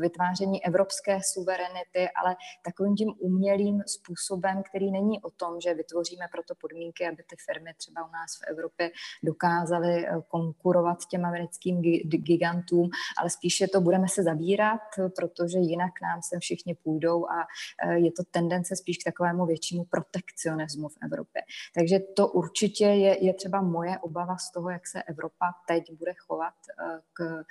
vytváření 0.00 0.66
evropské 0.66 1.18
suverenity, 1.32 2.08
ale 2.22 2.36
takovým 2.64 2.96
tím 2.96 3.14
umělým 3.18 3.82
způsobem, 3.86 4.62
který 4.68 4.90
není 4.90 5.22
o 5.22 5.30
tom, 5.30 5.60
že 5.60 5.74
vytvoříme 5.74 6.26
proto 6.32 6.54
podmínky, 6.60 7.08
aby 7.08 7.22
ty 7.22 7.36
firmy 7.46 7.70
třeba 7.76 8.08
u 8.08 8.10
nás 8.12 8.30
v 8.40 8.50
Evropě 8.50 8.77
dokázali 9.22 10.06
eh, 10.06 10.12
konkurovat 10.28 10.98
těm 11.10 11.24
americkým 11.24 11.80
gigantům, 12.04 12.90
ale 13.18 13.30
spíše 13.30 13.68
to 13.68 13.80
budeme 13.80 14.08
se 14.08 14.22
zabírat, 14.22 14.80
protože 15.16 15.58
jinak 15.58 15.92
nám 16.02 16.20
sem 16.22 16.40
všichni 16.40 16.74
půjdou 16.74 17.26
a 17.26 17.46
eh, 17.84 17.98
je 17.98 18.12
to 18.12 18.22
tendence 18.30 18.76
spíš 18.76 18.98
k 18.98 19.04
takovému 19.04 19.46
většímu 19.46 19.84
protekcionismu 19.84 20.88
v 20.88 20.96
Evropě. 21.02 21.42
Takže 21.74 21.98
to 22.16 22.28
určitě 22.28 22.84
je, 22.84 23.24
je 23.24 23.34
třeba 23.34 23.60
moje 23.62 23.98
obava 23.98 24.36
z 24.36 24.52
toho, 24.52 24.70
jak 24.70 24.86
se 24.86 25.02
Evropa 25.02 25.46
teď 25.68 25.92
bude 25.98 26.14
chovat 26.26 26.54
eh, 26.80 27.00
k 27.12 27.44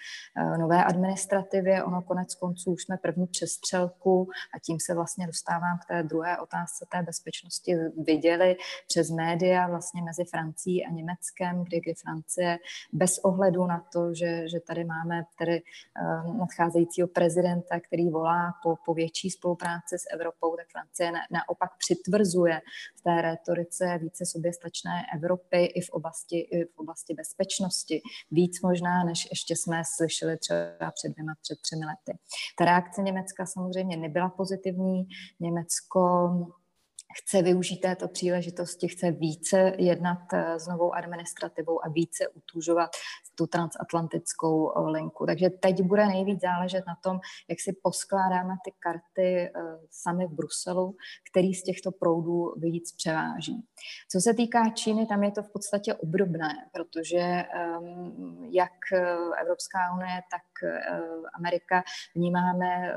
nové 0.57 0.83
administrativě. 0.83 1.83
Ono 1.83 2.01
konec 2.01 2.35
konců 2.35 2.71
už 2.71 2.83
jsme 2.83 2.97
první 2.97 3.27
přestřelku 3.27 4.29
a 4.55 4.59
tím 4.59 4.77
se 4.79 4.93
vlastně 4.93 5.27
dostávám 5.27 5.79
k 5.79 5.85
té 5.85 6.03
druhé 6.03 6.37
otázce 6.37 6.85
té 6.91 7.03
bezpečnosti 7.03 7.75
viděli 7.97 8.57
přes 8.87 9.09
média 9.09 9.67
vlastně 9.67 10.01
mezi 10.01 10.23
Francií 10.25 10.85
a 10.85 10.91
Německem 10.91 11.16
Německem, 11.17 11.63
kdy, 11.63 11.79
kdy 11.79 11.93
Francie 11.93 12.57
bez 12.93 13.17
ohledu 13.17 13.65
na 13.65 13.85
to, 13.93 14.13
že, 14.13 14.49
že 14.49 14.59
tady 14.59 14.83
máme 14.83 15.23
tedy 15.37 15.61
nadcházejícího 16.37 17.07
prezidenta, 17.07 17.79
který 17.79 18.09
volá 18.09 18.53
po, 18.63 18.75
po 18.85 18.93
větší 18.93 19.29
spolupráci 19.29 19.95
s 19.97 20.13
Evropou, 20.13 20.55
tak 20.55 20.67
Francie 20.71 21.11
na, 21.11 21.19
naopak 21.31 21.71
přitvrzuje 21.77 22.61
v 22.95 23.01
té 23.01 23.21
retorice 23.21 23.97
více 23.97 24.25
soběstačné 24.25 24.91
Evropy 25.15 25.65
i 25.65 25.81
v 25.81 25.89
oblasti, 25.89 26.39
i 26.39 26.65
v 26.65 26.77
oblasti 26.77 27.13
bezpečnosti. 27.13 28.01
Víc 28.31 28.61
možná, 28.61 29.03
než 29.03 29.27
ještě 29.31 29.55
jsme 29.55 29.81
slyšeli 29.95 30.37
třeba 30.37 30.91
před 30.91 31.09
dvěma, 31.09 31.33
před 31.41 31.59
třemi 31.61 31.85
lety. 31.85 32.19
Ta 32.57 32.65
reakce 32.65 33.01
Německa 33.01 33.45
samozřejmě 33.45 33.97
nebyla 33.97 34.29
pozitivní. 34.29 35.07
Německo 35.39 36.29
chce 37.13 37.41
využít 37.41 37.77
této 37.77 38.07
příležitosti, 38.07 38.87
chce 38.87 39.11
více 39.11 39.73
jednat 39.77 40.33
eh, 40.33 40.59
s 40.59 40.67
novou 40.67 40.93
administrativou 40.93 41.85
a 41.85 41.89
více 41.89 42.27
utužovat 42.27 42.89
tu 43.37 43.47
transatlantickou 43.47 44.71
eh, 44.71 44.91
linku. 44.91 45.25
Takže 45.25 45.49
teď 45.49 45.81
bude 45.81 46.07
nejvíc 46.07 46.41
záležet 46.41 46.83
na 46.87 46.95
tom, 47.03 47.19
jak 47.49 47.59
si 47.59 47.73
poskládáme 47.83 48.53
ty 48.65 48.71
karty 48.79 49.27
eh, 49.27 49.51
sami 49.91 50.27
v 50.27 50.31
Bruselu, 50.31 50.95
který 51.31 51.53
z 51.53 51.63
těchto 51.63 51.91
proudů 51.91 52.53
víc 52.57 52.91
převáží. 52.91 53.63
Co 54.11 54.21
se 54.21 54.33
týká 54.33 54.69
Číny, 54.69 55.05
tam 55.05 55.23
je 55.23 55.31
to 55.31 55.43
v 55.43 55.51
podstatě 55.51 55.93
obdobné, 55.93 56.53
protože 56.73 57.17
ehm, 57.17 58.49
jak 58.51 58.71
Evropská 59.41 59.93
unie, 59.95 60.21
tak 60.31 60.71
Amerika 61.35 61.83
vnímáme 62.15 62.93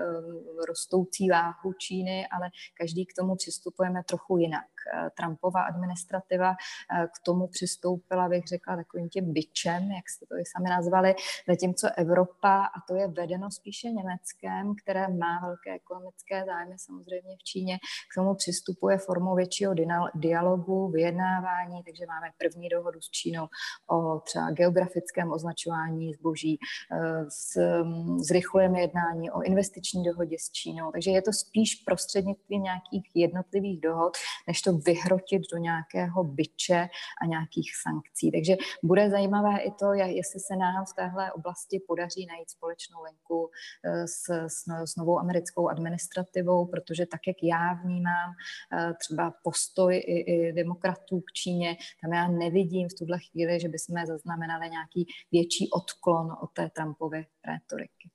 rostoucí 0.68 1.28
váhu 1.28 1.72
Číny, 1.78 2.26
ale 2.32 2.50
každý 2.74 3.06
k 3.06 3.14
tomu 3.18 3.36
přistupujeme 3.36 4.02
trochu 4.04 4.38
jinak. 4.38 4.66
Eh, 4.94 5.10
Trumpova 5.16 5.62
administrativa 5.62 6.50
eh, 6.50 7.06
k 7.06 7.24
tomu 7.24 7.46
přistoupila, 7.46 8.28
bych 8.28 8.46
řekla, 8.46 8.76
takovým 8.76 9.08
tím 9.08 9.32
byčem, 9.32 9.82
jak 9.82 10.08
jste 10.08 10.26
to 10.26 10.34
i 10.34 10.44
sami 10.46 10.68
nazvali, 10.70 11.14
zatímco 11.48 11.88
Evropa, 11.96 12.64
a 12.64 12.80
to 12.88 12.94
je 12.94 13.08
vedeno 13.08 13.50
spíše 13.50 13.88
Německem, 13.90 14.74
které 14.82 15.08
má 15.08 15.40
velké 15.40 15.74
ekonomické 15.74 16.44
zájmy 16.44 16.74
samozřejmě 16.78 17.36
v 17.36 17.44
Číně, 17.44 17.78
k 18.12 18.14
tomu 18.14 18.34
přistupuje 18.34 18.98
formou 18.98 19.36
většího 19.36 19.74
dialogu, 20.14 20.88
vyjednávání, 20.88 21.82
takže 21.84 22.06
máme 22.06 22.30
první 22.38 22.68
dohodu 22.68 23.00
s 23.00 23.10
Čínou 23.10 23.48
o 23.90 24.20
třeba 24.20 24.50
geografickém 24.50 25.32
označování 25.32 26.14
zboží, 26.14 26.58
eh, 26.92 27.82
mm, 27.82 28.18
zrychlujeme 28.18 28.80
jednání 28.80 29.30
o 29.30 29.42
investiční 29.42 30.04
dohodě 30.04 30.36
s 30.38 30.50
Čínou, 30.50 30.92
takže 30.92 31.10
je 31.10 31.22
to 31.22 31.32
spíš 31.32 31.74
prostřednictvím 31.74 32.62
nějakých 32.62 33.10
jednotlivých 33.14 33.80
dohod, 33.80 34.16
než 34.48 34.62
to 34.62 34.69
vyhrotit 34.78 35.42
do 35.52 35.58
nějakého 35.58 36.24
byče 36.24 36.88
a 37.22 37.26
nějakých 37.26 37.70
sankcí. 37.82 38.30
Takže 38.30 38.56
bude 38.82 39.10
zajímavé 39.10 39.60
i 39.60 39.70
to, 39.70 39.92
jestli 39.92 40.40
se 40.40 40.56
nám 40.56 40.84
v 40.84 40.94
téhle 40.96 41.32
oblasti 41.32 41.80
podaří 41.88 42.26
najít 42.26 42.50
společnou 42.50 43.02
linku 43.02 43.50
eh, 43.84 44.06
s, 44.06 44.28
s, 44.30 44.66
no, 44.66 44.86
s 44.86 44.96
novou 44.96 45.18
americkou 45.18 45.68
administrativou, 45.68 46.66
protože 46.66 47.06
tak, 47.06 47.20
jak 47.26 47.36
já 47.42 47.72
vnímám 47.72 48.30
eh, 48.72 48.94
třeba 48.94 49.34
postoj 49.42 49.96
i, 49.96 50.20
i 50.20 50.52
demokratů 50.52 51.20
k 51.20 51.32
Číně, 51.32 51.76
tam 52.02 52.12
já 52.12 52.28
nevidím 52.28 52.88
v 52.88 52.98
tuhle 52.98 53.18
chvíli, 53.18 53.60
že 53.60 53.68
bychom 53.68 54.06
zaznamenali 54.06 54.70
nějaký 54.70 55.06
větší 55.32 55.70
odklon 55.70 56.36
od 56.42 56.50
té 56.52 56.70
Trumpovy 56.70 57.26
rétoriky. 57.46 58.10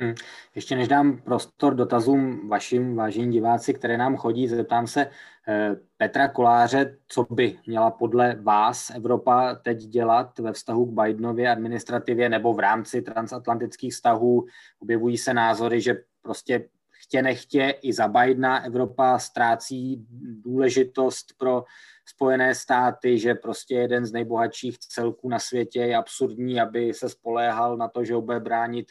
Hmm. 0.00 0.14
Ještě 0.54 0.76
než 0.76 0.88
dám 0.88 1.18
prostor 1.18 1.74
dotazům 1.74 2.48
vašim, 2.48 2.96
vážení 2.96 3.32
diváci, 3.32 3.74
které 3.74 3.98
nám 3.98 4.16
chodí, 4.16 4.48
zeptám 4.48 4.86
se 4.86 5.06
eh, 5.48 5.76
Petra 5.96 6.28
Koláře, 6.28 6.96
co 7.06 7.26
by 7.30 7.58
měla 7.66 7.90
podle 7.90 8.36
vás 8.42 8.90
Evropa 8.90 9.54
teď 9.54 9.78
dělat 9.78 10.38
ve 10.38 10.52
vztahu 10.52 10.86
k 10.86 11.02
Bidenově 11.02 11.50
administrativě 11.50 12.28
nebo 12.28 12.54
v 12.54 12.58
rámci 12.58 13.02
transatlantických 13.02 13.92
vztahů. 13.92 14.46
Objevují 14.82 15.18
se 15.18 15.34
názory, 15.34 15.80
že 15.80 15.94
prostě 16.22 16.68
chtě 16.90 17.22
nechtě 17.22 17.74
i 17.82 17.92
za 17.92 18.08
Bidena 18.08 18.64
Evropa 18.64 19.18
ztrácí 19.18 20.06
důležitost 20.44 21.26
pro 21.38 21.64
Spojené 22.04 22.54
státy, 22.54 23.18
že 23.18 23.34
prostě 23.34 23.74
jeden 23.74 24.06
z 24.06 24.12
nejbohatších 24.12 24.78
celků 24.78 25.28
na 25.28 25.38
světě 25.38 25.80
je 25.80 25.96
absurdní, 25.96 26.60
aby 26.60 26.94
se 26.94 27.08
spoléhal 27.08 27.76
na 27.76 27.88
to, 27.88 28.04
že 28.04 28.14
ho 28.14 28.22
bude 28.22 28.40
bránit 28.40 28.86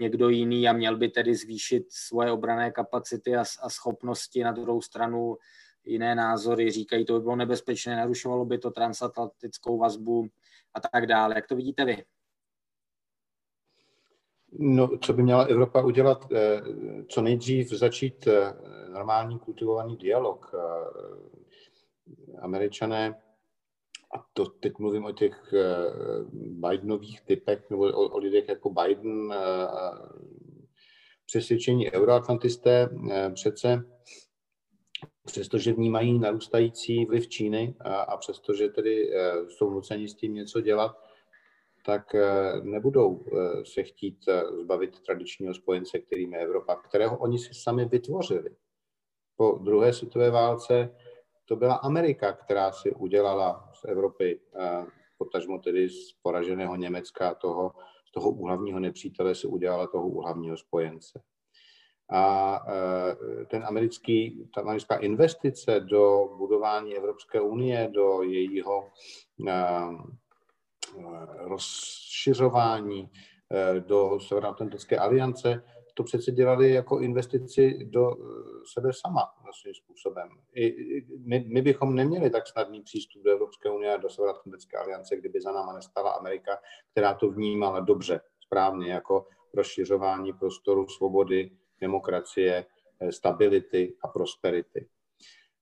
někdo 0.00 0.28
jiný 0.28 0.68
a 0.68 0.72
měl 0.72 0.96
by 0.96 1.08
tedy 1.08 1.34
zvýšit 1.34 1.92
svoje 1.92 2.32
obrané 2.32 2.70
kapacity 2.70 3.36
a, 3.36 3.44
a 3.62 3.70
schopnosti. 3.70 4.44
Na 4.44 4.52
druhou 4.52 4.82
stranu 4.82 5.36
jiné 5.84 6.14
názory 6.14 6.70
říkají, 6.70 7.04
to 7.04 7.12
by 7.12 7.20
bylo 7.20 7.36
nebezpečné, 7.36 7.96
narušovalo 7.96 8.44
by 8.44 8.58
to 8.58 8.70
transatlantickou 8.70 9.78
vazbu 9.78 10.28
a 10.74 10.80
tak 10.80 11.06
dále. 11.06 11.34
Jak 11.34 11.46
to 11.46 11.56
vidíte 11.56 11.84
vy? 11.84 12.04
No, 14.58 14.98
co 14.98 15.12
by 15.12 15.22
měla 15.22 15.44
Evropa 15.44 15.82
udělat? 15.82 16.26
Eh, 16.32 16.62
co 17.08 17.22
nejdřív 17.22 17.70
začít 17.70 18.26
eh, 18.26 18.54
normální 18.92 19.38
kultivovaný 19.38 19.96
dialog. 19.96 20.54
Eh, 20.54 20.58
Američané, 22.40 23.14
a 24.14 24.26
to 24.32 24.46
teď 24.46 24.72
mluvím 24.78 25.04
o 25.04 25.12
těch 25.12 25.54
Bidenových 26.32 27.20
typech, 27.20 27.70
nebo 27.70 27.82
o, 27.82 28.08
o 28.08 28.18
lidech 28.18 28.48
jako 28.48 28.70
Biden, 28.70 29.34
přesvědčení 31.26 31.92
euroatlantisté 31.92 32.88
přece 33.34 33.84
přestože 35.26 35.72
vnímají 35.72 36.18
narůstající 36.18 37.04
vliv 37.04 37.28
Číny 37.28 37.74
a, 37.80 37.96
a 37.96 38.16
přestože 38.16 38.68
tedy 38.68 39.10
jsou 39.48 39.70
nuceni 39.70 40.08
s 40.08 40.14
tím 40.14 40.34
něco 40.34 40.60
dělat, 40.60 40.96
tak 41.84 42.14
eh, 42.14 42.60
nebudou 42.62 43.24
eh, 43.26 43.64
se 43.64 43.82
chtít 43.82 44.18
eh, 44.28 44.42
zbavit 44.62 45.00
tradičního 45.00 45.54
spojence, 45.54 45.98
kterým 45.98 46.32
je 46.32 46.40
Evropa, 46.40 46.76
kterého 46.76 47.18
oni 47.18 47.38
si 47.38 47.54
sami 47.54 47.84
vytvořili. 47.84 48.50
Po 49.36 49.58
druhé 49.62 49.92
světové 49.92 50.30
válce 50.30 50.96
to 51.44 51.56
byla 51.56 51.74
Amerika, 51.74 52.32
která 52.32 52.72
si 52.72 52.94
udělala 52.94 53.70
z 53.74 53.84
Evropy, 53.84 54.40
potažmo 55.18 55.58
tedy 55.58 55.88
z 55.88 56.12
poraženého 56.22 56.76
Německa, 56.76 57.34
toho, 57.34 57.72
toho 58.10 58.30
úhlavního 58.30 58.80
nepřítele 58.80 59.34
si 59.34 59.46
udělala 59.46 59.86
toho 59.86 60.08
úhlavního 60.08 60.56
spojence. 60.56 61.22
A 62.12 62.60
ten 63.48 63.64
americký, 63.64 64.48
ta 64.54 64.60
americká 64.60 64.96
investice 64.96 65.80
do 65.80 66.34
budování 66.36 66.96
Evropské 66.96 67.40
unie, 67.40 67.88
do 67.92 68.22
jejího 68.22 68.90
rozšiřování 71.38 73.10
eh, 73.50 73.80
do 73.80 74.20
Severoatlantické 74.20 74.98
aliance, 74.98 75.64
to 75.94 76.04
přece 76.04 76.32
dělali 76.32 76.70
jako 76.70 77.00
investici 77.00 77.78
do 77.84 78.10
eh, 78.12 78.24
sebe 78.72 78.90
sama 78.92 79.34
svým 79.60 79.74
způsobem. 79.74 80.28
I 80.54 80.74
my, 81.18 81.44
my 81.48 81.62
bychom 81.62 81.94
neměli 81.94 82.30
tak 82.30 82.46
snadný 82.46 82.82
přístup 82.82 83.22
do 83.22 83.32
Evropské 83.32 83.70
unie 83.70 83.94
a 83.94 83.96
do 83.96 84.10
Severoatlantické 84.10 84.76
aliance, 84.76 85.16
kdyby 85.16 85.40
za 85.40 85.52
náma 85.52 85.72
nestala 85.72 86.10
Amerika, 86.10 86.58
která 86.90 87.14
to 87.14 87.30
vnímala 87.30 87.80
dobře, 87.80 88.20
správně, 88.40 88.92
jako 88.92 89.26
rozšiřování 89.54 90.32
prostoru 90.32 90.88
svobody, 90.88 91.50
demokracie, 91.80 92.66
eh, 93.00 93.12
stability 93.12 93.96
a 94.02 94.08
prosperity. 94.08 94.88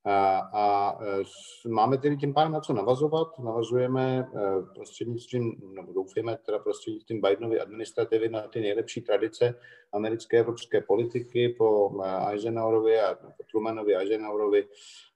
A, 0.05 0.99
e, 1.03 1.69
máme 1.69 1.99
tedy 1.99 2.17
tím 2.17 2.35
pádem 2.35 2.53
na 2.53 2.61
co 2.61 2.73
navazovat. 2.73 3.39
Navazujeme 3.39 4.19
e, 4.19 4.63
prostřednictvím, 4.75 5.53
nebo 5.75 5.93
doufujeme 5.93 6.39
teda 6.47 6.59
prostřednictvím 6.59 7.21
Bidenovy 7.21 7.61
administrativy 7.61 8.29
na 8.29 8.41
ty 8.41 8.61
nejlepší 8.61 9.01
tradice 9.01 9.55
americké 9.93 10.39
evropské 10.39 10.81
politiky 10.81 11.49
po 11.59 11.91
e, 12.05 12.33
Eisenhowerovi 12.33 13.01
a 13.01 13.15
po 13.15 13.43
Trumanovi, 13.51 13.97
Eisenhowerovi, 13.97 14.69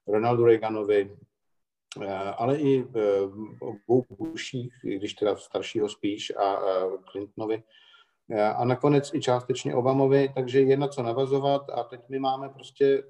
Ronaldu 0.07 0.45
Reaganovi, 0.45 1.17
ale 2.37 2.57
i 2.57 2.85
obou 3.59 4.05
Bushích, 4.09 4.73
když 4.83 5.13
teda 5.13 5.35
staršího 5.35 5.89
spíš, 5.89 6.33
a 6.35 6.59
Clintonovi, 7.11 7.63
a 8.55 8.65
nakonec 8.65 9.13
i 9.13 9.21
částečně 9.21 9.75
Obamovi, 9.75 10.29
takže 10.35 10.61
je 10.61 10.77
na 10.77 10.87
co 10.87 11.03
navazovat 11.03 11.69
a 11.69 11.83
teď 11.83 12.01
my 12.09 12.19
máme 12.19 12.49
prostě 12.49 13.03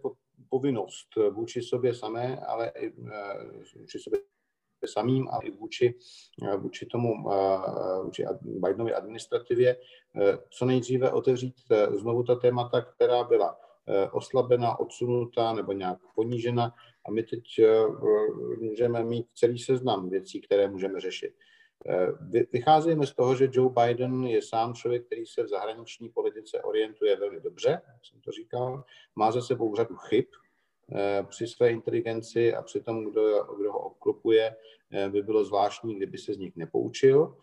povinnost 0.49 1.07
vůči 1.31 1.61
sobě 1.61 1.93
samé, 1.93 2.39
ale 2.47 2.71
i 2.75 2.87
eh, 2.87 3.79
vůči 3.79 3.99
sobě 3.99 4.19
samým 4.85 5.27
a 5.31 5.37
i 5.37 5.51
vůči, 5.51 5.97
eh, 6.43 6.57
vůči 6.57 6.85
tomu 6.85 7.31
eh, 7.31 8.03
vůči 8.03 8.25
Bidenově 8.41 8.95
administrativě 8.95 9.77
co 10.49 10.65
nejdříve 10.65 11.11
otevřít 11.11 11.55
znovu 11.95 12.23
ta 12.23 12.35
témata, 12.35 12.81
která 12.81 13.23
byla 13.23 13.59
oslabena, 14.11 14.79
odsunuta 14.79 15.53
nebo 15.53 15.71
nějak 15.71 15.99
ponížena 16.15 16.73
a 17.05 17.11
my 17.11 17.23
teď 17.23 17.41
můžeme 18.59 19.03
mít 19.03 19.27
celý 19.33 19.59
seznam 19.59 20.09
věcí, 20.09 20.41
které 20.41 20.67
můžeme 20.67 20.99
řešit. 20.99 21.33
Vycházíme 22.53 23.05
z 23.05 23.13
toho, 23.13 23.35
že 23.35 23.49
Joe 23.51 23.69
Biden 23.69 24.23
je 24.23 24.41
sám 24.41 24.73
člověk, 24.73 25.05
který 25.05 25.25
se 25.25 25.43
v 25.43 25.47
zahraniční 25.47 26.09
politice 26.09 26.61
orientuje 26.61 27.15
velmi 27.15 27.39
dobře, 27.39 27.69
jak 27.69 28.05
jsem 28.05 28.21
to 28.21 28.31
říkal, 28.31 28.83
má 29.15 29.31
za 29.31 29.41
sebou 29.41 29.75
řadu 29.75 29.95
chyb, 29.95 30.25
při 31.23 31.47
své 31.47 31.71
inteligenci 31.71 32.55
a 32.55 32.61
při 32.61 32.81
tom, 32.81 33.11
kdo, 33.11 33.43
kdo 33.43 33.71
ho 33.71 33.79
obklopuje, 33.79 34.55
by 35.09 35.21
bylo 35.21 35.45
zvláštní, 35.45 35.95
kdyby 35.95 36.17
se 36.17 36.33
z 36.33 36.37
nich 36.37 36.55
nepoučil. 36.55 37.37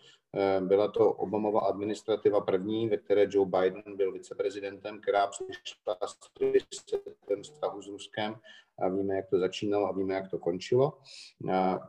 Byla 0.60 0.88
to 0.88 1.12
Obamova 1.12 1.60
administrativa 1.60 2.40
první, 2.40 2.88
ve 2.88 2.96
které 2.96 3.26
Joe 3.30 3.50
Biden 3.50 3.96
byl 3.96 4.12
viceprezidentem, 4.12 5.00
která 5.00 5.26
přišla 5.26 5.96
s 6.06 6.18
ten 7.28 7.42
vztahu 7.42 7.82
s 7.82 7.86
Ruskem 7.86 8.36
a 8.78 8.88
víme, 8.88 9.16
jak 9.16 9.30
to 9.30 9.38
začínalo 9.38 9.88
a 9.88 9.92
víme, 9.92 10.14
jak 10.14 10.30
to 10.30 10.38
končilo. 10.38 10.98
A 11.52 11.88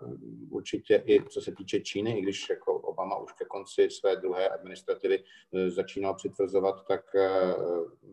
určitě 0.50 1.04
i 1.06 1.24
co 1.30 1.42
se 1.42 1.52
týče 1.52 1.80
Číny, 1.80 2.20
i 2.20 2.22
když 2.22 2.50
jako 2.50 2.74
Obama 2.74 3.18
už 3.18 3.32
ke 3.32 3.46
konci 3.46 3.90
své 3.90 4.16
druhé 4.16 4.50
administrativy 4.50 5.24
e, 5.54 5.70
začínal 5.72 6.14
přitvrzovat, 6.14 6.88
tak 6.88 7.16
e, 7.16 7.30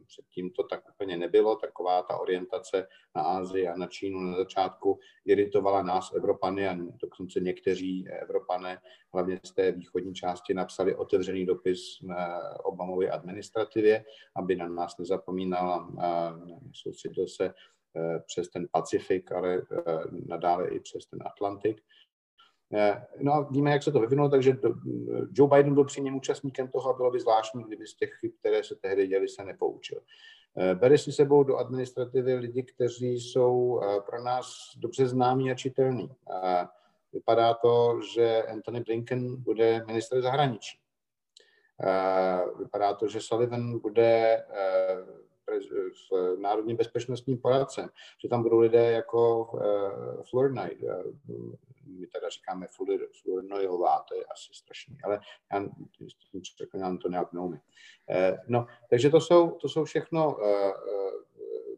předtím 0.06 0.50
to 0.50 0.62
tak 0.62 0.88
úplně 0.88 1.16
nebylo. 1.16 1.56
Taková 1.56 2.02
ta 2.02 2.16
orientace 2.16 2.88
na 3.16 3.22
Ázii 3.22 3.68
a 3.68 3.76
na 3.76 3.86
Čínu 3.86 4.20
na 4.20 4.36
začátku 4.36 4.98
iritovala 5.24 5.82
nás, 5.82 6.12
Evropany, 6.14 6.68
a 6.68 6.76
dokonce 7.02 7.40
někteří 7.40 8.08
Evropané, 8.08 8.78
hlavně 9.12 9.40
z 9.44 9.50
té 9.52 9.72
východní 9.72 10.14
části, 10.14 10.54
napsali 10.54 10.94
otevřený 10.94 11.46
dopis 11.46 11.80
Obamově 12.64 13.10
administrativě, 13.10 14.04
aby 14.36 14.56
na 14.56 14.68
nás 14.68 14.98
nezapomínal 14.98 15.88
a 16.00 16.40
soustředil 16.72 17.26
se 17.26 17.54
přes 18.26 18.48
ten 18.48 18.66
Pacifik, 18.70 19.32
ale 19.32 19.54
eh, 19.54 19.82
nadále 20.26 20.68
i 20.68 20.80
přes 20.80 21.06
ten 21.06 21.18
Atlantik. 21.26 21.82
Eh, 22.74 23.06
no 23.20 23.32
a 23.32 23.40
víme, 23.40 23.70
jak 23.70 23.82
se 23.82 23.92
to 23.92 24.00
vyvinulo, 24.00 24.28
takže 24.28 24.56
Joe 25.32 25.50
Biden 25.56 25.74
byl 25.74 25.84
při 25.84 26.00
něm 26.00 26.16
účastníkem 26.16 26.68
toho 26.68 26.90
a 26.90 26.96
bylo 26.96 27.10
by 27.10 27.20
zvláštní, 27.20 27.64
kdyby 27.64 27.86
z 27.86 27.94
těch 27.94 28.12
chyb, 28.20 28.32
které 28.38 28.64
se 28.64 28.74
tehdy 28.74 29.06
děly, 29.06 29.28
se 29.28 29.44
nepoučil. 29.44 30.00
Bere 30.74 30.98
si 30.98 31.12
sebou 31.12 31.42
do 31.42 31.56
administrativy 31.56 32.34
lidi, 32.34 32.62
kteří 32.62 33.20
jsou 33.20 33.80
pro 34.06 34.22
nás 34.22 34.72
dobře 34.76 35.08
známí 35.08 35.50
a 35.50 35.54
čitelní. 35.54 36.10
Vypadá 37.12 37.54
to, 37.54 38.00
že 38.14 38.42
Anthony 38.42 38.80
Blinken 38.80 39.36
bude 39.36 39.84
minister 39.86 40.22
zahraničí. 40.22 40.78
Vypadá 42.58 42.94
to, 42.94 43.08
že 43.08 43.20
Sullivan 43.20 43.78
bude 43.78 44.44
v 45.60 46.38
Národním 46.38 46.76
bezpečnostním 46.76 47.38
poradcem, 47.38 47.88
že 48.22 48.28
tam 48.28 48.42
budou 48.42 48.58
lidé 48.58 48.92
jako 48.92 49.44
uh, 49.44 50.22
Flournoy, 50.30 50.76
uh, 50.76 51.52
my 51.86 52.06
teda 52.06 52.28
říkáme 52.28 52.66
Flournoyová, 53.22 54.04
to 54.08 54.14
je 54.14 54.24
asi 54.24 54.54
strašný, 54.54 54.98
ale 55.04 55.20
já 55.52 55.64
s 56.08 56.30
tím 56.30 56.40
překlinám 56.40 56.98
to 56.98 57.08
nějak. 57.08 57.32
Uh, 57.32 57.48
no, 58.48 58.66
takže 58.90 59.10
to 59.10 59.20
jsou, 59.20 59.50
to 59.50 59.68
jsou 59.68 59.84
všechno 59.84 60.36
uh, 60.36 60.72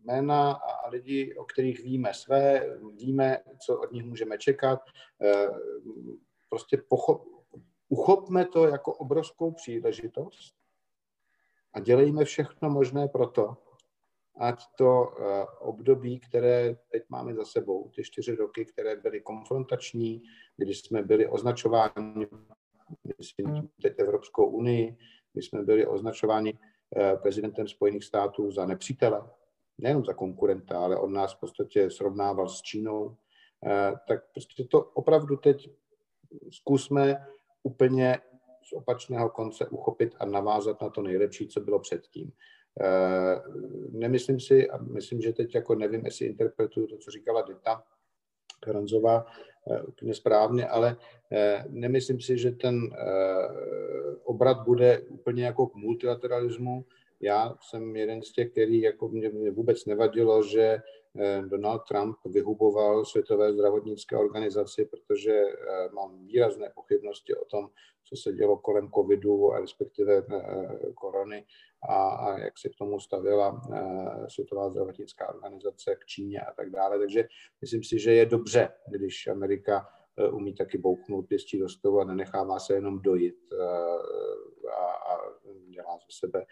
jména 0.04 0.52
a 0.52 0.88
lidi, 0.88 1.34
o 1.36 1.44
kterých 1.44 1.80
víme 1.80 2.14
své, 2.14 2.76
víme, 2.94 3.38
co 3.66 3.80
od 3.80 3.92
nich 3.92 4.04
můžeme 4.04 4.38
čekat. 4.38 4.80
Prostě 6.50 6.76
pochop, 6.88 7.24
uchopme 7.88 8.44
to 8.44 8.66
jako 8.66 8.94
obrovskou 8.94 9.52
příležitost 9.52 10.54
a 11.72 11.80
dělejme 11.80 12.24
všechno 12.24 12.70
možné 12.70 13.08
pro 13.08 13.26
to, 13.26 13.56
ať 14.36 14.62
to 14.78 15.12
eh, 15.18 15.46
období, 15.60 16.20
které 16.20 16.76
teď 16.92 17.02
máme 17.08 17.34
za 17.34 17.44
sebou, 17.44 17.90
ty 17.94 18.04
čtyři 18.04 18.34
roky, 18.34 18.64
které 18.64 18.96
byly 18.96 19.20
konfrontační, 19.20 20.22
kdy 20.56 20.74
jsme 20.74 21.02
byli 21.02 21.28
označováni, 21.28 22.26
myslím 23.18 23.68
teď 23.82 23.94
Evropskou 23.98 24.46
unii, 24.46 24.96
kdy 25.32 25.42
jsme 25.42 25.62
byli 25.62 25.86
označováni 25.86 26.58
eh, 26.96 27.16
prezidentem 27.16 27.68
Spojených 27.68 28.04
států 28.04 28.50
za 28.50 28.66
nepřítele, 28.66 29.30
nejenom 29.78 30.04
za 30.04 30.14
konkurenta, 30.14 30.84
ale 30.84 30.96
on 30.96 31.12
nás 31.12 31.34
v 31.34 31.40
podstatě 31.40 31.90
srovnával 31.90 32.48
s 32.48 32.62
Čínou, 32.62 33.16
eh, 33.66 33.92
tak 34.08 34.30
prostě 34.32 34.64
to 34.64 34.80
opravdu 34.80 35.36
teď 35.36 35.70
zkusme 36.50 37.26
úplně 37.62 38.18
z 38.64 38.72
opačného 38.72 39.30
konce 39.30 39.68
uchopit 39.68 40.14
a 40.18 40.26
navázat 40.26 40.82
na 40.82 40.90
to 40.90 41.02
nejlepší, 41.02 41.48
co 41.48 41.60
bylo 41.60 41.80
předtím. 41.80 42.32
Eh, 42.80 43.42
nemyslím 43.90 44.40
si, 44.40 44.70
a 44.70 44.78
myslím, 44.78 45.20
že 45.20 45.32
teď 45.32 45.54
jako 45.54 45.74
nevím, 45.74 46.04
jestli 46.04 46.26
interpretuju 46.26 46.86
to, 46.86 46.96
co 46.96 47.10
říkala 47.10 47.42
Dita 47.42 47.84
Karanzová, 48.60 49.26
eh, 49.70 49.82
úplně 49.82 50.14
správně, 50.14 50.68
ale 50.68 50.96
eh, 51.32 51.64
nemyslím 51.68 52.20
si, 52.20 52.38
že 52.38 52.50
ten 52.50 52.90
obrat 54.24 54.64
bude 54.64 55.00
úplně 55.00 55.44
jako 55.44 55.66
k 55.66 55.74
multilateralismu. 55.74 56.84
Já 57.20 57.54
jsem 57.60 57.96
jeden 57.96 58.22
z 58.22 58.32
těch, 58.32 58.50
který 58.50 58.80
jako 58.80 59.08
mě, 59.08 59.28
mě 59.28 59.50
vůbec 59.50 59.86
nevadilo, 59.86 60.42
že 60.42 60.78
Donald 61.46 61.82
Trump 61.88 62.16
vyhuboval 62.24 63.04
Světové 63.04 63.52
zdravotnické 63.52 64.16
organizaci, 64.16 64.84
protože 64.84 65.42
mám 65.92 66.26
výrazné 66.26 66.70
pochybnosti 66.74 67.34
o 67.34 67.44
tom, 67.44 67.68
co 68.04 68.16
se 68.16 68.32
dělo 68.32 68.56
kolem 68.56 68.90
covidu, 68.90 69.50
respektive 69.50 70.22
korony 70.94 71.46
a, 71.88 72.08
a 72.08 72.38
jak 72.38 72.58
se 72.58 72.68
k 72.68 72.76
tomu 72.78 73.00
stavila 73.00 73.62
Světová 74.28 74.70
zdravotnická 74.70 75.34
organizace 75.34 75.96
k 75.96 76.04
Číně 76.06 76.40
a 76.40 76.52
tak 76.52 76.70
dále. 76.70 76.98
Takže 76.98 77.28
myslím 77.60 77.84
si, 77.84 77.98
že 77.98 78.14
je 78.14 78.26
dobře, 78.26 78.68
když 78.88 79.26
Amerika 79.26 79.88
umí 80.32 80.54
taky 80.54 80.78
bouknout 80.78 81.28
pěstí 81.28 81.58
do 81.58 81.68
stolu 81.68 82.00
a 82.00 82.04
nenechává 82.04 82.58
se 82.58 82.74
jenom 82.74 83.02
dojít 83.02 83.52
a, 84.70 85.14
a 85.14 85.18
dělá 85.68 85.98
ze 85.98 86.18
sebe 86.18 86.46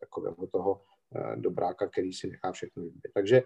takového 0.00 0.46
toho 0.46 0.80
dobráka, 1.36 1.88
který 1.88 2.12
si 2.12 2.28
nechá 2.28 2.52
všechno 2.52 2.82
vybít. 2.82 3.02
Takže 3.14 3.42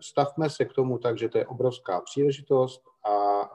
stavme 0.00 0.50
se 0.50 0.64
k 0.64 0.72
tomu 0.72 0.98
tak, 0.98 1.18
že 1.18 1.28
to 1.28 1.38
je 1.38 1.46
obrovská 1.46 2.00
příležitost 2.00 2.82
a 3.04 3.48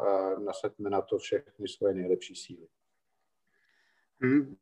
nasaďme 0.45 0.89
na 0.89 1.01
to 1.01 1.17
všechny 1.17 1.67
svoje 1.67 1.93
nejlepší 1.93 2.35
síly. 2.35 2.67
Hmm, 4.21 4.55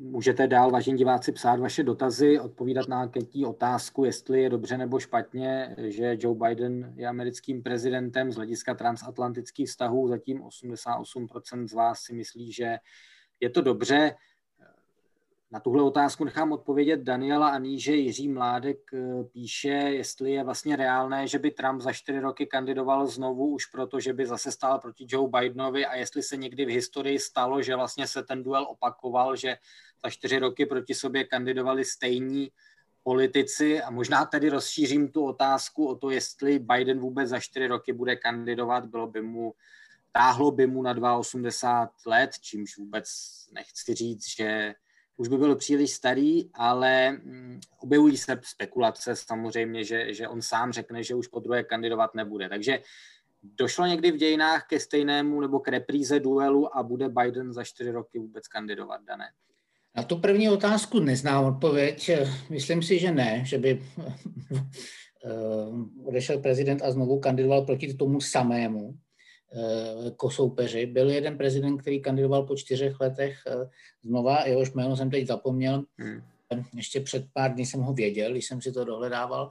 Můžete 0.00 0.46
dál, 0.46 0.70
vážení 0.70 0.98
diváci, 0.98 1.32
psát 1.32 1.60
vaše 1.60 1.82
dotazy, 1.82 2.40
odpovídat 2.40 2.88
na 2.88 3.00
anketní 3.00 3.46
otázku, 3.46 4.04
jestli 4.04 4.42
je 4.42 4.50
dobře 4.50 4.78
nebo 4.78 4.98
špatně, 4.98 5.76
že 5.78 6.16
Joe 6.18 6.38
Biden 6.38 6.94
je 6.96 7.08
americkým 7.08 7.62
prezidentem 7.62 8.32
z 8.32 8.36
hlediska 8.36 8.74
transatlantických 8.74 9.68
vztahů. 9.68 10.08
Zatím 10.08 10.42
88% 10.42 11.68
z 11.68 11.72
vás 11.72 12.00
si 12.00 12.14
myslí, 12.14 12.52
že 12.52 12.76
je 13.40 13.50
to 13.50 13.60
dobře. 13.60 14.14
Na 15.50 15.60
tuhle 15.60 15.82
otázku 15.82 16.24
nechám 16.24 16.52
odpovědět 16.52 17.00
Daniela 17.00 17.48
a 17.48 17.58
níže 17.58 17.94
Jiří 17.94 18.28
Mládek 18.28 18.78
eh, 18.94 19.24
píše, 19.24 19.68
jestli 19.68 20.32
je 20.32 20.44
vlastně 20.44 20.76
reálné, 20.76 21.26
že 21.26 21.38
by 21.38 21.50
Trump 21.50 21.80
za 21.80 21.92
čtyři 21.92 22.20
roky 22.20 22.46
kandidoval 22.46 23.06
znovu 23.06 23.48
už 23.48 23.66
proto, 23.66 24.00
že 24.00 24.12
by 24.12 24.26
zase 24.26 24.52
stál 24.52 24.78
proti 24.78 25.06
Joe 25.08 25.28
Bidenovi 25.28 25.86
a 25.86 25.96
jestli 25.96 26.22
se 26.22 26.36
někdy 26.36 26.64
v 26.64 26.68
historii 26.68 27.18
stalo, 27.18 27.62
že 27.62 27.76
vlastně 27.76 28.06
se 28.06 28.22
ten 28.22 28.42
duel 28.42 28.66
opakoval, 28.70 29.36
že 29.36 29.56
za 30.04 30.10
čtyři 30.10 30.38
roky 30.38 30.66
proti 30.66 30.94
sobě 30.94 31.24
kandidovali 31.24 31.84
stejní 31.84 32.50
politici. 33.02 33.82
A 33.82 33.90
možná 33.90 34.24
tedy 34.24 34.48
rozšířím 34.48 35.08
tu 35.08 35.24
otázku 35.24 35.86
o 35.86 35.94
to, 35.94 36.10
jestli 36.10 36.58
Biden 36.58 36.98
vůbec 36.98 37.28
za 37.28 37.40
čtyři 37.40 37.66
roky 37.66 37.92
bude 37.92 38.16
kandidovat, 38.16 38.86
bylo 38.86 39.06
by 39.06 39.22
mu, 39.22 39.54
táhlo 40.12 40.50
by 40.50 40.66
mu 40.66 40.82
na 40.82 41.16
82 41.16 41.90
let, 42.06 42.30
čímž 42.40 42.78
vůbec 42.78 43.08
nechci 43.52 43.94
říct, 43.94 44.28
že 44.36 44.74
už 45.18 45.28
by 45.28 45.36
byl 45.36 45.56
příliš 45.56 45.90
starý, 45.90 46.50
ale 46.54 47.12
mm, 47.12 47.60
objevují 47.78 48.16
se 48.16 48.40
spekulace 48.42 49.16
samozřejmě, 49.16 49.84
že, 49.84 50.14
že 50.14 50.28
on 50.28 50.42
sám 50.42 50.72
řekne, 50.72 51.02
že 51.02 51.14
už 51.14 51.26
po 51.28 51.40
druhé 51.40 51.64
kandidovat 51.64 52.14
nebude. 52.14 52.48
Takže 52.48 52.80
došlo 53.42 53.86
někdy 53.86 54.12
v 54.12 54.16
dějinách 54.16 54.66
ke 54.66 54.80
stejnému 54.80 55.40
nebo 55.40 55.60
k 55.60 55.68
repríze 55.68 56.20
duelu 56.20 56.76
a 56.76 56.82
bude 56.82 57.08
Biden 57.08 57.52
za 57.52 57.64
čtyři 57.64 57.90
roky 57.90 58.18
vůbec 58.18 58.48
kandidovat, 58.48 59.00
dané? 59.04 59.24
Na 59.96 60.02
tu 60.02 60.18
první 60.18 60.50
otázku 60.50 61.00
neznám 61.00 61.44
odpověď. 61.44 62.10
Myslím 62.50 62.82
si, 62.82 62.98
že 62.98 63.12
ne, 63.12 63.42
že 63.44 63.58
by 63.58 63.70
eh, 65.24 65.30
odešel 66.04 66.38
prezident 66.38 66.82
a 66.82 66.90
znovu 66.90 67.20
kandidoval 67.20 67.62
proti 67.62 67.94
tomu 67.94 68.20
samému 68.20 68.94
jako 70.04 70.30
soupeři. 70.30 70.86
Byl 70.86 71.10
jeden 71.10 71.38
prezident, 71.38 71.78
který 71.78 72.02
kandidoval 72.02 72.42
po 72.42 72.56
čtyřech 72.56 73.00
letech 73.00 73.42
eh, 73.46 73.70
znova, 74.02 74.46
jehož 74.46 74.72
jméno 74.72 74.96
jsem 74.96 75.10
teď 75.10 75.26
zapomněl. 75.26 75.84
Hmm. 75.96 76.22
Ještě 76.76 77.00
před 77.00 77.26
pár 77.32 77.54
dní 77.54 77.66
jsem 77.66 77.80
ho 77.80 77.92
věděl, 77.92 78.30
když 78.32 78.46
jsem 78.46 78.62
si 78.62 78.72
to 78.72 78.84
dohledával. 78.84 79.48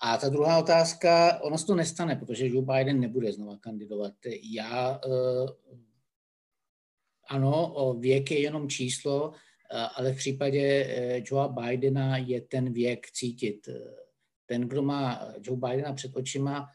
A 0.00 0.16
ta 0.16 0.28
druhá 0.28 0.58
otázka, 0.58 1.40
ono 1.42 1.58
se 1.58 1.66
to 1.66 1.74
nestane, 1.74 2.16
protože 2.16 2.48
Joe 2.48 2.66
Biden 2.66 3.00
nebude 3.00 3.32
znova 3.32 3.56
kandidovat. 3.56 4.12
Já, 4.42 5.00
ano, 7.28 7.74
věk 7.98 8.30
je 8.30 8.40
jenom 8.40 8.68
číslo, 8.68 9.32
ale 9.94 10.12
v 10.12 10.16
případě 10.16 10.86
Joea 11.26 11.48
Bidena 11.48 12.16
je 12.16 12.40
ten 12.40 12.72
věk 12.72 13.10
cítit. 13.10 13.68
Ten, 14.46 14.68
kdo 14.68 14.82
má 14.82 15.32
Joe 15.42 15.60
Bidena 15.60 15.92
před 15.92 16.16
očima, 16.16 16.68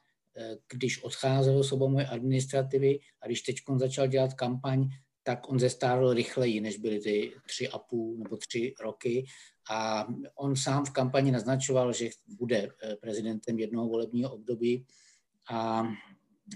když 0.74 1.04
odcházel 1.04 1.64
z 1.64 1.72
Obamovy 1.72 2.06
administrativy 2.06 3.00
a 3.22 3.26
když 3.26 3.42
teď 3.42 3.56
začal 3.76 4.08
dělat 4.08 4.34
kampaň, 4.34 4.90
tak 5.24 5.50
on 5.50 5.60
zestárl 5.60 6.14
rychleji, 6.14 6.62
než 6.62 6.78
byly 6.78 7.00
ty 7.00 7.32
tři 7.48 7.70
a 7.70 7.80
půl 7.80 8.18
nebo 8.18 8.38
tři 8.38 8.74
roky. 8.82 9.26
A 9.72 10.08
on 10.36 10.56
sám 10.56 10.86
v 10.86 10.92
kampani 10.92 11.32
naznačoval, 11.32 11.94
že 11.94 12.10
bude 12.28 12.70
eh, 12.84 12.96
prezidentem 12.96 13.60
jednoho 13.60 13.88
volebního 13.88 14.34
období. 14.34 14.86
A 15.50 15.88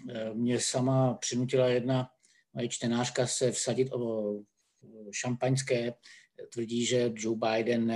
eh, 0.10 0.34
mě 0.34 0.60
sama 0.60 1.14
přinutila 1.14 1.68
jedna 1.68 2.10
moje 2.54 2.70
čtenářka 2.70 3.28
se 3.28 3.52
vsadit 3.52 3.94
o 3.94 4.34
šampaňské. 5.12 5.94
Tvrdí, 6.54 6.86
že 6.86 7.12
Joe 7.16 7.38
Biden 7.38 7.94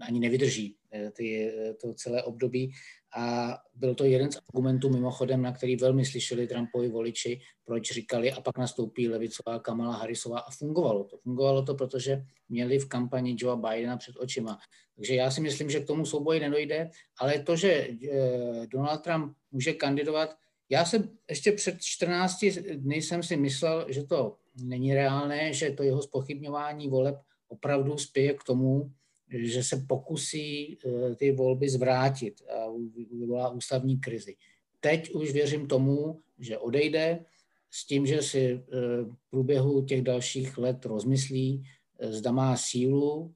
ani 0.00 0.20
nevydrží 0.20 0.77
ty, 1.12 1.52
to 1.80 1.94
celé 1.94 2.22
období. 2.22 2.72
A 3.16 3.54
byl 3.74 3.94
to 3.94 4.04
jeden 4.04 4.32
z 4.32 4.38
argumentů 4.48 4.90
mimochodem, 4.90 5.42
na 5.42 5.52
který 5.52 5.76
velmi 5.76 6.04
slyšeli 6.04 6.46
Trumpovi 6.46 6.88
voliči, 6.88 7.40
proč 7.64 7.92
říkali 7.92 8.32
a 8.32 8.40
pak 8.40 8.58
nastoupí 8.58 9.08
levicová 9.08 9.58
Kamala 9.58 9.96
Harrisová 9.96 10.38
a 10.38 10.50
fungovalo 10.50 11.04
to. 11.04 11.18
Fungovalo 11.18 11.62
to, 11.62 11.74
protože 11.74 12.22
měli 12.48 12.78
v 12.78 12.88
kampani 12.88 13.36
Joe 13.38 13.56
Bidena 13.56 13.96
před 13.96 14.16
očima. 14.16 14.58
Takže 14.96 15.14
já 15.14 15.30
si 15.30 15.40
myslím, 15.40 15.70
že 15.70 15.80
k 15.80 15.86
tomu 15.86 16.06
souboji 16.06 16.40
nedojde, 16.40 16.90
ale 17.20 17.38
to, 17.38 17.56
že 17.56 17.88
eh, 18.12 18.66
Donald 18.66 18.98
Trump 18.98 19.36
může 19.52 19.72
kandidovat, 19.72 20.36
já 20.70 20.84
jsem 20.84 21.10
ještě 21.28 21.52
před 21.52 21.76
14 21.80 22.44
dny 22.74 23.02
jsem 23.02 23.22
si 23.22 23.36
myslel, 23.36 23.86
že 23.88 24.02
to 24.04 24.36
není 24.62 24.94
reálné, 24.94 25.52
že 25.52 25.70
to 25.70 25.82
jeho 25.82 26.02
spochybňování 26.02 26.88
voleb 26.88 27.16
opravdu 27.48 27.98
spěje 27.98 28.34
k 28.34 28.44
tomu, 28.44 28.92
že 29.30 29.62
se 29.62 29.76
pokusí 29.88 30.78
eh, 30.86 31.14
ty 31.14 31.32
volby 31.32 31.68
zvrátit 31.68 32.42
a 32.48 32.72
vyvolá 33.12 33.50
ústavní 33.50 34.00
krizi. 34.00 34.36
Teď 34.80 35.10
už 35.10 35.32
věřím 35.32 35.66
tomu, 35.66 36.20
že 36.38 36.58
odejde 36.58 37.24
s 37.70 37.86
tím, 37.86 38.06
že 38.06 38.22
si 38.22 38.52
eh, 38.52 38.60
v 39.04 39.30
průběhu 39.30 39.84
těch 39.84 40.02
dalších 40.02 40.58
let 40.58 40.84
rozmyslí, 40.84 41.64
eh, 41.98 42.12
zda 42.12 42.32
má 42.32 42.56
sílu 42.56 43.34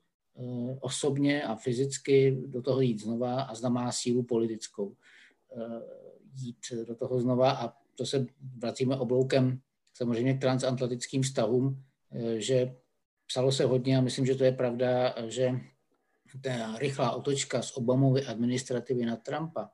osobně 0.80 1.43
a 1.43 1.55
fyzicky 1.55 2.36
do 2.47 2.62
toho 2.62 2.80
jít 2.80 3.01
znova 3.01 3.43
a 3.43 3.55
zda 3.55 3.68
má 3.68 3.93
sílu 3.93 4.22
politickou 4.22 4.97
jít 6.34 6.57
do 6.86 6.95
toho 6.95 7.20
znova 7.20 7.51
a 7.51 7.72
to 7.95 8.07
se 8.07 8.26
vracíme 8.59 8.97
obloukem 8.97 9.61
samozřejmě 9.93 10.34
k 10.34 10.40
transatlantickým 10.40 11.22
vztahům, 11.22 11.84
že 12.36 12.74
psalo 13.26 13.53
se 13.53 13.64
hodně 13.64 13.99
a 13.99 14.01
myslím, 14.01 14.26
že 14.26 14.34
to 14.34 14.45
je 14.45 14.53
pravda, 14.53 15.14
že 15.26 15.61
ta 16.41 16.78
rychlá 16.78 17.11
otočka 17.11 17.62
z 17.62 17.76
Obamovy 17.76 18.24
administrativy 18.24 19.07
na 19.07 19.16
Trumpa 19.16 19.70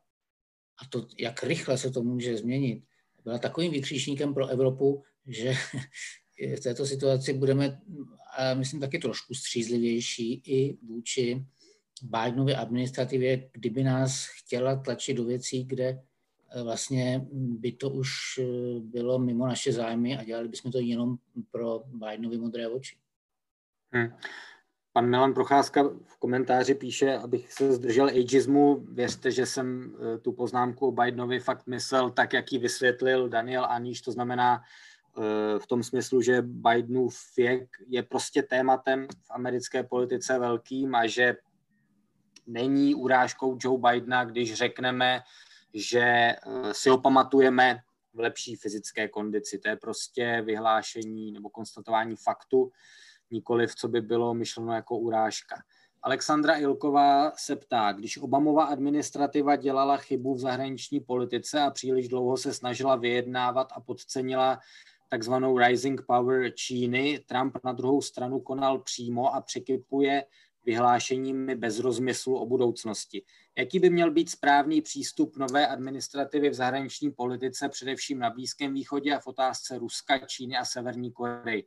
a 0.82 0.86
to, 0.90 1.06
jak 1.18 1.42
rychle 1.42 1.78
se 1.78 1.90
to 1.90 2.02
může 2.02 2.36
změnit, 2.36 2.84
byla 3.24 3.38
takovým 3.38 3.72
vykříšníkem 3.72 4.34
pro 4.34 4.46
Evropu, 4.46 5.02
že 5.26 5.52
v 6.56 6.60
této 6.60 6.86
situaci 6.86 7.32
budeme, 7.32 7.80
myslím, 8.54 8.80
taky 8.80 8.98
trošku 8.98 9.34
střízlivější 9.34 10.42
i 10.46 10.78
vůči 10.82 11.46
Bidenově 12.02 12.56
administrativě, 12.56 13.50
kdyby 13.52 13.84
nás 13.84 14.26
chtěla 14.26 14.76
tlačit 14.76 15.14
do 15.14 15.24
věcí, 15.24 15.64
kde 15.64 16.02
eh, 16.50 16.62
vlastně 16.62 17.26
by 17.32 17.72
to 17.72 17.90
už 17.90 18.10
eh, 18.38 18.44
bylo 18.80 19.18
mimo 19.18 19.46
naše 19.46 19.72
zájmy 19.72 20.18
a 20.18 20.24
dělali 20.24 20.48
bychom 20.48 20.72
to 20.72 20.78
jenom 20.78 21.16
pro 21.50 21.82
Bidenovi 21.86 22.38
modré 22.38 22.68
oči. 22.68 22.96
Hmm. 23.92 24.08
Pan 24.92 25.10
Milan 25.10 25.34
Procházka 25.34 25.82
v 25.82 26.16
komentáři 26.18 26.74
píše, 26.74 27.18
abych 27.18 27.52
se 27.52 27.72
zdržel 27.72 28.06
ageismu, 28.06 28.86
věřte, 28.92 29.30
že 29.30 29.46
jsem 29.46 29.96
eh, 30.14 30.18
tu 30.18 30.32
poznámku 30.32 30.86
o 30.86 30.92
Bidenovi 30.92 31.40
fakt 31.40 31.66
myslel 31.66 32.10
tak, 32.10 32.32
jak 32.32 32.52
ji 32.52 32.58
vysvětlil 32.58 33.28
Daniel 33.28 33.64
Aníš, 33.64 34.00
to 34.00 34.12
znamená 34.12 34.62
eh, 34.62 35.58
v 35.58 35.66
tom 35.66 35.82
smyslu, 35.82 36.22
že 36.22 36.42
Bidenův 36.42 37.18
věk 37.36 37.68
je 37.86 38.02
prostě 38.02 38.42
tématem 38.42 39.08
v 39.22 39.30
americké 39.30 39.82
politice 39.82 40.38
velkým 40.38 40.94
a 40.94 41.06
že 41.06 41.36
není 42.46 42.94
urážkou 42.94 43.58
Joe 43.60 43.78
Bidena, 43.78 44.24
když 44.24 44.54
řekneme, 44.54 45.20
že 45.74 46.00
eh, 46.00 46.38
si 46.72 46.88
ho 46.88 46.98
pamatujeme 46.98 47.80
v 48.14 48.20
lepší 48.20 48.56
fyzické 48.56 49.08
kondici. 49.08 49.58
To 49.58 49.68
je 49.68 49.76
prostě 49.76 50.42
vyhlášení 50.44 51.32
nebo 51.32 51.50
konstatování 51.50 52.16
faktu 52.16 52.72
nikoliv 53.30 53.74
co 53.74 53.88
by 53.88 54.00
bylo 54.00 54.34
myšleno 54.34 54.74
jako 54.74 54.98
urážka. 54.98 55.56
Alexandra 56.02 56.56
Ilková 56.56 57.32
se 57.36 57.56
ptá, 57.56 57.92
když 57.92 58.18
Obamova 58.18 58.64
administrativa 58.64 59.56
dělala 59.56 59.96
chybu 59.96 60.34
v 60.34 60.38
zahraniční 60.38 61.00
politice 61.00 61.60
a 61.60 61.70
příliš 61.70 62.08
dlouho 62.08 62.36
se 62.36 62.54
snažila 62.54 62.96
vyjednávat 62.96 63.68
a 63.74 63.80
podcenila 63.80 64.58
takzvanou 65.08 65.58
rising 65.58 66.02
power 66.06 66.52
Číny, 66.54 67.20
Trump 67.26 67.56
na 67.64 67.72
druhou 67.72 68.02
stranu 68.02 68.40
konal 68.40 68.78
přímo 68.78 69.34
a 69.34 69.40
překypuje 69.40 70.24
vyhlášeními 70.64 71.54
bez 71.54 71.78
rozmyslu 71.78 72.38
o 72.38 72.46
budoucnosti. 72.46 73.22
Jaký 73.58 73.78
by 73.78 73.90
měl 73.90 74.10
být 74.10 74.30
správný 74.30 74.82
přístup 74.82 75.36
nové 75.36 75.66
administrativy 75.66 76.50
v 76.50 76.54
zahraniční 76.54 77.10
politice, 77.10 77.68
především 77.68 78.18
na 78.18 78.30
Blízkém 78.30 78.74
východě 78.74 79.14
a 79.14 79.20
v 79.20 79.26
otázce 79.26 79.78
Ruska, 79.78 80.18
Číny 80.18 80.56
a 80.56 80.64
Severní 80.64 81.12
Koreji? 81.12 81.64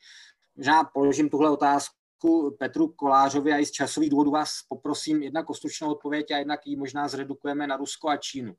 Možná 0.61 0.83
položím 0.83 1.29
tuhle 1.29 1.49
otázku 1.49 2.55
Petru 2.59 2.87
Kolářovi 2.87 3.53
a 3.53 3.57
i 3.57 3.65
z 3.65 3.71
časových 3.71 4.09
důvodů 4.09 4.31
vás 4.31 4.51
poprosím 4.69 5.23
jednak 5.23 5.49
o 5.49 5.53
stručnou 5.53 5.91
odpověď 5.91 6.31
a 6.31 6.37
jednak 6.37 6.67
ji 6.67 6.75
možná 6.75 7.07
zredukujeme 7.07 7.67
na 7.67 7.77
Rusko 7.77 8.09
a 8.09 8.17
Čínu. 8.17 8.53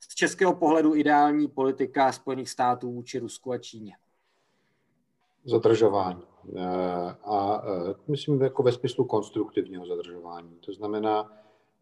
Z 0.00 0.14
českého 0.14 0.56
pohledu 0.56 0.94
ideální 0.94 1.48
politika 1.48 2.12
Spojených 2.12 2.50
států 2.50 2.92
vůči 2.92 3.18
Rusku 3.18 3.52
a 3.52 3.58
Číně. 3.58 3.92
Zadržování. 5.44 6.22
Eh, 6.56 6.60
a 7.24 7.62
eh, 7.64 7.94
myslím 8.08 8.42
jako 8.42 8.62
ve 8.62 8.72
smyslu 8.72 9.04
konstruktivního 9.04 9.86
zadržování. 9.86 10.56
To 10.60 10.72
znamená, 10.72 11.32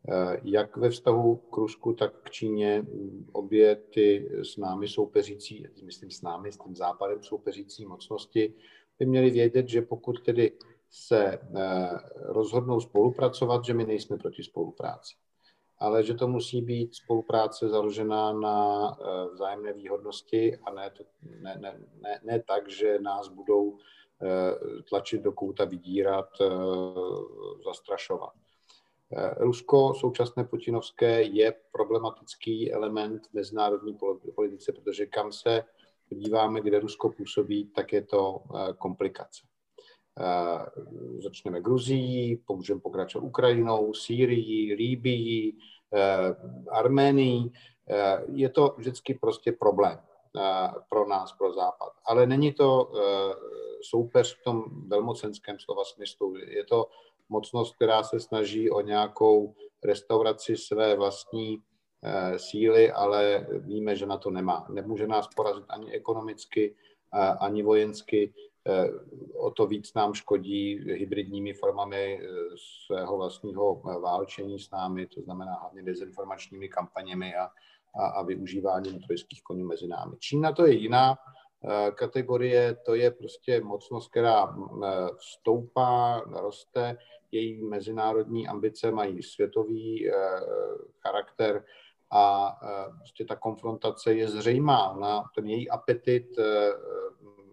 eh, 0.09 0.41
jak 0.43 0.77
ve 0.77 0.91
vztahu 0.91 1.37
k 1.37 1.57
Rusku, 1.57 1.93
tak 1.93 2.13
k 2.23 2.31
Číně 2.31 2.87
obě 3.33 3.77
ty 3.77 4.31
s 4.43 4.57
námi 4.57 4.89
soupeřící, 4.89 5.67
myslím 5.85 6.11
s 6.11 6.23
námi, 6.23 6.53
s 6.53 6.59
tím 6.59 6.77
západem 6.77 7.23
soupeřící 7.23 7.87
mocnosti 7.87 8.55
by 8.99 9.07
měli 9.07 9.31
vědět, 9.31 9.69
že 9.69 9.83
pokud 9.83 10.23
tedy 10.23 10.53
se 10.91 11.25
eh, 11.27 11.41
rozhodnou 12.15 12.81
spolupracovat, 12.81 13.65
že 13.65 13.75
my 13.75 13.85
nejsme 13.85 14.17
proti 14.17 14.43
spolupráci. 14.43 15.15
Ale 15.79 16.05
že 16.05 16.15
to 16.15 16.29
musí 16.29 16.63
být 16.63 16.95
spolupráce 16.95 17.69
založená 17.69 18.33
na 18.33 18.89
eh, 18.91 19.35
vzájemné 19.35 19.73
výhodnosti 19.73 20.57
a 20.57 20.73
ne, 20.73 20.91
ne, 21.43 21.57
ne, 21.61 21.81
ne, 22.01 22.21
ne 22.25 22.43
tak, 22.49 22.71
že 22.71 22.99
nás 22.99 23.29
budou 23.29 23.79
eh, 24.23 24.83
tlačit 24.83 25.23
do 25.23 25.33
kouta, 25.33 25.65
vydírat, 25.65 26.29
zastrašovat. 27.65 28.33
Rusko 29.37 29.95
současné 29.95 30.45
putinovské 30.45 31.23
je 31.23 31.55
problematický 31.73 32.73
element 32.73 33.27
v 33.27 33.35
mezinárodní 33.35 33.99
politice, 34.35 34.73
protože 34.73 35.07
kam 35.07 35.33
se 35.33 35.65
podíváme, 36.09 36.61
kde 36.61 36.81
Rusko 36.81 37.11
působí, 37.11 37.65
tak 37.67 37.93
je 37.93 38.03
to 38.03 38.43
eh, 38.43 38.73
komplikace. 38.79 39.43
Eh, 40.21 41.21
začneme 41.23 41.61
Gruzií, 41.61 42.43
můžeme 42.49 42.81
pokračovat 42.81 43.27
Ukrajinou, 43.27 43.95
Sýrií, 43.95 44.75
Líbií, 44.75 45.59
eh, 45.95 46.37
Arménií. 46.71 47.53
Je 48.33 48.49
to 48.49 48.75
vždycky 48.79 49.15
prostě 49.15 49.53
problém 49.53 49.99
pro 50.89 51.09
nás, 51.09 51.33
pro 51.33 51.53
Západ. 51.53 51.93
Ale 52.05 52.27
není 52.27 52.53
to 52.53 52.93
soupeř 53.83 54.37
v 54.41 54.45
tom 54.45 54.65
velmocenském 54.89 55.57
slova 55.59 55.85
smyslu. 55.85 56.37
Je 56.37 56.65
to 56.65 56.89
mocnost, 57.29 57.77
která 57.77 58.03
se 58.03 58.21
snaží 58.21 58.71
o 58.71 58.81
nějakou 58.81 59.55
restauraci 59.85 60.57
své 60.57 60.97
vlastní 60.97 61.63
síly, 62.37 62.93
ale 62.93 63.47
víme, 63.51 63.97
že 63.97 64.07
na 64.07 64.17
to 64.17 64.31
nemá. 64.31 64.67
Nemůže 64.71 65.07
nás 65.07 65.29
porazit 65.37 65.65
ani 65.69 65.93
ekonomicky, 65.93 66.75
eh, 67.15 67.37
ani 67.41 67.63
vojensky. 67.63 68.35
Eh, 68.67 68.89
o 69.37 69.51
to 69.51 69.67
víc 69.67 69.95
nám 69.95 70.15
škodí 70.15 70.75
hybridními 70.75 71.53
formami 71.53 72.21
svého 72.87 73.17
vlastního 73.17 73.83
válčení 74.01 74.59
s 74.59 74.71
námi, 74.71 75.07
to 75.07 75.23
znamená 75.23 75.55
hlavně 75.55 75.83
dezinformačními 75.83 76.69
kampaněmi 76.69 77.35
a, 77.35 77.51
a, 78.01 78.07
a 78.07 78.23
využíváním 78.23 79.01
trojských 79.01 79.43
konů 79.43 79.65
mezi 79.65 79.89
námi. 79.89 80.17
Čína 80.19 80.53
to 80.53 80.67
je 80.67 80.75
jiná 80.75 81.17
kategorie, 81.95 82.77
to 82.87 82.95
je 82.95 83.11
prostě 83.11 83.61
mocnost, 83.61 84.11
která 84.11 84.57
stoupá, 85.19 86.21
roste, 86.21 86.97
její 87.33 87.63
mezinárodní 87.63 88.49
ambice 88.49 88.91
mají 88.91 89.23
světový 89.23 90.11
charakter, 91.03 91.65
a 92.11 92.57
e, 92.63 92.91
prostě 92.99 93.25
ta 93.25 93.37
konfrontace 93.37 94.15
je 94.15 94.29
zřejmá. 94.29 94.97
Na 95.01 95.25
ten 95.35 95.47
její 95.47 95.71
apetit 95.71 96.39
e, 96.39 96.71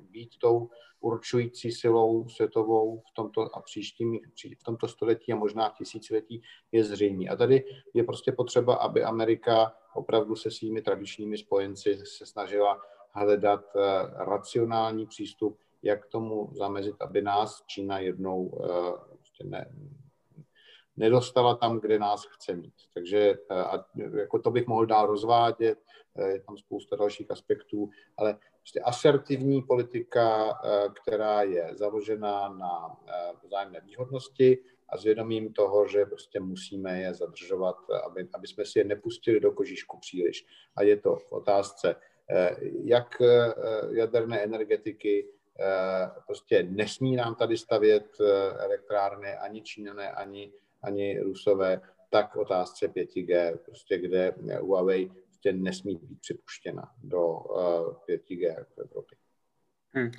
být 0.10 0.30
tou 0.42 0.70
určující 1.00 1.72
silou 1.72 2.30
světovou 2.30 3.00
v 3.00 3.14
tomto 3.14 3.56
a 3.56 3.62
příštím, 3.62 4.20
v 4.60 4.64
tomto 4.64 4.88
století 4.88 5.34
a 5.34 5.36
možná 5.36 5.74
tisíciletí 5.78 6.42
je 6.72 6.84
zřejmý. 6.84 7.30
A 7.30 7.36
tady 7.36 7.64
je 7.94 8.04
prostě 8.04 8.32
potřeba, 8.32 8.76
aby 8.76 9.04
Amerika 9.04 9.74
opravdu 9.94 10.36
se 10.36 10.52
svými 10.52 10.82
tradičními 10.82 11.38
spojenci 11.38 11.98
se 12.06 12.26
snažila 12.26 12.82
hledat 13.12 13.76
e, 13.76 13.80
racionální 14.26 15.06
přístup, 15.06 15.60
jak 15.82 16.06
tomu 16.06 16.50
zamezit, 16.54 16.96
aby 17.00 17.22
nás 17.22 17.64
Čína 17.68 18.00
jednou 18.00 18.52
prostě 19.18 19.44
ne, 19.44 19.72
nedostala 20.98 21.56
tam, 21.56 21.80
kde 21.80 22.00
nás 22.00 22.26
chce 22.26 22.56
mít. 22.56 22.74
Takže 22.94 23.34
a, 23.50 23.86
jako 24.18 24.40
to 24.40 24.52
bych 24.52 24.68
mohl 24.68 24.86
dál 24.86 25.08
rozvádět, 25.08 25.80
je 26.28 26.40
tam 26.40 26.58
spousta 26.58 26.96
dalších 26.96 27.32
aspektů, 27.32 27.90
ale 28.18 28.38
prostě 28.60 28.80
asertivní 28.80 29.62
politika, 29.62 30.60
která 31.02 31.44
je 31.44 31.70
založená 31.76 32.50
na 32.50 32.98
vzájemné 33.44 33.82
výhodnosti, 33.82 34.58
a 34.90 34.98
zvědomím 34.98 35.54
toho, 35.54 35.88
že 35.88 36.06
prostě 36.06 36.40
musíme 36.40 37.02
je 37.02 37.14
zadržovat, 37.14 37.76
aby, 38.06 38.28
aby 38.34 38.48
jsme 38.48 38.66
si 38.66 38.80
je 38.80 38.86
nepustili 38.86 39.40
do 39.40 39.52
kožíšku 39.52 40.00
příliš. 40.00 40.46
A 40.76 40.84
je 40.84 40.98
to 40.98 41.16
v 41.16 41.32
otázce 41.32 41.96
eh, 42.30 42.56
jak 42.84 43.22
eh, 43.22 43.54
jaderné 43.92 44.44
energetiky, 44.44 45.28
eh, 45.60 46.12
prostě 46.26 46.64
nesmí 46.64 47.16
nám 47.16 47.36
tady 47.36 47.58
stavět 47.58 48.18
elektrárny 48.58 49.36
ani 49.36 49.62
Číňané, 49.62 50.12
ani, 50.12 50.54
ani 50.86 51.20
Rusové, 51.20 51.82
tak 52.10 52.36
v 52.36 52.40
otázce 52.40 52.88
5G, 52.88 53.58
prostě 53.58 53.98
kde 53.98 54.34
Huawei 54.62 55.12
prostě 55.24 55.54
nesmí 55.54 55.96
být 55.96 56.20
připuštěna 56.22 56.92
do 57.04 57.20
5G 58.08 58.66
v 58.76 58.78
Evropě. 58.78 59.18
Hmm. 59.90 60.12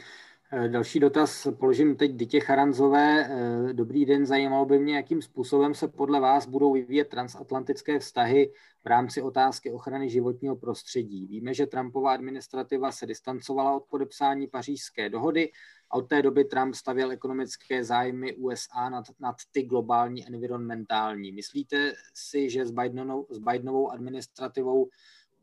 Eh, 0.53 0.69
další 0.69 1.01
dotaz 1.01 1.49
položím 1.59 1.97
teď 1.97 2.13
Dytě 2.13 2.41
Charanzové. 2.41 3.29
Eh, 3.31 3.73
dobrý 3.73 4.05
den, 4.05 4.27
zajímalo 4.27 4.65
by 4.65 4.79
mě, 4.79 4.97
jakým 4.97 5.23
způsobem 5.23 5.75
se 5.75 5.89
podle 5.89 6.21
vás 6.21 6.47
budou 6.47 6.73
vyvíjet 6.73 7.09
transatlantické 7.09 7.99
vztahy 7.99 8.53
v 8.87 8.89
rámci 8.89 9.23
otázky 9.23 9.73
ochrany 9.73 10.11
životního 10.11 10.57
prostředí. 10.57 11.27
Víme, 11.27 11.55
že 11.55 11.67
Trumpova 11.67 12.13
administrativa 12.13 12.93
se 12.93 13.07
distancovala 13.07 13.77
od 13.77 13.85
podepsání 13.85 14.47
pařížské 14.47 15.11
dohody 15.11 15.53
a 15.91 15.95
od 15.95 16.03
té 16.03 16.23
doby 16.23 16.45
Trump 16.45 16.75
stavěl 16.75 17.11
ekonomické 17.11 17.85
zájmy 17.85 18.37
USA 18.37 18.89
nad, 18.89 19.05
nad 19.21 19.37
ty 19.53 19.63
globální 19.63 20.27
environmentální. 20.27 21.33
Myslíte 21.33 21.93
si, 22.15 22.51
že 22.51 22.67
s, 22.67 22.71
Bidenovou, 22.71 23.27
s 23.31 23.39
Bidenovou 23.39 23.91
administrativou 23.91 24.89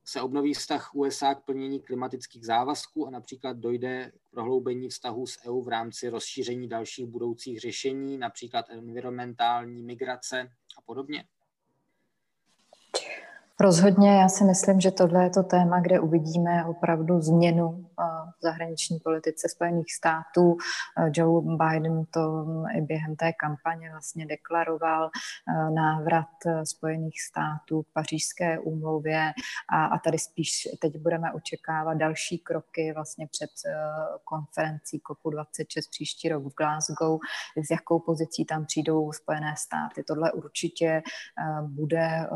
se 0.05 0.21
obnoví 0.21 0.53
vztah 0.53 0.95
USA 0.95 1.35
k 1.35 1.45
plnění 1.45 1.79
klimatických 1.79 2.45
závazků 2.45 3.07
a 3.07 3.09
například 3.09 3.57
dojde 3.57 4.11
k 4.15 4.31
prohloubení 4.31 4.89
vztahu 4.89 5.27
s 5.27 5.45
EU 5.45 5.61
v 5.61 5.67
rámci 5.67 6.09
rozšíření 6.09 6.67
dalších 6.67 7.05
budoucích 7.05 7.59
řešení, 7.59 8.17
například 8.17 8.65
environmentální 8.69 9.83
migrace 9.83 10.49
a 10.77 10.81
podobně? 10.81 11.25
Rozhodně, 13.63 14.11
já 14.11 14.29
si 14.29 14.43
myslím, 14.43 14.79
že 14.79 14.91
tohle 14.91 15.23
je 15.23 15.29
to 15.29 15.43
téma, 15.43 15.79
kde 15.79 15.99
uvidíme 15.99 16.65
opravdu 16.65 17.21
změnu 17.21 17.85
v 18.37 18.41
zahraniční 18.41 18.99
politice 18.99 19.49
Spojených 19.49 19.93
států. 19.93 20.57
Joe 21.13 21.57
Biden 21.57 22.05
to 22.05 22.45
i 22.77 22.81
během 22.81 23.15
té 23.15 23.33
kampaně 23.33 23.91
vlastně 23.91 24.25
deklaroval 24.25 25.09
návrat 25.75 26.27
Spojených 26.63 27.21
států 27.21 27.83
k 27.83 27.93
pařížské 27.93 28.59
úmluvě 28.59 29.33
a, 29.69 29.85
a 29.85 29.99
tady 29.99 30.19
spíš 30.19 30.67
teď 30.81 30.97
budeme 30.97 31.33
očekávat 31.33 31.93
další 31.93 32.39
kroky 32.39 32.91
vlastně 32.93 33.27
před 33.27 33.49
konferencí 34.23 34.99
COP26 34.99 35.89
příští 35.91 36.29
rok 36.29 36.43
v 36.43 36.55
Glasgow, 36.55 37.19
s 37.67 37.71
jakou 37.71 37.99
pozicí 37.99 38.45
tam 38.45 38.65
přijdou 38.65 39.11
Spojené 39.11 39.55
státy. 39.57 40.03
Tohle 40.03 40.31
určitě 40.31 41.01
bude 41.61 42.27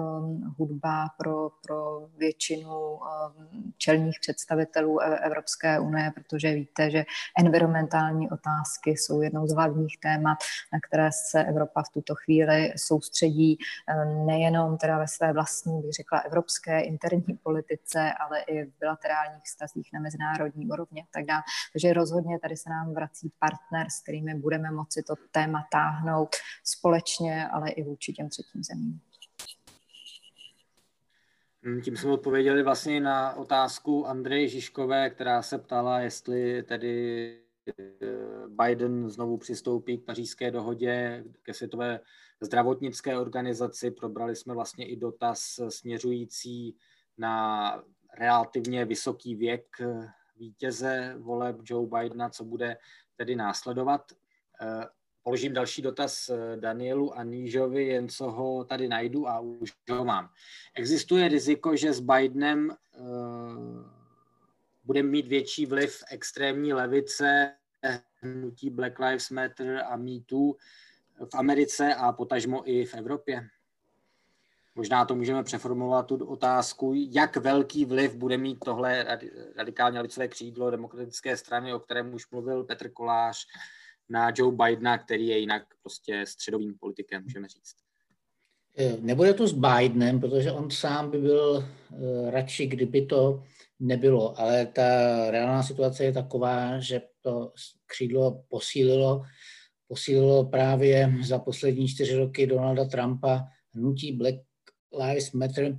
hudba 0.57 1.07
pro, 1.17 1.49
pro 1.67 2.07
většinu 2.17 2.69
um, 2.69 3.73
čelních 3.77 4.17
představitelů 4.21 5.01
e, 5.01 5.29
Evropské 5.47 5.79
unie, 5.79 6.11
protože 6.15 6.53
víte, 6.53 6.91
že 6.91 7.05
environmentální 7.39 8.29
otázky 8.29 8.89
jsou 8.89 9.21
jednou 9.21 9.47
z 9.47 9.53
hlavních 9.53 9.97
témat, 9.99 10.37
na 10.73 10.79
které 10.87 11.09
se 11.11 11.43
Evropa 11.43 11.83
v 11.83 11.89
tuto 11.93 12.15
chvíli 12.15 12.73
soustředí 12.75 13.57
um, 13.57 14.27
nejenom 14.27 14.77
teda 14.77 14.97
ve 14.97 15.07
své 15.07 15.33
vlastní, 15.33 15.81
bych 15.81 15.93
řekla, 15.93 16.19
evropské 16.19 16.81
interní 16.81 17.39
politice, 17.43 18.11
ale 18.19 18.39
i 18.39 18.65
v 18.65 18.79
bilaterálních 18.79 19.43
vztazích 19.43 19.89
na 19.93 19.99
mezinárodní 19.99 20.67
úrovni 20.67 21.01
a 21.01 21.07
tak 21.11 21.25
dále. 21.25 21.43
Takže 21.73 21.93
rozhodně 21.93 22.39
tady 22.39 22.57
se 22.57 22.69
nám 22.69 22.93
vrací 22.93 23.31
partner, 23.39 23.87
s 23.89 24.01
kterými 24.01 24.35
budeme 24.35 24.71
moci 24.71 25.03
to 25.03 25.15
téma 25.31 25.67
táhnout 25.71 26.35
společně, 26.63 27.47
ale 27.47 27.69
i 27.69 27.83
vůči 27.83 28.13
těm 28.13 28.29
třetím 28.29 28.63
zemím. 28.63 28.99
Hm, 31.67 31.81
tím 31.81 31.97
jsme 31.97 32.11
odpověděli 32.11 32.63
vlastně 32.63 32.99
na 32.99 33.33
otázku 33.33 34.07
Andreje 34.07 34.47
Žižkové, 34.47 35.09
která 35.09 35.41
se 35.41 35.57
ptala, 35.57 35.99
jestli 35.99 36.63
tedy 36.63 37.37
eh, 37.67 37.93
Biden 38.47 39.09
znovu 39.09 39.37
přistoupí 39.37 39.97
k 39.97 40.05
pařížské 40.05 40.51
dohodě, 40.51 41.23
ke 41.43 41.53
světové 41.53 41.99
zdravotnické 42.41 43.17
organizaci. 43.17 43.91
Probrali 43.91 44.35
jsme 44.35 44.53
vlastně 44.53 44.87
i 44.87 44.95
dotaz 44.95 45.59
směřující 45.69 46.75
na 47.17 47.83
relativně 48.19 48.85
vysoký 48.85 49.35
věk 49.35 49.77
vítěze 50.37 51.15
voleb 51.17 51.57
Joe 51.63 51.87
Bidena, 51.87 52.29
co 52.29 52.43
bude 52.43 52.77
tedy 53.15 53.35
následovat. 53.35 54.11
Položím 55.27 55.53
další 55.53 55.81
dotaz 55.81 56.29
eh, 56.29 56.57
Danielu 56.57 57.17
Anížovi, 57.17 57.85
jen 57.85 58.09
co 58.09 58.31
ho 58.31 58.63
tady 58.63 58.87
najdu 58.87 59.27
a 59.27 59.39
už 59.39 59.73
ho 59.91 60.05
mám. 60.05 60.29
Existuje 60.75 61.27
riziko, 61.27 61.75
že 61.75 61.93
s 61.93 61.99
Bidenem 61.99 62.69
uh, 62.69 63.85
bude 64.83 65.03
mít 65.03 65.27
větší 65.27 65.65
vliv 65.65 66.03
extrémní 66.11 66.73
levice, 66.73 67.53
hnutí 68.21 68.69
Black 68.69 68.99
Lives 68.99 69.29
Matter 69.29 69.83
a 69.87 69.95
Me 69.95 70.19
v 71.19 71.35
Americe 71.35 71.95
a 71.95 72.11
potažmo 72.11 72.69
i 72.69 72.85
v 72.85 72.93
Evropě? 72.93 73.47
Možná 74.75 75.05
to 75.05 75.15
můžeme 75.15 75.43
přeformulovat 75.43 76.07
tu 76.07 76.25
otázku, 76.25 76.93
jak 76.95 77.37
velký 77.37 77.85
vliv 77.85 78.15
bude 78.15 78.37
mít 78.37 78.59
tohle 78.59 79.19
radikálně 79.55 79.99
levicové 79.99 80.27
křídlo 80.27 80.71
demokratické 80.71 81.37
strany, 81.37 81.73
o 81.73 81.79
kterém 81.79 82.13
už 82.13 82.31
mluvil 82.31 82.63
Petr 82.63 82.89
Kolář, 82.89 83.47
na 84.09 84.31
Joe 84.35 84.55
Bidena, 84.55 84.97
který 84.97 85.27
je 85.27 85.39
jinak 85.39 85.63
prostě 85.81 86.25
středovým 86.27 86.77
politikem, 86.79 87.23
můžeme 87.23 87.47
říct. 87.47 87.75
Eh, 88.79 88.97
nebude 89.01 89.33
to 89.33 89.47
s 89.47 89.53
Bidenem, 89.53 90.19
protože 90.19 90.51
on 90.51 90.71
sám 90.71 91.11
by 91.11 91.17
byl 91.17 91.65
uh, 91.91 92.29
radši, 92.29 92.67
kdyby 92.67 93.05
to 93.05 93.43
nebylo, 93.79 94.39
ale 94.39 94.65
ta 94.65 94.83
reálná 95.31 95.63
situace 95.63 96.03
je 96.03 96.13
taková, 96.13 96.79
že 96.79 97.01
to 97.21 97.51
křídlo 97.85 98.43
posílilo, 98.47 99.23
posílilo 99.87 100.45
právě 100.45 101.13
za 101.23 101.39
poslední 101.39 101.87
čtyři 101.87 102.15
roky 102.15 102.47
Donalda 102.47 102.85
Trumpa 102.85 103.47
hnutí 103.73 104.11
Black 104.11 104.35
Lives 104.99 105.31
Matter 105.31 105.77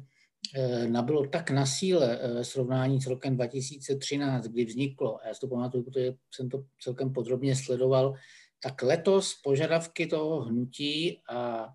nabylo 0.87 1.27
tak 1.27 1.51
na 1.51 1.67
síle 1.67 2.19
eh, 2.21 2.33
ve 2.33 2.45
srovnání 2.45 3.01
s 3.01 3.07
rokem 3.07 3.37
2013, 3.37 4.45
kdy 4.45 4.65
vzniklo, 4.65 5.23
a 5.23 5.29
já 5.29 5.35
si 5.35 5.41
to 5.41 5.49
pamatuju, 5.49 5.85
protože 5.85 6.15
jsem 6.35 6.49
to 6.49 6.65
celkem 6.81 7.13
podrobně 7.13 7.57
sledoval, 7.57 8.15
tak 8.63 8.83
letos 8.83 9.35
požadavky 9.45 10.07
toho 10.07 10.41
hnutí 10.41 11.21
a 11.31 11.69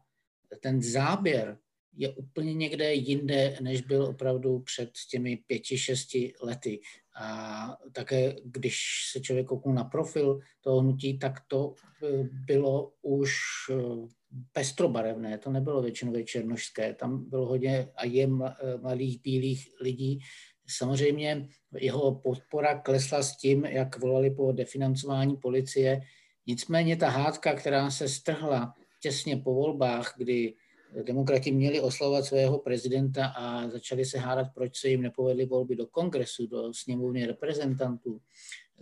ten 0.60 0.82
záběr 0.82 1.58
je 1.98 2.10
úplně 2.10 2.54
někde 2.54 2.94
jinde, 2.94 3.58
než 3.62 3.82
byl 3.82 4.06
opravdu 4.06 4.60
před 4.60 4.90
těmi 5.12 5.38
pěti, 5.48 5.78
šesti 5.78 6.34
lety. 6.42 6.82
A 7.16 7.78
také, 7.92 8.36
když 8.44 8.78
se 9.12 9.20
člověk 9.20 9.48
kouknul 9.48 9.76
na 9.76 9.84
profil 9.84 10.40
toho 10.62 10.80
hnutí, 10.80 11.20
tak 11.20 11.34
to 11.48 11.74
eh, 12.04 12.24
bylo 12.24 12.92
už 13.02 13.32
pestrobarevné, 14.52 15.38
to 15.38 15.50
nebylo 15.50 15.82
většinově 15.82 16.24
černožské, 16.24 16.94
tam 16.94 17.30
bylo 17.30 17.46
hodně 17.46 17.88
a 17.96 18.06
je 18.06 18.28
mladých 18.82 19.22
bílých 19.22 19.70
lidí. 19.82 20.20
Samozřejmě 20.68 21.48
jeho 21.80 22.16
podpora 22.16 22.80
klesla 22.80 23.24
s 23.24 23.38
tím, 23.38 23.66
jak 23.66 24.00
volali 24.00 24.32
po 24.32 24.52
definancování 24.52 25.38
policie. 25.38 26.02
Nicméně 26.48 26.96
ta 26.96 27.10
hádka, 27.10 27.54
která 27.54 27.92
se 27.92 28.10
strhla 28.10 28.74
těsně 29.02 29.38
po 29.38 29.54
volbách, 29.54 30.14
kdy 30.18 30.54
demokrati 31.02 31.52
měli 31.52 31.82
oslavovat 31.82 32.26
svého 32.26 32.60
prezidenta 32.60 33.26
a 33.26 33.70
začali 33.70 34.06
se 34.06 34.20
hádat, 34.20 34.48
proč 34.54 34.78
se 34.78 34.90
jim 34.90 35.02
nepovedly 35.02 35.46
volby 35.46 35.76
do 35.76 35.88
kongresu, 35.88 36.48
do 36.48 36.74
sněmovny 36.74 37.26
reprezentantů, 37.26 38.22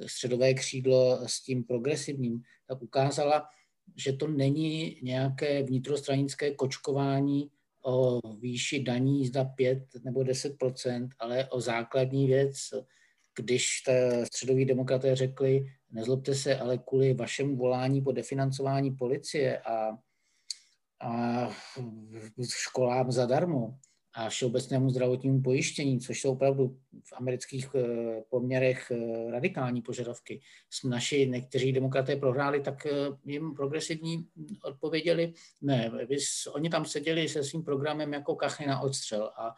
středové 0.05 0.53
křídlo 0.53 1.27
s 1.27 1.43
tím 1.43 1.63
progresivním, 1.63 2.41
tak 2.67 2.81
ukázala, 2.81 3.47
že 3.95 4.13
to 4.13 4.27
není 4.27 4.99
nějaké 5.03 5.63
vnitrostranické 5.63 6.55
kočkování 6.55 7.51
o 7.85 8.19
výši 8.39 8.83
daní 8.83 9.27
zda 9.27 9.43
5 9.43 9.83
nebo 10.03 10.19
10% 10.19 11.09
ale 11.19 11.49
o 11.49 11.61
základní 11.61 12.27
věc, 12.27 12.55
když 13.35 13.83
středoví 14.23 14.65
demokraté 14.65 15.15
řekli, 15.15 15.65
nezlobte 15.91 16.35
se, 16.35 16.57
ale 16.57 16.77
kvůli 16.77 17.13
vašemu 17.13 17.55
volání 17.55 18.01
po 18.01 18.11
definancování 18.11 18.91
policie 18.91 19.57
a, 19.59 19.97
a 21.01 21.49
školám 22.49 23.11
zadarmo 23.11 23.77
a 24.13 24.29
všeobecnému 24.29 24.89
zdravotnímu 24.89 25.41
pojištění, 25.41 25.99
což 25.99 26.21
jsou 26.21 26.31
opravdu 26.31 26.77
v 27.03 27.13
amerických 27.13 27.69
eh, 27.75 28.21
poměrech 28.29 28.91
eh, 28.91 29.31
radikální 29.31 29.81
požadavky. 29.81 30.41
Naši 30.89 31.27
někteří 31.27 31.71
demokraté 31.71 32.15
prohráli, 32.15 32.61
tak 32.61 32.85
eh, 32.85 32.91
jim 33.25 33.53
progresivní 33.55 34.27
odpověděli, 34.63 35.33
ne, 35.61 35.91
oni 36.53 36.69
tam 36.69 36.85
seděli 36.85 37.29
se 37.29 37.43
svým 37.43 37.63
programem 37.63 38.13
jako 38.13 38.35
kachny 38.35 38.67
na 38.67 38.79
odstřel 38.79 39.31
a 39.37 39.55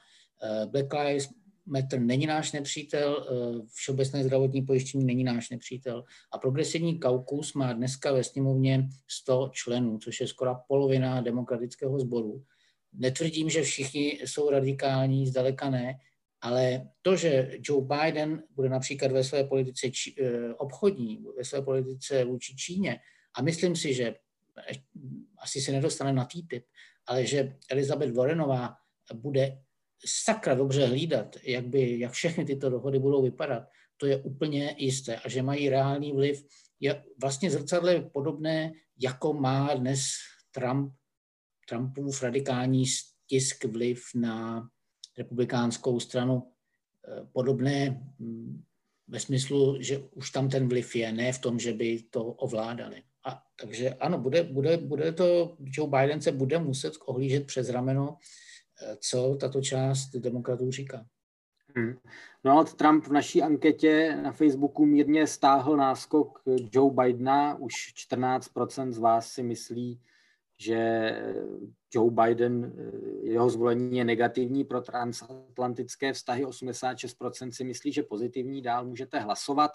Black 0.66 0.94
Lives 0.94 1.30
Matter 1.66 2.00
není 2.00 2.26
náš 2.26 2.52
nepřítel, 2.52 3.28
všeobecné 3.74 4.24
zdravotní 4.24 4.62
pojištění 4.62 5.06
není 5.06 5.24
náš 5.24 5.50
nepřítel. 5.50 6.04
A 6.32 6.38
progresivní 6.38 7.00
kaukus 7.00 7.54
má 7.54 7.74
dneska 7.74 8.14
ve 8.14 8.24
sněmovně 8.24 8.90
100 9.08 9.50
členů, 9.54 9.98
což 9.98 10.22
je 10.22 10.28
skoro 10.28 10.56
polovina 10.68 11.22
demokratického 11.22 12.00
sboru. 12.00 12.44
Netvrdím, 12.94 13.50
že 13.50 13.62
všichni 13.62 14.20
jsou 14.26 14.50
radikální, 14.50 15.28
zdaleka 15.28 15.70
ne, 15.70 16.00
ale 16.42 16.88
to, 17.02 17.16
že 17.16 17.52
Joe 17.62 17.86
Biden 17.86 18.44
bude 18.56 18.70
například 18.70 19.12
ve 19.12 19.24
své 19.24 19.44
politice 19.44 19.92
či, 19.92 20.16
eh, 20.22 20.54
obchodní, 20.54 21.26
ve 21.38 21.44
své 21.44 21.62
politice 21.62 22.26
vůči 22.26 22.56
Číně, 22.56 23.00
a 23.34 23.42
myslím 23.42 23.76
si, 23.76 23.94
že 23.94 24.16
eh, 24.70 24.74
asi 25.38 25.62
se 25.62 25.72
nedostane 25.72 26.14
na 26.14 26.26
TTIP, 26.26 26.64
ale 27.08 27.26
že 27.26 27.56
Elizabeth 27.70 28.14
Warrenová 28.14 28.76
bude 29.14 29.58
sakra 30.06 30.54
dobře 30.54 30.86
hlídat, 30.86 31.36
jak, 31.44 31.68
by, 31.68 32.00
jak 32.00 32.12
všechny 32.12 32.46
tyto 32.46 32.70
dohody 32.70 33.00
budou 33.00 33.22
vypadat, 33.22 33.64
to 33.98 34.06
je 34.06 34.18
úplně 34.18 34.76
jisté. 34.78 35.16
A 35.16 35.30
že 35.30 35.42
mají 35.42 35.70
reálný 35.70 36.12
vliv, 36.12 36.46
je 36.80 37.04
vlastně 37.22 37.52
zrcadle 37.52 38.02
podobné, 38.02 38.72
jako 39.00 39.34
má 39.34 39.74
dnes 39.74 40.04
Trump 40.52 40.94
Trumpův 41.70 42.24
radikální 42.24 42.86
stisk 42.86 43.66
vliv 43.66 44.04
na 44.16 44.68
republikánskou 45.18 46.00
stranu 46.00 46.44
eh, 47.08 47.28
podobné 47.34 48.04
mm, 48.20 48.64
ve 49.08 49.20
smyslu, 49.20 49.78
že 49.80 50.00
už 50.00 50.32
tam 50.32 50.50
ten 50.50 50.68
vliv 50.68 50.96
je, 50.96 51.12
ne 51.12 51.34
v 51.34 51.40
tom, 51.40 51.60
že 51.60 51.74
by 51.74 52.04
to 52.10 52.26
ovládali. 52.26 53.04
A, 53.26 53.44
takže 53.62 53.90
ano, 53.90 54.18
bude, 54.18 54.44
bude, 54.44 54.78
bude 54.78 55.12
to, 55.12 55.58
Joe 55.60 55.90
Biden 55.90 56.22
se 56.22 56.32
bude 56.32 56.60
muset 56.60 56.94
ohlížet 57.06 57.48
přes 57.48 57.70
rameno, 57.70 58.18
co 59.00 59.38
tato 59.40 59.62
část 59.62 60.16
demokratů 60.16 60.72
říká. 60.72 61.06
Hmm. 61.76 61.94
Donald 62.44 62.74
Trump 62.74 63.08
v 63.08 63.12
naší 63.12 63.42
anketě 63.42 64.18
na 64.24 64.32
Facebooku 64.32 64.86
mírně 64.86 65.28
stáhl 65.28 65.78
náskok 65.78 66.42
Joe 66.72 66.94
Bidena. 66.94 67.56
Už 67.56 67.74
14% 68.12 68.92
z 68.92 68.98
vás 68.98 69.28
si 69.32 69.44
myslí, 69.44 70.02
že 70.60 71.12
Joe 71.94 72.12
Biden, 72.12 72.74
jeho 73.24 73.50
zvolení 73.50 73.98
je 73.98 74.04
negativní 74.04 74.64
pro 74.64 74.82
transatlantické 74.82 76.14
vztahy, 76.14 76.46
86% 76.46 77.50
si 77.50 77.64
myslí, 77.64 77.92
že 77.92 78.04
pozitivní, 78.04 78.62
dál 78.62 78.86
můžete 78.86 79.20
hlasovat. 79.20 79.72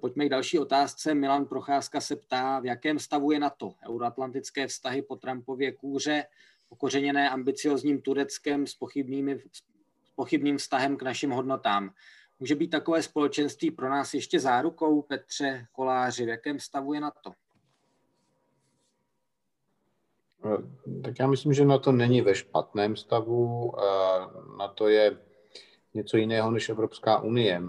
Pojďme 0.00 0.26
k 0.26 0.28
další 0.28 0.58
otázce. 0.58 1.14
Milan 1.14 1.46
Procházka 1.46 2.00
se 2.00 2.16
ptá, 2.16 2.60
v 2.60 2.66
jakém 2.66 2.98
stavu 2.98 3.30
je 3.30 3.40
NATO? 3.40 3.74
Euroatlantické 3.88 4.66
vztahy 4.66 5.02
po 5.02 5.16
Trumpově 5.16 5.72
kůře, 5.72 6.24
pokořeněné 6.74 7.30
ambiciozním 7.30 8.02
Tureckem 8.02 8.66
s, 8.66 8.70
s 8.72 10.10
pochybným 10.14 10.58
vztahem 10.58 10.96
k 10.96 11.02
našim 11.02 11.30
hodnotám. 11.30 11.94
Může 12.40 12.54
být 12.54 12.68
takové 12.68 13.02
společenství 13.02 13.70
pro 13.70 13.90
nás 13.90 14.14
ještě 14.14 14.40
zárukou, 14.40 15.02
Petře 15.02 15.66
Koláři? 15.72 16.24
V 16.24 16.28
jakém 16.28 16.60
stavu 16.60 16.94
je 16.94 17.00
NATO? 17.00 17.32
Tak 21.04 21.18
já 21.18 21.26
myslím, 21.26 21.52
že 21.52 21.64
na 21.64 21.78
to 21.78 21.92
není 21.92 22.20
ve 22.20 22.34
špatném 22.34 22.96
stavu. 22.96 23.72
Na 24.58 24.68
to 24.68 24.88
je 24.88 25.18
něco 25.94 26.16
jiného 26.16 26.50
než 26.50 26.68
Evropská 26.68 27.20
unie. 27.20 27.62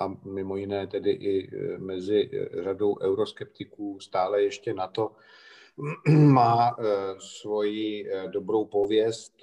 A 0.00 0.08
mimo 0.24 0.56
jiné 0.56 0.86
tedy 0.86 1.10
i 1.10 1.50
mezi 1.78 2.30
řadou 2.64 3.00
euroskeptiků 3.00 4.00
stále 4.00 4.42
ještě 4.42 4.74
na 4.74 4.86
to 4.86 5.16
má 6.08 6.76
svoji 7.18 8.10
dobrou 8.30 8.64
pověst. 8.64 9.34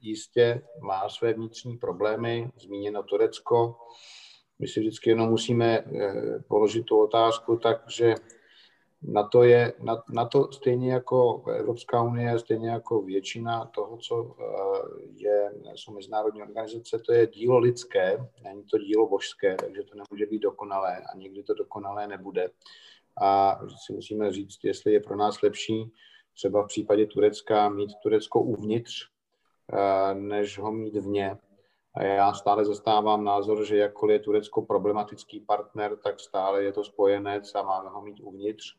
Jistě 0.00 0.62
má 0.80 1.08
své 1.08 1.32
vnitřní 1.32 1.76
problémy, 1.76 2.50
zmíněno 2.56 3.02
Turecko. 3.02 3.76
My 4.58 4.68
si 4.68 4.80
vždycky 4.80 5.10
jenom 5.10 5.28
musíme 5.28 5.84
položit 6.48 6.82
tu 6.82 7.00
otázku 7.00 7.56
tak, 7.56 7.84
že 7.90 8.14
na 9.02 9.28
to, 9.28 9.42
je, 9.42 9.72
na, 9.82 10.02
na 10.08 10.24
to 10.24 10.52
stejně 10.52 10.92
jako 10.92 11.44
Evropská 11.50 12.02
unie, 12.02 12.38
stejně 12.38 12.70
jako 12.70 13.02
většina 13.02 13.64
toho, 13.64 13.96
co 13.96 14.36
eh, 14.40 14.44
je, 15.16 15.52
jsou 15.74 15.92
mezinárodní 15.92 16.42
organizace, 16.42 16.98
to 16.98 17.12
je 17.12 17.26
dílo 17.26 17.58
lidské, 17.58 18.18
není 18.42 18.64
to 18.64 18.78
dílo 18.78 19.08
božské, 19.08 19.54
takže 19.54 19.82
to 19.82 19.94
nemůže 19.96 20.26
být 20.26 20.38
dokonalé 20.38 20.96
a 20.96 21.16
nikdy 21.16 21.42
to 21.42 21.54
dokonalé 21.54 22.06
nebude. 22.06 22.50
A 23.20 23.60
si 23.86 23.92
musíme 23.92 24.32
říct, 24.32 24.64
jestli 24.64 24.92
je 24.92 25.00
pro 25.00 25.16
nás 25.16 25.42
lepší 25.42 25.92
třeba 26.38 26.62
v 26.62 26.66
případě 26.66 27.06
Turecka 27.06 27.68
mít 27.68 27.90
Turecko 28.02 28.42
uvnitř, 28.42 29.08
eh, 29.72 30.14
než 30.14 30.58
ho 30.58 30.72
mít 30.72 30.94
vně. 30.94 31.38
A 31.94 32.02
já 32.02 32.32
stále 32.32 32.64
zastávám 32.64 33.24
názor, 33.24 33.64
že 33.64 33.76
jakkoliv 33.76 34.14
je 34.14 34.18
Turecko 34.24 34.62
problematický 34.62 35.40
partner, 35.40 35.96
tak 35.96 36.20
stále 36.20 36.64
je 36.64 36.72
to 36.72 36.84
spojenec 36.84 37.54
a 37.54 37.62
máme 37.62 37.88
ho 37.88 38.02
mít 38.02 38.20
uvnitř, 38.20 38.76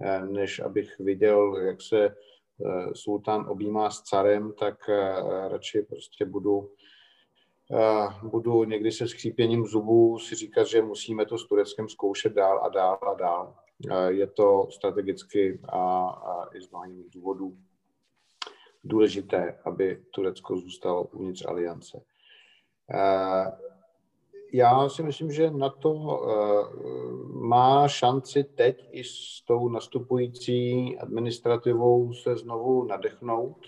eh, 0.00 0.26
než 0.26 0.60
abych 0.60 0.98
viděl, 0.98 1.56
jak 1.56 1.82
se 1.82 2.04
eh, 2.06 2.94
sultán 2.94 3.46
objímá 3.48 3.90
s 3.90 4.02
carem, 4.02 4.52
tak 4.52 4.88
radši 5.48 5.82
prostě 5.82 6.24
budu, 6.24 6.70
budu 8.22 8.64
někdy 8.64 8.92
se 8.92 9.08
skřípěním 9.08 9.66
zubů 9.66 10.18
si 10.18 10.34
říkat, 10.34 10.66
že 10.66 10.82
musíme 10.82 11.26
to 11.26 11.38
s 11.38 11.46
Tureckem 11.46 11.88
zkoušet 11.88 12.32
dál 12.32 12.64
a 12.64 12.68
dál 12.68 12.98
a 13.02 13.14
dál. 13.14 13.54
Je 14.08 14.26
to 14.26 14.68
strategicky 14.70 15.60
a, 15.68 16.08
a 16.08 16.48
i 16.54 16.60
z 16.60 16.70
mnohých 16.70 17.10
důvodů 17.10 17.56
důležité, 18.84 19.58
aby 19.64 20.02
Turecko 20.10 20.56
zůstalo 20.56 21.04
uvnitř 21.04 21.46
aliance. 21.46 22.02
Eh, 22.94 23.52
já 24.52 24.88
si 24.88 25.02
myslím, 25.02 25.32
že 25.32 25.50
na 25.50 25.68
to 25.68 26.22
eh, 26.22 26.66
má 27.32 27.88
šanci 27.88 28.44
teď 28.44 28.88
i 28.90 29.04
s 29.04 29.42
tou 29.46 29.68
nastupující 29.68 30.98
administrativou 30.98 32.12
se 32.12 32.36
znovu 32.36 32.84
nadechnout, 32.84 33.66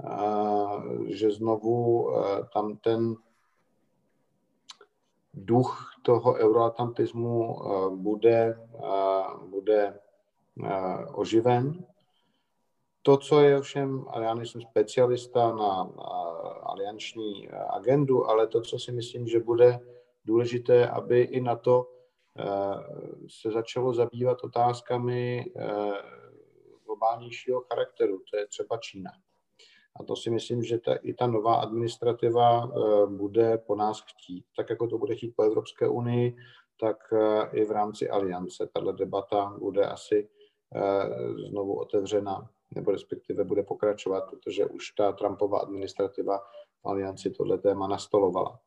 eh, 0.00 1.14
že 1.14 1.30
znovu 1.30 2.10
tam 2.54 2.76
ten 2.76 3.16
duch 5.36 5.90
toho 6.02 6.34
euroatlantismu 6.34 7.58
bude, 7.96 8.58
bude 9.50 10.00
oživen 11.14 11.86
to, 13.06 13.16
co 13.16 13.40
je 13.40 13.58
ovšem, 13.58 14.04
ale 14.08 14.24
já 14.24 14.34
nejsem 14.34 14.60
specialista 14.60 15.52
na, 15.52 15.90
alianční 16.62 17.48
agendu, 17.48 18.26
ale 18.26 18.46
to, 18.46 18.60
co 18.60 18.78
si 18.78 18.92
myslím, 18.92 19.28
že 19.28 19.40
bude 19.40 19.80
důležité, 20.24 20.88
aby 20.88 21.20
i 21.20 21.40
na 21.40 21.56
to 21.56 21.86
eh, 22.38 22.44
se 23.28 23.50
začalo 23.50 23.94
zabývat 23.94 24.44
otázkami 24.44 25.44
eh, 25.56 25.92
globálnějšího 26.86 27.60
charakteru, 27.60 28.22
to 28.30 28.36
je 28.36 28.46
třeba 28.46 28.78
Čína. 28.78 29.10
A 30.00 30.04
to 30.04 30.16
si 30.16 30.30
myslím, 30.30 30.62
že 30.62 30.78
ta, 30.78 30.94
i 30.94 31.14
ta 31.14 31.26
nová 31.26 31.54
administrativa 31.54 32.64
eh, 32.64 33.06
bude 33.06 33.58
po 33.58 33.76
nás 33.76 34.00
chtít. 34.00 34.44
Tak 34.56 34.70
jako 34.70 34.86
to 34.86 34.98
bude 34.98 35.14
chtít 35.14 35.36
po 35.36 35.42
Evropské 35.42 35.88
unii, 35.88 36.36
tak 36.80 36.96
i 37.52 37.64
v 37.64 37.70
rámci 37.70 38.10
aliance. 38.10 38.68
Tato 38.74 38.92
debata 38.92 39.56
bude 39.58 39.86
asi 39.86 40.28
znovu 41.48 41.80
otevřena 41.80 42.50
nebo 42.74 42.90
respektive 42.90 43.44
bude 43.44 43.62
pokračovat, 43.62 44.30
protože 44.30 44.66
už 44.66 44.90
ta 44.90 45.12
Trumpova 45.12 45.58
administrativa 45.58 46.38
v 46.82 46.88
alianci 46.88 47.30
tohle 47.30 47.58
téma 47.58 47.86
nastolovala. 47.88 48.60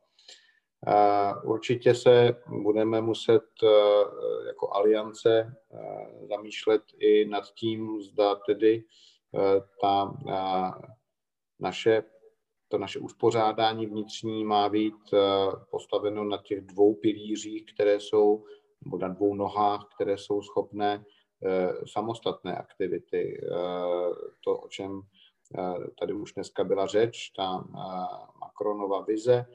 Určitě 1.43 1.95
se 1.95 2.35
budeme 2.63 3.01
muset 3.01 3.43
jako 4.47 4.73
aliance 4.73 5.55
zamýšlet 6.29 6.81
i 6.97 7.25
nad 7.25 7.43
tím, 7.53 8.01
zda 8.01 8.35
tedy 8.35 8.83
ta 9.81 10.13
naše, 11.59 12.03
to 12.67 12.77
naše 12.77 12.99
uspořádání 12.99 13.85
vnitřní 13.85 14.43
má 14.45 14.69
být 14.69 14.95
postaveno 15.71 16.23
na 16.23 16.37
těch 16.37 16.61
dvou 16.61 16.95
pilířích, 16.95 17.65
které 17.73 17.99
jsou, 17.99 18.45
nebo 18.85 18.97
na 18.97 19.07
dvou 19.07 19.35
nohách, 19.35 19.87
které 19.95 20.17
jsou 20.17 20.41
schopné 20.41 21.05
Eh, 21.45 21.73
samostatné 21.87 22.55
aktivity. 22.55 23.41
Eh, 23.43 23.47
to, 24.43 24.57
o 24.57 24.67
čem 24.67 25.01
eh, 25.57 25.87
tady 25.99 26.13
už 26.13 26.33
dneska 26.33 26.63
byla 26.63 26.85
řeč, 26.85 27.29
ta 27.29 27.63
Macronova 28.39 29.01
vize, 29.01 29.45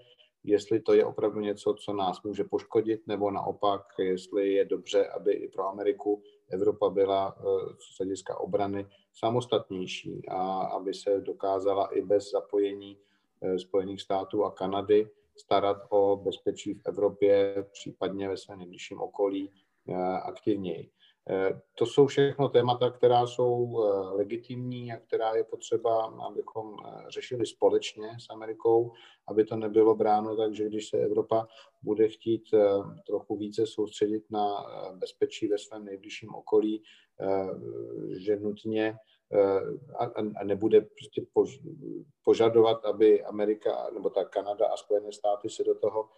jestli 0.44 0.80
to 0.80 0.94
je 0.94 1.04
opravdu 1.04 1.40
něco, 1.40 1.74
co 1.74 1.92
nás 1.92 2.22
může 2.22 2.44
poškodit, 2.44 3.06
nebo 3.06 3.30
naopak, 3.30 3.82
jestli 3.98 4.52
je 4.52 4.64
dobře, 4.64 5.08
aby 5.08 5.32
i 5.32 5.48
pro 5.48 5.68
Ameriku 5.68 6.22
Evropa 6.54 6.90
byla 6.90 7.36
z 7.78 7.98
hlediska 7.98 8.40
obrany 8.40 8.86
samostatnější 9.12 10.28
a 10.28 10.60
aby 10.60 10.94
se 10.94 11.20
dokázala 11.20 11.86
i 11.86 12.02
bez 12.02 12.30
zapojení 12.30 12.98
Spojených 13.56 14.02
států 14.02 14.44
a 14.44 14.50
Kanady 14.50 15.10
starat 15.36 15.76
o 15.88 16.16
bezpečí 16.16 16.74
v 16.74 16.80
Evropě, 16.86 17.64
případně 17.72 18.28
ve 18.28 18.36
svém 18.36 18.58
nejbližším 18.58 19.00
okolí 19.00 19.50
aktivněji. 20.22 20.90
Eh, 21.30 21.60
to 21.74 21.86
jsou 21.86 22.06
všechno 22.06 22.48
témata, 22.48 22.90
která 22.90 23.26
jsou 23.26 23.84
eh, 23.84 24.16
legitimní 24.16 24.92
a 24.92 24.96
která 24.96 25.34
je 25.34 25.44
potřeba, 25.44 26.04
abychom 26.04 26.76
eh, 26.84 27.04
řešili 27.08 27.46
společně 27.46 28.08
s 28.18 28.30
Amerikou, 28.30 28.92
aby 29.28 29.44
to 29.44 29.56
nebylo 29.56 29.94
bráno 29.94 30.36
tak, 30.36 30.54
že 30.54 30.64
když 30.64 30.88
se 30.88 30.98
Evropa 30.98 31.46
bude 31.82 32.08
chtít 32.08 32.42
trochu 33.06 33.36
více 33.36 33.66
soustředit 33.66 34.24
na 34.30 34.66
bezpečí 34.94 35.48
ve 35.48 35.58
svém 35.58 35.84
nejbližším 35.84 36.34
okolí, 36.34 36.82
že 38.16 38.36
nutně 38.36 38.96
a 40.38 40.44
nebude 40.44 40.80
prostě 40.80 41.22
požadovat, 42.24 42.84
aby 42.84 43.24
Amerika 43.24 43.90
nebo 43.94 44.10
ta 44.10 44.24
Kanada 44.24 44.66
a 44.66 44.76
Spojené 44.76 45.12
státy 45.12 45.50
se 45.50 45.64
do 45.64 45.74
toho 45.74 46.08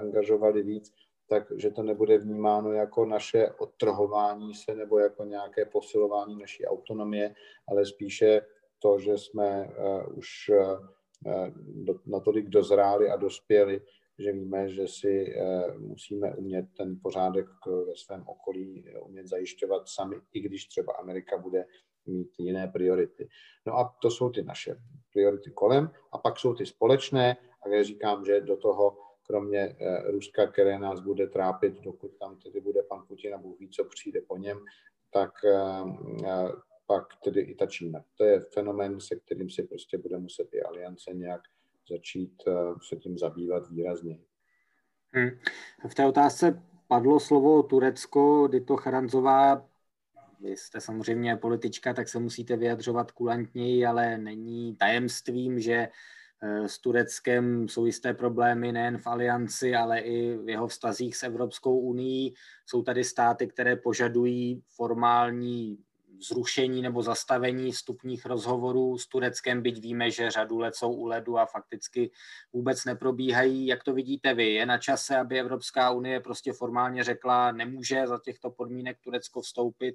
angažovali 0.00 0.62
víc, 0.62 0.92
takže 1.30 1.70
to 1.70 1.82
nebude 1.82 2.18
vnímáno 2.18 2.72
jako 2.72 3.04
naše 3.04 3.50
odtrhování 3.50 4.54
se 4.54 4.74
nebo 4.74 4.98
jako 4.98 5.24
nějaké 5.24 5.64
posilování 5.64 6.36
naší 6.36 6.66
autonomie, 6.66 7.34
ale 7.68 7.86
spíše 7.86 8.40
to, 8.78 8.98
že 8.98 9.18
jsme 9.18 9.68
uh, 9.68 10.18
už 10.18 10.28
uh, 10.48 11.48
do, 11.58 11.94
natolik 12.06 12.48
dozráli 12.48 13.10
a 13.10 13.16
dospěli, 13.16 13.80
že 14.18 14.32
víme, 14.32 14.68
že 14.68 14.88
si 14.88 15.34
uh, 15.34 15.78
musíme 15.78 16.34
umět 16.34 16.66
ten 16.76 16.98
pořádek 17.02 17.46
ve 17.86 17.96
svém 17.96 18.24
okolí 18.26 18.84
umět 19.02 19.26
zajišťovat 19.26 19.88
sami, 19.88 20.16
i 20.32 20.40
když 20.40 20.66
třeba 20.66 20.92
Amerika 20.92 21.38
bude 21.38 21.64
mít 22.06 22.30
jiné 22.38 22.68
priority. 22.68 23.28
No 23.66 23.78
a 23.78 23.96
to 24.02 24.10
jsou 24.10 24.30
ty 24.30 24.42
naše 24.42 24.76
priority 25.12 25.50
kolem 25.50 25.90
a 26.12 26.18
pak 26.18 26.38
jsou 26.38 26.54
ty 26.54 26.66
společné 26.66 27.36
a 27.62 27.68
já 27.68 27.82
říkám, 27.82 28.24
že 28.24 28.40
do 28.40 28.56
toho 28.56 29.09
kromě 29.30 29.60
eh, 29.60 30.10
Ruska, 30.10 30.46
které 30.46 30.78
nás 30.78 31.00
bude 31.00 31.26
trápit, 31.26 31.80
dokud 31.80 32.18
tam 32.18 32.36
tedy 32.36 32.60
bude 32.60 32.82
pan 32.82 33.04
Putin 33.08 33.34
a 33.34 33.38
Bůh 33.38 33.58
ví, 33.58 33.68
co 33.68 33.84
přijde 33.84 34.20
po 34.20 34.36
něm, 34.36 34.58
tak 35.12 35.30
eh, 35.44 35.82
eh, 36.26 36.48
pak 36.86 37.06
tedy 37.24 37.40
i 37.40 37.54
ta 37.54 37.66
Čína. 37.66 38.04
To 38.16 38.24
je 38.24 38.40
fenomén, 38.40 39.00
se 39.00 39.16
kterým 39.16 39.50
si 39.50 39.62
prostě 39.62 39.98
bude 39.98 40.18
muset 40.18 40.48
i 40.52 40.62
aliance 40.62 41.10
nějak 41.14 41.40
začít 41.90 42.42
se 42.88 42.96
tím 42.96 43.18
zabývat 43.18 43.70
výrazně. 43.70 44.18
Hmm. 45.12 45.30
V 45.88 45.94
té 45.94 46.06
otázce 46.06 46.62
padlo 46.88 47.20
slovo 47.20 47.62
Turecko, 47.62 48.48
Dito 48.52 48.76
Charanzová, 48.76 49.68
vy 50.40 50.56
jste 50.56 50.80
samozřejmě 50.80 51.36
politička, 51.36 51.94
tak 51.94 52.08
se 52.08 52.18
musíte 52.18 52.56
vyjadřovat 52.56 53.10
kulantněji, 53.10 53.86
ale 53.86 54.18
není 54.18 54.76
tajemstvím, 54.76 55.60
že 55.60 55.88
s 56.42 56.78
Tureckem 56.78 57.68
jsou 57.68 57.86
jisté 57.86 58.14
problémy 58.14 58.72
nejen 58.72 58.98
v 58.98 59.06
alianci, 59.06 59.74
ale 59.74 60.00
i 60.00 60.36
v 60.36 60.48
jeho 60.48 60.68
vztazích 60.68 61.16
s 61.16 61.22
Evropskou 61.22 61.78
unii. 61.78 62.32
Jsou 62.66 62.82
tady 62.82 63.04
státy, 63.04 63.46
které 63.46 63.76
požadují 63.76 64.62
formální 64.68 65.78
zrušení 66.22 66.82
nebo 66.82 67.02
zastavení 67.02 67.72
vstupních 67.72 68.26
rozhovorů 68.26 68.98
s 68.98 69.06
Tureckem, 69.06 69.62
byť 69.62 69.80
víme, 69.80 70.10
že 70.10 70.30
řadu 70.30 70.58
let 70.58 70.74
jsou 70.74 70.92
u 70.92 71.06
ledu 71.06 71.38
a 71.38 71.46
fakticky 71.46 72.10
vůbec 72.52 72.84
neprobíhají. 72.84 73.66
Jak 73.66 73.84
to 73.84 73.94
vidíte 73.94 74.34
vy? 74.34 74.54
Je 74.54 74.66
na 74.66 74.78
čase, 74.78 75.16
aby 75.16 75.40
Evropská 75.40 75.90
unie 75.90 76.20
prostě 76.20 76.52
formálně 76.52 77.04
řekla, 77.04 77.52
nemůže 77.52 78.06
za 78.06 78.20
těchto 78.24 78.50
podmínek 78.50 78.98
Turecko 79.00 79.40
vstoupit 79.40 79.94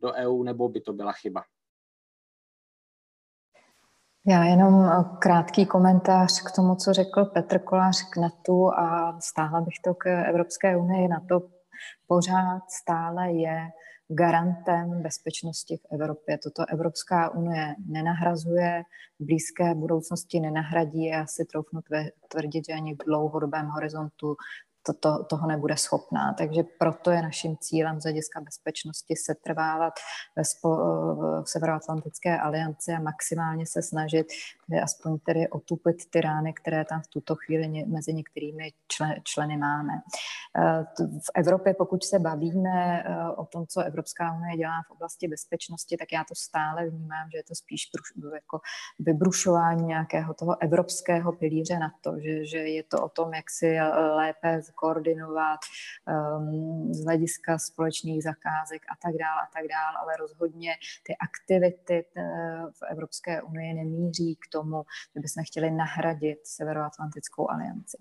do 0.00 0.12
EU, 0.12 0.42
nebo 0.42 0.68
by 0.68 0.80
to 0.80 0.92
byla 0.92 1.12
chyba? 1.12 1.42
Já 4.26 4.44
jenom 4.44 4.84
eh, 4.84 5.04
krátký 5.18 5.66
komentář 5.66 6.42
k 6.42 6.50
tomu, 6.56 6.74
co 6.74 6.92
řekl 6.92 7.24
Petr 7.24 7.58
Kolář 7.58 7.96
k 8.12 8.16
NATO 8.16 8.78
a 8.78 9.20
stáhla 9.20 9.60
bych 9.60 9.74
to 9.84 9.94
k 9.94 10.06
Evropské 10.06 10.76
unii. 10.76 11.08
NATO 11.08 11.40
pořád 12.06 12.62
stále 12.70 13.32
je 13.32 13.68
garantem 14.08 15.02
bezpečnosti 15.02 15.76
v 15.76 15.94
Evropě. 15.94 16.38
Toto 16.38 16.64
Evropská 16.68 17.30
unie 17.30 17.74
nenahrazuje, 17.86 18.82
v 19.20 19.24
blízké 19.24 19.74
budoucnosti 19.74 20.40
nenahradí. 20.40 21.04
Já 21.04 21.26
si 21.26 21.44
troufnu 21.44 21.80
tvrdit, 22.28 22.66
že 22.66 22.72
ani 22.72 22.94
v 22.94 23.04
dlouhodobém 23.06 23.66
horizontu 23.66 24.36
to, 24.82 24.92
to, 24.92 25.24
toho 25.24 25.46
nebude 25.46 25.76
schopná. 25.76 26.34
Takže 26.38 26.62
proto 26.78 27.10
je 27.10 27.22
naším 27.22 27.56
cílem 27.60 28.00
z 28.00 28.04
hlediska 28.04 28.40
bezpečnosti 28.40 29.14
setrvávat 29.16 29.94
ve 30.36 30.44
spo, 30.44 30.76
v 31.42 31.48
Severoatlantické 31.48 32.38
alianci 32.38 32.92
a 32.92 33.00
maximálně 33.00 33.66
se 33.66 33.82
snažit 33.82 34.26
aspoň 34.82 35.18
tedy 35.18 35.48
otupit 35.48 36.10
ty 36.10 36.20
rány, 36.20 36.52
které 36.52 36.84
tam 36.84 37.00
v 37.02 37.06
tuto 37.06 37.36
chvíli 37.36 37.84
mezi 37.86 38.14
některými 38.14 38.72
člen, 38.88 39.14
členy 39.24 39.56
máme. 39.56 39.92
Eh, 40.58 40.84
v 40.98 41.30
Evropě, 41.34 41.74
pokud 41.74 42.04
se 42.04 42.18
bavíme 42.18 43.02
eh, 43.02 43.28
o 43.36 43.44
tom, 43.44 43.66
co 43.66 43.80
Evropská 43.80 44.34
unie 44.34 44.56
dělá 44.56 44.82
v 44.88 44.90
oblasti 44.90 45.28
bezpečnosti, 45.28 45.96
tak 45.96 46.12
já 46.12 46.24
to 46.24 46.34
stále 46.34 46.90
vnímám, 46.90 47.30
že 47.30 47.38
je 47.38 47.44
to 47.44 47.54
spíš 47.54 47.90
jako 48.34 48.60
vybrušování 48.98 49.86
nějakého 49.86 50.34
toho 50.34 50.62
evropského 50.62 51.32
pilíře 51.32 51.78
na 51.78 51.92
to, 52.00 52.20
že, 52.20 52.46
že 52.46 52.58
je 52.58 52.82
to 52.82 53.04
o 53.04 53.08
tom, 53.08 53.34
jak 53.34 53.50
si 53.50 53.80
lépe 54.16 54.62
koordinovat 54.74 55.60
um, 55.62 56.94
z 56.94 57.04
hlediska 57.04 57.58
společných 57.58 58.22
zakázek 58.22 58.82
a 58.92 58.94
tak 59.02 59.14
dále 59.24 59.40
a 59.42 59.48
tak 59.54 59.64
dále, 59.68 59.96
ale 60.02 60.12
rozhodně 60.16 60.72
ty 61.06 61.16
aktivity 61.16 62.04
v 62.78 62.82
Evropské 62.90 63.42
unii 63.42 63.74
nemíří 63.74 64.36
k 64.36 64.52
tomu, 64.52 64.82
že 65.14 65.20
bychom 65.20 65.44
chtěli 65.44 65.70
nahradit 65.70 66.38
Severoatlantickou 66.46 67.50
alianci. 67.50 67.96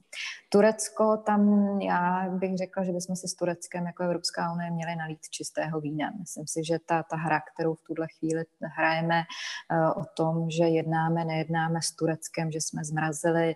Turecko, 0.49 1.17
tam 1.17 1.41
já 1.81 2.29
bych 2.29 2.57
řekla, 2.57 2.83
že 2.83 2.91
bychom 2.91 3.15
si 3.15 3.27
s 3.27 3.35
Tureckem 3.35 3.85
jako 3.85 4.03
Evropská 4.03 4.53
unie 4.53 4.71
měli 4.71 4.95
nalít 4.95 5.29
čistého 5.29 5.81
vína. 5.81 6.11
Myslím 6.19 6.47
si, 6.47 6.63
že 6.65 6.79
ta, 6.85 7.03
ta 7.03 7.15
hra, 7.15 7.41
kterou 7.53 7.75
v 7.75 7.81
tuhle 7.81 8.07
chvíli 8.19 8.43
hrajeme 8.77 9.23
uh, 9.23 10.01
o 10.01 10.05
tom, 10.17 10.49
že 10.49 10.63
jednáme, 10.63 11.25
nejednáme 11.25 11.81
s 11.81 11.95
Tureckem, 11.95 12.51
že 12.51 12.61
jsme 12.61 12.83
zmrazili 12.83 13.55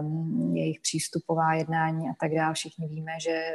um, 0.00 0.56
jejich 0.56 0.80
přístupová 0.80 1.54
jednání 1.54 2.08
a 2.08 2.12
tak 2.20 2.30
dále. 2.34 2.41
Všichni 2.52 2.88
víme, 2.88 3.12
že 3.20 3.52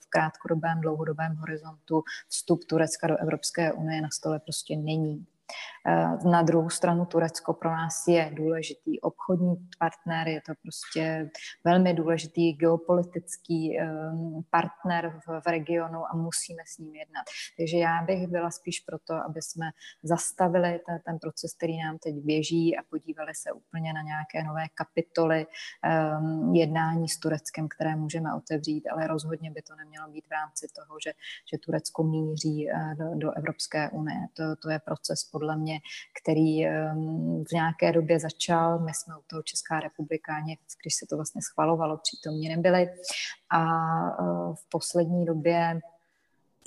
v 0.00 0.06
krátkodobém, 0.08 0.80
dlouhodobém 0.80 1.36
horizontu 1.36 2.02
vstup 2.28 2.64
Turecka 2.64 3.06
do 3.06 3.16
Evropské 3.16 3.72
unie 3.72 4.00
na 4.00 4.08
stole 4.10 4.40
prostě 4.40 4.76
není. 4.76 5.26
Eh, 5.86 6.28
na 6.30 6.42
druhou 6.42 6.70
stranu 6.70 7.06
Turecko 7.06 7.54
pro 7.54 7.70
nás 7.70 8.08
je 8.08 8.30
důležitý 8.34 9.00
obchodní 9.00 9.56
partner, 9.78 10.28
je 10.28 10.40
to 10.46 10.52
prostě 10.62 11.30
velmi 11.64 11.94
důležitý 11.94 12.52
geopolitický 12.52 13.78
ehm, 13.78 14.40
partner 14.50 15.20
v, 15.26 15.46
regionu 15.46 15.98
a 16.12 16.16
musíme 16.16 16.62
s 16.66 16.78
ním 16.78 16.94
jednat. 16.94 17.24
Takže 17.56 17.76
já 17.78 18.02
bych 18.02 18.26
byla 18.26 18.50
spíš 18.50 18.80
proto, 18.80 19.14
aby 19.14 19.42
jsme 19.42 19.70
zastavili 20.02 20.80
ten, 21.04 21.18
proces, 21.18 21.54
který 21.54 21.78
nám 21.78 21.98
teď 21.98 22.14
běží 22.14 22.78
a 22.78 22.82
podívali 22.90 23.34
se 23.34 23.52
úplně 23.52 23.92
na 23.92 24.02
nějaké 24.02 24.42
nové 24.42 24.66
kapitoly 24.74 25.46
um, 25.46 26.54
jednání 26.54 27.08
s 27.08 27.18
Tureckem, 27.18 27.68
které 27.68 27.96
můžeme 27.96 28.34
otevřít, 28.34 28.88
ale 28.88 29.06
rozhodně 29.06 29.50
by 29.50 29.62
to 29.62 29.74
nemělo 29.74 30.08
být 30.08 30.26
v 30.26 30.30
rámci 30.30 30.66
toho, 30.76 30.98
že, 31.04 31.12
že 31.50 31.58
Turecko 31.58 32.02
míří 32.02 32.66
uh, 32.70 32.94
do, 32.94 33.14
do 33.14 33.32
Evropské 33.32 33.90
unie. 33.90 34.20
To, 34.34 34.56
to 34.56 34.70
je 34.70 34.78
proces 34.78 35.30
podle 35.38 35.56
mě, 35.56 35.80
který 36.22 36.66
ehm, 36.66 37.44
v 37.48 37.52
nějaké 37.52 37.92
době 37.92 38.20
začal. 38.20 38.78
My 38.78 38.94
jsme 38.94 39.16
u 39.16 39.22
toho 39.26 39.42
Česká 39.42 39.80
republika, 39.80 40.32
když 40.82 40.94
se 40.94 41.06
to 41.10 41.16
vlastně 41.16 41.42
schvalovalo, 41.42 41.96
přítomně 41.96 42.56
nebyli. 42.56 42.88
A 43.50 43.62
eh, 44.10 44.54
v 44.54 44.68
poslední 44.70 45.24
době 45.24 45.80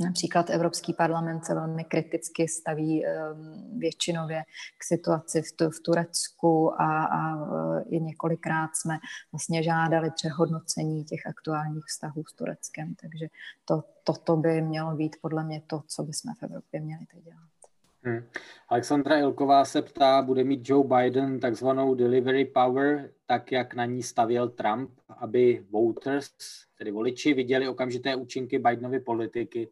Například 0.03 0.49
Evropský 0.49 0.93
parlament 0.93 1.45
se 1.45 1.53
velmi 1.53 1.83
kriticky 1.83 2.47
staví 2.47 3.05
ehm, 3.05 3.79
většinově 3.79 4.43
k 4.77 4.83
situaci 4.83 5.41
v, 5.41 5.51
tu, 5.51 5.69
v 5.69 5.79
Turecku 5.79 6.81
a, 6.81 7.03
a 7.05 7.35
eh, 7.35 7.83
i 7.89 7.99
několikrát 7.99 8.69
jsme 8.75 8.99
vlastně 9.31 9.63
žádali 9.63 10.11
přehodnocení 10.11 11.03
těch 11.03 11.27
aktuálních 11.27 11.85
vztahů 11.87 12.23
s 12.25 12.33
Tureckem. 12.33 12.95
Takže 13.01 13.27
to, 13.65 13.83
toto 14.03 14.37
by 14.37 14.61
mělo 14.61 14.95
být 14.95 15.15
podle 15.21 15.43
mě 15.43 15.61
to, 15.67 15.83
co 15.87 16.03
bychom 16.03 16.33
v 16.33 16.43
Evropě 16.43 16.81
měli 16.81 17.05
teď 17.05 17.23
dělat. 17.23 17.60
Hmm. 18.03 18.27
Alexandra 18.69 19.19
Ilková 19.19 19.65
se 19.65 19.81
ptá, 19.81 20.21
bude 20.21 20.43
mít 20.43 20.69
Joe 20.69 20.87
Biden 20.87 21.39
takzvanou 21.39 21.95
delivery 21.95 22.45
power, 22.45 23.11
tak 23.25 23.51
jak 23.51 23.73
na 23.73 23.85
ní 23.85 24.03
stavěl 24.03 24.49
Trump, 24.49 24.89
aby 25.17 25.65
voters, 25.69 26.31
tedy 26.77 26.91
voliči, 26.91 27.33
viděli 27.33 27.67
okamžité 27.67 28.15
účinky 28.15 28.59
Bidenovy 28.59 28.99
politiky. 28.99 29.69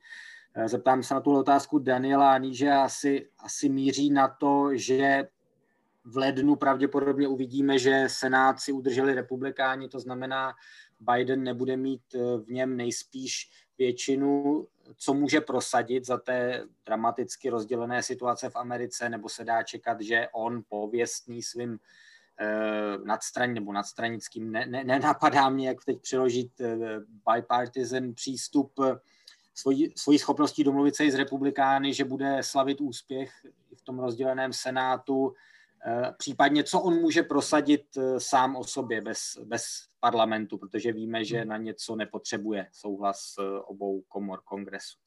Eh, 0.55 0.67
zeptám 0.67 1.03
se 1.03 1.13
na 1.13 1.21
tu 1.21 1.37
otázku 1.37 1.79
Daniela 1.79 2.33
Aníže 2.33 2.71
asi, 2.71 3.29
asi 3.39 3.69
míří 3.69 4.09
na 4.09 4.27
to, 4.27 4.69
že 4.73 5.27
v 6.03 6.17
lednu 6.17 6.55
pravděpodobně 6.55 7.27
uvidíme, 7.27 7.79
že 7.79 8.03
Senát 8.07 8.59
si 8.59 8.71
udrželi 8.71 9.13
republikáni, 9.13 9.89
to 9.89 9.99
znamená, 9.99 10.53
Biden 10.99 11.43
nebude 11.43 11.77
mít 11.77 12.01
eh, 12.15 12.37
v 12.37 12.47
něm 12.47 12.77
nejspíš 12.77 13.49
většinu 13.77 14.67
co 14.97 15.13
může 15.13 15.41
prosadit 15.41 16.05
za 16.05 16.17
té 16.17 16.65
dramaticky 16.85 17.49
rozdělené 17.49 18.03
situace 18.03 18.49
v 18.49 18.55
Americe, 18.55 19.09
nebo 19.09 19.29
se 19.29 19.43
dá 19.43 19.63
čekat, 19.63 20.01
že 20.01 20.27
on 20.31 20.61
pověstný 20.69 21.43
svým 21.43 21.79
eh, 22.39 22.97
nadstraní 23.03 23.53
nebo 23.53 23.73
nadstranickým, 23.73 24.51
ne, 24.51 24.65
ne, 24.65 24.83
nenapadá 24.83 25.49
mě, 25.49 25.67
jak 25.67 25.85
teď 25.85 26.01
přiložit 26.01 26.61
eh, 26.61 26.77
bipartisan 27.33 28.13
přístup 28.13 28.73
svojí, 29.55 29.93
svojí 29.95 30.19
schopností 30.19 30.63
domluvit 30.63 30.95
se 30.95 31.05
i 31.05 31.11
z 31.11 31.15
republikány, 31.15 31.93
že 31.93 32.05
bude 32.05 32.37
slavit 32.41 32.81
úspěch 32.81 33.31
v 33.75 33.81
tom 33.81 33.99
rozděleném 33.99 34.53
senátu, 34.53 35.33
Eh, 35.33 35.35
případně 36.17 36.63
co 36.63 36.79
on 36.79 36.93
může 36.93 37.23
prosadit 37.23 37.83
eh, 37.97 38.19
sám 38.19 38.55
o 38.55 38.63
sobě 38.63 39.01
bez, 39.01 39.19
bez 39.45 39.63
parlamentu, 39.99 40.57
protože 40.57 40.93
víme, 40.93 41.25
že 41.25 41.45
na 41.45 41.57
něco 41.57 41.95
nepotřebuje 41.95 42.67
souhlas 42.71 43.33
eh, 43.39 43.59
obou 43.59 44.01
komor 44.07 44.41
kongresu. 44.43 44.97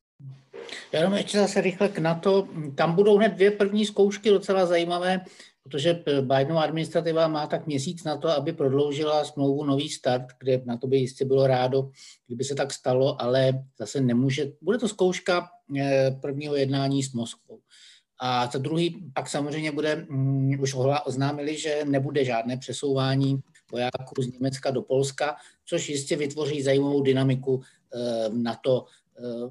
Já 0.93 0.99
jenom 0.99 1.15
ještě 1.15 1.39
zase 1.39 1.61
rychle 1.61 1.89
k 1.89 1.99
NATO. 1.99 2.49
Tam 2.75 2.95
budou 2.95 3.17
hned 3.17 3.29
dvě 3.29 3.51
první 3.51 3.87
zkoušky 3.87 4.31
docela 4.31 4.67
zajímavé, 4.67 5.21
protože 5.63 6.05
Bidenova 6.21 6.63
administrativa 6.63 7.29
má 7.29 7.47
tak 7.47 7.67
měsíc 7.67 8.05
na 8.05 8.17
to, 8.17 8.29
aby 8.29 8.53
prodloužila 8.53 9.25
smlouvu 9.25 9.65
Nový 9.65 9.89
start, 9.89 10.27
kde 10.39 10.63
na 10.65 10.77
to 10.77 10.87
by 10.87 10.97
jistě 10.97 11.25
bylo 11.25 11.47
rádo, 11.47 11.91
kdyby 12.27 12.45
se 12.45 12.55
tak 12.55 12.73
stalo, 12.73 13.23
ale 13.23 13.53
zase 13.79 14.01
nemůže. 14.01 14.53
Bude 14.63 14.79
to 14.79 14.89
zkouška 14.89 15.49
prvního 16.21 16.57
jednání 16.57 17.03
s 17.03 17.13
Moskvou. 17.13 17.61
A 18.25 18.47
za 18.47 18.59
druhý 18.59 19.11
pak 19.15 19.29
samozřejmě 19.29 19.73
bude, 19.73 20.07
um, 20.11 20.61
už 20.61 20.75
oznámili, 21.05 21.59
že 21.59 21.85
nebude 21.85 22.25
žádné 22.25 22.57
přesouvání 22.57 23.41
vojáků 23.73 24.23
z 24.23 24.33
Německa 24.33 24.71
do 24.71 24.83
Polska, 24.83 25.37
což 25.65 25.89
jistě 25.89 26.17
vytvoří 26.17 26.63
zajímavou 26.63 27.03
dynamiku 27.03 27.55
uh, 27.55 27.63
na 28.39 28.55
to 28.55 28.85
uh, 29.19 29.51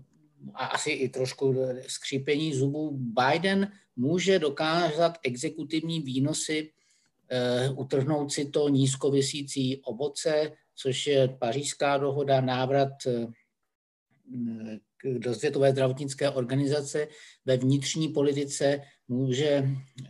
a 0.53 0.65
asi 0.65 0.91
i 0.91 1.09
trošku 1.09 1.55
skřípení 1.87 2.53
zubů. 2.53 2.91
Biden 2.91 3.71
může 3.95 4.39
dokázat 4.39 5.17
exekutivní 5.23 5.99
výnosy, 5.99 6.71
utrhnout 7.75 8.31
si 8.31 8.45
to 8.45 8.69
nízkovisící 8.69 9.81
ovoce, 9.81 10.51
což 10.75 11.07
je 11.07 11.27
pařížská 11.27 11.97
dohoda, 11.97 12.41
návrat 12.41 12.93
do 15.17 15.35
Světové 15.35 15.71
zdravotnické 15.71 16.29
organizace 16.29 17.07
ve 17.45 17.57
vnitřní 17.57 18.09
politice 18.09 18.81
může 19.07 19.63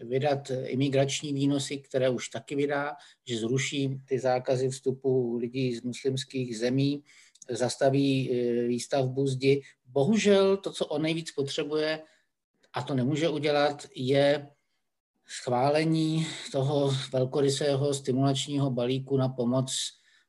vydat 0.04 0.52
imigrační 0.66 1.34
výnosy, 1.34 1.78
které 1.78 2.10
už 2.10 2.30
taky 2.30 2.56
vydá, 2.56 2.96
že 3.28 3.38
zruší 3.38 4.02
ty 4.06 4.20
zákazy 4.20 4.70
vstupu 4.70 5.38
lidí 5.38 5.76
z 5.76 5.82
muslimských 5.82 6.58
zemí, 6.58 7.04
zastaví 7.50 8.32
e, 8.32 8.68
výstavbu 8.68 9.28
zdi. 9.28 9.62
Bohužel 9.86 10.58
to, 10.58 10.72
co 10.72 10.86
on 10.86 11.02
nejvíc 11.02 11.32
potřebuje, 11.32 12.02
a 12.74 12.84
to 12.84 12.94
nemůže 12.94 13.30
udělat, 13.30 13.88
je 13.96 14.48
schválení 15.28 16.28
toho 16.52 16.94
velkorysého 17.14 17.94
stimulačního 17.94 18.72
balíku 18.72 19.18
na 19.18 19.30
pomoc 19.30 19.74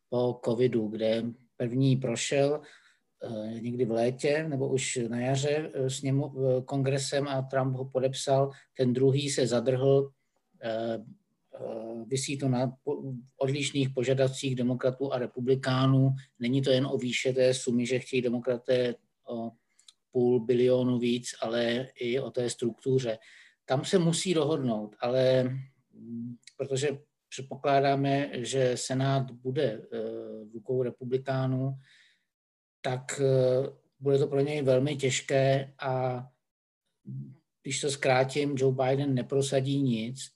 po 0.08 0.40
covidu, 0.44 0.88
kde 0.88 1.24
první 1.56 1.96
prošel 1.96 2.60
někdy 3.60 3.84
v 3.84 3.90
létě 3.90 4.46
nebo 4.48 4.68
už 4.68 4.98
na 5.08 5.20
jaře 5.20 5.70
eh, 5.74 5.90
s 5.90 6.02
ním 6.02 6.24
eh, 6.24 6.62
kongresem 6.62 7.28
a 7.28 7.42
Trump 7.42 7.76
ho 7.76 7.84
podepsal. 7.84 8.50
Ten 8.76 8.92
druhý 8.92 9.30
se 9.30 9.46
zadrhl, 9.46 10.10
vysí 12.06 12.38
to 12.38 12.48
na 12.48 12.76
odlišných 13.36 13.90
požadavcích 13.90 14.56
demokratů 14.56 15.12
a 15.12 15.18
republikánů. 15.18 16.14
Není 16.38 16.62
to 16.62 16.70
jen 16.70 16.86
o 16.86 16.98
výše 16.98 17.32
té 17.32 17.54
sumy, 17.54 17.86
že 17.86 17.98
chtějí 17.98 18.22
demokraté 18.22 18.94
o 19.28 19.50
půl 20.12 20.40
bilionu 20.40 20.98
víc, 20.98 21.34
ale 21.40 21.88
i 21.94 22.20
o 22.20 22.30
té 22.30 22.50
struktuře. 22.50 23.18
Tam 23.64 23.84
se 23.84 23.98
musí 23.98 24.34
dohodnout, 24.34 24.96
ale 25.00 25.42
mm, 25.94 26.34
protože 26.56 26.98
předpokládáme, 27.28 28.30
že 28.32 28.76
Senát 28.76 29.30
bude 29.30 29.82
v 29.90 30.52
rukou 30.54 30.82
republikánů, 30.82 31.74
tak 32.82 33.20
eh, 33.20 33.70
bude 34.00 34.18
to 34.18 34.26
pro 34.26 34.40
něj 34.40 34.62
velmi 34.62 34.96
těžké 34.96 35.74
a 35.78 36.24
když 37.62 37.80
to 37.80 37.90
zkrátím, 37.90 38.54
Joe 38.58 38.74
Biden 38.74 39.14
neprosadí 39.14 39.82
nic, 39.82 40.30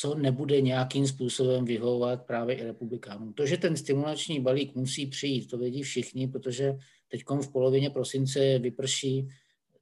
co 0.00 0.14
nebude 0.14 0.60
nějakým 0.60 1.06
způsobem 1.06 1.64
vyhovovat 1.64 2.26
právě 2.26 2.56
i 2.56 2.64
republikánům. 2.64 3.32
To, 3.32 3.46
že 3.46 3.56
ten 3.56 3.76
stimulační 3.76 4.40
balík 4.40 4.74
musí 4.74 5.06
přijít, 5.06 5.50
to 5.50 5.58
vědí 5.58 5.82
všichni, 5.82 6.28
protože 6.28 6.74
teď 7.08 7.24
v 7.42 7.52
polovině 7.52 7.90
prosince 7.90 8.58
vyprší 8.58 9.28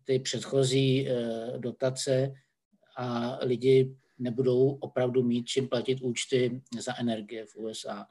ty 0.04 0.18
předchozí 0.18 1.08
eh, 1.08 1.14
dotace 1.58 2.32
a 2.96 3.38
lidi 3.42 3.96
nebudou 4.18 4.70
opravdu 4.70 5.22
mít 5.22 5.46
čím 5.46 5.68
platit 5.68 6.00
účty 6.00 6.62
za 6.80 7.00
energie 7.00 7.46
v 7.46 7.56
USA 7.56 8.06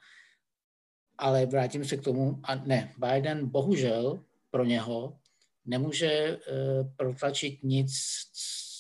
ale 1.17 1.45
vrátím 1.45 1.85
se 1.85 1.97
k 1.97 2.03
tomu, 2.03 2.39
a 2.43 2.55
ne, 2.55 2.93
Biden 2.97 3.49
bohužel 3.49 4.23
pro 4.51 4.65
něho 4.65 5.19
nemůže 5.65 6.37
uh, 6.37 6.93
protlačit 6.95 7.63
nic 7.63 7.91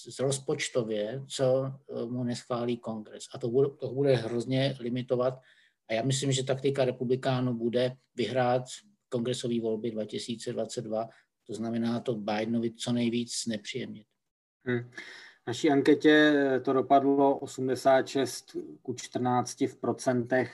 z 0.09 0.19
rozpočtově, 0.19 1.23
co 1.27 1.73
uh, 1.87 2.11
mu 2.11 2.23
neschválí 2.23 2.77
kongres. 2.77 3.23
A 3.33 3.37
to 3.37 3.49
bude, 3.49 3.69
to 3.69 3.93
bude 3.93 4.15
hrozně 4.15 4.75
limitovat. 4.79 5.33
A 5.89 5.93
já 5.93 6.03
myslím, 6.03 6.31
že 6.31 6.43
taktika 6.43 6.85
republikánů 6.85 7.53
bude 7.53 7.95
vyhrát 8.15 8.63
kongresové 9.09 9.59
volby 9.59 9.91
2022, 9.91 11.09
to 11.47 11.53
znamená 11.53 11.99
to 11.99 12.15
Bidenovi 12.15 12.73
co 12.73 12.93
nejvíc 12.93 13.45
nepříjemnit. 13.45 14.07
Hmm. 14.67 14.91
naší 15.47 15.69
anketě 15.69 16.33
to 16.65 16.73
dopadlo 16.73 17.37
86 17.39 18.57
ku 18.81 18.93
14 18.93 19.61
v 19.61 19.75
procentech, 19.75 20.51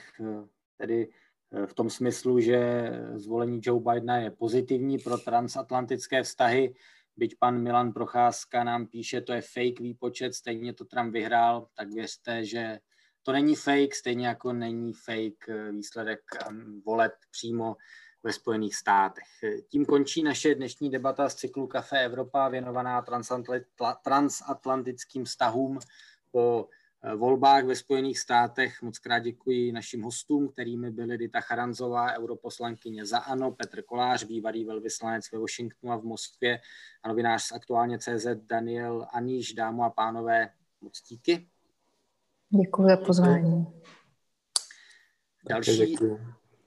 tedy 0.78 1.08
Eh, 1.08 1.21
v 1.66 1.74
tom 1.74 1.90
smyslu, 1.90 2.40
že 2.40 2.90
zvolení 3.14 3.60
Joe 3.62 3.80
Bidena 3.80 4.16
je 4.16 4.30
pozitivní 4.30 4.98
pro 4.98 5.18
transatlantické 5.18 6.22
vztahy, 6.22 6.74
byť 7.16 7.38
pan 7.38 7.62
Milan 7.62 7.92
Procházka 7.92 8.64
nám 8.64 8.86
píše, 8.86 9.20
to 9.20 9.32
je 9.32 9.40
fake 9.42 9.80
výpočet, 9.80 10.34
stejně 10.34 10.72
to 10.72 10.84
Trump 10.84 11.12
vyhrál, 11.12 11.66
tak 11.74 11.88
věřte, 11.92 12.44
že 12.44 12.78
to 13.22 13.32
není 13.32 13.56
fake, 13.56 13.94
stejně 13.94 14.26
jako 14.26 14.52
není 14.52 14.92
fake 14.92 15.48
eh, 15.48 15.72
výsledek 15.72 16.20
voleb 16.86 17.12
přímo 17.30 17.76
ve 18.22 18.32
Spojených 18.32 18.74
státech. 18.74 19.24
Tím 19.68 19.86
končí 19.86 20.22
naše 20.22 20.54
dnešní 20.54 20.90
debata 20.90 21.28
z 21.28 21.34
cyklu 21.34 21.66
Café 21.66 22.04
Evropa 22.04 22.48
věnovaná 22.48 23.04
transatlantickým 24.02 25.24
vztahům 25.24 25.78
po 26.30 26.68
Eh, 26.68 26.81
volbách 27.16 27.64
ve 27.64 27.76
Spojených 27.76 28.18
státech. 28.18 28.82
Moc 28.82 28.98
krát 28.98 29.18
děkuji 29.18 29.72
našim 29.72 30.02
hostům, 30.02 30.48
kterými 30.48 30.90
byly 30.90 31.18
Dita 31.18 31.40
Charanzová, 31.40 32.18
europoslankyně 32.18 33.06
za 33.06 33.18
ANO, 33.18 33.50
Petr 33.50 33.82
Kolář, 33.82 34.24
bývalý 34.24 34.64
velvyslanec 34.64 35.32
ve 35.32 35.38
Washingtonu 35.38 35.92
a 35.92 35.96
v 35.96 36.04
Moskvě 36.04 36.60
a 37.02 37.08
novinář 37.08 37.42
z 37.42 37.52
aktuálně 37.52 37.98
CZ 37.98 38.26
Daniel 38.34 39.06
Aníš. 39.12 39.54
Dámu 39.54 39.84
a 39.84 39.90
pánové, 39.90 40.50
moc 40.80 41.02
díky. 41.02 41.48
Děkuji 42.64 42.88
za 42.88 42.96
pozvání. 42.96 43.66
Další, 45.48 45.96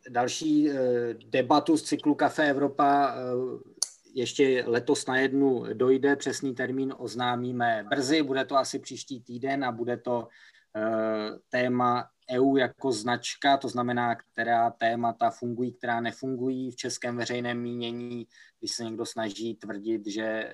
další 0.09 0.69
eh, 0.69 0.75
debatu 1.13 1.77
z 1.77 1.83
cyklu 1.83 2.15
Café 2.15 2.49
Evropa 2.49 3.15
eh, 3.15 3.74
ještě 4.15 4.63
letos 4.67 5.05
na 5.05 5.17
jednu 5.17 5.63
dojde, 5.73 6.15
přesný 6.15 6.55
termín 6.55 6.93
oznámíme 6.97 7.85
brzy, 7.89 8.23
bude 8.23 8.45
to 8.45 8.57
asi 8.57 8.79
příští 8.79 9.21
týden 9.21 9.63
a 9.63 9.71
bude 9.71 9.97
to 9.97 10.27
eh, 10.75 11.31
téma 11.49 12.09
EU 12.31 12.57
jako 12.57 12.91
značka, 12.91 13.57
to 13.57 13.69
znamená, 13.69 14.15
která 14.15 14.69
témata 14.69 15.29
fungují, 15.29 15.73
která 15.73 16.01
nefungují. 16.01 16.71
V 16.71 16.75
českém 16.75 17.17
veřejném 17.17 17.61
mínění, 17.61 18.27
když 18.59 18.71
se 18.71 18.83
někdo 18.83 19.05
snaží 19.05 19.55
tvrdit, 19.55 20.07
že 20.07 20.23
eh, 20.23 20.53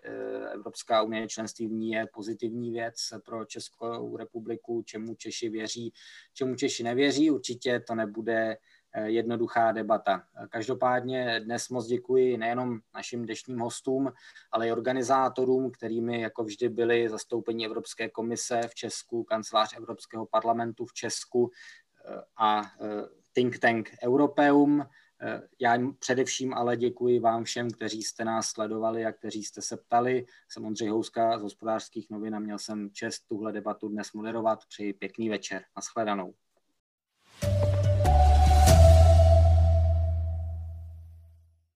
Evropská 0.53 1.01
unie 1.01 1.27
členství 1.27 1.67
v 1.67 1.71
ní 1.71 1.91
je 1.91 2.07
pozitivní 2.13 2.71
věc 2.71 2.95
pro 3.25 3.45
Českou 3.45 4.17
republiku, 4.17 4.83
čemu 4.85 5.15
Češi 5.15 5.49
věří, 5.49 5.93
čemu 6.33 6.55
Češi 6.55 6.83
nevěří, 6.83 7.31
určitě 7.31 7.79
to 7.79 7.95
nebude 7.95 8.57
jednoduchá 9.03 9.71
debata. 9.71 10.23
Každopádně 10.49 11.39
dnes 11.39 11.69
moc 11.69 11.87
děkuji 11.87 12.37
nejenom 12.37 12.79
našim 12.93 13.25
dnešním 13.25 13.59
hostům, 13.59 14.11
ale 14.51 14.67
i 14.67 14.71
organizátorům, 14.71 15.71
kterými 15.71 16.21
jako 16.21 16.43
vždy 16.43 16.69
byli 16.69 17.09
zastoupení 17.09 17.65
Evropské 17.65 18.09
komise 18.09 18.61
v 18.67 18.75
Česku, 18.75 19.23
kancelář 19.23 19.77
Evropského 19.77 20.25
parlamentu 20.25 20.85
v 20.85 20.93
Česku 20.93 21.51
eh, 22.05 22.21
a 22.37 22.61
eh, 22.61 23.21
think 23.33 23.59
tank 23.59 23.89
Europeum. 24.03 24.85
Já 25.59 25.77
především 25.99 26.53
ale 26.53 26.77
děkuji 26.77 27.19
vám 27.19 27.43
všem, 27.43 27.71
kteří 27.71 28.03
jste 28.03 28.25
nás 28.25 28.47
sledovali 28.47 29.05
a 29.05 29.11
kteří 29.11 29.43
jste 29.43 29.61
se 29.61 29.77
ptali. 29.77 30.25
Jsem 30.49 30.65
Ondřej 30.65 30.87
Houska 30.87 31.39
z 31.39 31.41
hospodářských 31.41 32.09
novin 32.09 32.35
a 32.35 32.39
měl 32.39 32.57
jsem 32.57 32.89
čest 32.93 33.19
tuhle 33.27 33.51
debatu 33.51 33.89
dnes 33.89 34.13
moderovat. 34.13 34.65
Přeji 34.65 34.93
pěkný 34.93 35.29
večer. 35.29 35.63
Naschledanou. 35.75 36.33